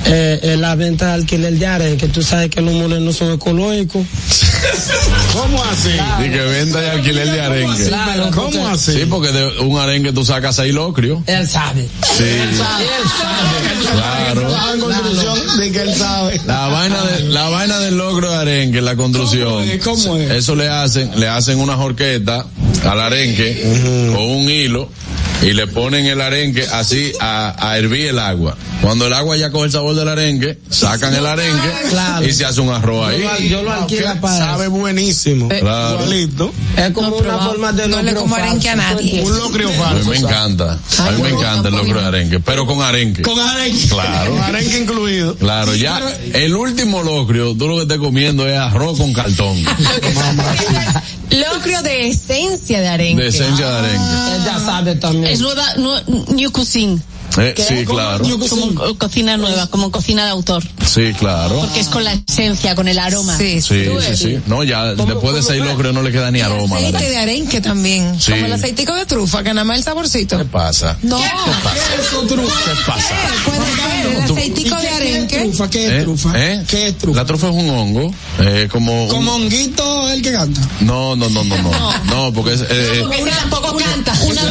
eh, 0.07 0.41
en 0.43 0.61
la 0.61 0.75
venta 0.75 1.07
de 1.09 1.13
alquiler 1.13 1.53
de 1.59 1.67
área, 1.67 1.97
que 1.97 2.09
tú 2.09 2.23
sabes 2.23 2.51
que 2.51 2.61
los 2.61 2.75
morenos 2.75 3.17
son 3.17 3.33
ecológicos. 3.33 4.05
¿Cómo 5.33 5.63
así? 5.65 5.91
Y 6.27 6.31
que 6.31 6.39
venda 6.41 6.83
y 6.85 6.89
alquiler 6.89 7.31
de 7.31 7.41
arenque. 7.41 7.85
Claro, 7.85 8.31
¿Cómo 8.35 8.51
porque- 8.51 8.59
así? 8.63 8.93
Sí, 8.93 9.07
porque 9.09 9.33
de 9.33 9.61
un 9.61 9.79
arenque 9.79 10.13
tú 10.13 10.25
sacas 10.25 10.57
seis 10.57 10.75
locrios. 10.75 11.21
Él 11.27 11.47
sabe. 11.49 11.89
Sí. 12.17 12.25
Claro. 13.93 14.41
Trabaja 14.41 14.73
en 14.75 14.81
construcción 14.81 15.57
de 15.59 15.73
que 15.73 15.83
él 15.83 15.95
sabe. 15.95 16.41
La 16.47 16.67
vaina 16.69 17.03
de, 17.05 17.21
la 17.25 17.49
vaina 17.49 17.79
del 17.79 17.97
logro 17.97 18.31
de 18.31 18.37
arenque 18.37 18.79
en 18.79 18.85
la 18.85 18.97
construcción. 18.97 19.51
¿Cómo 19.51 19.63
es? 19.63 19.83
¿Cómo 20.07 20.17
es? 20.17 20.31
Eso 20.31 20.55
le 20.55 20.69
hacen, 20.69 21.11
le 21.19 21.29
hacen 21.29 21.59
una 21.59 21.77
jorqueta 21.77 22.47
al 22.85 23.01
arenque 23.01 24.11
con 24.15 24.23
un 24.23 24.51
hilo 24.51 24.89
y 25.43 25.53
le 25.53 25.67
ponen 25.67 26.07
el 26.07 26.21
arenque 26.21 26.67
así 26.73 27.13
a, 27.21 27.55
a 27.71 27.79
hervir 27.79 28.09
el 28.09 28.19
agua. 28.19 28.57
Cuando 28.83 29.07
el 29.07 29.13
agua 29.13 29.37
ya 29.37 29.51
coge 29.51 29.67
el 29.67 29.73
sabor 29.73 29.90
del 29.95 30.09
arenque, 30.09 30.59
sacan 30.71 31.15
el 31.15 31.25
arenque 31.27 31.69
Claro. 31.91 32.27
y 32.27 32.33
se 32.33 32.45
hace 32.45 32.61
un 32.61 32.71
arroz 32.71 33.09
ahí. 33.09 33.21
Yo 33.23 33.29
lo, 33.31 33.39
yo 33.41 33.63
lo 33.63 33.73
alquilo 33.73 34.21
para 34.21 34.39
Sabe 34.39 34.69
buenísimo. 34.69 35.49
Claro. 35.49 35.95
Igualito. 36.03 36.53
Es 36.77 36.91
como 36.91 37.17
una 37.17 37.39
forma 37.39 37.73
de 37.73 37.89
No 37.89 37.97
le 38.03 38.13
locrio 38.13 38.21
como 38.23 38.35
arenque 38.37 38.69
a 38.71 38.77
falso, 38.77 38.95
nadie. 38.95 39.23
Un 39.23 39.39
locrio 39.39 39.69
A 39.69 39.73
mí 39.73 39.79
falso. 39.79 40.11
me 40.11 40.17
encanta. 40.19 40.79
A 40.99 41.11
mí 41.11 41.23
me 41.23 41.29
encanta 41.31 41.69
el 41.69 41.75
locro 41.77 42.01
de 42.01 42.07
arenque, 42.07 42.41
pero 42.41 42.67
con 42.67 42.83
arenque. 42.83 43.23
Con 43.23 43.39
arenque. 43.39 43.89
Claro. 43.89 44.31
Con 44.33 44.43
arenque 44.43 44.79
incluido. 44.79 45.35
Claro, 45.37 45.75
ya 45.75 46.01
el 46.35 46.55
último 46.55 47.03
locrio, 47.03 47.55
tú 47.57 47.69
lo 47.69 47.77
que 47.77 47.83
estás 47.83 47.99
comiendo 47.99 48.47
es 48.49 48.59
arroz 48.59 48.99
con 48.99 49.13
cartón. 49.13 49.57
Locrio 51.31 51.83
de 51.83 52.09
esencia 52.09 52.81
de 52.81 52.89
arenque. 52.89 53.23
De 53.23 53.29
esencia 53.29 53.69
de 53.69 53.79
arenque. 53.79 54.43
Ella 54.43 54.59
sabe 54.65 54.95
también. 54.97 55.27
Es 55.27 55.41
nueva, 55.41 55.65
nu- 55.77 56.25
New 56.35 56.51
Cuisine. 56.53 57.01
Eh, 57.39 57.55
sí, 57.57 57.85
claro. 57.85 58.25
Como 58.49 58.75
co- 58.75 58.99
cocina 58.99 59.37
nueva, 59.37 59.67
como 59.69 59.91
cocina 59.91 60.25
de 60.25 60.31
autor. 60.31 60.63
Sí, 60.87 61.13
claro. 61.19 61.61
Porque 61.61 61.81
es 61.81 61.89
con 61.89 62.03
la 62.05 62.13
esencia, 62.13 62.75
con 62.75 62.89
el 62.89 62.99
aroma. 62.99 63.37
Sí, 63.39 63.61
Sí, 63.61 63.85
sí, 64.01 64.17
sí. 64.17 64.39
No, 64.47 64.65
ya 64.65 64.95
después 64.95 65.35
de 65.35 65.43
seis 65.43 65.63
locrios 65.65 65.95
no 65.95 66.03
le 66.03 66.11
queda 66.11 66.31
ni 66.31 66.41
aroma. 66.41 66.81
la 66.81 66.89
Aceite 66.89 67.09
de 67.11 67.17
arenque 67.19 67.61
también. 67.61 68.21
Sí. 68.21 68.33
Como 68.33 68.47
el 68.47 68.53
aceitico 68.53 68.95
de 68.95 69.07
trufa, 69.07 69.43
que 69.43 69.55
nada 69.55 69.65
más 69.65 69.79
el 69.79 69.85
saborcito. 69.85 70.39
¿Qué 70.39 70.45
pasa? 70.45 70.97
No. 71.03 71.19
¿Qué 71.19 71.31
pasa? 71.63 73.15
Puede 73.45 73.59
ser 73.59 74.07
el 74.17 74.23
aceitico 74.23 74.77
de 74.77 74.89
arenque. 74.89 75.39
Trufa, 75.41 75.71
¿qué 75.71 75.87
es 75.87 75.93
¿Eh? 75.93 76.03
trufa? 76.03 76.33
¿Eh? 76.35 76.65
¿Qué 76.69 76.89
es 76.89 76.99
trufa? 76.99 77.21
La 77.21 77.27
trufa 77.27 77.49
es 77.49 77.55
un 77.55 77.71
hongo, 77.71 78.15
eh, 78.41 78.69
como... 78.71 79.05
un- 79.05 79.09
Como 79.11 79.35
honguito 79.35 80.11
el 80.11 80.23
que 80.23 80.33
canta. 80.33 80.61
No, 80.81 81.17
no, 81.17 81.29
no, 81.31 81.45
no, 81.45 81.57
no. 81.63 81.71
No, 82.05 82.33
porque 82.33 82.55
es... 82.55 82.65
tampoco 83.41 83.77
canta. 83.77 84.13
Una 84.25 84.43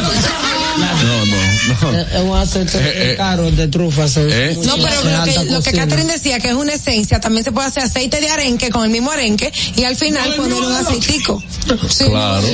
no, 0.78 1.26
no, 1.26 1.92
no. 1.92 1.98
Es 2.00 2.22
un 2.22 2.36
aceite 2.36 2.78
Eh, 2.78 3.12
eh. 3.12 3.16
caro 3.16 3.50
de 3.50 3.68
trufa. 3.68 4.06
Eh. 4.16 4.56
No, 4.64 4.76
pero 4.76 5.04
lo 5.04 5.24
que, 5.24 5.44
lo 5.50 5.62
que. 5.62 5.72
Catherine 5.72 6.12
decía, 6.12 6.38
que 6.40 6.48
es 6.48 6.54
una 6.54 6.72
esencia, 6.74 7.20
también 7.20 7.44
se 7.44 7.52
puede 7.52 7.68
hacer 7.68 7.82
aceite 7.84 8.20
de 8.20 8.28
arenque 8.30 8.70
con 8.70 8.84
el 8.84 8.90
mismo 8.90 9.10
arenque 9.10 9.52
y 9.76 9.84
al 9.84 9.96
final 9.96 10.34
poner 10.34 10.54
un 10.54 10.72
aceitico. 10.72 11.42
Sí, 11.88 12.04
Claro. 12.04 12.46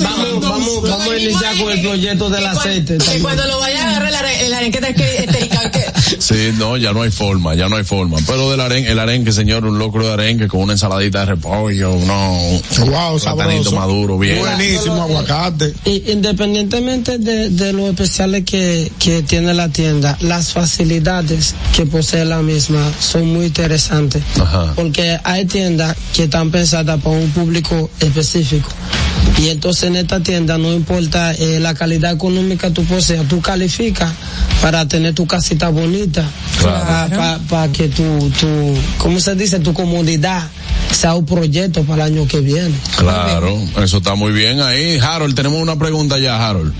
Vamos, 0.00 0.40
vamos, 0.40 0.82
vamos 0.82 1.08
a 1.08 1.16
iniciar 1.18 1.56
con 1.58 1.70
el 1.72 1.80
proyecto 1.80 2.30
del 2.30 2.46
aceite. 2.46 2.98
también. 2.98 3.22
cuando 3.22 3.46
lo 3.46 3.58
vaya 3.58 3.82
a 3.82 3.90
agarrar 3.90 4.08
el 4.08 4.14
arenque, 4.16 4.44
el 4.44 4.54
arenque 4.54 4.80
Sí, 6.18 6.52
no, 6.56 6.76
ya 6.76 6.92
no 6.92 7.02
hay 7.02 7.10
forma, 7.10 7.54
ya 7.54 7.68
no 7.68 7.76
hay 7.76 7.84
forma. 7.84 8.18
Pero 8.26 8.50
del 8.50 8.60
arenque, 8.60 8.90
el 8.90 8.98
arenque, 8.98 9.32
señor, 9.32 9.64
un 9.64 9.78
locro 9.78 10.06
de 10.06 10.12
arenque 10.12 10.48
con 10.48 10.60
una 10.60 10.72
ensaladita 10.72 11.20
de 11.20 11.26
repollo, 11.26 11.96
no, 12.06 12.60
Wow, 12.78 13.14
un 13.14 13.20
platanito 13.20 13.72
maduro, 13.72 14.18
bien. 14.18 14.38
Buenísimo 14.38 15.02
aguacate. 15.02 15.74
Y 15.84 16.10
Independientemente 16.10 17.18
de, 17.18 17.50
de 17.50 17.72
lo 17.72 17.88
especiales 17.88 18.44
que, 18.44 18.90
que 18.98 19.22
tiene 19.22 19.54
la 19.54 19.68
tienda, 19.68 20.16
las 20.20 20.52
facilidades 20.52 21.54
que 21.74 21.86
posee 21.86 22.24
la 22.24 22.42
misma 22.42 22.90
son 23.00 23.32
muy 23.32 23.46
interesantes. 23.46 24.22
Ajá. 24.40 24.72
Porque 24.74 25.18
hay 25.22 25.44
tiendas 25.44 25.96
que 26.14 26.24
están 26.24 26.50
pensadas 26.50 27.00
para 27.00 27.16
un 27.16 27.30
público 27.30 27.90
específico. 28.00 28.68
Y 29.40 29.48
entonces 29.48 29.84
en 29.84 29.96
esta 29.96 30.20
tienda 30.20 30.58
no 30.58 30.70
importa 30.70 31.32
eh, 31.32 31.60
la 31.60 31.72
calidad 31.74 32.12
económica 32.12 32.68
que 32.68 32.74
tú 32.74 32.84
poseas, 32.84 33.26
tú 33.26 33.40
calificas 33.40 34.12
para 34.60 34.86
tener 34.86 35.14
tu 35.14 35.26
casita 35.26 35.70
bonita, 35.70 36.22
para 37.48 37.72
que 37.72 37.88
tu, 37.88 38.30
tu, 38.38 38.74
¿cómo 38.98 39.18
se 39.18 39.34
dice? 39.34 39.58
Tu 39.60 39.72
comodidad 39.72 40.42
sea 40.92 41.14
un 41.14 41.24
proyecto 41.24 41.82
para 41.84 42.06
el 42.06 42.12
año 42.12 42.28
que 42.28 42.40
viene. 42.40 42.74
Claro, 42.98 43.58
eso 43.82 43.98
está 43.98 44.14
muy 44.14 44.32
bien 44.32 44.60
ahí. 44.60 44.98
Harold, 44.98 45.34
tenemos 45.34 45.62
una 45.62 45.78
pregunta 45.78 46.18
ya, 46.18 46.46
Harold. 46.46 46.74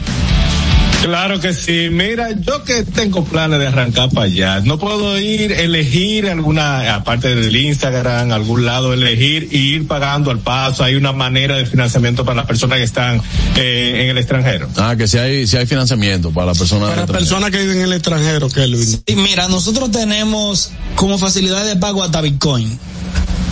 Claro 1.03 1.41
que 1.41 1.55
sí. 1.55 1.89
Mira, 1.91 2.31
yo 2.33 2.63
que 2.63 2.83
tengo 2.85 3.25
planes 3.25 3.59
de 3.59 3.67
arrancar 3.67 4.11
para 4.11 4.27
allá, 4.27 4.61
no 4.61 4.79
puedo 4.79 5.19
ir, 5.19 5.51
elegir 5.53 6.29
alguna, 6.29 6.95
aparte 6.95 7.35
del 7.35 7.57
Instagram, 7.57 8.33
algún 8.33 8.67
lado, 8.67 8.93
elegir 8.93 9.49
e 9.51 9.57
ir 9.57 9.87
pagando 9.87 10.31
al 10.31 10.41
paso. 10.41 10.85
Hay 10.85 10.97
una 10.97 11.13
manera 11.13 11.57
de 11.57 11.65
financiamiento 11.65 12.25
para 12.25 12.37
las 12.37 12.47
personas 12.47 12.79
que 12.79 12.85
están 12.85 13.23
eh, 13.57 14.03
en 14.03 14.11
el 14.11 14.19
extranjero. 14.19 14.69
Ah, 14.77 14.95
que 14.97 15.09
si 15.09 15.17
hay, 15.17 15.47
si 15.47 15.57
hay 15.57 15.67
financiamiento 15.67 16.31
para 16.33 16.49
la 16.49 16.55
persona. 16.55 16.87
Para 16.89 17.07
personas 17.07 17.51
que 17.51 17.59
viven 17.59 17.79
en 17.79 17.85
el 17.85 17.93
extranjero, 17.95 18.51
Kelvin. 18.51 19.03
Y 19.07 19.17
mira, 19.17 19.49
nosotros 19.49 19.91
tenemos 19.91 20.71
como 20.97 21.19
facilidad 21.19 21.65
de 21.65 21.77
pago 21.77 22.03
hasta 22.03 22.21
Bitcoin. 22.21 22.79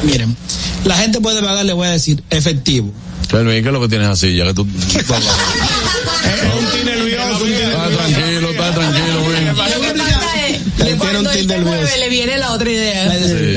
Miren, 0.05 0.37
la 0.85 0.97
gente 0.97 1.21
puede 1.21 1.41
pagar, 1.41 1.65
le 1.65 1.73
voy 1.73 1.89
a 1.89 1.93
decir, 1.93 2.23
efectivo. 2.29 2.93
Kelvin, 3.31 3.63
¿qué 3.63 3.69
es 3.69 3.73
lo 3.73 3.81
que 3.81 3.89
tienes 3.89 4.09
así? 4.09 4.37
Ya 4.37 4.45
que 4.45 4.55
tú. 4.55 4.67
mueve 11.57 11.99
le 11.99 12.09
viene 12.09 12.37
la 12.39 12.53
otra 12.53 12.71
idea. 12.71 13.05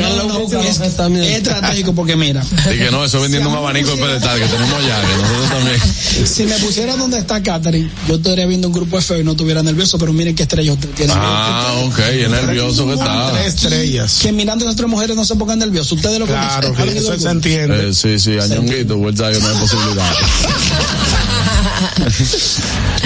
No, 0.01 0.27
no, 0.27 0.61
es, 0.61 0.79
es 0.79 1.37
estratégico 1.37 1.93
porque 1.93 2.15
mira, 2.15 2.43
Y 2.73 2.77
que 2.77 2.91
no, 2.91 3.03
eso 3.03 3.19
vendiendo 3.19 3.49
un 3.49 3.55
abanico 3.55 3.91
de 3.91 3.97
pedestal 3.97 4.39
que 4.39 4.45
tenemos 4.45 4.87
ya, 4.87 5.01
que 5.01 5.17
nosotros 5.17 5.49
también. 5.49 6.27
si 6.27 6.43
me 6.45 6.55
pusiera 6.59 6.95
donde 6.95 7.19
está 7.19 7.41
Catherine, 7.43 7.89
yo 8.07 8.15
estaría 8.15 8.45
viendo 8.45 8.67
un 8.67 8.73
grupo 8.73 8.97
de 8.97 9.01
feo 9.03 9.19
y 9.19 9.23
no 9.23 9.31
estuviera 9.31 9.61
nervioso, 9.63 9.97
pero 9.97 10.13
miren 10.13 10.35
qué 10.35 10.43
estrella 10.43 10.73
usted 10.73 10.89
tiene. 10.89 11.13
Ah, 11.15 11.73
ok, 11.85 11.99
es 11.99 12.29
nervioso 12.29 12.85
que 12.87 12.93
está. 12.93 13.31
Tres 13.33 13.47
estrellas. 13.55 14.19
Que 14.21 14.31
mirando 14.31 14.63
a 14.63 14.67
las 14.67 14.73
otras 14.73 14.89
mujeres 14.89 15.15
no 15.15 15.25
se 15.25 15.35
pongan 15.35 15.59
nerviosos. 15.59 15.93
Ustedes 15.93 16.19
lo 16.19 16.25
Claro, 16.25 16.69
conocen. 16.73 16.93
que 16.93 16.99
eso 16.99 17.19
se 17.19 17.29
entiende. 17.29 17.89
Eh, 17.89 17.93
sí, 17.93 18.19
sí, 18.19 18.37
añonguito, 18.39 18.97
vuelta 18.97 19.31
que 19.31 19.39
no 19.39 19.47
hay 19.47 19.55
posibilidad. 19.57 20.11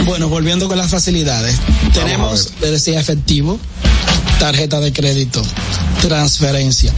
Bueno, 0.06 0.30
volviendo 0.30 0.68
con 0.68 0.78
las 0.78 0.90
facilidades. 0.92 1.56
Tenemos, 1.94 2.50
le 2.62 2.72
decía, 2.72 3.00
efectivo, 3.00 3.60
tarjeta 4.40 4.80
de 4.80 4.92
crédito, 4.92 5.42
transferencia. 6.02 6.92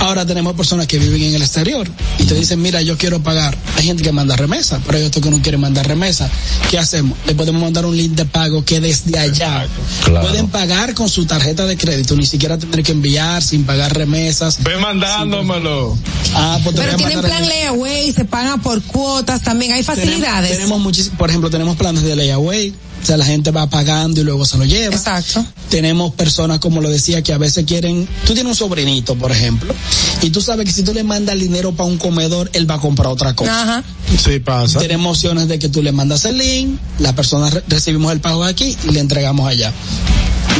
Ahora 0.00 0.26
tenemos 0.26 0.54
personas 0.54 0.86
que 0.86 0.98
viven 0.98 1.22
en 1.22 1.34
el 1.36 1.42
exterior 1.42 1.88
y 2.18 2.24
te 2.24 2.34
dicen, 2.34 2.60
mira, 2.60 2.82
yo 2.82 2.96
quiero 2.98 3.22
pagar. 3.22 3.56
Hay 3.76 3.84
gente 3.84 4.02
que 4.02 4.12
manda 4.12 4.36
remesa, 4.36 4.80
pero 4.84 4.98
hay 4.98 5.04
otros 5.04 5.22
que 5.24 5.30
no 5.30 5.40
quieren 5.40 5.60
mandar 5.60 5.86
remesa. 5.86 6.28
¿Qué 6.70 6.78
hacemos? 6.78 7.16
Le 7.26 7.34
podemos 7.34 7.62
mandar 7.62 7.86
un 7.86 7.96
link 7.96 8.12
de 8.12 8.24
pago 8.24 8.64
que 8.64 8.80
desde 8.80 9.18
allá 9.18 9.66
Claro. 10.04 10.26
pueden 10.28 10.48
pagar 10.48 10.94
con 10.94 11.08
su 11.08 11.24
tarjeta 11.26 11.66
de 11.66 11.76
crédito, 11.76 12.16
ni 12.16 12.26
siquiera 12.26 12.58
tener 12.58 12.82
que 12.82 12.92
enviar 12.92 13.42
sin 13.42 13.64
pagar 13.64 13.96
remesas. 13.96 14.62
Ve 14.62 14.76
mandándomelo. 14.76 15.96
Ah, 16.34 16.58
pues 16.62 16.74
te 16.76 16.82
Pero 16.82 16.96
voy 16.96 17.04
a 17.04 17.08
tienen 17.08 17.24
plan 17.24 17.48
layaway, 17.48 18.12
se 18.12 18.24
pagan 18.24 18.60
por 18.60 18.82
cuotas, 18.82 19.42
también 19.42 19.72
hay 19.72 19.82
facilidades. 19.82 20.50
Tenemos, 20.52 20.92
tenemos 20.92 21.16
por 21.18 21.28
ejemplo, 21.30 21.50
tenemos 21.50 21.76
planes 21.76 22.02
de 22.02 22.16
layaway, 22.16 22.74
O 23.02 23.04
sea, 23.06 23.16
la 23.16 23.24
gente 23.24 23.50
va 23.50 23.68
pagando 23.68 24.20
y 24.20 24.24
luego 24.24 24.44
se 24.44 24.56
lo 24.58 24.64
lleva. 24.64 24.94
Exacto. 24.94 25.44
Tenemos 25.68 26.14
personas, 26.14 26.60
como 26.60 26.80
lo 26.80 26.88
decía, 26.88 27.20
que 27.22 27.32
a 27.32 27.38
veces 27.38 27.64
quieren, 27.66 28.06
tú 28.26 28.34
tienes 28.34 28.50
un 28.52 28.54
sobrinito, 28.56 29.16
por 29.16 29.32
ejemplo, 29.32 29.74
y 30.20 30.30
tú 30.30 30.40
sabes 30.40 30.66
que 30.66 30.72
si 30.72 30.82
tú 30.84 30.94
le 30.94 31.02
mandas 31.02 31.34
el 31.34 31.40
dinero 31.40 31.72
para 31.72 31.88
un 31.88 31.98
comedor, 31.98 32.48
él 32.52 32.70
va 32.70 32.76
a 32.76 32.80
comprar 32.80 33.08
otra 33.08 33.34
cosa. 33.34 33.62
Ajá. 33.62 33.84
Sí, 34.22 34.38
pasa. 34.38 34.78
Tenemos 34.78 35.16
opciones 35.16 35.48
de 35.48 35.58
que 35.58 35.68
tú 35.68 35.82
le 35.82 35.90
mandas 35.90 36.24
el 36.26 36.38
link, 36.38 36.78
la 37.00 37.12
persona 37.14 37.50
re- 37.50 37.64
recibimos 37.66 38.12
el 38.12 38.20
pago 38.20 38.44
aquí 38.44 38.76
y 38.86 38.90
le 38.92 39.00
entregamos 39.00 39.48
allá. 39.48 39.72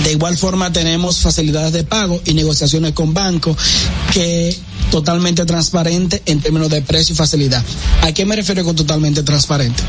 De 0.02 0.10
igual 0.12 0.36
forma 0.36 0.72
tenemos 0.72 1.18
facilidades 1.18 1.72
de 1.72 1.84
pago 1.84 2.20
y 2.24 2.34
negociaciones 2.34 2.92
con 2.92 3.14
bancos 3.14 3.56
que 4.12 4.56
totalmente 4.92 5.46
transparente 5.46 6.22
en 6.26 6.42
términos 6.42 6.68
de 6.68 6.82
precio 6.82 7.14
y 7.14 7.16
facilidad. 7.16 7.64
¿A 8.02 8.12
qué 8.12 8.26
me 8.26 8.36
refiero 8.36 8.62
con 8.62 8.76
totalmente 8.76 9.22
transparente? 9.22 9.82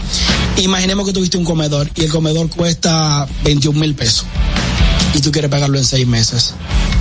Imaginemos 0.58 1.06
que 1.06 1.12
tuviste 1.12 1.38
un 1.38 1.44
comedor 1.44 1.90
y 1.94 2.06
el 2.06 2.10
comedor 2.10 2.50
cuesta 2.50 3.28
21 3.44 3.78
mil 3.78 3.96
pesos 3.96 4.26
y 5.14 5.20
tú 5.20 5.30
quieres 5.30 5.52
pagarlo 5.52 5.78
en 5.78 5.84
seis 5.84 6.08
meses. 6.08 6.54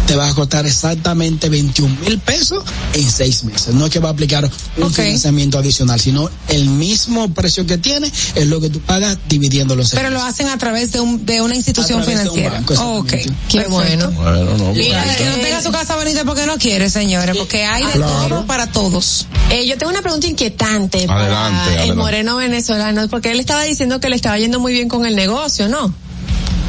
Te 0.07 0.17
va 0.17 0.29
a 0.29 0.35
costar 0.35 0.67
exactamente 0.67 1.49
21 1.49 1.97
mil 2.01 2.19
pesos 2.19 2.63
en 2.95 3.11
seis 3.11 3.45
meses. 3.45 3.75
No 3.75 3.87
es 3.87 3.91
que 3.93 3.99
va 3.99 4.11
a 4.11 4.13
aplicar 4.13 4.45
un 4.77 4.93
financiamiento 4.93 5.59
adicional, 5.59 5.99
sino 6.01 6.29
el 6.49 6.67
mismo 6.67 7.33
precio 7.33 7.65
que 7.67 7.79
tiene 7.79 8.13
es 8.35 8.47
lo 8.47 8.61
que 8.61 8.69
tú 8.69 8.81
pagas 8.81 9.17
dividiéndolo 9.29 9.83
en 9.83 9.89
seis 9.89 10.01
Pero 10.03 10.13
lo 10.13 10.23
hacen 10.23 10.49
a 10.49 10.59
través 10.59 10.93
de, 10.93 11.01
un, 11.01 11.25
de 11.25 11.41
una 11.41 11.55
institución 11.55 12.01
A 12.01 12.05
través 12.05 12.25
de 12.25 12.29
un 12.31 12.35
financiera. 12.37 12.59
banco, 12.59 12.75
Oh, 12.83 12.99
ok, 13.01 13.13
qué 13.49 13.65
bueno. 13.69 14.11
Bueno, 14.11 14.57
no. 14.59 14.73
Mira, 14.73 15.03
el 15.11 15.17
que 15.17 15.25
no 15.25 15.37
tenga 15.37 15.63
su 15.63 15.71
casa 15.71 15.97
bonita 15.97 16.25
porque 16.25 16.47
no 16.47 16.59
quiere, 16.59 16.91
señores, 16.91 17.37
porque 17.37 17.65
hay 17.65 17.85
de 17.87 17.93
todo 17.93 18.45
para 18.47 18.67
todos. 18.67 19.27
Eh, 19.51 19.67
yo 19.67 19.79
tengo 19.79 19.91
una 19.93 20.03
pregunta 20.03 20.27
inquietante 20.27 21.07
para 21.07 21.23
Adelante, 21.47 21.85
el 21.85 21.95
moreno 21.97 22.37
venezolano, 22.37 23.09
porque 23.09 23.31
él 23.31 23.41
estaba 23.41 23.63
diciendo 23.65 24.01
que 24.01 24.09
le 24.09 24.17
estaba 24.17 24.37
yendo 24.39 24.61
muy 24.61 24.73
bien 24.73 24.89
con 24.89 25.07
el 25.07 25.15
negocio, 25.17 25.69
¿no? 25.69 25.95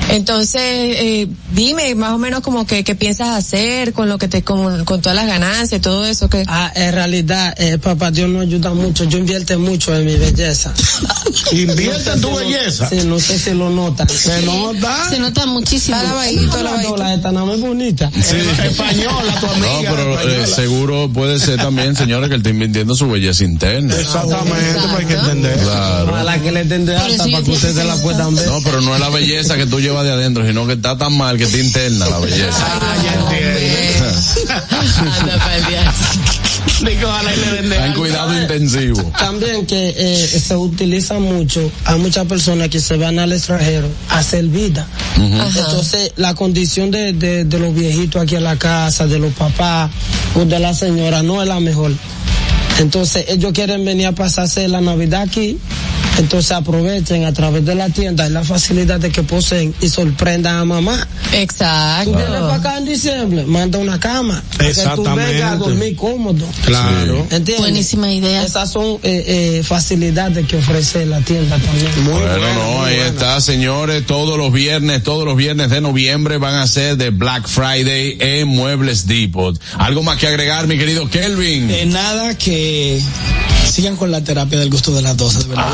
Entonces, 0.09 0.61
eh, 0.61 1.27
dime 1.53 1.95
más 1.95 2.11
o 2.13 2.17
menos 2.17 2.41
como 2.41 2.65
que 2.67 2.83
qué 2.83 2.95
piensas 2.95 3.29
hacer 3.29 3.93
con 3.93 4.09
lo 4.09 4.17
que 4.17 4.27
te, 4.27 4.43
con, 4.43 4.85
con 4.85 5.01
todas 5.01 5.15
las 5.15 5.27
ganancias 5.27 5.73
y 5.73 5.81
todo 5.81 6.05
eso 6.05 6.29
que. 6.29 6.43
Ah, 6.47 6.71
en 6.75 6.93
realidad, 6.93 7.55
eh, 7.57 7.77
papá 7.77 8.11
Dios 8.11 8.29
nos 8.29 8.43
ayuda 8.43 8.73
mucho. 8.73 9.05
Yo 9.05 9.17
invierte 9.17 9.57
mucho 9.57 9.95
en 9.95 10.05
mi 10.05 10.15
belleza. 10.15 10.73
Invierte 11.51 12.11
en 12.11 12.21
tu 12.21 12.27
si 12.27 12.33
lo- 12.33 12.39
belleza. 12.39 12.89
Sí, 12.89 12.97
no 13.05 13.19
sé 13.19 13.39
si 13.39 13.51
lo 13.51 13.69
notan. 13.69 14.07
Se 14.09 14.41
nota. 14.43 15.09
Se 15.09 15.19
nota 15.19 15.45
muchísimo. 15.45 15.97
Está 15.97 16.09
lavadito, 16.09 16.57
La 16.57 16.63
lavadito. 16.63 16.89
dola 16.91 17.13
esta 17.13 17.31
no 17.31 17.53
es 17.53 17.61
bonita. 17.61 18.11
Española, 18.15 19.39
tu 19.39 19.45
amiga. 19.47 19.89
No, 19.89 19.95
pero 19.95 20.21
eh, 20.29 20.47
seguro 20.47 21.09
puede 21.13 21.39
ser 21.39 21.57
también, 21.57 21.95
señores, 21.95 22.29
que 22.29 22.35
él 22.35 22.41
está 22.41 22.49
invirtiendo 22.49 22.95
su 22.95 23.09
belleza 23.09 23.43
interna. 23.43 23.95
Exactamente, 23.95 24.79
pues 24.81 24.93
hay 24.99 25.05
que 25.05 25.13
entender. 25.13 25.57
Claro. 25.59 26.11
Ojalá 26.11 26.39
que 26.41 26.51
le 26.51 26.59
alta 26.59 27.23
sí, 27.23 27.31
para 27.31 27.43
que 27.43 27.45
sí, 27.45 27.51
ustedes 27.51 27.75
sí, 27.75 27.87
la 27.87 27.95
sí. 27.95 28.01
puedan 28.03 28.35
ver. 28.35 28.47
No, 28.47 28.61
pero 28.63 28.81
no 28.81 28.93
es 28.93 28.99
la 28.99 29.09
belleza 29.09 29.55
que 29.57 29.65
tú 29.65 29.79
llevas 29.79 29.92
de 30.01 30.11
adentro, 30.11 30.45
sino 30.47 30.65
que 30.65 30.73
está 30.73 30.97
tan 30.97 31.15
mal 31.17 31.37
que 31.37 31.43
está 31.43 31.57
interna 31.57 32.07
la 32.09 32.19
belleza. 32.19 32.65
Ah, 32.65 32.95
ya 33.03 33.13
entiendo. 33.13 34.05
Digo, 36.85 37.07
ojalá 37.07 37.33
y 37.33 37.37
le 37.37 37.45
den 37.53 37.69
de 37.69 37.75
Está 37.75 37.85
en 37.85 37.91
alta. 37.91 37.99
cuidado 37.99 38.41
intensivo. 38.41 39.11
También 39.17 39.65
que 39.65 39.93
eh, 39.95 40.27
se 40.39 40.55
utiliza 40.55 41.19
mucho, 41.19 41.71
hay 41.85 41.99
muchas 41.99 42.25
personas 42.25 42.69
que 42.69 42.79
se 42.79 42.97
van 42.97 43.19
al 43.19 43.31
extranjero 43.31 43.87
a 44.09 44.19
hacer 44.19 44.45
vida. 44.45 44.87
Entonces, 45.17 46.11
la 46.15 46.33
condición 46.35 46.91
de, 46.91 47.13
de, 47.13 47.45
de 47.45 47.59
los 47.59 47.73
viejitos 47.73 48.21
aquí 48.21 48.35
en 48.35 48.43
la 48.43 48.57
casa, 48.57 49.07
de 49.07 49.19
los 49.19 49.33
papás 49.33 49.91
o 50.35 50.45
de 50.45 50.59
la 50.59 50.73
señora, 50.73 51.21
no 51.23 51.41
es 51.41 51.47
la 51.47 51.59
mejor. 51.59 51.91
Entonces, 52.79 53.25
ellos 53.29 53.51
quieren 53.53 53.85
venir 53.85 54.07
a 54.07 54.11
pasarse 54.13 54.67
la 54.67 54.81
Navidad 54.81 55.21
aquí. 55.21 55.57
Entonces 56.17 56.51
aprovechen 56.51 57.25
a 57.25 57.33
través 57.33 57.65
de 57.65 57.75
la 57.75 57.89
tienda 57.89 58.27
y 58.27 58.29
la 58.31 58.43
facilidad 58.43 58.99
de 58.99 59.11
que 59.11 59.23
poseen 59.23 59.73
y 59.81 59.89
sorprendan 59.89 60.57
a 60.57 60.65
mamá. 60.65 61.07
Exacto. 61.33 62.11
Tú 62.11 62.17
vienes 62.17 62.39
para 62.41 62.55
acá 62.55 62.77
en 62.77 62.85
diciembre, 62.85 63.45
manda 63.45 63.79
una 63.79 63.99
cama. 63.99 64.43
Para 64.57 64.69
que 64.69 64.73
tú 64.75 64.79
Exactamente. 64.81 65.33
vengas 65.33 65.51
a 65.51 65.55
dormir 65.55 65.95
cómodo. 65.95 66.45
Claro. 66.65 67.17
¿Entiendes? 67.31 67.57
Buenísima 67.59 68.11
idea. 68.11 68.43
Esas 68.43 68.71
son 68.71 68.99
eh, 69.03 69.23
eh, 69.27 69.61
facilidades 69.63 70.45
que 70.47 70.57
ofrece 70.57 71.05
la 71.05 71.19
tienda 71.21 71.57
también. 71.57 71.91
Bueno, 72.05 72.53
no, 72.53 72.83
ahí 72.83 72.97
está, 72.97 73.41
señores. 73.41 74.05
Todos 74.05 74.37
los 74.37 74.51
viernes, 74.53 75.03
todos 75.03 75.25
los 75.25 75.35
viernes 75.35 75.69
de 75.69 75.81
noviembre 75.81 76.37
van 76.37 76.55
a 76.55 76.67
ser 76.67 76.97
de 76.97 77.09
Black 77.09 77.47
Friday 77.47 78.17
en 78.19 78.47
Muebles 78.47 79.07
Depot. 79.07 79.59
¿Algo 79.77 80.03
más 80.03 80.17
que 80.17 80.27
agregar, 80.27 80.67
mi 80.67 80.77
querido 80.77 81.09
Kelvin? 81.09 81.69
Eh, 81.71 81.85
nada 81.85 82.37
que 82.37 83.01
sigan 83.73 83.95
con 83.95 84.11
la 84.11 84.23
terapia 84.23 84.59
del 84.59 84.69
gusto 84.69 84.93
de 84.93 85.01
las 85.01 85.17
12, 85.17 85.39
de 85.39 85.45
verdad. 85.45 85.65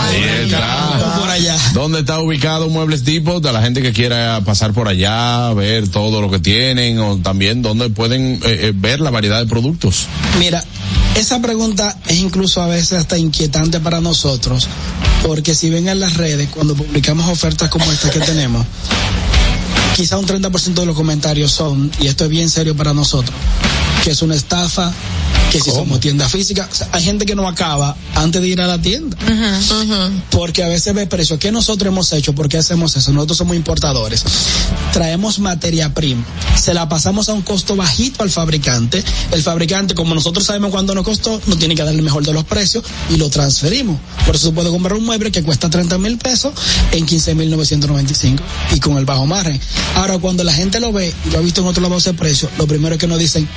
Ahí 0.00 0.22
está. 0.44 1.16
por 1.20 1.28
allá. 1.28 1.58
¿Dónde 1.74 2.00
está 2.00 2.20
ubicado 2.20 2.70
Muebles 2.70 3.04
Depot? 3.04 3.44
A 3.44 3.52
la 3.52 3.60
gente 3.60 3.82
que 3.82 3.92
quiera 3.92 4.40
pasar 4.46 4.72
por 4.72 4.88
allá, 4.88 5.52
ver 5.52 5.88
todo 5.88 6.22
lo 6.22 6.30
que 6.30 6.38
tienen, 6.38 6.98
o 7.00 7.18
también 7.18 7.60
dónde 7.60 7.90
pueden 7.90 8.36
eh, 8.36 8.40
eh, 8.44 8.72
ver 8.74 9.00
la 9.00 9.10
variedad 9.10 9.40
de 9.40 9.46
productos. 9.46 10.06
Mira, 10.38 10.64
esa 11.16 11.42
pregunta 11.42 11.98
es 12.06 12.16
incluso 12.16 12.62
a 12.62 12.66
veces 12.66 12.92
hasta 12.92 13.18
inquietante 13.18 13.78
para 13.78 14.00
nosotros, 14.00 14.66
porque 15.22 15.54
si 15.54 15.68
ven 15.68 15.86
en 15.86 16.00
las 16.00 16.16
redes, 16.16 16.48
cuando 16.48 16.74
publicamos 16.74 17.28
ofertas 17.28 17.68
como 17.68 17.92
esta 17.92 18.10
que 18.10 18.20
tenemos, 18.20 18.64
quizá 19.94 20.16
un 20.16 20.26
30% 20.26 20.72
de 20.72 20.86
los 20.86 20.96
comentarios 20.96 21.52
son, 21.52 21.90
y 22.00 22.06
esto 22.06 22.24
es 22.24 22.30
bien 22.30 22.48
serio 22.48 22.74
para 22.74 22.94
nosotros, 22.94 23.36
que 24.02 24.12
es 24.12 24.22
una 24.22 24.34
estafa, 24.34 24.90
que 25.50 25.60
si 25.60 25.70
somos 25.70 26.00
tienda 26.00 26.28
física, 26.28 26.68
o 26.70 26.74
sea, 26.74 26.88
hay 26.92 27.02
gente 27.02 27.24
que 27.24 27.34
no 27.34 27.48
acaba 27.48 27.96
antes 28.14 28.40
de 28.42 28.48
ir 28.48 28.60
a 28.60 28.66
la 28.66 28.80
tienda. 28.80 29.16
Porque 30.30 30.62
a 30.62 30.68
veces 30.68 30.94
ve 30.94 31.06
precios. 31.06 31.38
¿Qué 31.38 31.52
nosotros 31.52 31.90
hemos 31.92 32.12
hecho? 32.12 32.34
¿Por 32.34 32.48
qué 32.48 32.58
hacemos 32.58 32.96
eso? 32.96 33.12
Nosotros 33.12 33.38
somos 33.38 33.56
importadores. 33.56 34.24
Traemos 34.92 35.38
materia 35.38 35.94
prima. 35.94 36.24
Se 36.56 36.74
la 36.74 36.88
pasamos 36.88 37.28
a 37.28 37.32
un 37.32 37.42
costo 37.42 37.76
bajito 37.76 38.22
al 38.22 38.30
fabricante. 38.30 39.02
El 39.32 39.42
fabricante, 39.42 39.94
como 39.94 40.14
nosotros 40.14 40.44
sabemos 40.44 40.70
cuánto 40.70 40.94
nos 40.94 41.04
costó, 41.04 41.40
nos 41.46 41.58
tiene 41.58 41.74
que 41.74 41.82
dar 41.82 41.94
el 41.94 42.02
mejor 42.02 42.24
de 42.24 42.32
los 42.32 42.44
precios 42.44 42.84
y 43.10 43.16
lo 43.16 43.30
transferimos. 43.30 43.98
Por 44.26 44.34
eso 44.34 44.48
se 44.48 44.52
puede 44.52 44.70
comprar 44.70 44.98
un 44.98 45.04
mueble 45.04 45.30
que 45.30 45.42
cuesta 45.42 45.70
30 45.70 45.98
mil 45.98 46.18
pesos 46.18 46.52
en 46.92 47.06
15 47.06 47.34
mil 47.34 47.50
995 47.50 48.42
y 48.74 48.80
con 48.80 48.96
el 48.98 49.04
bajo 49.04 49.26
margen. 49.26 49.60
Ahora, 49.94 50.18
cuando 50.18 50.44
la 50.44 50.52
gente 50.52 50.80
lo 50.80 50.92
ve 50.92 51.12
y 51.26 51.30
lo 51.30 51.38
ha 51.38 51.40
visto 51.40 51.60
en 51.60 51.66
otro 51.66 51.82
lado 51.82 51.96
ese 51.96 52.14
precio, 52.14 52.48
lo 52.58 52.66
primero 52.66 52.94
es 52.94 53.00
que 53.00 53.06
nos 53.06 53.18
dicen, 53.18 53.48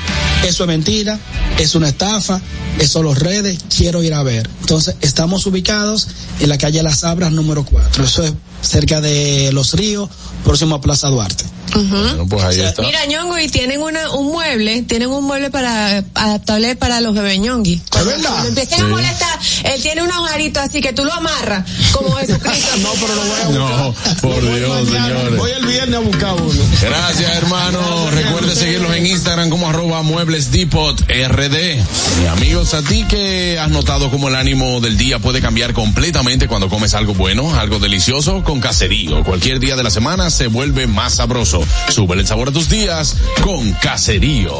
eso 0.45 0.64
es 0.64 0.68
mentira, 0.68 1.19
es 1.61 1.75
una 1.75 1.89
estafa, 1.89 2.41
eso 2.79 3.03
los 3.03 3.17
redes, 3.19 3.59
quiero 3.75 4.03
ir 4.03 4.13
a 4.13 4.23
ver. 4.23 4.49
Entonces, 4.61 4.95
estamos 5.01 5.45
ubicados 5.45 6.07
en 6.39 6.49
la 6.49 6.57
calle 6.57 6.81
Las 6.83 7.03
Abras 7.03 7.31
número 7.31 7.63
4. 7.65 8.03
Eso 8.03 8.23
es 8.23 8.33
cerca 8.61 9.01
de 9.01 9.51
Los 9.53 9.73
Ríos, 9.73 10.09
próximo 10.43 10.75
a 10.75 10.81
Plaza 10.81 11.07
Duarte. 11.09 11.45
Bueno, 11.73 12.27
pues 12.27 12.43
ahí 12.43 12.59
está. 12.59 12.81
Mira, 12.81 13.05
ñongo, 13.05 13.38
y 13.39 13.47
tienen 13.47 13.81
una, 13.81 14.11
un 14.11 14.27
mueble, 14.31 14.81
tienen 14.83 15.09
un 15.09 15.23
mueble 15.23 15.49
para, 15.51 16.03
adaptable 16.15 16.75
para 16.75 16.99
los 16.99 17.13
bebés 17.15 17.39
ñongui. 17.39 17.81
¿Es 17.97 18.05
verdad? 18.05 18.47
Empiecen 18.47 18.77
Sí. 18.79 18.83
a 18.83 18.88
molestar, 18.88 19.30
él 19.63 19.81
tiene 19.81 20.03
un 20.03 20.11
agujerito 20.11 20.59
así 20.59 20.81
que 20.81 20.93
tú 20.93 21.05
lo 21.05 21.13
amarras, 21.13 21.65
como 21.91 22.15
Jesucristo. 22.17 22.77
No, 22.81 22.89
pero 22.93 23.15
lo 23.15 23.21
voy 23.21 23.39
a 23.41 23.47
buscar. 23.47 23.77
No, 23.77 23.95
por 24.21 24.41
Dios, 24.41 24.89
señores. 24.89 25.38
Voy 25.38 25.51
el 25.51 25.65
viernes 25.65 25.95
a 25.95 25.99
buscar 25.99 26.33
uno. 26.33 26.63
Gracias, 26.81 27.35
hermano. 27.35 28.11
Recuerde 28.11 28.55
seguirlos 28.55 28.95
en 28.95 29.05
Instagram 29.05 29.49
como 29.49 29.69
arroba 29.69 30.01
muebles 30.01 30.51
depot 30.51 30.99
RD. 31.01 31.79
Y 32.23 32.27
amigos, 32.27 32.73
a 32.73 32.81
ti 32.81 33.05
que 33.07 33.59
has 33.59 33.69
notado 33.69 34.09
como 34.09 34.27
el 34.29 34.35
ánimo 34.35 34.81
del 34.81 34.97
día 34.97 35.19
puede 35.19 35.41
cambiar 35.41 35.73
completamente 35.73 36.47
cuando 36.47 36.69
comes 36.69 36.93
algo 36.93 37.13
bueno, 37.13 37.53
algo 37.59 37.79
delicioso 37.79 38.43
con 38.43 38.59
caserío. 38.59 39.23
Cualquier 39.23 39.59
día 39.59 39.75
de 39.75 39.83
la 39.83 39.89
semana 39.91 40.29
se 40.29 40.47
vuelve 40.47 40.88
más 40.88 41.15
sabroso. 41.15 41.63
Sube 41.89 42.15
el 42.15 42.27
sabor 42.27 42.49
a 42.49 42.51
tus 42.51 42.69
días 42.69 43.15
con 43.41 43.71
caserío. 43.73 44.59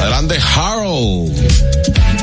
Adelante, 0.00 0.38
Harold. 0.54 1.32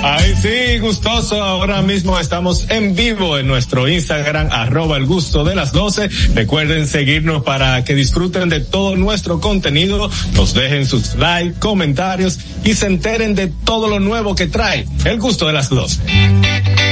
Ay, 0.08 0.36
sí, 0.40 0.78
gustoso. 0.78 1.42
Ahora 1.42 1.82
mismo 1.82 2.20
estamos 2.20 2.70
en 2.70 2.96
vivo 2.96 3.40
en 3.40 3.48
nuestro 3.48 3.88
Instagram, 3.88 4.50
arroba 4.52 4.98
el 4.98 5.08
gusto 5.08 5.44
de 5.44 5.56
las 5.56 5.72
12. 5.72 6.10
Recuerden 6.36 6.86
seguirnos 6.86 7.42
para 7.42 7.84
que 7.84 7.96
disfruten 7.96 8.48
de 8.50 8.60
todo 8.60 8.96
nuestro 8.98 9.42
contenido, 9.42 10.12
nos 10.36 10.54
dejen 10.54 10.86
sus 10.86 11.16
likes, 11.16 11.60
comentarios 11.60 12.38
y 12.64 12.76
se 12.76 12.86
enteren 12.86 13.34
de 13.34 13.48
todo 13.48 13.88
lo 13.88 14.00
nuevo 14.00 14.36
que 14.36 14.46
trae 14.46 14.86
el 15.06 15.20
gusto 15.20 15.48
de 15.48 15.54
las 15.54 15.70
12. 15.70 16.85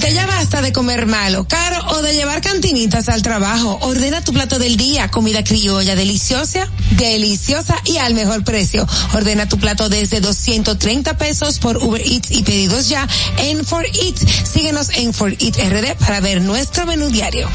Gente, 0.00 0.14
ya 0.14 0.26
basta 0.26 0.62
de 0.62 0.72
comer 0.72 1.04
malo, 1.04 1.46
caro 1.46 1.76
o 1.88 2.00
de 2.00 2.14
llevar 2.14 2.40
cantinitas 2.40 3.10
al 3.10 3.20
trabajo. 3.20 3.78
Ordena 3.82 4.22
tu 4.22 4.32
plato 4.32 4.58
del 4.58 4.78
día, 4.78 5.10
comida 5.10 5.44
criolla 5.44 5.94
deliciosa, 5.94 6.66
deliciosa 6.92 7.76
y 7.84 7.98
al 7.98 8.14
mejor 8.14 8.42
precio. 8.42 8.86
Ordena 9.12 9.46
tu 9.46 9.58
plato 9.58 9.90
desde 9.90 10.20
230 10.20 11.18
pesos 11.18 11.58
por 11.58 11.76
Uber 11.76 12.00
Eats 12.00 12.30
y 12.30 12.42
pedidos 12.42 12.88
ya 12.88 13.06
en 13.36 13.62
For 13.62 13.84
Eat. 13.84 14.16
Síguenos 14.50 14.88
en 14.94 15.12
For 15.12 15.36
Eat 15.38 15.56
RD 15.56 15.96
para 15.98 16.20
ver 16.20 16.40
nuestro 16.40 16.86
menú 16.86 17.10
diario. 17.10 17.50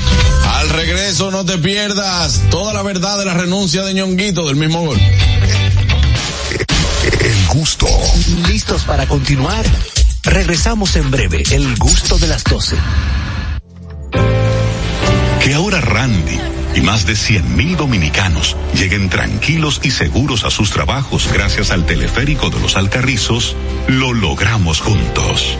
Al 0.58 0.70
regreso 0.70 1.32
no 1.32 1.46
te 1.46 1.58
pierdas 1.58 2.42
toda 2.52 2.74
la 2.74 2.84
verdad 2.84 3.18
de 3.18 3.26
la 3.26 3.34
renuncia 3.34 3.82
de 3.82 3.96
ñonguito 3.96 4.46
del 4.46 4.58
mismo 4.58 4.86
gol. 4.86 5.00
El 7.22 7.48
gusto. 7.48 7.88
¿Listos 8.48 8.84
para 8.84 9.08
continuar? 9.08 9.66
Regresamos 10.26 10.96
en 10.96 11.12
breve. 11.12 11.44
El 11.52 11.76
gusto 11.78 12.18
de 12.18 12.28
las 12.28 12.44
12. 12.44 12.76
ahora 15.56 15.80
Randy 15.80 16.40
y 16.76 16.82
más 16.82 17.06
de 17.06 17.14
100.000 17.14 17.78
dominicanos 17.78 18.58
lleguen 18.74 19.10
tranquilos 19.10 19.80
y 19.84 19.92
seguros 19.92 20.44
a 20.44 20.52
sus 20.52 20.72
trabajos 20.72 21.32
gracias 21.32 21.72
al 21.72 21.86
teleférico 21.86 22.50
de 22.50 22.60
los 22.60 22.76
Alcarrizos, 22.76 23.56
lo 23.88 24.14
logramos 24.14 24.82
juntos. 24.82 25.58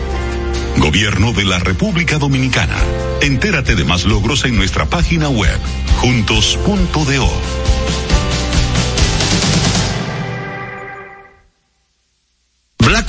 Gobierno 0.76 1.32
de 1.32 1.44
la 1.44 1.58
República 1.58 2.18
Dominicana. 2.18 2.76
Entérate 3.22 3.74
de 3.74 3.84
más 3.84 4.04
logros 4.04 4.44
en 4.44 4.56
nuestra 4.56 4.84
página 4.84 5.30
web, 5.30 5.58
juntos.do. 6.00 7.30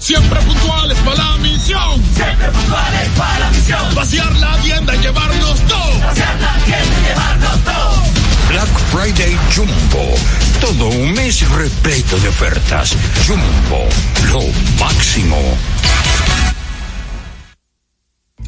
Siempre 0.00 0.40
puntuales 0.40 0.98
para 1.00 1.16
la 1.16 1.36
misión. 1.36 2.02
Siempre 2.14 2.48
puntuales 2.48 3.08
para 3.18 3.38
la 3.38 3.50
misión. 3.50 3.94
Vaciar 3.94 4.34
la 4.36 4.56
tienda 4.62 4.96
y 4.96 4.98
llevarnos 4.98 5.60
todo. 5.68 6.00
Vaciar 6.00 6.40
la 6.40 6.54
tienda 6.64 6.96
y 7.00 7.08
llevarnos 7.08 7.64
todo. 7.64 8.02
Black 8.48 8.78
Friday 8.90 9.38
Jumbo. 9.54 10.14
Todo 10.60 10.88
un 10.88 11.12
mes 11.12 11.48
repleto 11.50 12.18
de 12.18 12.28
ofertas. 12.28 12.96
Jumbo, 13.26 13.88
lo 14.32 14.42
máximo. 14.82 15.36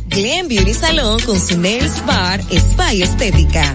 Glen 0.07 0.49
Beauty 0.49 0.75
Salón 0.75 1.21
con 1.21 1.39
su 1.39 1.59
Nails 1.59 2.05
Bar 2.07 2.41
Spa 2.51 2.95
y 2.95 3.03
Estética. 3.03 3.75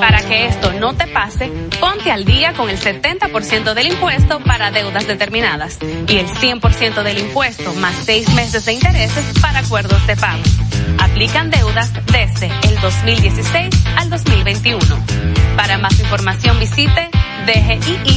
Para 0.00 0.22
que 0.22 0.46
esto 0.46 0.72
no 0.74 0.94
te 0.94 1.06
pase, 1.06 1.50
ponte 1.80 2.10
al 2.10 2.24
día 2.24 2.54
con 2.54 2.68
el 2.68 2.78
70% 2.78 3.74
del 3.74 3.86
impuesto 3.88 4.40
para 4.40 4.70
deudas 4.70 5.06
determinadas 5.06 5.78
y 6.08 6.16
el 6.16 6.28
100% 6.28 7.02
del 7.02 7.18
impuesto 7.18 7.74
más 7.74 7.94
seis 8.04 8.28
meses 8.34 8.64
de 8.64 8.74
intereses 8.74 9.24
para 9.40 9.60
acuerdos 9.60 10.04
de 10.06 10.16
pago. 10.16 10.42
Aplican 10.98 11.50
deudas 11.50 11.92
desde 12.06 12.50
el 12.68 12.80
2016 12.80 13.70
al 13.96 14.10
2021. 14.10 14.80
Para 15.56 15.78
más 15.78 15.98
información 16.00 16.58
visite 16.58 17.10
dgii.gov.do. 17.46 18.16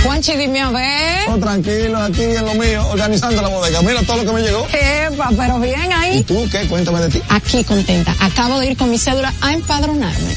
Juanchi, 0.04 0.36
dime 0.36 0.60
a 0.60 0.70
ver. 0.70 1.28
Oh, 1.28 1.38
tranquilo, 1.38 1.98
aquí 1.98 2.22
en 2.22 2.44
lo 2.44 2.54
mío, 2.54 2.86
organizando 2.88 3.40
la 3.40 3.48
bodega. 3.48 3.80
Mira 3.82 4.02
todo 4.02 4.16
lo 4.18 4.24
que 4.24 4.32
me 4.32 4.42
llegó. 4.42 4.66
Epa, 4.72 5.30
pero 5.36 5.60
bien 5.60 5.92
ahí. 5.92 6.18
¿Y 6.18 6.22
tú 6.24 6.48
qué? 6.50 6.66
Cuéntame 6.66 7.00
de 7.00 7.08
ti. 7.08 7.22
Aquí 7.28 7.62
contenta. 7.64 8.14
Acabo 8.20 8.58
de 8.60 8.70
ir 8.70 8.76
con 8.76 8.90
mi 8.90 8.98
cédula 8.98 9.32
a 9.40 9.52
empadronarme. 9.52 10.36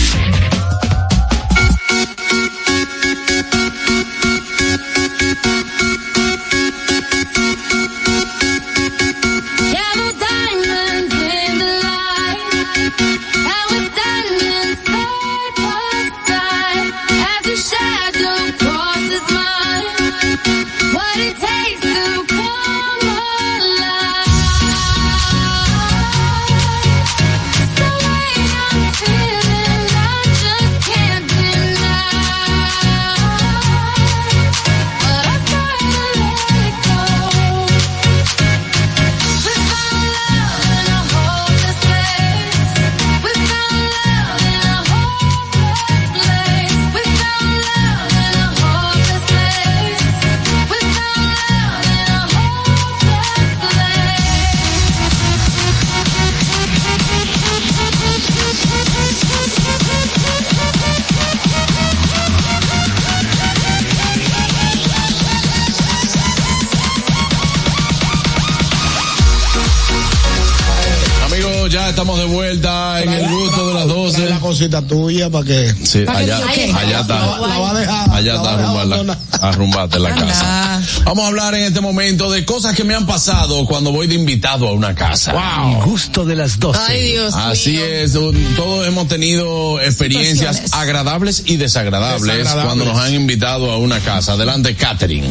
Cosita 74.58 74.82
tuya 74.82 75.30
para 75.30 75.46
que. 75.46 75.74
Sí, 75.84 76.00
¿Para 76.06 76.20
allá, 76.20 76.38
digo 76.38 76.50
qué? 76.56 76.74
allá 76.74 77.02
está. 77.02 77.20
La 77.48 77.60
va 77.60 77.72
a 77.72 77.74
dejar. 77.80 78.10
Allá 78.12 78.36
está 78.36 78.54
arrumbarla, 78.54 79.18
arrumbate 79.42 80.00
la 80.00 80.16
casa. 80.16 80.82
Vamos 81.06 81.24
a 81.26 81.28
hablar 81.28 81.54
en 81.56 81.64
este 81.66 81.80
momento 81.82 82.32
de 82.32 82.44
cosas 82.44 82.76
que 82.76 82.84
me 82.84 82.96
han 82.96 83.06
pasado 83.06 83.66
cuando 83.66 83.92
voy 83.92 84.08
de 84.08 84.16
invitado 84.16 84.68
a 84.68 84.74
una 84.74 84.96
casa. 84.96 85.34
El 85.72 85.84
gusto 85.86 86.26
de 86.26 86.36
las 86.36 86.60
12. 86.60 86.80
Ay, 86.88 87.12
Dios 87.12 87.34
Así 87.36 87.72
mío. 87.72 87.86
es, 87.86 88.14
todos 88.56 88.88
hemos 88.88 89.08
tenido 89.08 89.80
experiencias 89.82 90.74
agradables 90.74 91.44
y 91.46 91.58
desagradables, 91.58 92.24
Desagradables. 92.24 92.66
cuando 92.66 92.86
nos 92.86 92.98
han 92.98 93.14
invitado 93.14 93.72
a 93.72 93.78
una 93.78 94.00
casa. 94.00 94.34
Adelante, 94.34 94.76
Catherine. 94.76 95.28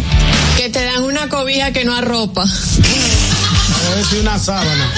Que 0.56 0.68
te 0.70 0.84
dan 0.84 1.02
una 1.02 1.28
cobija 1.28 1.72
que 1.72 1.84
no 1.84 1.94
arropa. 1.94 2.44
Ver 3.94 4.04
si 4.04 4.16
una 4.18 4.38
sábana. 4.38 4.90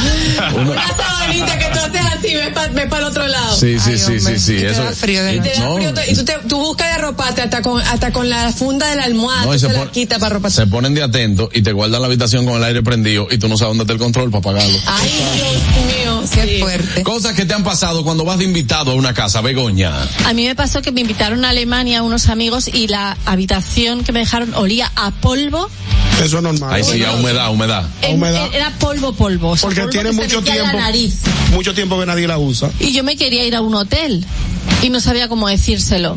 Una 0.55 0.87
sabanita 0.97 1.59
que 1.59 1.65
tú 1.67 1.79
haces 1.79 2.01
así, 2.19 2.35
ves 2.35 2.49
para 2.89 2.99
el 2.99 3.05
otro 3.05 3.27
lado. 3.29 3.57
Sí, 3.57 3.79
sí, 3.79 3.99
sí, 3.99 4.19
sí, 4.21 4.39
sí. 4.39 4.55
Y 4.55 4.59
te 4.61 4.71
Eso, 4.71 4.85
da 4.85 4.93
frío 4.93 5.23
de 5.23 5.37
Y 5.37 5.41
te 5.41 5.51
da 5.55 5.61
No. 5.61 5.75
frío, 5.77 5.93
y 6.09 6.15
tú, 6.15 6.25
te, 6.25 6.33
tú 6.49 6.59
buscas 6.59 6.89
de 6.89 6.95
arroparte 6.95 7.43
hasta 7.43 7.63
con, 7.63 7.81
hasta 7.83 8.13
con 8.13 8.29
la 8.29 8.53
funda 8.53 8.89
de 8.91 8.97
la 8.97 9.05
almohada, 9.05 9.45
No, 9.47 9.55
y 9.55 9.59
se 9.59 9.69
se, 9.69 9.75
pon- 9.75 9.87
la 9.87 9.93
quita 9.93 10.17
para 10.19 10.27
arroparte. 10.27 10.57
se 10.57 10.67
ponen 10.67 10.95
de 10.95 11.03
atento 11.03 11.49
y 11.53 11.63
te 11.63 11.73
guardan 11.73 12.01
la 12.01 12.07
habitación 12.07 12.45
con 12.47 12.57
el 12.57 12.65
aire 12.65 12.83
prendido 12.83 13.29
y 13.31 13.39
tú 13.39 13.49
no 13.49 13.57
sabes 13.57 13.71
dónde 13.71 13.83
está 13.85 13.93
el 13.93 13.99
control 13.99 14.31
para 14.31 14.41
apagarlo. 14.41 14.79
Ay, 14.87 15.11
Dios 15.35 15.87
mío. 15.87 16.08
Qué 16.31 16.59
fuerte. 16.61 17.03
Cosas 17.03 17.35
que 17.35 17.45
te 17.45 17.55
han 17.55 17.65
pasado 17.65 18.05
cuando 18.05 18.25
vas 18.25 18.39
de 18.39 18.45
invitado 18.45 18.93
a 18.93 18.95
una 18.95 19.15
casa, 19.15 19.41
Begoña. 19.41 19.93
A 20.27 20.33
mí 20.33 20.47
me 20.47 20.55
pasó 20.55 20.83
que 20.83 20.93
me 20.93 21.01
invitaron 21.01 21.45
a 21.45 21.51
Alemania 21.51 22.03
unos 22.03 22.29
amigos 22.29 22.69
y 22.73 22.89
la 22.89 23.17
habitación 23.25 24.05
que 24.05 24.13
me 24.13 24.21
dejaron 24.21 24.55
olía 24.55 24.91
a 24.97 25.11
polvo. 25.11 25.69
Eso 26.23 26.39
es 26.39 26.43
normal. 26.43 26.75
Ahí 26.75 26.85
sí, 26.85 27.05
a 27.05 27.13
humedad, 27.13 27.51
humedad. 27.53 27.85
En- 28.03 28.17
humedad. 28.17 28.49
Era 28.53 28.71
polvo, 28.79 29.13
polvo. 29.13 29.51
o 29.51 29.57
sea, 29.57 29.69
Porque 29.69 29.81
polvo 29.83 29.91
tiene 29.93 30.13
mucho 30.13 30.43
tiempo. 30.43 30.65
La 30.67 30.73
nariz. 30.73 31.21
Mucho 31.53 31.75
tiempo 31.75 31.99
que 31.99 32.07
nadie 32.07 32.27
la 32.27 32.39
usa. 32.39 32.71
Y 32.81 32.93
yo 32.93 33.05
me 33.05 33.17
quería 33.17 33.45
ir 33.45 33.55
a 33.55 33.61
un 33.61 33.75
hotel 33.75 34.25
y 34.83 34.91
no 34.91 35.01
sabía 35.01 35.29
cómo 35.29 35.49
decírselo. 35.49 36.17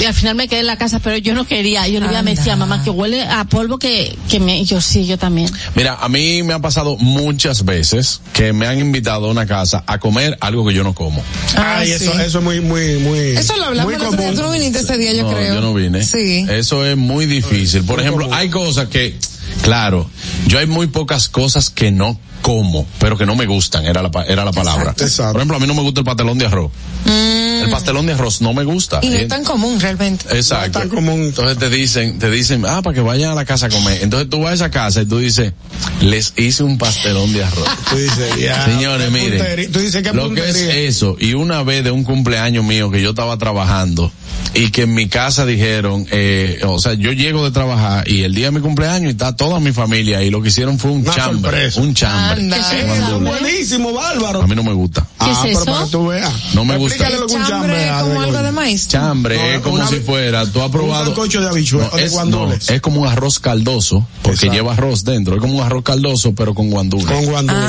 Y 0.00 0.04
al 0.04 0.14
final 0.14 0.34
me 0.34 0.48
quedé 0.48 0.60
en 0.60 0.66
la 0.66 0.76
casa, 0.76 0.98
pero 0.98 1.16
yo 1.18 1.34
no 1.34 1.46
quería. 1.46 1.86
Yo 1.86 2.00
le 2.00 2.06
iba- 2.06 2.22
me 2.22 2.34
decía, 2.34 2.56
mamá, 2.56 2.82
que 2.82 2.90
huele 2.90 3.22
a 3.22 3.44
polvo 3.44 3.78
que, 3.78 4.16
que 4.28 4.40
me... 4.40 4.58
y 4.58 4.64
Yo 4.64 4.80
sí, 4.80 5.06
yo 5.06 5.18
también. 5.18 5.48
Mira, 5.76 5.94
a 6.00 6.08
mí 6.08 6.42
me 6.42 6.54
ha 6.54 6.58
pasado 6.58 6.96
muchas 6.98 7.64
veces 7.64 8.20
que 8.32 8.52
me 8.52 8.66
han 8.66 8.80
invitado 8.80 9.26
a 9.28 9.30
una 9.30 9.46
casa 9.46 9.84
a 9.86 9.98
comer 10.00 10.36
algo 10.40 10.66
que 10.66 10.74
yo 10.74 10.82
no 10.82 10.94
como. 10.94 11.22
Ay, 11.56 11.86
sí. 11.88 11.92
eso, 12.04 12.18
eso 12.18 12.38
es 12.38 12.44
muy, 12.44 12.60
muy, 12.60 12.96
muy. 12.98 13.18
Eso 13.18 13.56
lo 13.56 13.66
hablamos 13.66 13.92
muy 13.92 14.00
día. 14.00 14.08
común. 14.16 14.34
Tú 14.34 14.42
no 14.42 14.50
viniste 14.50 14.80
ese 14.80 14.96
día, 14.98 15.12
yo 15.12 15.22
no, 15.22 15.30
creo. 15.30 15.54
yo 15.54 15.60
no 15.60 15.74
vine. 15.74 16.02
Sí. 16.04 16.44
Eso 16.50 16.84
es 16.84 16.96
muy 16.96 17.26
difícil. 17.26 17.84
Por 17.84 18.00
ejemplo, 18.00 18.28
hay 18.32 18.48
cosas 18.48 18.88
que, 18.88 19.16
claro, 19.62 20.10
yo 20.48 20.58
hay 20.58 20.66
muy 20.66 20.88
pocas 20.88 21.28
cosas 21.28 21.70
que 21.70 21.90
no 21.92 22.18
como, 22.42 22.86
pero 22.98 23.16
que 23.16 23.24
no 23.24 23.34
me 23.36 23.46
gustan, 23.46 23.86
era 23.86 24.02
la, 24.02 24.10
pa- 24.10 24.24
era 24.24 24.44
la 24.44 24.52
palabra. 24.52 24.82
Exacto, 24.90 25.04
exacto. 25.04 25.32
Por 25.32 25.40
ejemplo, 25.40 25.56
a 25.56 25.60
mí 25.60 25.66
no 25.66 25.74
me 25.74 25.82
gusta 25.82 26.00
el 26.00 26.04
pastelón 26.06 26.36
de 26.38 26.46
arroz. 26.46 26.70
El 27.06 27.70
pastelón 27.70 28.06
de 28.06 28.12
arroz 28.12 28.40
no 28.42 28.52
me 28.52 28.64
gusta. 28.64 29.00
Mm. 29.00 29.04
Y 29.04 29.08
no 29.10 29.14
Eh, 29.16 29.22
es 29.22 29.28
tan 29.28 29.44
común 29.44 29.78
realmente. 29.80 30.24
Exacto. 30.36 30.80
No 30.80 30.84
es 30.84 30.90
tan 30.90 30.96
común. 30.96 31.22
Entonces 31.22 31.56
te 31.58 31.70
dicen, 31.70 32.18
te 32.18 32.30
dicen, 32.30 32.64
ah, 32.66 32.82
para 32.82 32.94
que 32.94 33.00
vayan 33.00 33.30
a 33.30 33.34
la 33.36 33.44
casa 33.44 33.66
a 33.66 33.68
comer. 33.68 34.00
Entonces 34.02 34.28
tú 34.28 34.40
vas 34.40 34.50
a 34.52 34.54
esa 34.54 34.70
casa 34.70 35.02
y 35.02 35.06
tú 35.06 35.18
dices, 35.18 35.52
les 36.00 36.34
hice 36.36 36.64
un 36.64 36.76
pastelón 36.78 37.32
de 37.32 37.44
arroz. 37.44 37.68
Tú 37.90 37.96
dices, 37.96 38.36
ya. 38.40 38.64
Señores, 38.64 39.10
qué 39.12 39.12
miren. 39.12 39.72
Tú 39.72 39.78
dices 39.80 40.02
que 40.02 40.12
lo 40.12 40.32
que 40.34 40.48
es 40.48 40.56
eso, 40.56 41.16
y 41.20 41.34
una 41.34 41.62
vez 41.62 41.84
de 41.84 41.90
un 41.90 42.02
cumpleaños 42.04 42.64
mío 42.64 42.90
que 42.90 43.00
yo 43.00 43.10
estaba 43.10 43.36
trabajando, 43.38 44.10
y 44.54 44.70
que 44.70 44.82
en 44.82 44.94
mi 44.94 45.08
casa 45.08 45.46
dijeron, 45.46 46.06
eh, 46.10 46.60
o 46.64 46.78
sea, 46.78 46.94
yo 46.94 47.12
llego 47.12 47.44
de 47.44 47.52
trabajar 47.52 48.08
y 48.10 48.22
el 48.24 48.34
día 48.34 48.46
de 48.46 48.50
mi 48.52 48.60
cumpleaños 48.60 49.08
y 49.08 49.12
está 49.12 49.34
toda 49.36 49.60
mi 49.60 49.72
familia 49.72 50.22
y 50.22 50.30
lo 50.30 50.42
que 50.42 50.48
hicieron 50.48 50.78
fue 50.78 50.90
un 50.90 51.02
Una 51.02 51.14
chambre, 51.14 51.50
sorpresa. 51.70 51.80
un 51.80 51.94
chambre. 51.94 52.31
Anda. 52.32 52.56
con 52.56 52.64
Eso 52.90 53.16
es 53.16 53.22
buenísimo, 53.40 53.92
bárbaro. 53.92 54.42
A 54.42 54.46
mí 54.46 54.54
no 54.54 54.62
me 54.62 54.72
gusta. 54.72 55.06
ah, 55.18 55.30
es 55.32 55.38
pero 55.42 55.56
eso? 55.58 55.64
para 55.64 55.84
que 55.84 55.90
tú 55.90 56.06
veas. 56.08 56.32
No 56.54 56.64
me 56.64 56.76
gusta. 56.76 56.94
Explícale 56.96 57.20
lo 57.20 57.26
que 57.26 57.34
un 57.34 57.46
Chambre 57.46 57.86
chambre 57.86 58.02
como 58.02 58.20
algo 58.20 58.42
de 58.42 58.52
maíz. 58.52 58.88
Chambre 58.88 59.36
No, 59.36 59.44
es 59.44 59.60
como 59.60 59.74
una- 59.76 59.86
si 59.88 59.96
fuera, 60.00 60.46
tú 60.46 60.62
has 60.62 60.70
probado. 60.70 61.00
Un 61.02 61.06
sancocho 61.16 61.40
de 61.40 61.48
habichuelas, 61.48 61.92
No, 61.92 61.98
es, 61.98 62.04
no, 62.10 62.16
guandules. 62.16 62.70
es 62.70 62.80
como 62.80 63.00
un 63.02 63.08
arroz 63.08 63.38
caldoso, 63.38 64.06
porque 64.22 64.34
Exacto. 64.36 64.54
lleva 64.54 64.72
arroz 64.72 65.04
dentro, 65.04 65.34
es 65.34 65.40
como 65.40 65.54
un 65.58 65.62
arroz 65.62 65.82
caldoso, 65.84 66.34
pero 66.34 66.54
con 66.54 66.70
guandules. 66.70 67.06
Con 67.06 67.24
guandules. 67.26 67.62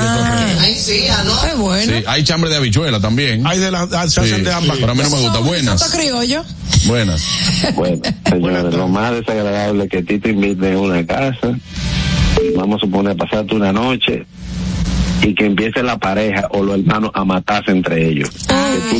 Ay, 0.60 0.76
sí, 0.76 1.04
Es 1.50 1.58
bueno. 1.58 1.94
Sí, 1.98 2.04
hay 2.08 2.24
chambre 2.24 2.50
de 2.50 2.58
habichuela 2.58 3.00
también. 3.00 3.46
Hay 3.46 3.60
de 3.60 3.72
las, 3.72 3.90
se 3.90 4.22
hacen 4.22 4.36
Sí, 4.38 4.42
de 4.42 4.52
ambas. 4.54 4.78
pero 4.80 4.92
a 4.92 4.96
mí 4.96 5.02
no 5.04 5.10
me 5.10 5.20
gusta. 5.22 5.40
Buenas. 5.40 5.80
Soto 5.82 5.98
criollo. 5.98 6.44
Buenas. 6.86 7.22
Bueno, 7.76 8.02
señores, 8.30 8.74
lo 8.74 8.88
más 8.88 9.12
desagradable 9.14 9.86
es 9.86 9.90
que 9.90 9.98
a 10.00 10.04
ti 10.04 10.20
te 10.20 10.30
inviten 10.32 10.76
a 10.76 10.80
una 10.80 11.06
casa, 11.06 11.58
vamos 12.58 12.78
a 12.82 12.86
suponer 12.86 13.16
pasarte 13.16 13.56
una 13.56 13.72
noche 13.72 14.26
y 15.24 15.34
que 15.36 15.46
empiece 15.46 15.82
la 15.84 15.98
pareja 15.98 16.48
o 16.52 16.64
los 16.64 16.78
hermanos 16.80 17.12
a 17.14 17.24
matarse 17.24 17.72
entre 17.72 18.10
ellos. 18.10 18.30
Que 18.30 18.46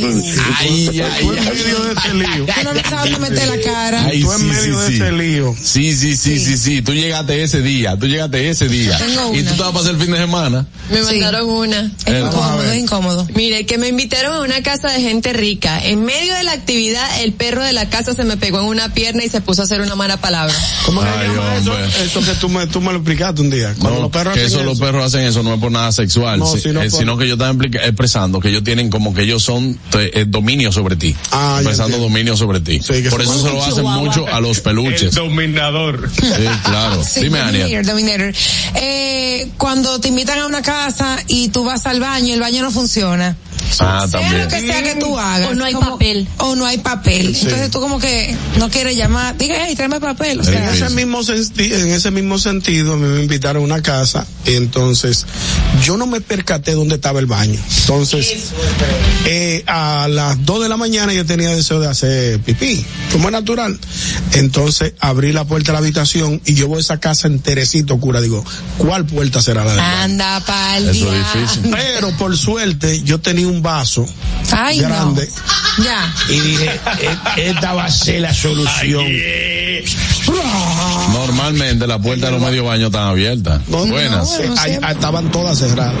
no- 0.00 0.22
Ay, 0.58 1.00
ay, 1.00 1.24
Tú 1.24 1.32
en 1.34 1.44
medio 1.44 1.84
de 1.84 1.92
ese 1.92 2.14
lío. 2.14 2.46
Tú 2.46 2.64
no 2.64 2.72
le 2.72 2.82
sabes 2.82 3.18
meter 3.20 3.48
la 3.48 3.60
cara. 3.60 4.04
Ay, 4.06 4.22
Tú 4.22 4.32
en 4.32 4.38
sí, 4.38 4.44
medio 4.44 4.62
sí, 4.62 4.70
de 4.70 4.86
sí. 4.86 4.94
ese 4.94 5.12
lío. 5.12 5.54
Sí, 5.60 5.96
sí, 5.96 6.16
sí, 6.16 6.38
sí, 6.38 6.56
sí. 6.56 6.82
Tú 6.82 6.92
llegaste 6.94 7.42
ese 7.42 7.60
día, 7.60 7.96
tú 7.98 8.06
llegaste 8.06 8.48
ese 8.48 8.68
día. 8.68 8.96
Tengo 8.98 9.34
Y 9.34 9.40
una. 9.40 9.50
tú 9.50 9.56
te 9.56 9.62
vas 9.62 9.70
a 9.70 9.72
pasar 9.74 9.90
el 9.94 10.00
fin 10.00 10.10
de 10.12 10.18
semana. 10.18 10.66
Me 10.90 10.98
Sí. 10.98 11.04
mandaron 11.20 11.48
una. 11.48 11.92
Es 12.06 12.20
incómodo, 12.24 12.62
es 12.62 12.78
incómodo. 12.78 13.28
Mire, 13.34 13.66
que 13.66 13.78
me 13.78 13.88
invitaron 13.88 14.34
a 14.36 14.40
una 14.40 14.62
casa 14.62 14.88
de 14.90 15.00
gente 15.00 15.32
rica. 15.32 15.78
En 15.84 16.04
medio 16.04 16.34
de 16.34 16.44
la 16.44 16.52
actividad, 16.52 17.22
el 17.22 17.32
perro 17.32 17.62
de 17.64 17.72
la 17.72 17.88
casa 17.88 18.14
se 18.14 18.24
me 18.24 18.36
pegó 18.36 18.60
en 18.60 18.66
una 18.66 18.92
pierna 18.94 19.24
y 19.24 19.28
se 19.28 19.40
puso 19.40 19.62
a 19.62 19.64
hacer 19.64 19.80
una 19.80 19.94
mala 19.94 20.16
palabra. 20.18 20.54
¿Cómo 20.86 21.02
se 21.02 21.08
Ay, 21.08 21.28
llama 21.28 21.56
eso? 21.56 21.72
hombre. 21.72 21.86
Eso 22.04 22.20
que 22.20 22.32
tú 22.40 22.48
me, 22.48 22.66
tú 22.66 22.80
me 22.80 22.92
lo 22.92 22.98
explicaste 22.98 23.40
un 23.40 23.50
día. 23.50 23.74
Cuando 23.78 23.96
No, 23.98 24.02
los 24.04 24.10
perros 24.12 24.34
que 24.34 24.40
hacen 24.44 24.58
eso, 24.60 24.64
los 24.64 24.78
perros 24.78 25.04
hacen 25.04 25.26
eso 25.26 25.42
no 25.42 25.54
es 25.54 25.60
por 25.60 25.72
nada 25.72 25.90
sexual, 25.92 26.13
No, 26.20 26.46
si- 26.46 26.60
sino 26.60 26.82
eh, 26.82 26.90
por- 26.90 26.98
sino 27.00 27.16
que 27.18 27.24
ellos 27.24 27.36
están 27.38 27.52
implica- 27.54 27.84
expresando 27.84 28.40
que 28.40 28.48
ellos 28.48 28.64
tienen 28.64 28.90
como 28.90 29.12
que 29.14 29.22
ellos 29.22 29.42
son 29.42 29.78
te- 29.90 30.20
eh, 30.20 30.24
dominio 30.26 30.72
sobre 30.72 30.96
ti, 30.96 31.14
Ah, 31.30 31.56
expresando 31.60 31.98
dominio 31.98 32.36
sobre 32.36 32.60
ti. 32.60 32.80
Sí, 32.82 33.02
por 33.10 33.22
eso 33.22 33.38
se 33.38 33.50
lo 33.52 33.64
hacen 33.64 33.84
mucho 33.84 34.26
a 34.26 34.40
los 34.40 34.58
El 34.58 34.62
peluches. 34.62 35.14
dominador. 35.14 36.10
Sí, 36.14 36.22
claro. 36.64 37.02
Sí, 37.04 37.20
Dime, 37.24 37.40
Ania. 37.40 37.62
dominator, 37.64 37.86
dominator. 37.94 38.34
Eh, 38.76 39.48
cuando 39.58 40.00
te 40.00 40.08
invitan 40.08 40.38
a 40.38 40.46
una 40.46 40.62
casa 40.62 41.16
y 41.26 41.48
tú 41.48 41.64
vas 41.64 41.86
al 41.86 42.00
baño 42.00 42.34
el 42.34 42.40
baño 42.40 42.62
no 42.62 42.70
funciona. 42.70 43.36
Ah, 43.80 44.06
Sea 44.08 44.20
también. 44.20 44.42
lo 44.44 44.48
que 44.48 44.60
sea 44.60 44.82
que 44.82 44.94
tú 44.96 45.18
hagas. 45.18 45.50
O 45.50 45.54
no 45.54 45.64
hay 45.64 45.74
como- 45.74 45.90
papel. 45.92 46.28
O 46.38 46.54
no 46.56 46.66
hay 46.66 46.78
papel. 46.78 47.26
Entonces 47.34 47.70
tú 47.70 47.80
como 47.80 47.98
que 47.98 48.36
no 48.58 48.70
quieres 48.70 48.96
llamar. 48.96 49.36
Diga, 49.36 49.56
hey, 49.66 49.74
tráeme 49.74 50.00
papel. 50.00 50.40
O 50.40 50.44
Sí, 50.44 50.50
En 50.50 50.56
sea, 50.76 50.86
ese, 50.86 50.90
mismo 50.94 51.20
en 51.58 51.88
ese 51.92 52.10
mismo 52.10 52.38
sentido, 52.38 52.96
me 52.96 53.22
invitaron 53.22 53.62
a 53.62 53.64
una 53.64 53.82
casa, 53.82 54.26
y 54.46 54.54
entonces 54.54 55.26
yo 55.82 55.96
no 55.96 56.06
me 56.06 56.20
percaté 56.20 56.72
dónde 56.72 56.96
estaba 56.96 57.20
el 57.20 57.26
baño. 57.26 57.58
Entonces, 57.80 58.50
eh, 59.26 59.62
a 59.66 60.06
las 60.08 60.44
2 60.44 60.62
de 60.62 60.68
la 60.68 60.76
mañana 60.76 61.12
yo 61.12 61.24
tenía 61.24 61.50
deseo 61.54 61.80
de 61.80 61.88
hacer 61.88 62.38
pipí, 62.40 62.84
como 63.12 63.28
es 63.28 63.32
natural. 63.32 63.78
Entonces 64.32 64.92
abrí 65.00 65.32
la 65.32 65.44
puerta 65.44 65.68
de 65.68 65.72
la 65.74 65.78
habitación 65.78 66.40
y 66.44 66.54
yo 66.54 66.68
voy 66.68 66.78
a 66.78 66.80
esa 66.80 67.00
casa 67.00 67.26
enterecito, 67.28 67.98
cura. 67.98 68.20
Digo, 68.20 68.44
¿cuál 68.78 69.04
puerta 69.06 69.40
será 69.42 69.64
la 69.64 69.74
baño? 69.74 69.96
anda 70.02 70.40
pa'l 70.40 70.88
Eso 70.90 71.12
es 71.12 71.32
difícil. 71.34 71.70
Pero 71.70 72.10
por 72.16 72.36
suerte 72.36 73.02
yo 73.02 73.20
tenía 73.20 73.46
un 73.46 73.53
vaso 73.62 74.06
Ay, 74.52 74.78
grande 74.80 75.28
no. 75.78 75.84
Ya. 75.84 76.14
y 76.28 76.40
dije, 76.40 76.70
"E- 77.36 77.48
esta 77.50 77.72
va 77.74 77.84
a 77.86 77.90
ser 77.90 78.20
la 78.20 78.32
solución. 78.32 79.04
Normalmente 81.12 81.86
las 81.86 82.00
puertas 82.00 82.30
de 82.30 82.38
los 82.38 82.46
medio 82.46 82.64
baños 82.64 82.86
están 82.86 83.08
abiertas. 83.08 83.60
No, 83.68 83.84
Buenas. 83.86 84.40
no, 84.46 84.54
ahí 84.60 84.78
estaban 84.90 85.30
todas 85.30 85.58
cerradas. 85.58 85.94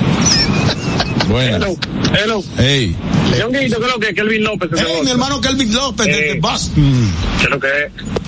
Buenas. 1.28 1.56
Hello, 1.62 1.76
hello. 2.22 2.44
Hey. 2.58 2.94
Ñonguito, 3.38 3.78
¿qué 3.78 3.86
es 3.86 3.92
lo 3.92 3.98
que? 3.98 4.14
Kelvin 4.14 4.44
López. 4.44 4.70
Hey, 4.76 5.00
mi 5.04 5.10
hermano 5.10 5.40
Kelvin 5.40 5.74
López, 5.74 6.06
de, 6.06 6.12
Eh, 6.30 6.34
de 6.34 6.40
Boston. 6.40 7.12
¿Qué 7.38 7.44
es 7.44 7.50
lo 7.50 7.58
que? 7.60 7.68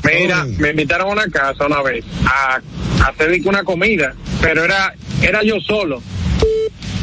Mira, 0.04 0.44
bien. 0.44 0.56
me 0.60 0.70
invitaron 0.70 1.08
a 1.08 1.12
una 1.12 1.26
casa 1.28 1.66
una 1.66 1.82
vez 1.82 2.04
a, 2.26 2.60
a 3.04 3.08
hacer 3.08 3.40
una 3.44 3.62
comida, 3.64 4.14
pero 4.40 4.64
era, 4.64 4.94
era 5.22 5.42
yo 5.42 5.54
solo. 5.66 6.02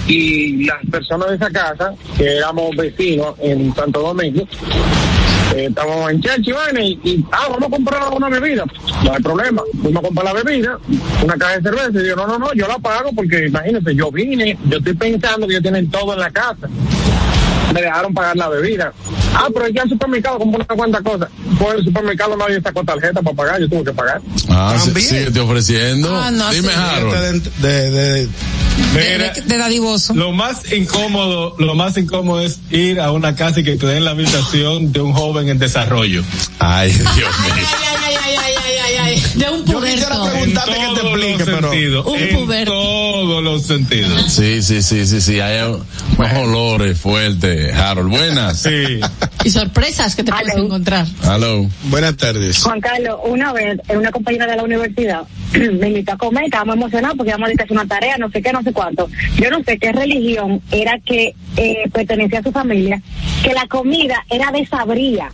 Y 0.08 0.66
las 0.66 0.78
personas 0.92 1.30
de 1.30 1.36
esa 1.36 1.50
casa, 1.50 1.94
que 2.18 2.38
éramos 2.38 2.76
vecinos 2.76 3.36
en 3.40 3.74
Santo 3.74 4.02
Domingo, 4.02 4.46
eh, 5.56 5.68
estábamos 5.70 6.12
en 6.12 6.22
Church 6.22 6.48
y 6.48 7.00
y, 7.10 7.26
ah, 7.32 7.48
vamos 7.50 7.68
a 7.68 7.70
comprar 7.70 8.02
una 8.12 8.28
bebida. 8.30 8.66
No 9.04 9.14
hay 9.14 9.22
problema. 9.22 9.62
Fuimos 9.82 10.04
a 10.04 10.08
comprar 10.08 10.26
la 10.34 10.44
bebida, 10.44 10.80
una 11.24 11.38
caja 11.38 11.58
de 11.58 11.62
cerveza, 11.62 12.04
y 12.04 12.08
yo, 12.08 12.16
no, 12.16 12.28
no, 12.28 12.40
no, 12.40 12.54
yo 12.54 12.68
la 12.68 12.78
pago 12.80 13.12
porque 13.16 13.48
imagínense, 13.48 13.96
yo 13.96 14.12
vine, 14.12 14.58
yo 14.68 14.78
estoy 14.78 14.94
pensando 14.94 15.48
que 15.48 15.54
ellos 15.54 15.64
tienen 15.64 15.90
todo 15.90 16.14
en 16.14 16.20
la 16.20 16.32
casa. 16.32 16.68
Me 17.74 17.82
dejaron 17.82 18.14
pagar 18.14 18.36
la 18.36 18.50
bebida. 18.50 18.94
Ah, 19.34 19.48
pero 19.52 19.66
hay 19.66 19.72
que 19.72 19.78
ir 19.78 19.82
al 19.84 19.90
supermercado 19.90 20.38
comprar 20.38 20.66
una 20.70 20.76
cuanta 20.78 21.02
cosa. 21.02 21.28
Por 21.58 21.76
el 21.76 21.84
supermercado 21.84 22.38
nadie 22.38 22.62
sacó 22.62 22.84
tarjeta 22.84 23.22
para 23.22 23.36
pagar, 23.36 23.60
yo 23.62 23.70
tuve 23.70 23.86
que 23.86 23.94
pagar. 23.94 24.22
Ah, 24.50 24.76
También. 24.78 25.08
sigue 25.08 25.32
te 25.32 25.40
ofreciendo. 25.40 26.16
Ah, 26.16 26.30
no, 26.30 26.50
Dime, 26.52 26.68
sí. 26.68 26.74
Harold. 26.78 27.44
De, 27.62 27.70
de, 27.70 27.92
de- 27.92 28.30
Mira, 28.94 29.30
De, 29.34 29.42
de 29.42 29.58
dadivoso. 29.58 30.14
lo 30.14 30.32
más 30.32 30.72
incómodo, 30.72 31.56
lo 31.60 31.76
más 31.76 31.98
incómodo 31.98 32.42
es 32.42 32.60
ir 32.70 33.00
a 33.00 33.12
una 33.12 33.36
casa 33.36 33.60
y 33.60 33.64
que 33.64 33.76
te 33.76 33.88
den 33.88 34.06
la 34.06 34.12
habitación 34.12 34.92
de 34.92 35.02
un 35.02 35.14
joven 35.14 35.50
en 35.50 35.60
desarrollo. 35.60 36.24
Ay, 36.60 36.92
Dios 36.92 37.10
mío. 37.16 37.54
De 39.36 39.50
un 39.50 39.66
Yo 39.66 39.82
quisiera 39.82 40.16
puberto. 40.16 40.32
preguntarte 40.32 40.72
que 40.72 41.02
te 41.02 41.08
explique, 41.08 41.46
pero. 41.46 41.72
Sentido, 41.72 42.04
Un 42.06 42.20
en 42.20 42.36
puberto. 42.36 42.72
todos 42.72 43.44
los 43.44 43.64
sentidos. 43.64 44.32
Sí, 44.34 44.62
sí, 44.62 44.82
sí, 44.82 45.06
sí, 45.06 45.22
sí. 45.22 45.40
Hay 45.40 45.60
unos 45.64 45.84
olores 46.38 47.00
fuertes. 47.00 47.74
Harold, 47.76 48.10
buenas. 48.10 48.60
Sí. 48.62 49.00
Y 49.44 49.50
sorpresas 49.50 50.16
que 50.16 50.24
te 50.24 50.32
puedes 50.32 50.56
encontrar. 50.56 51.06
Hello. 51.24 51.68
Buenas 51.86 52.16
tardes. 52.18 52.64
Juan 52.64 52.80
Carlos, 52.80 53.20
una 53.26 53.52
vez, 53.54 53.80
eh, 53.90 53.98
una 53.98 54.12
compañera 54.12 54.46
de 54.48 54.56
la 54.56 54.64
universidad 54.64 55.24
me 55.54 55.88
invitó 55.90 56.14
a 56.14 56.18
comer, 56.18 56.46
estábamos 56.46 56.76
emocionados 56.76 57.18
porque 57.18 57.32
íbamos 57.32 57.46
a 57.48 57.50
dedicar 57.50 57.68
una 57.72 57.86
tarea, 57.86 58.18
no 58.18 58.30
sé 58.30 58.42
qué, 58.42 58.52
no 58.54 58.62
sé 58.64 58.72
cuánto. 58.72 59.10
Yo 59.38 59.50
no 59.50 59.64
sé 59.64 59.78
qué 59.78 59.92
religión 59.92 60.62
era 60.72 61.00
que 61.00 61.36
eh, 61.58 61.90
pertenecía 61.92 62.40
a 62.40 62.44
su 62.44 62.52
familia, 62.52 63.02
que 63.44 63.54
la 63.54 63.68
comida 63.68 64.24
era 64.30 64.52
de 64.52 64.66
sabría. 64.66 65.32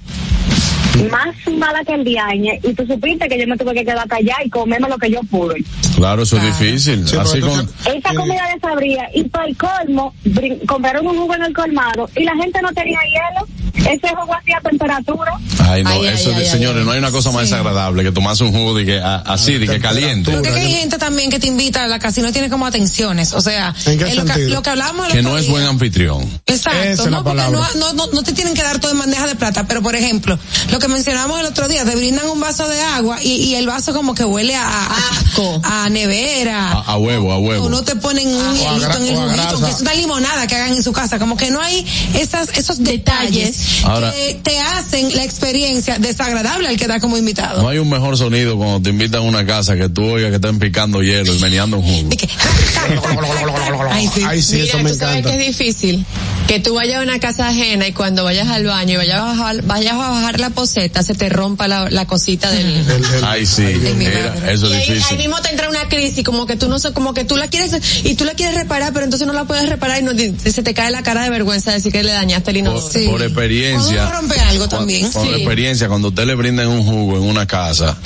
Más 1.12 1.36
mala 1.58 1.84
que 1.86 1.94
el 1.94 2.04
diañe, 2.04 2.60
y 2.64 2.74
tú 2.74 2.86
supiste 2.86 3.28
que 3.30 3.40
yo 3.40 3.48
me 3.48 3.56
tuve 3.58 3.74
que 3.74 3.86
quedar 3.86 4.08
callada 4.08 4.44
y 4.44 4.50
comerme 4.50 4.90
lo 4.90 4.98
que 4.98 5.10
yo 5.12 5.22
pude. 5.30 5.64
Claro, 5.96 6.24
eso 6.24 6.38
es 6.38 6.44
difícil. 6.44 7.08
Sí, 7.08 7.16
Así 7.16 7.34
pero 7.36 7.48
con. 7.50 7.60
entonces- 7.62 7.96
Esa 7.96 8.14
comida 8.16 8.42
de 8.54 8.60
sabría, 8.60 9.10
y 9.14 9.24
para 9.26 9.46
el 9.48 9.56
colmo, 9.58 10.14
brin- 10.26 10.66
compraron 10.66 11.08
un 11.08 11.18
jugo 11.18 11.36
en 11.36 11.44
el 11.44 11.54
colmado, 11.54 12.10
y 12.16 12.24
la 12.24 12.36
gente 12.36 12.62
no 12.62 12.72
tenía 12.74 13.00
hielo. 13.02 13.48
Ese 13.80 14.10
jugo 14.10 14.34
hacía 14.36 14.60
temperatura. 14.62 15.32
Ay, 15.60 15.84
no, 15.84 15.90
Ay, 15.92 16.00
ay, 16.08 16.14
eso, 16.16 16.34
ay, 16.36 16.46
señores, 16.46 16.80
ay, 16.80 16.86
no 16.86 16.92
hay 16.92 17.00
una 17.00 17.12
cosa 17.12 17.32
más 17.32 17.44
Sí. 17.48 17.52
desagradable 17.52 18.04
que 18.04 18.12
tomarse 18.12 18.44
un 18.44 18.52
jugo 18.52 18.74
de 18.78 18.86
que, 18.86 19.00
a- 19.00 19.18
así, 19.18 19.58
de 19.58 19.68
que 19.68 19.80
caliente. 19.80 20.30
Creo 20.32 20.42
que 20.42 20.50
hay 20.50 20.74
gente 20.74 20.98
también 20.98 21.30
que 21.30 21.40
te 21.40 21.48
invita 21.48 21.86
a 21.86 21.88
la 21.88 21.98
casa 21.98 22.20
y 22.20 22.24
no 22.24 22.32
tiene 22.34 22.50
como 22.50 22.66
atenciones. 22.66 23.32
O 23.34 23.42
sea, 23.42 23.74
¿En 23.86 23.98
qué 23.98 24.06
es 24.10 24.16
lo, 24.18 24.26
que, 24.26 24.40
lo 24.50 24.62
que 24.62 25.22
no 25.22 25.38
es 25.38 25.48
buen 25.48 25.64
anfitrión. 25.66 26.24
Exacto, 26.46 26.80
Esa 26.82 26.92
es 26.92 27.06
¿no? 27.06 27.18
la 27.20 27.24
Porque 27.24 27.38
palabra. 27.38 27.60
no, 27.76 27.80
no, 27.80 27.94
no, 27.94 28.12
no 28.12 28.24
te 28.24 28.34
tienen 28.34 28.54
que 28.54 28.64
dar 28.64 28.80
todo 28.80 28.92
en 28.92 29.00
bandeja 29.00 29.28
de 29.28 29.36
plata, 29.36 29.66
pero 29.66 29.82
por 29.82 29.96
ejemplo, 29.96 30.38
lo 30.72 30.79
que 30.80 30.88
mencionábamos 30.88 31.40
el 31.42 31.46
otro 31.48 31.68
día, 31.68 31.86
te 31.86 31.96
brindan 31.96 32.28
un 32.30 32.40
vaso 32.40 32.68
de 32.68 32.80
agua 32.82 33.22
y, 33.22 33.34
y 33.34 33.56
el 33.56 33.68
vaso 33.68 33.94
como 33.94 34.16
que 34.16 34.24
huele 34.26 34.56
a, 34.56 34.68
Asco. 34.88 35.62
a 35.64 35.90
nevera. 35.90 36.72
A, 36.72 36.80
a 36.94 36.98
huevo, 36.98 37.32
a 37.32 37.38
O 37.38 37.40
huevo. 37.40 37.70
no 37.70 37.84
te 37.84 37.96
ponen 37.96 38.28
un 38.28 38.42
o 38.48 38.54
hielito 38.54 38.98
en 38.98 39.06
el 39.08 39.16
o 39.16 39.22
juguito, 39.30 39.66
que 39.66 39.72
es 39.72 39.82
una 39.82 39.94
limonada 39.94 40.48
que 40.48 40.56
hagan 40.56 40.74
en 40.74 40.84
su 40.84 40.92
casa. 40.92 41.20
Como 41.20 41.38
que 41.38 41.52
no 41.52 41.62
hay 41.62 41.86
esas, 42.16 42.50
esos 42.58 42.84
detalles 42.84 43.84
Ahora- 43.84 44.12
que 44.12 44.40
te 44.42 44.60
hacen 44.60 45.16
la 45.16 45.24
experiencia 45.24 46.00
desagradable 46.00 46.68
al 46.70 46.78
quedar 46.78 47.00
como 47.02 47.18
invitado. 47.18 47.62
No 47.62 47.70
hay 47.70 47.78
un 47.78 47.90
mejor 47.90 48.18
sonido 48.18 48.58
cuando 48.58 48.82
te 48.82 48.90
invitan 48.90 49.22
a 49.22 49.24
una 49.24 49.46
casa 49.46 49.76
que 49.76 49.90
tú 49.90 50.04
oigas 50.06 50.30
que 50.30 50.36
están 50.38 50.60
picando 50.60 51.02
hielo 51.04 51.34
y 51.34 51.40
meneando 51.40 51.78
un 51.78 51.84
jugo. 51.84 52.10
De 52.10 52.18
que- 52.18 52.30
Ay, 53.92 54.08
sí. 54.14 54.22
Ay, 54.26 54.42
sí, 54.42 54.54
Mira, 54.56 54.66
eso 54.66 54.78
me 54.80 54.90
tú 54.92 54.96
sabes 54.98 55.26
que 55.26 55.32
es 55.32 55.48
difícil 55.58 56.06
que 56.48 56.60
tú 56.60 56.74
vayas 56.74 57.00
a 57.00 57.04
una 57.04 57.20
casa 57.20 57.48
ajena 57.48 57.88
y 57.88 57.92
cuando 57.94 58.24
vayas 58.24 58.48
al 58.48 58.66
baño 58.66 58.94
y 58.94 58.98
vayas 58.98 59.20
a 59.20 59.24
bajar, 59.24 59.62
vayas 59.64 59.94
a 59.94 59.98
bajar 60.10 60.40
la 60.40 60.50
se 60.70 60.90
te 61.16 61.30
rompa 61.30 61.68
la, 61.68 61.90
la 61.90 62.06
cosita 62.06 62.52
del 62.52 62.66
El- 62.68 62.90
el- 62.90 63.24
Ay, 63.24 63.46
sí, 63.46 63.62
madre. 63.64 64.54
eso 64.54 64.68
y 64.68 64.72
es 64.72 64.76
ahí, 64.76 64.82
ahí 64.90 64.94
difícil. 64.96 65.18
mismo 65.18 65.42
te 65.42 65.50
entra 65.50 65.70
una 65.70 65.88
crisis 65.90 66.24
como 66.24 66.46
que 66.46 66.56
tú 66.56 66.68
no 66.70 66.80
sé 66.80 66.94
como 66.94 67.14
que 67.14 67.26
tú 67.26 67.36
la 67.38 67.48
quieres 67.48 67.72
y 68.04 68.16
tú 68.16 68.26
la 68.26 68.34
quieres 68.34 68.56
reparar 68.56 68.94
pero 68.94 69.06
entonces 69.06 69.28
no 69.28 69.34
la 69.34 69.46
puedes 69.46 69.68
reparar 69.70 70.00
y 70.02 70.04
no, 70.04 70.12
se 70.12 70.64
te 70.64 70.74
cae 70.74 70.92
la 70.92 71.04
cara 71.04 71.24
de 71.24 71.30
vergüenza 71.30 71.72
de 71.72 71.78
decir 71.78 71.92
que 71.92 72.04
le 72.04 72.12
dañaste 72.12 72.52
el 72.52 72.58
inodoro 72.58 72.82
Por, 72.82 72.92
Sí. 72.92 73.08
por 73.08 73.22
experiencia. 73.24 74.04
Uno 74.08 74.12
rompe 74.12 74.40
algo 74.40 74.68
también. 74.70 75.12
Por 75.12 75.24
Sí. 75.26 75.34
experiencia, 75.34 75.88
cuando 75.88 76.10
usted 76.10 76.26
le 76.26 76.36
brindan 76.36 76.68
un 76.68 76.84
jugo 76.86 77.18
en 77.18 77.24
una 77.24 77.46
casa 77.46 77.98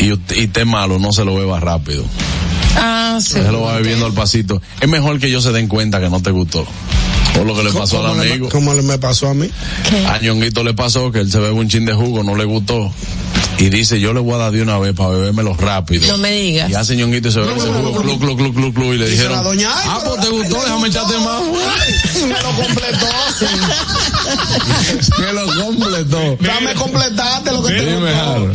y, 0.00 0.12
usted- 0.12 0.36
y 0.36 0.44
esté 0.44 0.64
malo, 0.64 0.98
no 0.98 1.12
se 1.12 1.24
lo 1.24 1.34
beba 1.36 1.60
rápido. 1.60 2.04
Ah, 2.76 3.18
sí. 3.20 3.34
Se 3.34 3.52
lo 3.52 3.62
va 3.62 3.76
bebiendo 3.76 4.06
al 4.06 4.12
pasito. 4.12 4.60
Es 4.80 4.88
mejor 4.88 5.18
que 5.20 5.28
ellos 5.28 5.42
se 5.44 5.52
den 5.52 5.68
cuenta 5.68 6.00
que 6.00 6.08
no 6.10 6.20
te 6.22 6.30
gustó. 6.30 6.66
Por 7.34 7.46
lo 7.46 7.54
que 7.56 7.64
le 7.64 7.72
pasó 7.72 7.98
al 8.00 8.10
¿Cómo 8.12 8.22
le- 8.22 8.30
amigo. 8.30 8.48
¿Cómo 8.48 8.74
le 8.74 8.82
me 8.82 8.98
pasó 8.98 9.28
a 9.28 9.34
mí? 9.34 9.48
A 10.08 10.18
Ñonguito 10.18 10.62
le 10.62 10.72
pasó 10.74 11.10
que 11.10 11.18
él 11.20 11.30
se 11.32 11.38
bebe 11.38 11.52
un 11.52 11.68
chin 11.68 11.84
de 11.84 11.92
jugo, 11.92 12.22
no 12.22 12.36
le 12.36 12.44
gustó. 12.44 12.92
Y 13.58 13.68
dice, 13.70 14.00
yo 14.00 14.12
le 14.12 14.18
voy 14.20 14.34
a 14.34 14.38
dar 14.38 14.52
de 14.52 14.62
una 14.62 14.78
vez 14.78 14.94
para 14.94 15.10
bebérmelo 15.10 15.54
rápido. 15.54 16.06
no 16.08 16.18
me 16.18 16.32
digas 16.32 16.68
Y 16.70 16.74
hace 16.74 16.96
Ñonguito 16.96 17.28
y 17.28 17.32
se 17.32 17.40
bebe 17.40 17.56
ese 17.56 17.68
jugo, 17.72 18.02
clu, 18.02 18.18
clu, 18.18 18.36
clu, 18.36 18.52
clu, 18.54 18.72
clu, 18.74 18.94
y 18.94 18.98
le 18.98 19.08
dijeron, 19.08 19.32
la 19.32 19.42
doña, 19.42 19.70
"Ay, 19.76 19.84
ah, 19.88 20.00
pues 20.04 20.20
te 20.20 20.28
gustó, 20.28 20.60
déjame 20.62 20.88
gustó". 20.88 21.00
echarte 21.00 21.18
más. 21.18 21.42
Me 22.26 22.42
lo 22.42 22.50
completó, 22.64 23.06
sí. 23.38 23.46
que 25.16 25.32
lo 25.32 25.64
completó. 25.64 26.36
Dame 26.40 26.74
completarte 26.74 27.50
lo 27.52 27.62
que 27.64 27.72
te 27.74 27.84
Dime, 27.84 28.12
gustó. 28.12 28.48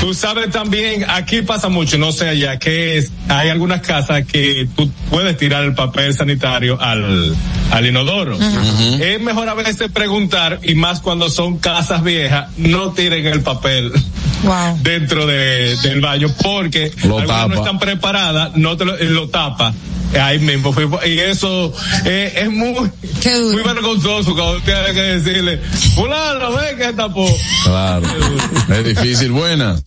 Tú 0.00 0.14
sabes 0.14 0.50
también, 0.50 1.04
aquí 1.08 1.42
pasa 1.42 1.68
mucho, 1.68 1.98
no 1.98 2.12
sé 2.12 2.28
allá, 2.28 2.58
que 2.58 2.96
es, 2.98 3.10
hay 3.28 3.48
algunas 3.50 3.80
casas 3.80 4.24
que 4.24 4.68
tú 4.76 4.90
puedes 5.10 5.36
tirar 5.36 5.64
el 5.64 5.74
papel 5.74 6.14
sanitario 6.14 6.80
al, 6.80 7.34
al 7.72 7.86
inodoro. 7.86 8.38
Es 9.00 9.20
mejor 9.20 9.48
a 9.48 9.54
veces 9.54 9.90
preguntar, 9.92 10.60
y 10.62 10.74
más 10.76 11.00
cuando 11.00 11.28
son 11.28 11.58
casas 11.58 12.04
viejas, 12.04 12.48
no 12.56 12.92
tiren 12.92 13.26
el 13.26 13.40
papel 13.42 13.92
Wow. 14.44 14.78
dentro 14.82 15.26
de, 15.26 15.76
del 15.78 16.00
baño, 16.00 16.28
porque 16.44 16.92
Lo 17.02 17.18
algunas 17.18 17.26
tapa. 17.26 17.48
no 17.48 17.54
están 17.56 17.78
preparadas, 17.80 18.56
no 18.56 18.76
te 18.76 18.84
lo, 18.84 18.96
lo 18.96 19.28
tapa. 19.28 19.74
Ahí 20.20 20.38
mismo, 20.38 20.72
fue- 20.72 20.88
y 21.08 21.18
eso 21.18 21.72
eh, 22.06 22.32
es 22.36 22.50
muy, 22.50 22.90
Qué 23.22 23.34
duro. 23.34 23.52
muy 23.52 23.62
vergonzoso 23.62 24.34
cuando 24.34 24.60
tienes 24.62 24.92
que 24.92 25.00
decirle, 25.02 25.58
fulano, 25.94 26.52
ve 26.52 26.76
que 26.78 26.92
tapó. 26.94 27.28
Claro. 27.64 28.06
Es 28.70 28.84
difícil. 28.84 29.32
Buenas. 29.32 29.82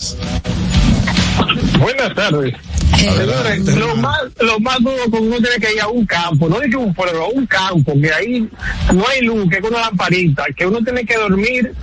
Buenas 1.80 2.14
tardes. 2.14 2.54
Señores, 3.02 3.76
lo 3.76 3.96
más, 3.96 4.22
lo 4.40 4.60
más 4.60 4.80
duro 4.80 5.04
que 5.12 5.18
uno 5.18 5.38
tiene 5.38 5.56
que 5.60 5.74
ir 5.74 5.82
a 5.82 5.88
un 5.88 6.06
campo, 6.06 6.48
no 6.48 6.60
digo 6.60 6.82
un 6.82 6.94
pueblo, 6.94 7.26
a 7.26 7.28
un 7.30 7.46
campo, 7.46 7.94
que 8.00 8.14
ahí 8.14 8.50
no 8.94 9.04
hay 9.08 9.22
luz, 9.22 9.50
que 9.50 9.58
es 9.58 9.64
una 9.64 9.80
lamparita, 9.82 10.46
que 10.56 10.66
uno 10.66 10.80
tiene 10.84 11.06
que 11.06 11.16
dormir 11.18 11.74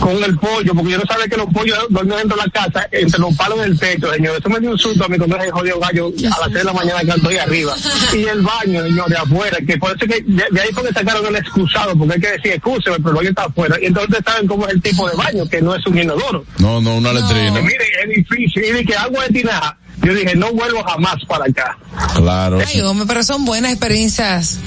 con 0.00 0.22
el 0.22 0.36
pollo, 0.38 0.74
porque 0.74 0.92
yo 0.92 0.98
no 0.98 1.04
sabía 1.06 1.28
que 1.28 1.36
los 1.36 1.46
pollos 1.46 1.78
duermen 1.90 2.18
dentro 2.18 2.36
de 2.36 2.44
la 2.44 2.50
casa, 2.50 2.88
entre 2.90 3.20
los 3.20 3.34
palos 3.36 3.60
del 3.60 3.78
techo, 3.78 4.12
señor. 4.12 4.36
Eso 4.38 4.48
me 4.50 4.60
dio 4.60 4.70
un 4.70 4.78
susto 4.78 5.04
a 5.04 5.08
mí 5.08 5.16
cuando 5.16 5.36
ese 5.36 5.50
jodido 5.50 5.78
gallo 5.78 6.08
a 6.08 6.40
las 6.40 6.46
6 6.46 6.54
de 6.54 6.64
la 6.64 6.72
mañana 6.72 7.00
que 7.00 7.10
estoy 7.10 7.36
arriba. 7.36 7.74
Y 8.12 8.24
el 8.24 8.42
baño, 8.42 8.82
señor, 8.82 9.08
de 9.08 9.16
afuera, 9.16 9.58
que 9.66 9.76
por 9.78 9.96
eso 9.96 10.04
es 10.04 10.12
que 10.12 10.22
de, 10.22 10.44
de 10.50 10.60
ahí 10.60 10.68
fue 10.72 10.84
que 10.84 10.92
sacaron 10.92 11.26
el 11.26 11.36
excusado, 11.36 11.96
porque 11.96 12.14
hay 12.14 12.20
que 12.20 12.30
decir 12.32 12.52
excúseme, 12.52 12.96
pero 12.96 13.10
el 13.10 13.16
baño 13.16 13.28
está 13.30 13.44
afuera. 13.44 13.76
Y 13.80 13.86
entonces 13.86 14.18
saben 14.24 14.46
cómo 14.46 14.66
es 14.66 14.74
el 14.74 14.82
tipo 14.82 15.08
de 15.08 15.16
baño, 15.16 15.48
que 15.48 15.62
no 15.62 15.74
es 15.74 15.86
un 15.86 15.98
inodoro. 15.98 16.44
No, 16.58 16.80
no, 16.80 16.96
una 16.96 17.12
letrina. 17.12 17.60
Y 17.60 17.62
mire, 17.62 17.84
es 18.02 18.08
difícil. 18.16 18.64
Y 18.64 18.72
de 18.72 18.84
que 18.84 18.96
agua 18.96 19.24
de 19.24 19.34
tinaja, 19.34 19.76
yo 20.04 20.14
dije, 20.14 20.36
no 20.36 20.52
vuelvo 20.52 20.82
jamás 20.84 21.16
para 21.26 21.44
acá. 21.44 21.78
Claro. 22.16 22.58
Ay, 22.66 22.80
hombre, 22.80 23.06
pero 23.06 23.22
son 23.22 23.44
buenas 23.44 23.72
experiencias 23.72 24.58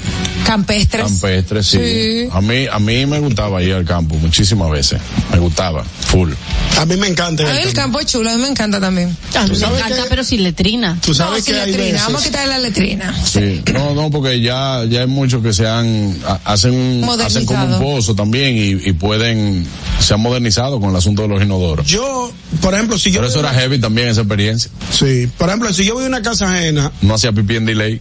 campestres. 0.44 1.04
Campestre, 1.04 1.62
sí. 1.62 1.78
Sí. 1.78 2.28
A 2.32 2.40
mí, 2.40 2.66
a 2.66 2.78
mí 2.78 3.06
me 3.06 3.18
gustaba 3.20 3.62
ir 3.62 3.74
al 3.74 3.84
campo 3.84 4.14
muchísimas 4.16 4.70
veces. 4.70 5.00
Me 5.38 5.44
gustaba, 5.44 5.84
full. 5.84 6.32
A 6.78 6.84
mí 6.84 6.96
me 6.96 7.06
encanta. 7.06 7.48
A 7.48 7.52
mí 7.54 7.60
el 7.62 7.72
campo 7.72 8.00
es 8.00 8.06
chulo, 8.06 8.28
a 8.28 8.34
mí 8.34 8.42
me 8.42 8.48
encanta 8.48 8.80
también. 8.80 9.16
A 9.36 9.44
mí 9.44 9.50
me 9.56 9.56
encanta, 9.66 10.02
que- 10.02 10.08
pero 10.08 10.24
sin 10.24 10.42
letrina. 10.42 10.98
Tú 11.00 11.14
sabes 11.14 11.38
no, 11.40 11.44
sin 11.44 11.54
que 11.54 11.60
hay 11.60 11.70
letrina, 11.70 12.02
vamos 12.02 12.22
a 12.22 12.24
quitarle 12.24 12.48
la 12.54 12.58
letrina. 12.58 13.14
Sí. 13.24 13.62
No, 13.72 13.94
no, 13.94 14.10
porque 14.10 14.40
ya, 14.40 14.84
ya 14.90 15.02
hay 15.02 15.06
muchos 15.06 15.40
que 15.40 15.52
se 15.52 15.64
han, 15.68 16.16
ha- 16.26 16.40
hacen, 16.44 17.04
hacen 17.24 17.46
como 17.46 17.64
un 17.66 17.80
pozo 17.80 18.16
también 18.16 18.56
y, 18.56 18.88
y 18.88 18.92
pueden, 18.94 19.64
se 20.00 20.12
han 20.14 20.20
modernizado 20.20 20.80
con 20.80 20.90
el 20.90 20.96
asunto 20.96 21.22
de 21.22 21.28
los 21.28 21.40
inodoros. 21.40 21.86
Yo, 21.86 22.32
por 22.60 22.74
ejemplo, 22.74 22.98
si 22.98 23.12
yo 23.12 23.20
Pero 23.20 23.28
eso 23.30 23.38
era 23.38 23.50
heavy 23.54 23.78
también, 23.78 24.08
esa 24.08 24.22
experiencia. 24.22 24.72
Sí, 24.92 25.28
por 25.38 25.48
ejemplo, 25.50 25.72
si 25.72 25.84
yo 25.84 25.94
voy 25.94 26.02
a 26.02 26.08
una 26.08 26.20
casa 26.22 26.52
ajena, 26.52 26.90
No 27.02 27.14
hacía 27.14 27.30
pipí 27.30 27.54
en 27.54 27.64
delay. 27.66 28.00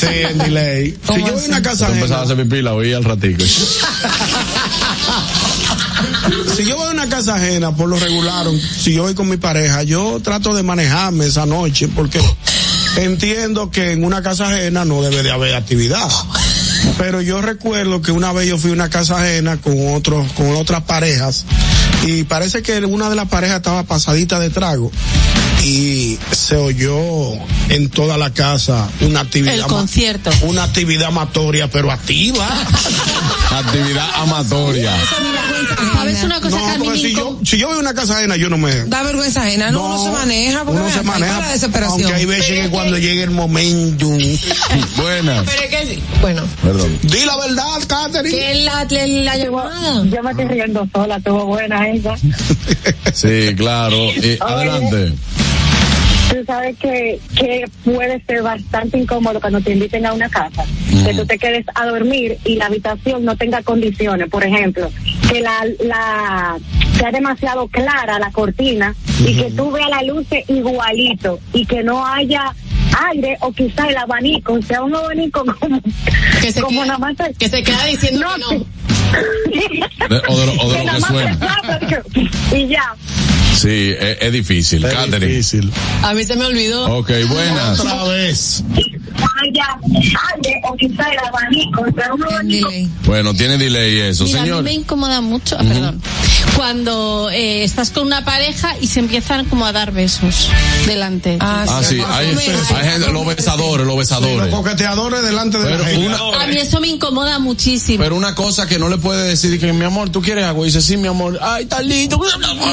sí, 0.00 0.06
en 0.30 0.38
delay. 0.38 0.90
Si 1.02 1.06
¿Cómo 1.06 1.26
yo 1.26 1.34
voy 1.34 1.44
a 1.44 1.48
una 1.48 1.60
casa 1.62 1.86
Tú 1.86 1.92
empezabas 1.92 2.12
a 2.12 2.14
ajena, 2.22 2.32
hacer 2.34 2.44
pipí 2.46 2.56
y 2.60 2.62
la 2.62 2.72
oía 2.72 2.96
al 2.96 3.04
ratico. 3.04 3.44
si 6.58 6.64
yo 6.64 6.76
voy 6.76 6.88
a 6.88 6.90
una 6.90 7.08
casa 7.08 7.36
ajena, 7.36 7.76
por 7.76 7.88
lo 7.88 7.96
regular, 8.00 8.44
si 8.50 8.92
yo 8.92 9.04
voy 9.04 9.14
con 9.14 9.28
mi 9.28 9.36
pareja, 9.36 9.84
yo 9.84 10.18
trato 10.20 10.56
de 10.56 10.64
manejarme 10.64 11.26
esa 11.26 11.46
noche 11.46 11.86
porque 11.86 12.20
entiendo 12.96 13.70
que 13.70 13.92
en 13.92 14.02
una 14.02 14.24
casa 14.24 14.48
ajena 14.48 14.84
no 14.84 15.00
debe 15.00 15.22
de 15.22 15.30
haber 15.30 15.54
actividad. 15.54 16.10
Pero 16.98 17.22
yo 17.22 17.40
recuerdo 17.40 18.02
que 18.02 18.10
una 18.10 18.32
vez 18.32 18.48
yo 18.48 18.58
fui 18.58 18.70
a 18.70 18.72
una 18.72 18.90
casa 18.90 19.20
ajena 19.20 19.58
con 19.58 19.94
otros, 19.94 20.32
con 20.32 20.56
otras 20.56 20.82
parejas 20.82 21.44
y 22.04 22.24
parece 22.24 22.60
que 22.60 22.84
una 22.84 23.08
de 23.08 23.14
las 23.14 23.28
parejas 23.28 23.58
estaba 23.58 23.84
pasadita 23.84 24.40
de 24.40 24.50
trago 24.50 24.90
y 25.64 26.18
se 26.30 26.56
oyó 26.56 27.32
en 27.68 27.90
toda 27.90 28.16
la 28.16 28.30
casa 28.32 28.88
una 29.00 29.20
actividad 29.20 29.54
El 29.54 29.62
concierto. 29.62 30.30
una 30.42 30.64
actividad 30.64 31.08
amatoria 31.08 31.68
pero 31.70 31.90
activa 31.90 32.46
Actividad 33.50 34.06
amatoria. 34.16 34.92
¿Sabes 35.94 36.22
una 36.22 36.40
cosa 36.40 36.58
no 36.58 36.64
que 36.66 36.70
a 36.72 36.78
mí 36.78 36.84
porque 36.84 37.00
me 37.02 37.08
si 37.08 37.14
yo 37.14 37.40
si 37.44 37.58
yo 37.58 37.68
voy 37.68 37.76
a 37.76 37.80
una 37.80 37.94
casa 37.94 38.16
ajena 38.18 38.36
yo 38.36 38.48
no 38.50 38.58
me 38.58 38.72
Da 38.84 39.02
vergüenza 39.02 39.42
ajena, 39.42 39.70
no, 39.70 39.84
uno 39.86 40.04
se 40.04 40.10
maneja 40.10 40.64
porque 40.64 40.80
uno 40.80 40.90
se 40.90 41.02
maneja 41.02 41.40
la 41.40 41.48
desesperación. 41.52 42.00
aunque 42.02 42.14
hay 42.14 42.24
veces 42.26 42.64
que 42.64 42.70
cuando 42.70 42.98
llegue 42.98 43.22
el 43.22 43.30
momento 43.30 44.06
Buenas. 44.96 45.44
pero 45.46 45.62
es 45.62 45.68
que 45.70 45.94
sí, 45.94 46.02
bueno 46.20 46.42
Perdón. 46.62 46.98
di 47.02 47.24
la 47.24 47.36
verdad 47.38 47.64
Catherine 47.88 48.30
que 48.30 48.54
la, 48.64 48.84
la, 48.84 49.06
la 49.06 49.36
llamada 49.36 50.04
Yo 50.04 50.22
me 50.22 50.30
estoy 50.30 50.46
riendo 50.48 50.86
sola, 50.92 51.16
estuvo 51.16 51.46
buena 51.46 51.88
esa. 51.88 52.14
Sí, 53.14 53.54
claro. 53.56 53.96
Y 53.96 54.36
adelante. 54.40 55.14
Tú 56.30 56.44
sabes 56.46 56.76
que, 56.78 57.20
que 57.36 57.64
puede 57.84 58.22
ser 58.26 58.42
bastante 58.42 58.98
incómodo 58.98 59.40
cuando 59.40 59.60
te 59.60 59.72
inviten 59.72 60.04
a 60.06 60.12
una 60.12 60.28
casa, 60.28 60.64
que 61.04 61.14
tú 61.14 61.24
te 61.26 61.38
quedes 61.38 61.64
a 61.74 61.86
dormir 61.86 62.36
y 62.44 62.56
la 62.56 62.66
habitación 62.66 63.24
no 63.24 63.34
tenga 63.36 63.62
condiciones. 63.62 64.28
Por 64.28 64.44
ejemplo, 64.44 64.90
que 65.30 65.40
la, 65.40 65.64
la, 65.80 66.58
sea 66.98 67.10
demasiado 67.10 67.66
clara 67.68 68.18
la 68.18 68.30
cortina 68.30 68.94
y 69.26 69.36
que 69.36 69.50
tú 69.52 69.70
veas 69.70 69.88
la 69.88 70.02
luz 70.02 70.26
igualito 70.48 71.38
y 71.54 71.64
que 71.64 71.82
no 71.82 72.04
haya 72.06 72.52
aire 73.10 73.36
o 73.40 73.52
quizá 73.52 73.86
el 73.88 73.96
abanico 73.96 74.60
sea 74.62 74.82
un 74.82 74.94
abanico 74.94 75.44
como, 75.60 75.80
Que 76.40 76.52
se 76.52 76.60
como 76.60 76.82
queda- 76.82 76.86
nada 76.86 76.98
más 76.98 77.16
que 77.38 77.48
se 77.48 77.62
queda 77.62 77.84
diciendo 77.86 78.26
que 78.48 78.56
no. 78.58 78.64
De- 80.08 80.22
o 80.28 80.38
de 80.38 80.46
lo- 80.46 80.52
o 80.62 80.70
de 80.72 80.78
lo 80.78 80.84
nada 80.84 80.98
que 80.98 81.06
suena. 81.06 81.38
y 82.56 82.68
ya 82.68 82.94
Sí, 83.56 83.92
es, 83.98 84.18
es 84.20 84.32
difícil. 84.32 84.82
Catherine. 84.82 85.26
difícil. 85.26 85.72
A 86.02 86.14
mí 86.14 86.22
se 86.24 86.36
me 86.36 86.44
olvidó. 86.46 86.86
Ok, 86.98 87.10
buenas. 87.28 87.80
Otra 87.80 88.04
vez. 88.04 88.62
Bueno, 93.04 93.34
tiene 93.34 93.58
delay 93.58 93.98
eso, 94.00 94.24
Mira, 94.24 94.38
a 94.38 94.42
señor. 94.44 94.56
mí 94.62 94.70
me 94.70 94.72
incomoda 94.74 95.20
mucho, 95.20 95.56
perdón, 95.58 96.00
cuando 96.56 97.30
eh, 97.32 97.64
estás 97.64 97.90
con 97.90 98.06
una 98.06 98.24
pareja 98.24 98.76
y 98.80 98.86
se 98.86 99.00
empiezan 99.00 99.44
como 99.46 99.66
a 99.66 99.72
dar 99.72 99.92
besos 99.92 100.48
delante. 100.86 101.36
Ah, 101.40 101.82
sí, 101.82 102.00
hay, 102.06 102.28
hay 102.28 102.90
gente, 102.90 103.12
los 103.12 103.26
besadores, 103.26 103.86
los 103.86 103.96
Los 103.96 103.96
besadores. 104.08 104.54
coqueteadores 104.54 105.22
delante 105.22 105.58
de 105.58 105.64
Pero 105.64 105.78
la 105.78 105.84
gente. 105.88 106.06
una- 106.06 106.42
A 106.42 106.46
mí 106.46 106.56
eso 106.56 106.80
me 106.80 106.88
incomoda 106.88 107.38
muchísimo. 107.38 108.02
Pero 108.02 108.14
una 108.16 108.34
cosa 108.34 108.66
que 108.66 108.78
no 108.78 108.88
le 108.88 108.97
puede 108.98 109.28
decir 109.28 109.58
que 109.58 109.72
mi 109.72 109.84
amor, 109.84 110.10
tú 110.10 110.20
quieres 110.22 110.44
algo, 110.44 110.64
y 110.64 110.68
dice 110.68 110.80
sí, 110.80 110.96
mi 110.96 111.08
amor, 111.08 111.38
ay, 111.40 111.64
está 111.64 111.80
lindo. 111.82 112.18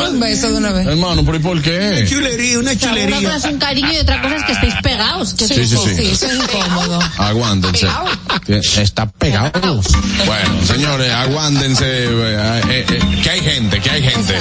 Un 0.09 0.19
beso 0.19 0.49
de 0.51 0.57
una 0.57 0.71
vez. 0.71 0.87
Hermano, 0.87 1.23
pero 1.25 1.37
¿y 1.37 1.41
por 1.41 1.61
qué? 1.61 2.05
Chulería, 2.09 2.59
una 2.59 2.71
O 2.71 2.75
sea, 2.75 2.91
una 2.91 3.01
chulería. 3.01 3.29
cosa 3.33 3.47
es 3.47 3.53
un 3.53 3.59
cariño 3.59 3.91
y 3.93 3.97
otra 3.97 4.21
cosa 4.21 4.35
es 4.35 4.43
que 4.43 4.51
estéis 4.53 4.73
pegados. 4.83 5.33
Que 5.33 5.47
Sí, 5.47 5.65
sí, 5.65 5.77
sí. 5.77 5.95
Sí, 5.95 6.05
eso 6.11 6.25
es 6.27 6.35
incómodo. 6.35 6.99
Aguántense. 7.17 7.87
Está 8.81 9.07
pegado. 9.09 9.81
Bueno, 10.25 10.65
señores, 10.65 11.11
aguántense. 11.11 11.85
eh, 11.85 12.61
eh, 12.69 12.85
eh, 12.89 12.99
que 13.23 13.29
hay 13.29 13.39
gente, 13.41 13.79
que 13.79 13.89
hay 13.89 14.03
gente. 14.03 14.33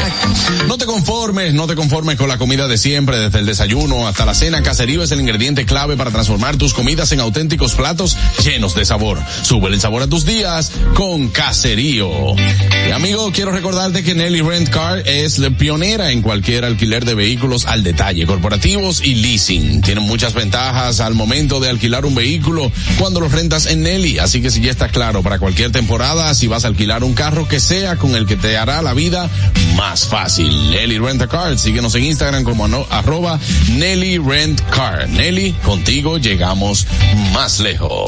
No 0.67 0.77
te 0.79 0.87
conformes, 0.87 1.55
no 1.55 1.67
te 1.67 1.75
conformes 1.75 2.17
con 2.17 2.29
la 2.29 2.39
comida 2.39 2.67
de 2.69 2.77
siempre, 2.79 3.19
desde 3.19 3.39
el 3.39 3.47
desayuno 3.47 4.07
hasta 4.09 4.25
la 4.25 4.35
cena. 4.35 4.63
Caserío 4.63 5.03
es 5.03 5.11
el 5.13 5.21
ingrediente 5.21 5.65
clave 5.67 5.97
para 5.97 6.11
transformar 6.11 6.57
tus 6.57 6.75
comidas 6.75 7.13
en 7.13 7.21
auténticos 7.21 7.75
platos 7.75 8.17
llenos 8.43 8.75
de 8.75 8.85
sabor. 8.85 9.23
Sube 9.43 9.69
el 9.69 9.81
sabor 9.81 10.03
a 10.03 10.07
tus 10.07 10.25
días 10.25 10.71
con 10.95 11.29
Caserío. 11.29 11.74
Y 11.79 12.91
amigo, 12.93 13.33
quiero 13.33 13.51
recordarte 13.51 14.05
que 14.05 14.15
Nelly 14.15 14.43
Rent 14.43 14.69
Car 14.69 15.03
es 15.09 15.39
la 15.39 15.51
pionera 15.51 16.13
en 16.13 16.23
cualquier 16.23 16.65
alquiler 16.65 17.05
de 17.05 17.15
vehículos 17.15 17.67
al 17.67 17.83
detalle, 17.83 18.27
corporativos 18.27 19.03
y 19.05 19.17
leasing. 19.17 19.81
Tienen 19.83 20.05
muchas 20.05 20.35
ventajas 20.35 21.01
al 21.01 21.15
momento 21.15 21.59
de 21.59 21.71
alquilar 21.71 22.05
un 22.07 22.15
vehículo 22.15 22.71
cuando 22.99 23.19
los 23.21 23.33
rentas 23.33 23.67
en 23.67 23.83
Nelly. 23.83 24.19
Así 24.19 24.41
que 24.41 24.51
si 24.51 24.61
ya 24.61 24.71
está 24.71 24.89
claro 24.89 25.23
para 25.23 25.39
cualquier 25.41 25.73
temporada, 25.73 26.33
si 26.35 26.47
vas 26.47 26.65
a 26.65 26.69
alquilar 26.69 27.03
un 27.03 27.15
carro 27.15 27.49
que 27.49 27.59
sea 27.59 27.97
con 27.97 28.15
el 28.15 28.27
que 28.27 28.37
te 28.37 28.57
hará 28.57 28.81
la 28.81 28.95
vida 28.95 29.29
más 29.75 30.07
fácil. 30.07 30.71
Nelly 30.71 30.99
Rent 30.99 31.27
Car. 31.27 31.59
Síguenos 31.59 31.95
en 31.97 32.05
Instagram 32.05 32.45
como 32.45 32.67
ano- 32.67 32.87
arroba 32.91 33.41
Nelly 33.73 34.19
Rent 34.19 34.61
Car. 34.71 35.09
Nelly, 35.09 35.53
contigo 35.65 36.19
llegamos 36.19 36.87
más 37.33 37.59
lejos. 37.59 38.05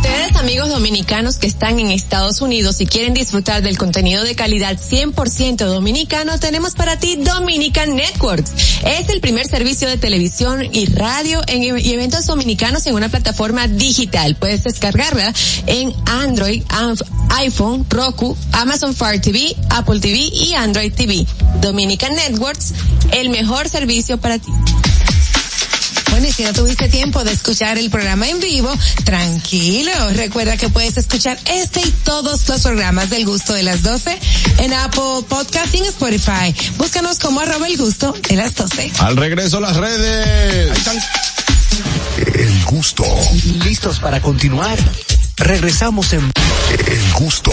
Ustedes, 0.00 0.36
amigos 0.36 0.68
dominicanos 0.68 1.38
que 1.38 1.48
están 1.48 1.80
en 1.80 1.90
Estados 1.90 2.40
Unidos 2.40 2.80
y 2.80 2.86
quieren 2.86 3.14
disfrutar 3.14 3.62
del 3.62 3.76
contenido 3.76 4.22
de 4.22 4.36
calidad 4.36 4.78
100% 4.78 5.56
dominicano, 5.56 6.38
tenemos 6.38 6.74
para 6.74 7.00
ti 7.00 7.16
Dominican 7.16 7.96
Networks. 7.96 8.52
Es 8.84 9.08
el 9.08 9.20
primer 9.20 9.48
servicio 9.48 9.88
de 9.88 9.96
televisión 9.96 10.62
y 10.72 10.86
radio 10.86 11.42
en 11.48 11.64
e- 11.64 11.80
y 11.80 11.92
eventos 11.94 12.26
dominicanos 12.26 12.86
en 12.86 12.94
una 12.94 13.08
plataforma 13.08 13.66
digital. 13.66 14.36
Puedes 14.36 14.62
descargarla 14.62 15.34
en 15.66 15.92
Android, 16.06 16.62
iPhone, 17.30 17.84
Roku, 17.90 18.36
Amazon 18.52 18.94
Fire 18.94 19.20
TV, 19.20 19.56
Apple 19.70 19.98
TV 19.98 20.18
y 20.32 20.54
Android 20.54 20.92
TV. 20.92 21.26
Dominican 21.60 22.14
Networks, 22.14 22.72
el 23.10 23.30
mejor 23.30 23.68
servicio 23.68 24.16
para 24.18 24.38
ti. 24.38 24.52
Bueno, 26.18 26.30
y 26.30 26.32
si 26.32 26.42
no 26.42 26.52
tuviste 26.52 26.88
tiempo 26.88 27.22
de 27.22 27.30
escuchar 27.30 27.78
el 27.78 27.90
programa 27.90 28.28
en 28.28 28.40
vivo, 28.40 28.76
tranquilo. 29.04 29.92
Recuerda 30.14 30.56
que 30.56 30.68
puedes 30.68 30.96
escuchar 30.96 31.38
este 31.46 31.78
y 31.78 31.92
todos 32.02 32.48
los 32.48 32.60
programas 32.60 33.08
del 33.10 33.24
gusto 33.24 33.52
de 33.52 33.62
las 33.62 33.84
12 33.84 34.18
en 34.58 34.74
Apple 34.74 35.22
Podcast 35.28 35.72
y 35.74 35.78
en 35.78 35.84
Spotify. 35.84 36.52
Búscanos 36.76 37.20
como 37.20 37.38
arroba 37.38 37.68
el 37.68 37.76
gusto 37.76 38.12
de 38.28 38.34
las 38.34 38.56
12. 38.56 38.90
Al 38.98 39.16
regreso 39.16 39.60
las 39.60 39.76
redes. 39.76 40.76
El 42.34 42.64
gusto. 42.64 43.04
¿Listos 43.64 44.00
para 44.00 44.20
continuar? 44.20 44.76
Regresamos 45.36 46.12
en... 46.14 46.32
El 46.84 47.12
gusto. 47.12 47.52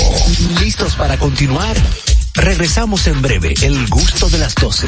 ¿Listos 0.59 0.95
para 0.95 1.19
continuar? 1.19 1.77
Regresamos 2.33 3.05
en 3.05 3.21
breve. 3.21 3.53
El 3.61 3.85
gusto 3.89 4.27
de 4.27 4.39
las 4.39 4.55
12. 4.55 4.87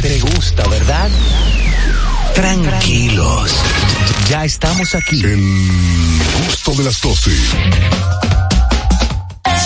te 0.00 0.20
gusta, 0.20 0.66
¿verdad? 0.68 1.08
Tranquilos. 2.34 3.50
Ya 4.28 4.44
estamos 4.44 4.94
aquí. 4.94 5.20
El 5.20 5.70
gusto 6.46 6.72
de 6.74 6.84
las 6.84 7.00
12. 7.00 7.30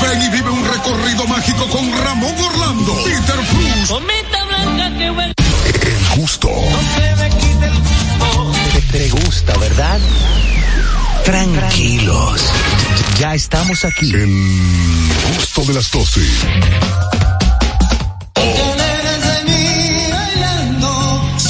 Ven 0.03 0.23
y 0.23 0.29
vive 0.31 0.51
un 0.51 0.65
recorrido 0.65 1.27
mágico 1.27 1.69
con 1.69 1.93
Ramón 2.05 2.35
Orlando, 2.39 2.95
Peter 3.05 3.37
Cruz. 3.51 3.89
Cometa 3.89 4.45
blanca 4.45 4.99
que 4.99 5.11
huele. 5.11 5.35
El 5.67 6.21
gusto. 6.21 6.49
Te, 8.73 8.99
te 8.99 9.11
gusta, 9.11 9.57
¿verdad? 9.59 10.01
Tranquilos. 11.25 12.43
Ya 13.19 13.35
estamos 13.35 13.85
aquí. 13.85 14.13
El 14.13 14.61
gusto 15.37 15.65
de 15.65 15.75
las 15.75 15.91
12. 15.91 16.21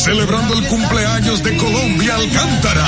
Celebrando 0.02 0.54
el 0.58 0.66
cumpleaños 0.66 1.42
de 1.44 1.56
Colombia 1.56 2.16
Alcántara. 2.16 2.84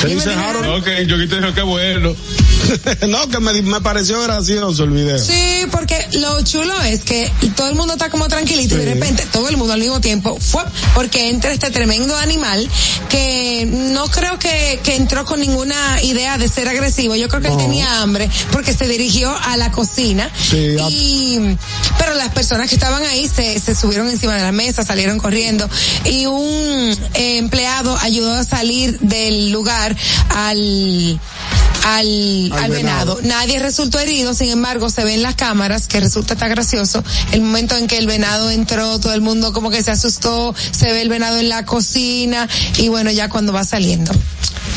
¿Qué 0.01 0.09
dice 0.15 0.33
Harold? 0.33 0.69
Ok, 0.81 0.89
yo 1.07 1.16
quité 1.19 1.37
qué 1.55 1.62
bueno. 1.62 2.15
no, 3.09 3.29
que 3.29 3.41
me, 3.41 3.53
me 3.62 3.81
pareció 3.81 4.20
gracioso 4.23 4.85
el 4.85 4.91
video. 4.91 5.19
Sí, 5.19 5.65
porque 5.73 5.97
lo 6.12 6.43
chulo 6.43 6.75
es 6.83 7.01
que 7.03 7.31
todo 7.57 7.69
el 7.69 7.75
mundo 7.75 7.95
está 7.95 8.11
como 8.11 8.29
tranquilito 8.29 8.75
y 8.77 8.79
de 8.79 8.95
repente 8.95 9.27
todo 9.33 9.49
el 9.49 9.57
mundo 9.57 9.73
al 9.73 9.81
mismo 9.81 10.01
tiempo 10.01 10.39
fue 10.41 10.62
porque 10.95 11.31
entra 11.31 11.53
este 11.53 11.70
tremendo 11.70 12.16
animal 12.16 12.69
que 13.09 13.66
no 13.66 14.07
creo 14.09 14.39
que, 14.39 14.81
que 14.83 14.97
entró 14.97 15.25
con 15.25 15.41
ninguna 15.41 16.03
idea 16.03 16.37
de 16.39 16.49
ser 16.49 16.69
agresivo. 16.69 17.15
Yo 17.16 17.29
creo 17.29 17.41
que 17.41 17.49
él 17.49 17.57
tenía 17.57 18.03
hambre 18.03 18.29
porque 18.53 18.73
se 18.75 18.87
dirigió 18.87 19.35
a 19.45 19.57
la 19.57 19.70
cocina 19.70 20.31
Sí, 20.39 20.77
a- 20.81 20.89
y 20.91 21.57
pero 21.99 22.15
las 22.15 22.29
personas 22.33 22.69
que 22.69 22.75
estaban 22.75 23.05
ahí 23.05 23.27
se, 23.29 23.59
se 23.61 23.75
subieron 23.75 24.09
encima 24.09 24.35
de 24.37 24.43
la 24.43 24.53
mesa, 24.53 24.85
salieron 24.85 25.19
corriendo 25.19 25.69
y 26.05 26.27
un 26.27 26.97
eh, 27.15 27.39
empleado 27.39 27.97
ayudó 27.99 28.35
a 28.35 28.45
salir 28.45 28.99
del 29.01 29.51
lugar 29.51 29.88
al 30.31 31.20
al, 31.85 32.52
Al 32.52 32.65
al 32.65 32.70
venado. 32.70 33.16
venado. 33.16 33.20
Nadie 33.23 33.59
resultó 33.59 33.98
herido, 33.98 34.35
sin 34.35 34.51
embargo, 34.51 34.90
se 34.90 35.05
ve 35.05 35.15
en 35.15 35.23
las 35.23 35.36
cámaras 35.36 35.86
que 35.86 36.01
resulta 36.01 36.36
tan 36.36 36.51
gracioso 36.51 37.02
el 37.32 37.40
momento 37.40 37.77
en 37.77 37.86
que 37.86 37.98
el 37.98 38.06
venado 38.06 38.51
entró, 38.51 38.98
todo 38.98 39.15
el 39.15 39.20
mundo 39.20 39.52
como 39.52 39.70
que 39.70 39.82
se 39.82 39.90
asustó, 39.90 40.55
se 40.73 40.93
ve 40.93 41.02
el 41.02 41.09
venado 41.09 41.39
en 41.39 41.48
la 41.48 41.65
cocina 41.65 42.48
y 42.78 42.89
bueno, 42.89 43.10
ya 43.10 43.28
cuando 43.28 43.52
va 43.52 43.65
saliendo. 43.65 44.12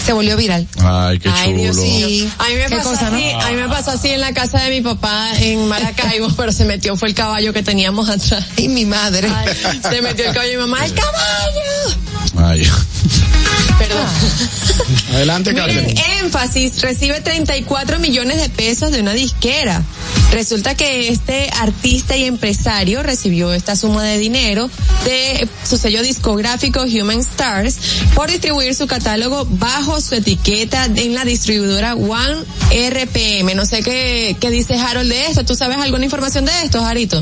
Se 0.05 0.13
volvió 0.13 0.35
viral. 0.37 0.67
Ay, 0.83 1.19
qué 1.19 1.29
Ay, 1.29 1.53
Dios 1.53 1.77
mío. 1.77 2.27
A 2.39 2.47
mí 2.49 2.55
me 2.55 2.65
¿Qué 2.67 2.75
pasó 2.77 2.89
cosa, 2.89 3.09
no? 3.09 3.17
así, 3.17 3.29
a 3.31 3.49
mí 3.49 3.55
me 3.55 3.67
pasó 3.69 3.91
así 3.91 4.09
en 4.09 4.21
la 4.21 4.33
casa 4.33 4.59
de 4.61 4.69
mi 4.69 4.81
papá 4.81 5.29
en 5.39 5.67
Maracaibo, 5.67 6.29
pero 6.37 6.51
se 6.51 6.65
metió 6.65 6.95
fue 6.97 7.09
el 7.09 7.15
caballo 7.15 7.53
que 7.53 7.63
teníamos 7.63 8.09
atrás. 8.09 8.45
Y 8.57 8.67
mi 8.69 8.85
madre. 8.85 9.29
Ay, 9.33 9.79
se 9.89 10.01
metió 10.01 10.25
el 10.27 10.33
caballo 10.33 10.53
y 10.53 10.55
mi 10.57 10.61
mamá, 10.61 10.85
¡el 10.85 10.93
caballo! 10.93 11.97
Ay. 12.37 12.67
Perdón. 13.77 14.05
Adelante, 15.13 15.53
Miren, 15.53 15.67
Catherine. 15.75 16.03
énfasis 16.21 16.81
recibe 16.81 17.19
34 17.21 17.99
millones 17.99 18.39
de 18.41 18.49
pesos 18.49 18.91
de 18.91 19.01
una 19.01 19.13
disquera. 19.13 19.83
Resulta 20.31 20.75
que 20.75 21.09
este 21.09 21.49
artista 21.59 22.15
y 22.15 22.23
empresario 22.23 23.03
recibió 23.03 23.53
esta 23.53 23.75
suma 23.75 24.03
de 24.03 24.17
dinero 24.17 24.69
de 25.03 25.47
su 25.67 25.77
sello 25.77 26.01
discográfico 26.01 26.83
Human 26.83 27.19
Stars 27.19 27.77
por 28.15 28.29
distribuir 28.29 28.73
su 28.73 28.87
catálogo 28.87 29.45
bajo 29.49 29.99
su 29.99 30.15
etiqueta 30.15 30.85
en 30.85 31.15
la 31.15 31.25
distribuidora 31.25 31.95
One 31.95 32.43
RPM. 32.71 33.55
No 33.55 33.65
sé 33.65 33.83
qué, 33.83 34.37
qué 34.39 34.49
dice 34.49 34.75
Harold 34.77 35.09
de 35.09 35.25
esto. 35.27 35.43
¿Tú 35.43 35.55
sabes 35.55 35.77
alguna 35.77 36.05
información 36.05 36.45
de 36.45 36.51
esto, 36.63 36.81
Jarito? 36.81 37.21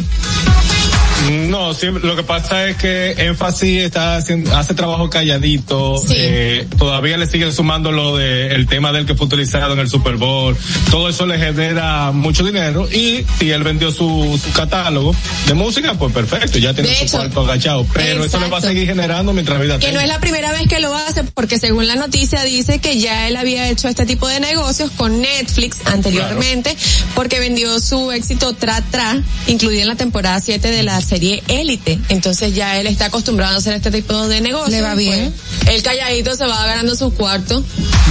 No, 1.50 1.74
siempre, 1.74 2.02
lo 2.08 2.16
que 2.16 2.24
pasa 2.24 2.68
es 2.70 2.78
que 2.78 3.12
Énfasis 3.18 3.84
está 3.84 4.16
haciendo, 4.16 4.56
hace 4.56 4.74
trabajo 4.74 5.10
calladito, 5.10 5.98
Sí. 5.98 6.14
eh, 6.16 6.68
todavía 6.78 7.18
le 7.18 7.28
siguen 7.28 7.52
sumando 7.54 7.92
lo 7.92 8.16
de 8.16 8.48
el 8.56 8.68
tema 8.68 8.94
del 8.94 9.06
que 9.06 9.16
fue 9.16 9.28
utilizado 9.28 9.74
en 9.74 9.80
el 9.80 9.90
Super 9.90 10.16
Bowl, 10.16 10.56
todo 10.90 11.10
eso 11.10 11.26
le 11.26 11.38
genera 11.38 12.12
mucho 12.14 12.44
dinero 12.46 12.88
y 12.90 12.99
si 13.40 13.52
él 13.52 13.64
vendió 13.64 13.92
su, 13.92 14.40
su 14.44 14.52
catálogo 14.52 15.16
de 15.48 15.54
música, 15.54 15.94
pues 15.94 16.14
perfecto, 16.14 16.58
ya 16.60 16.74
tiene 16.74 16.90
De 16.90 16.96
su 16.96 17.04
hecho, 17.04 17.18
cuarto 17.18 17.42
agachado, 17.42 17.86
pero 17.94 18.24
eso 18.24 18.40
le 18.40 18.50
va 18.50 18.58
a 18.58 18.62
seguir 18.62 18.86
generando 18.88 19.34
mientras 19.34 19.60
vida 19.60 19.80
Que 19.80 19.88
no 19.88 20.00
tenga. 20.00 20.04
es 20.04 20.10
la 20.10 20.20
primera 20.20 20.52
vez 20.52 20.68
que 20.68 20.80
lo 20.80 20.94
hace, 20.96 21.24
porque 21.24 21.58
según 21.60 21.88
la 21.88 21.96
noticia 21.96 22.44
dice 22.44 22.80
que 22.80 23.00
ya 23.00 23.28
él 23.28 23.38
había 23.38 23.70
hecho 23.70 23.88
este 23.88 24.06
tipo 24.06 24.28
de 24.28 24.40
negocios 24.40 24.92
con 24.98 25.22
Netflix 25.22 25.78
anteriormente, 25.86 26.76
porque 27.16 27.40
vendió 27.40 27.80
su 27.80 28.12
éxito 28.12 28.54
Tra 28.54 28.82
Tra, 28.82 29.22
incluida 29.48 29.82
en 29.82 29.88
la 29.88 29.96
temporada 29.96 30.40
7 30.40 30.70
de 30.70 30.84
la 30.84 31.00
serie 31.02 31.44
élite. 31.48 32.00
Entonces 32.10 32.54
ya 32.56 32.80
él 32.80 32.88
está 32.88 33.06
acostumbrado 33.06 33.56
a 33.56 33.58
hacer 33.60 33.74
este 33.74 33.92
tipo 33.92 34.28
de 34.28 34.42
negocios. 34.42 34.72
¿Le 34.72 34.82
va 34.82 34.96
bien? 34.96 35.34
Pues, 35.64 35.76
el 35.76 35.84
calladito 35.84 36.36
se 36.36 36.46
va 36.46 36.66
ganando 36.66 36.96
sus 36.96 37.14
cuartos. 37.14 37.64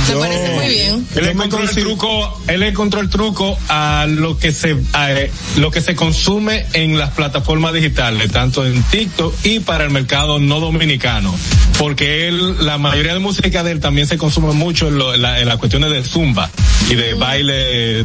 Me 0.09 0.17
parece 0.17 0.55
muy 0.55 0.69
bien. 0.69 1.07
Él 1.15 1.27
encontró 1.27 1.63
el 1.63 1.71
truco, 1.71 2.41
él 2.47 2.63
encontró 2.63 3.01
el 3.01 3.11
truco 3.11 3.59
a 3.69 4.07
lo 4.09 4.39
que 4.39 4.53
se 4.53 4.78
eh, 5.09 5.31
lo 5.57 5.71
que 5.71 5.81
se 5.81 5.95
consume 5.95 6.67
en 6.73 6.99
las 6.99 7.11
plataformas 7.11 7.73
digitales, 7.73 8.31
tanto 8.31 8.67
en 8.67 8.83
TikTok 8.85 9.35
y 9.45 9.61
para 9.61 9.85
el 9.85 9.91
mercado 9.91 10.39
no 10.39 10.61
dominicano, 10.61 11.35
porque 11.79 12.29
él 12.29 12.65
la 12.67 12.79
mayoría 12.79 13.13
de 13.15 13.19
música 13.21 13.63
de 13.63 13.73
él 13.73 13.81
también 13.81 14.07
se 14.07 14.19
consume 14.19 14.53
mucho 14.53 14.89
en, 14.89 14.99
lo- 14.99 15.15
en 15.15 15.23
la- 15.23 15.41
en 15.41 15.49
las 15.49 15.57
cuestiones 15.57 15.91
de 15.91 16.03
zumba 16.05 16.51
y 16.91 16.95
de 16.95 17.15
baile 17.15 17.53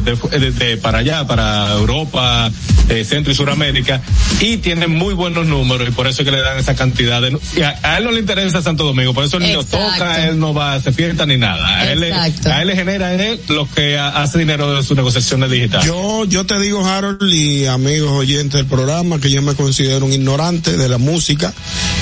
de- 0.00 0.50
de 0.52 0.76
para 0.76 0.98
allá, 0.98 1.26
para 1.26 1.72
Europa, 1.72 2.50
eh, 2.88 3.04
Centro 3.04 3.32
y 3.32 3.34
Suramérica 3.34 4.02
y 4.40 4.58
tiene 4.58 4.86
muy 4.86 5.14
buenos 5.14 5.46
números 5.46 5.88
y 5.88 5.92
por 5.92 6.06
eso 6.06 6.22
es 6.22 6.26
que 6.28 6.32
le 6.34 6.42
dan 6.42 6.58
esa 6.58 6.74
cantidad 6.74 7.22
de 7.22 7.38
a, 7.64 7.78
a 7.82 7.98
él 7.98 8.04
no 8.04 8.10
le 8.10 8.20
interesa 8.20 8.60
Santo 8.62 8.84
Domingo, 8.84 9.14
por 9.14 9.24
eso 9.24 9.38
él 9.38 9.44
no 9.52 9.60
Exacto. 9.62 9.78
toca, 9.78 10.28
él 10.28 10.38
no 10.38 10.52
va 10.52 10.72
a 10.72 10.74
hacer 10.76 10.92
fiesta 10.92 11.24
ni 11.26 11.36
nada. 11.36 11.66
A 11.78 11.92
él, 11.92 12.12
a 12.12 12.60
él 12.62 12.68
le 12.68 12.76
genera 12.76 13.14
él 13.14 13.40
lo 13.48 13.68
que 13.70 13.96
ha- 13.98 14.22
hace 14.22 14.38
dinero 14.38 14.74
de 14.74 14.82
sus 14.82 14.96
negociaciones 14.96 15.50
digitales. 15.50 15.86
Yo, 15.86 16.24
yo 16.26 16.44
te 16.44 16.58
digo, 16.64 16.84
Harold 16.84 17.22
y 17.32 17.66
amigos 17.66 18.10
oyentes 18.10 18.54
del 18.54 18.66
programa, 18.66 19.20
que 19.20 19.30
yo 19.30 19.42
me 19.42 19.54
considero 19.54 20.06
un 20.06 20.12
ignorante 20.12 20.76
de 20.76 20.88
la 20.88 20.98
música, 20.98 21.52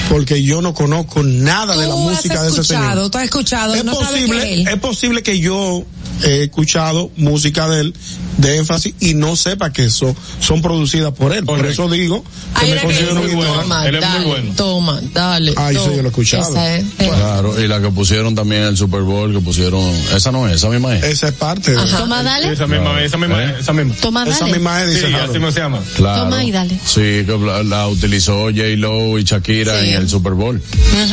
porque 0.09 0.43
yo 0.43 0.63
no 0.63 0.73
conozco 0.75 1.23
nada 1.23 1.77
de 1.77 1.87
la 1.87 1.97
música 1.97 2.43
de 2.43 2.51
ese 2.51 2.65
señor. 2.65 3.11
tú 3.11 3.19
has 3.19 3.25
escuchado, 3.25 3.75
Es 3.75 3.85
no 3.85 3.93
posible, 3.93 4.63
es 4.63 4.79
posible 4.79 5.23
que 5.23 5.39
yo 5.39 5.85
he 6.25 6.43
escuchado 6.45 7.11
música 7.17 7.69
de 7.69 7.81
él 7.81 7.95
de 8.39 8.57
énfasis 8.59 8.95
y 9.01 9.15
no 9.15 9.37
sepa 9.37 9.73
que 9.73 9.85
eso 9.85 10.17
son 10.41 10.63
producidas 10.63 11.13
por 11.13 11.33
él. 11.33 11.45
Por 11.45 11.65
eso 11.67 11.89
digo 11.89 12.25
que 12.59 12.67
me 12.75 12.81
considero 12.81 13.15
un 13.17 13.23
dice, 13.23 13.33
ignorante. 13.37 13.63
toma, 13.69 13.91
dale, 14.01 14.53
Toma, 14.57 15.01
dale. 15.13 15.55
Ah, 15.57 15.71
eso 15.71 15.91
yo 15.95 16.03
lo 16.03 16.05
he 16.05 16.09
escuchado. 16.09 16.49
Esa 16.51 16.77
es. 16.77 16.85
eh. 16.99 17.11
Claro, 17.15 17.61
y 17.63 17.69
la 17.69 17.81
que 17.81 17.91
pusieron 17.91 18.35
también 18.35 18.63
en 18.63 18.69
el 18.69 18.77
Super 18.77 19.03
Bowl, 19.03 19.33
que 19.33 19.41
pusieron, 19.41 19.83
esa 20.15 20.33
no 20.33 20.49
es, 20.49 20.57
esa 20.57 20.69
misma 20.69 20.97
es. 20.97 21.05
Esa 21.05 21.29
es 21.29 21.35
parte 21.35 21.77
Ajá. 21.77 21.99
Toma, 21.99 22.23
dale. 22.23 22.53
Esa 22.53 22.67
misma, 22.67 23.03
esa 23.03 23.17
misma, 23.19 23.43
¿Eh? 23.45 23.57
esa 23.61 23.73
misma. 23.73 23.95
Toma, 24.01 24.25
Esa 24.27 24.41
dale. 24.41 24.53
misma 24.53 24.83
es, 24.83 24.91
dice 24.95 25.07
Sí, 25.09 25.15
así 25.15 25.39
me 25.39 25.53
se 25.53 25.61
llama. 25.61 25.81
Claro. 25.97 26.25
Toma 26.25 26.45
y 26.45 26.51
dale. 26.51 26.79
Sí, 26.87 27.01
que 27.27 27.39
la, 27.45 27.63
la 27.63 27.89
utilizó 27.89 28.45
J. 28.45 28.63
Lo 28.77 29.19
y 29.19 29.25
Shakira 29.25 29.81
Sí. 29.81 29.89
en 29.91 29.95
el 29.97 30.09
Super 30.09 30.33
Bowl. 30.33 30.61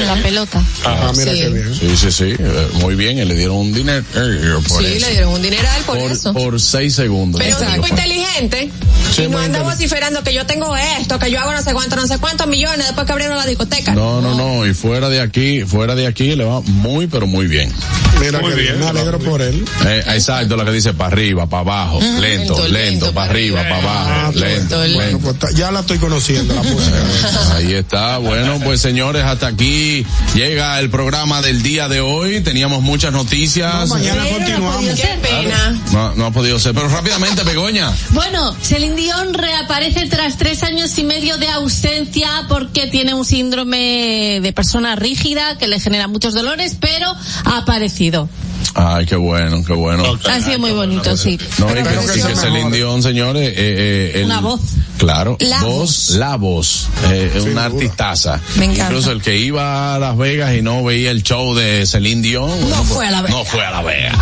La 0.06 0.16
pelota. 0.22 0.64
Ah, 0.86 1.12
mira 1.16 1.34
Sí. 1.34 1.40
qué 1.40 1.50
bien. 1.50 1.76
Sí, 1.76 1.98
sí, 1.98 2.12
sí, 2.12 2.36
eh, 2.40 2.68
muy 2.82 2.96
bien, 2.96 3.18
y 3.20 3.26
le 3.26 3.36
dieron 3.36 3.58
un 3.58 3.74
dinero 3.74 4.04
eh, 4.16 4.54
por 4.68 4.82
Sí, 5.00 5.06
le 5.06 5.12
dieron 5.12 5.34
un 5.34 5.42
dineral 5.42 5.82
por, 5.86 5.98
eso. 5.98 6.34
por, 6.34 6.44
por 6.44 6.62
seis 6.62 6.96
segundos. 6.96 7.40
Pero 7.42 7.56
un 7.58 7.64
Exacto. 7.64 7.84
tipo 7.84 7.96
inteligente 7.96 8.72
Sí, 9.16 9.24
y 9.24 9.28
no 9.28 9.40
anda 9.40 9.62
vociferando 9.64 10.24
que 10.24 10.34
yo 10.34 10.46
tengo 10.46 10.76
esto, 10.78 11.18
que 11.20 11.32
yo 11.32 11.40
hago 11.40 11.52
no 11.52 11.62
sé 11.64 11.74
cuánto, 11.74 11.96
no 11.96 12.06
sé 12.08 12.18
cuántos 12.20 12.48
millones 12.48 12.86
después 12.86 13.06
que 13.06 13.12
abrieron 13.12 13.38
la 13.38 13.46
discoteca. 13.46 13.94
No, 13.94 14.22
no, 14.22 14.36
no, 14.36 14.66
y 14.68 14.74
fuera 14.74 15.10
de 15.10 15.20
aquí, 15.22 15.62
fuera 15.66 15.96
de 15.96 16.06
aquí 16.08 16.36
le 16.36 16.44
va 16.44 16.62
muy, 16.62 17.08
pero 17.08 17.26
muy 17.28 17.48
bien. 17.48 17.74
Mira 18.20 18.40
Muy 18.42 18.54
que 18.54 18.62
bien, 18.62 18.80
me 18.80 18.88
alegro 18.88 19.18
por 19.20 19.42
él. 19.42 19.64
Eh, 19.88 20.04
exacto, 20.10 20.58
la 20.58 20.66
que 20.66 20.72
dice 20.72 20.94
para 20.94 21.08
arriba, 21.14 21.48
para 21.48 21.62
abajo, 21.62 22.00
lento, 22.02 22.20
Lento, 22.22 22.54
lento, 22.68 22.68
lento, 22.68 23.06
para 23.14 23.28
pa' 23.28 23.32
arriba, 23.32 23.62
para 23.64 23.78
abajo, 23.78 24.10
Ah, 24.12 24.32
lento, 24.36 24.78
bueno, 24.78 25.00
lento. 25.02 25.20
pues 25.20 25.40
ta- 25.40 25.52
ya 25.56 25.72
la 25.72 25.80
estoy 25.80 26.00
conociendo, 26.00 26.54
la 26.54 26.64
música. 26.64 26.98
Ahí 27.56 27.74
está. 27.74 28.18
Bueno, 28.18 28.60
pues 28.64 28.82
señores, 28.82 29.24
hasta 29.24 29.48
aquí 29.48 30.06
llega 30.36 30.78
el 30.80 30.90
programa 30.90 31.42
del 31.42 31.62
día 31.64 31.88
de 31.88 32.02
hoy. 32.02 32.42
Teníamos 32.42 32.82
muchas 32.82 33.14
noticias. 33.14 33.74
No, 33.74 33.88
mañana 33.88 34.24
continuamos. 34.28 34.79
Qué 34.82 35.20
pena. 35.22 35.82
No, 35.92 36.16
no 36.16 36.26
ha 36.28 36.32
podido 36.32 36.60
ser, 36.60 36.74
pero 36.74 36.88
rápidamente, 36.90 37.44
Begoña. 37.44 37.92
Bueno, 38.12 38.56
Celine 38.62 38.96
Dion 38.96 39.34
reaparece 39.34 40.08
tras 40.08 40.38
tres 40.38 40.64
años 40.64 40.98
y 40.98 41.04
medio 41.04 41.38
de 41.38 41.50
ausencia 41.50 42.46
porque 42.48 42.88
tiene 42.88 43.14
un 43.14 43.26
síndrome 43.26 44.40
de 44.42 44.54
persona 44.54 44.96
rígida 44.96 45.58
que 45.58 45.68
le 45.68 45.80
genera 45.80 46.08
muchos 46.08 46.34
dolores, 46.34 46.78
pero 46.80 47.14
ha 47.46 47.58
aparecido. 47.58 48.30
Ay, 48.76 49.06
qué 49.06 49.16
bueno, 49.16 49.64
qué 49.66 49.74
bueno. 49.74 50.04
Ha 50.30 50.40
sido 50.42 50.60
muy 50.60 50.72
bonito, 50.72 51.18
sí. 51.18 51.38
No, 51.58 51.70
y 51.72 51.74
que, 51.76 51.84
que 51.84 51.90
y 51.90 52.08
que 52.08 52.22
sea 52.22 52.36
Celine. 52.36 52.72
Dion, 52.72 53.02
señores, 53.04 53.48
eh, 53.50 53.54
eh, 53.58 54.12
el- 54.22 54.26
Una 54.26 54.42
voz. 54.42 54.62
Claro, 54.98 55.38
La 55.40 55.62
voz, 55.64 55.80
voz. 55.80 56.10
la 56.18 56.36
voz, 56.36 56.88
eh, 57.10 57.42
una 57.52 57.66
artistaza. 57.66 58.40
Me 58.58 58.66
encanta. 58.66 58.86
Incluso 58.86 59.12
el 59.12 59.22
que 59.22 59.38
iba 59.38 59.96
a 59.96 60.00
Las 60.00 60.18
Vegas 60.18 60.56
y 60.56 60.62
no 60.62 60.84
veía 60.84 61.12
el 61.12 61.24
show 61.24 61.56
de 61.56 61.86
Celine 61.86 62.22
Dion. 62.22 62.50
bueno, 62.62 62.84
fue 62.84 63.08
a 63.08 63.12
Las 63.12 63.22
No 63.24 63.28
Vegas. 63.38 63.48
fue 63.50 63.66
a 63.66 63.72
Las 63.72 63.86
Vegas. 63.86 64.18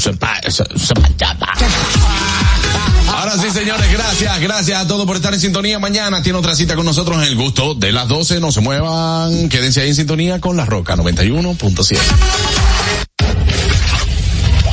Se 0.00 0.12
pa- 0.14 0.40
se- 0.42 0.78
se 0.78 0.94
manchaba. 1.00 1.48
Ahora 3.16 3.38
sí, 3.38 3.48
señores, 3.50 3.90
gracias, 3.92 4.40
gracias 4.40 4.80
a 4.84 4.86
todos 4.88 5.06
por 5.06 5.16
estar 5.16 5.32
en 5.32 5.40
sintonía. 5.40 5.78
Mañana 5.78 6.22
tiene 6.22 6.38
otra 6.38 6.54
cita 6.54 6.74
con 6.74 6.84
nosotros 6.84 7.16
en 7.18 7.24
el 7.24 7.36
gusto 7.36 7.74
de 7.74 7.92
las 7.92 8.08
12. 8.08 8.40
No 8.40 8.50
se 8.52 8.60
muevan, 8.60 9.48
quédense 9.48 9.80
ahí 9.82 9.88
en 9.90 9.94
sintonía 9.94 10.40
con 10.40 10.56
La 10.56 10.64
Roca 10.66 10.96
91.7. 10.96 11.98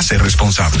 hace 0.00 0.16
responsable. 0.16 0.80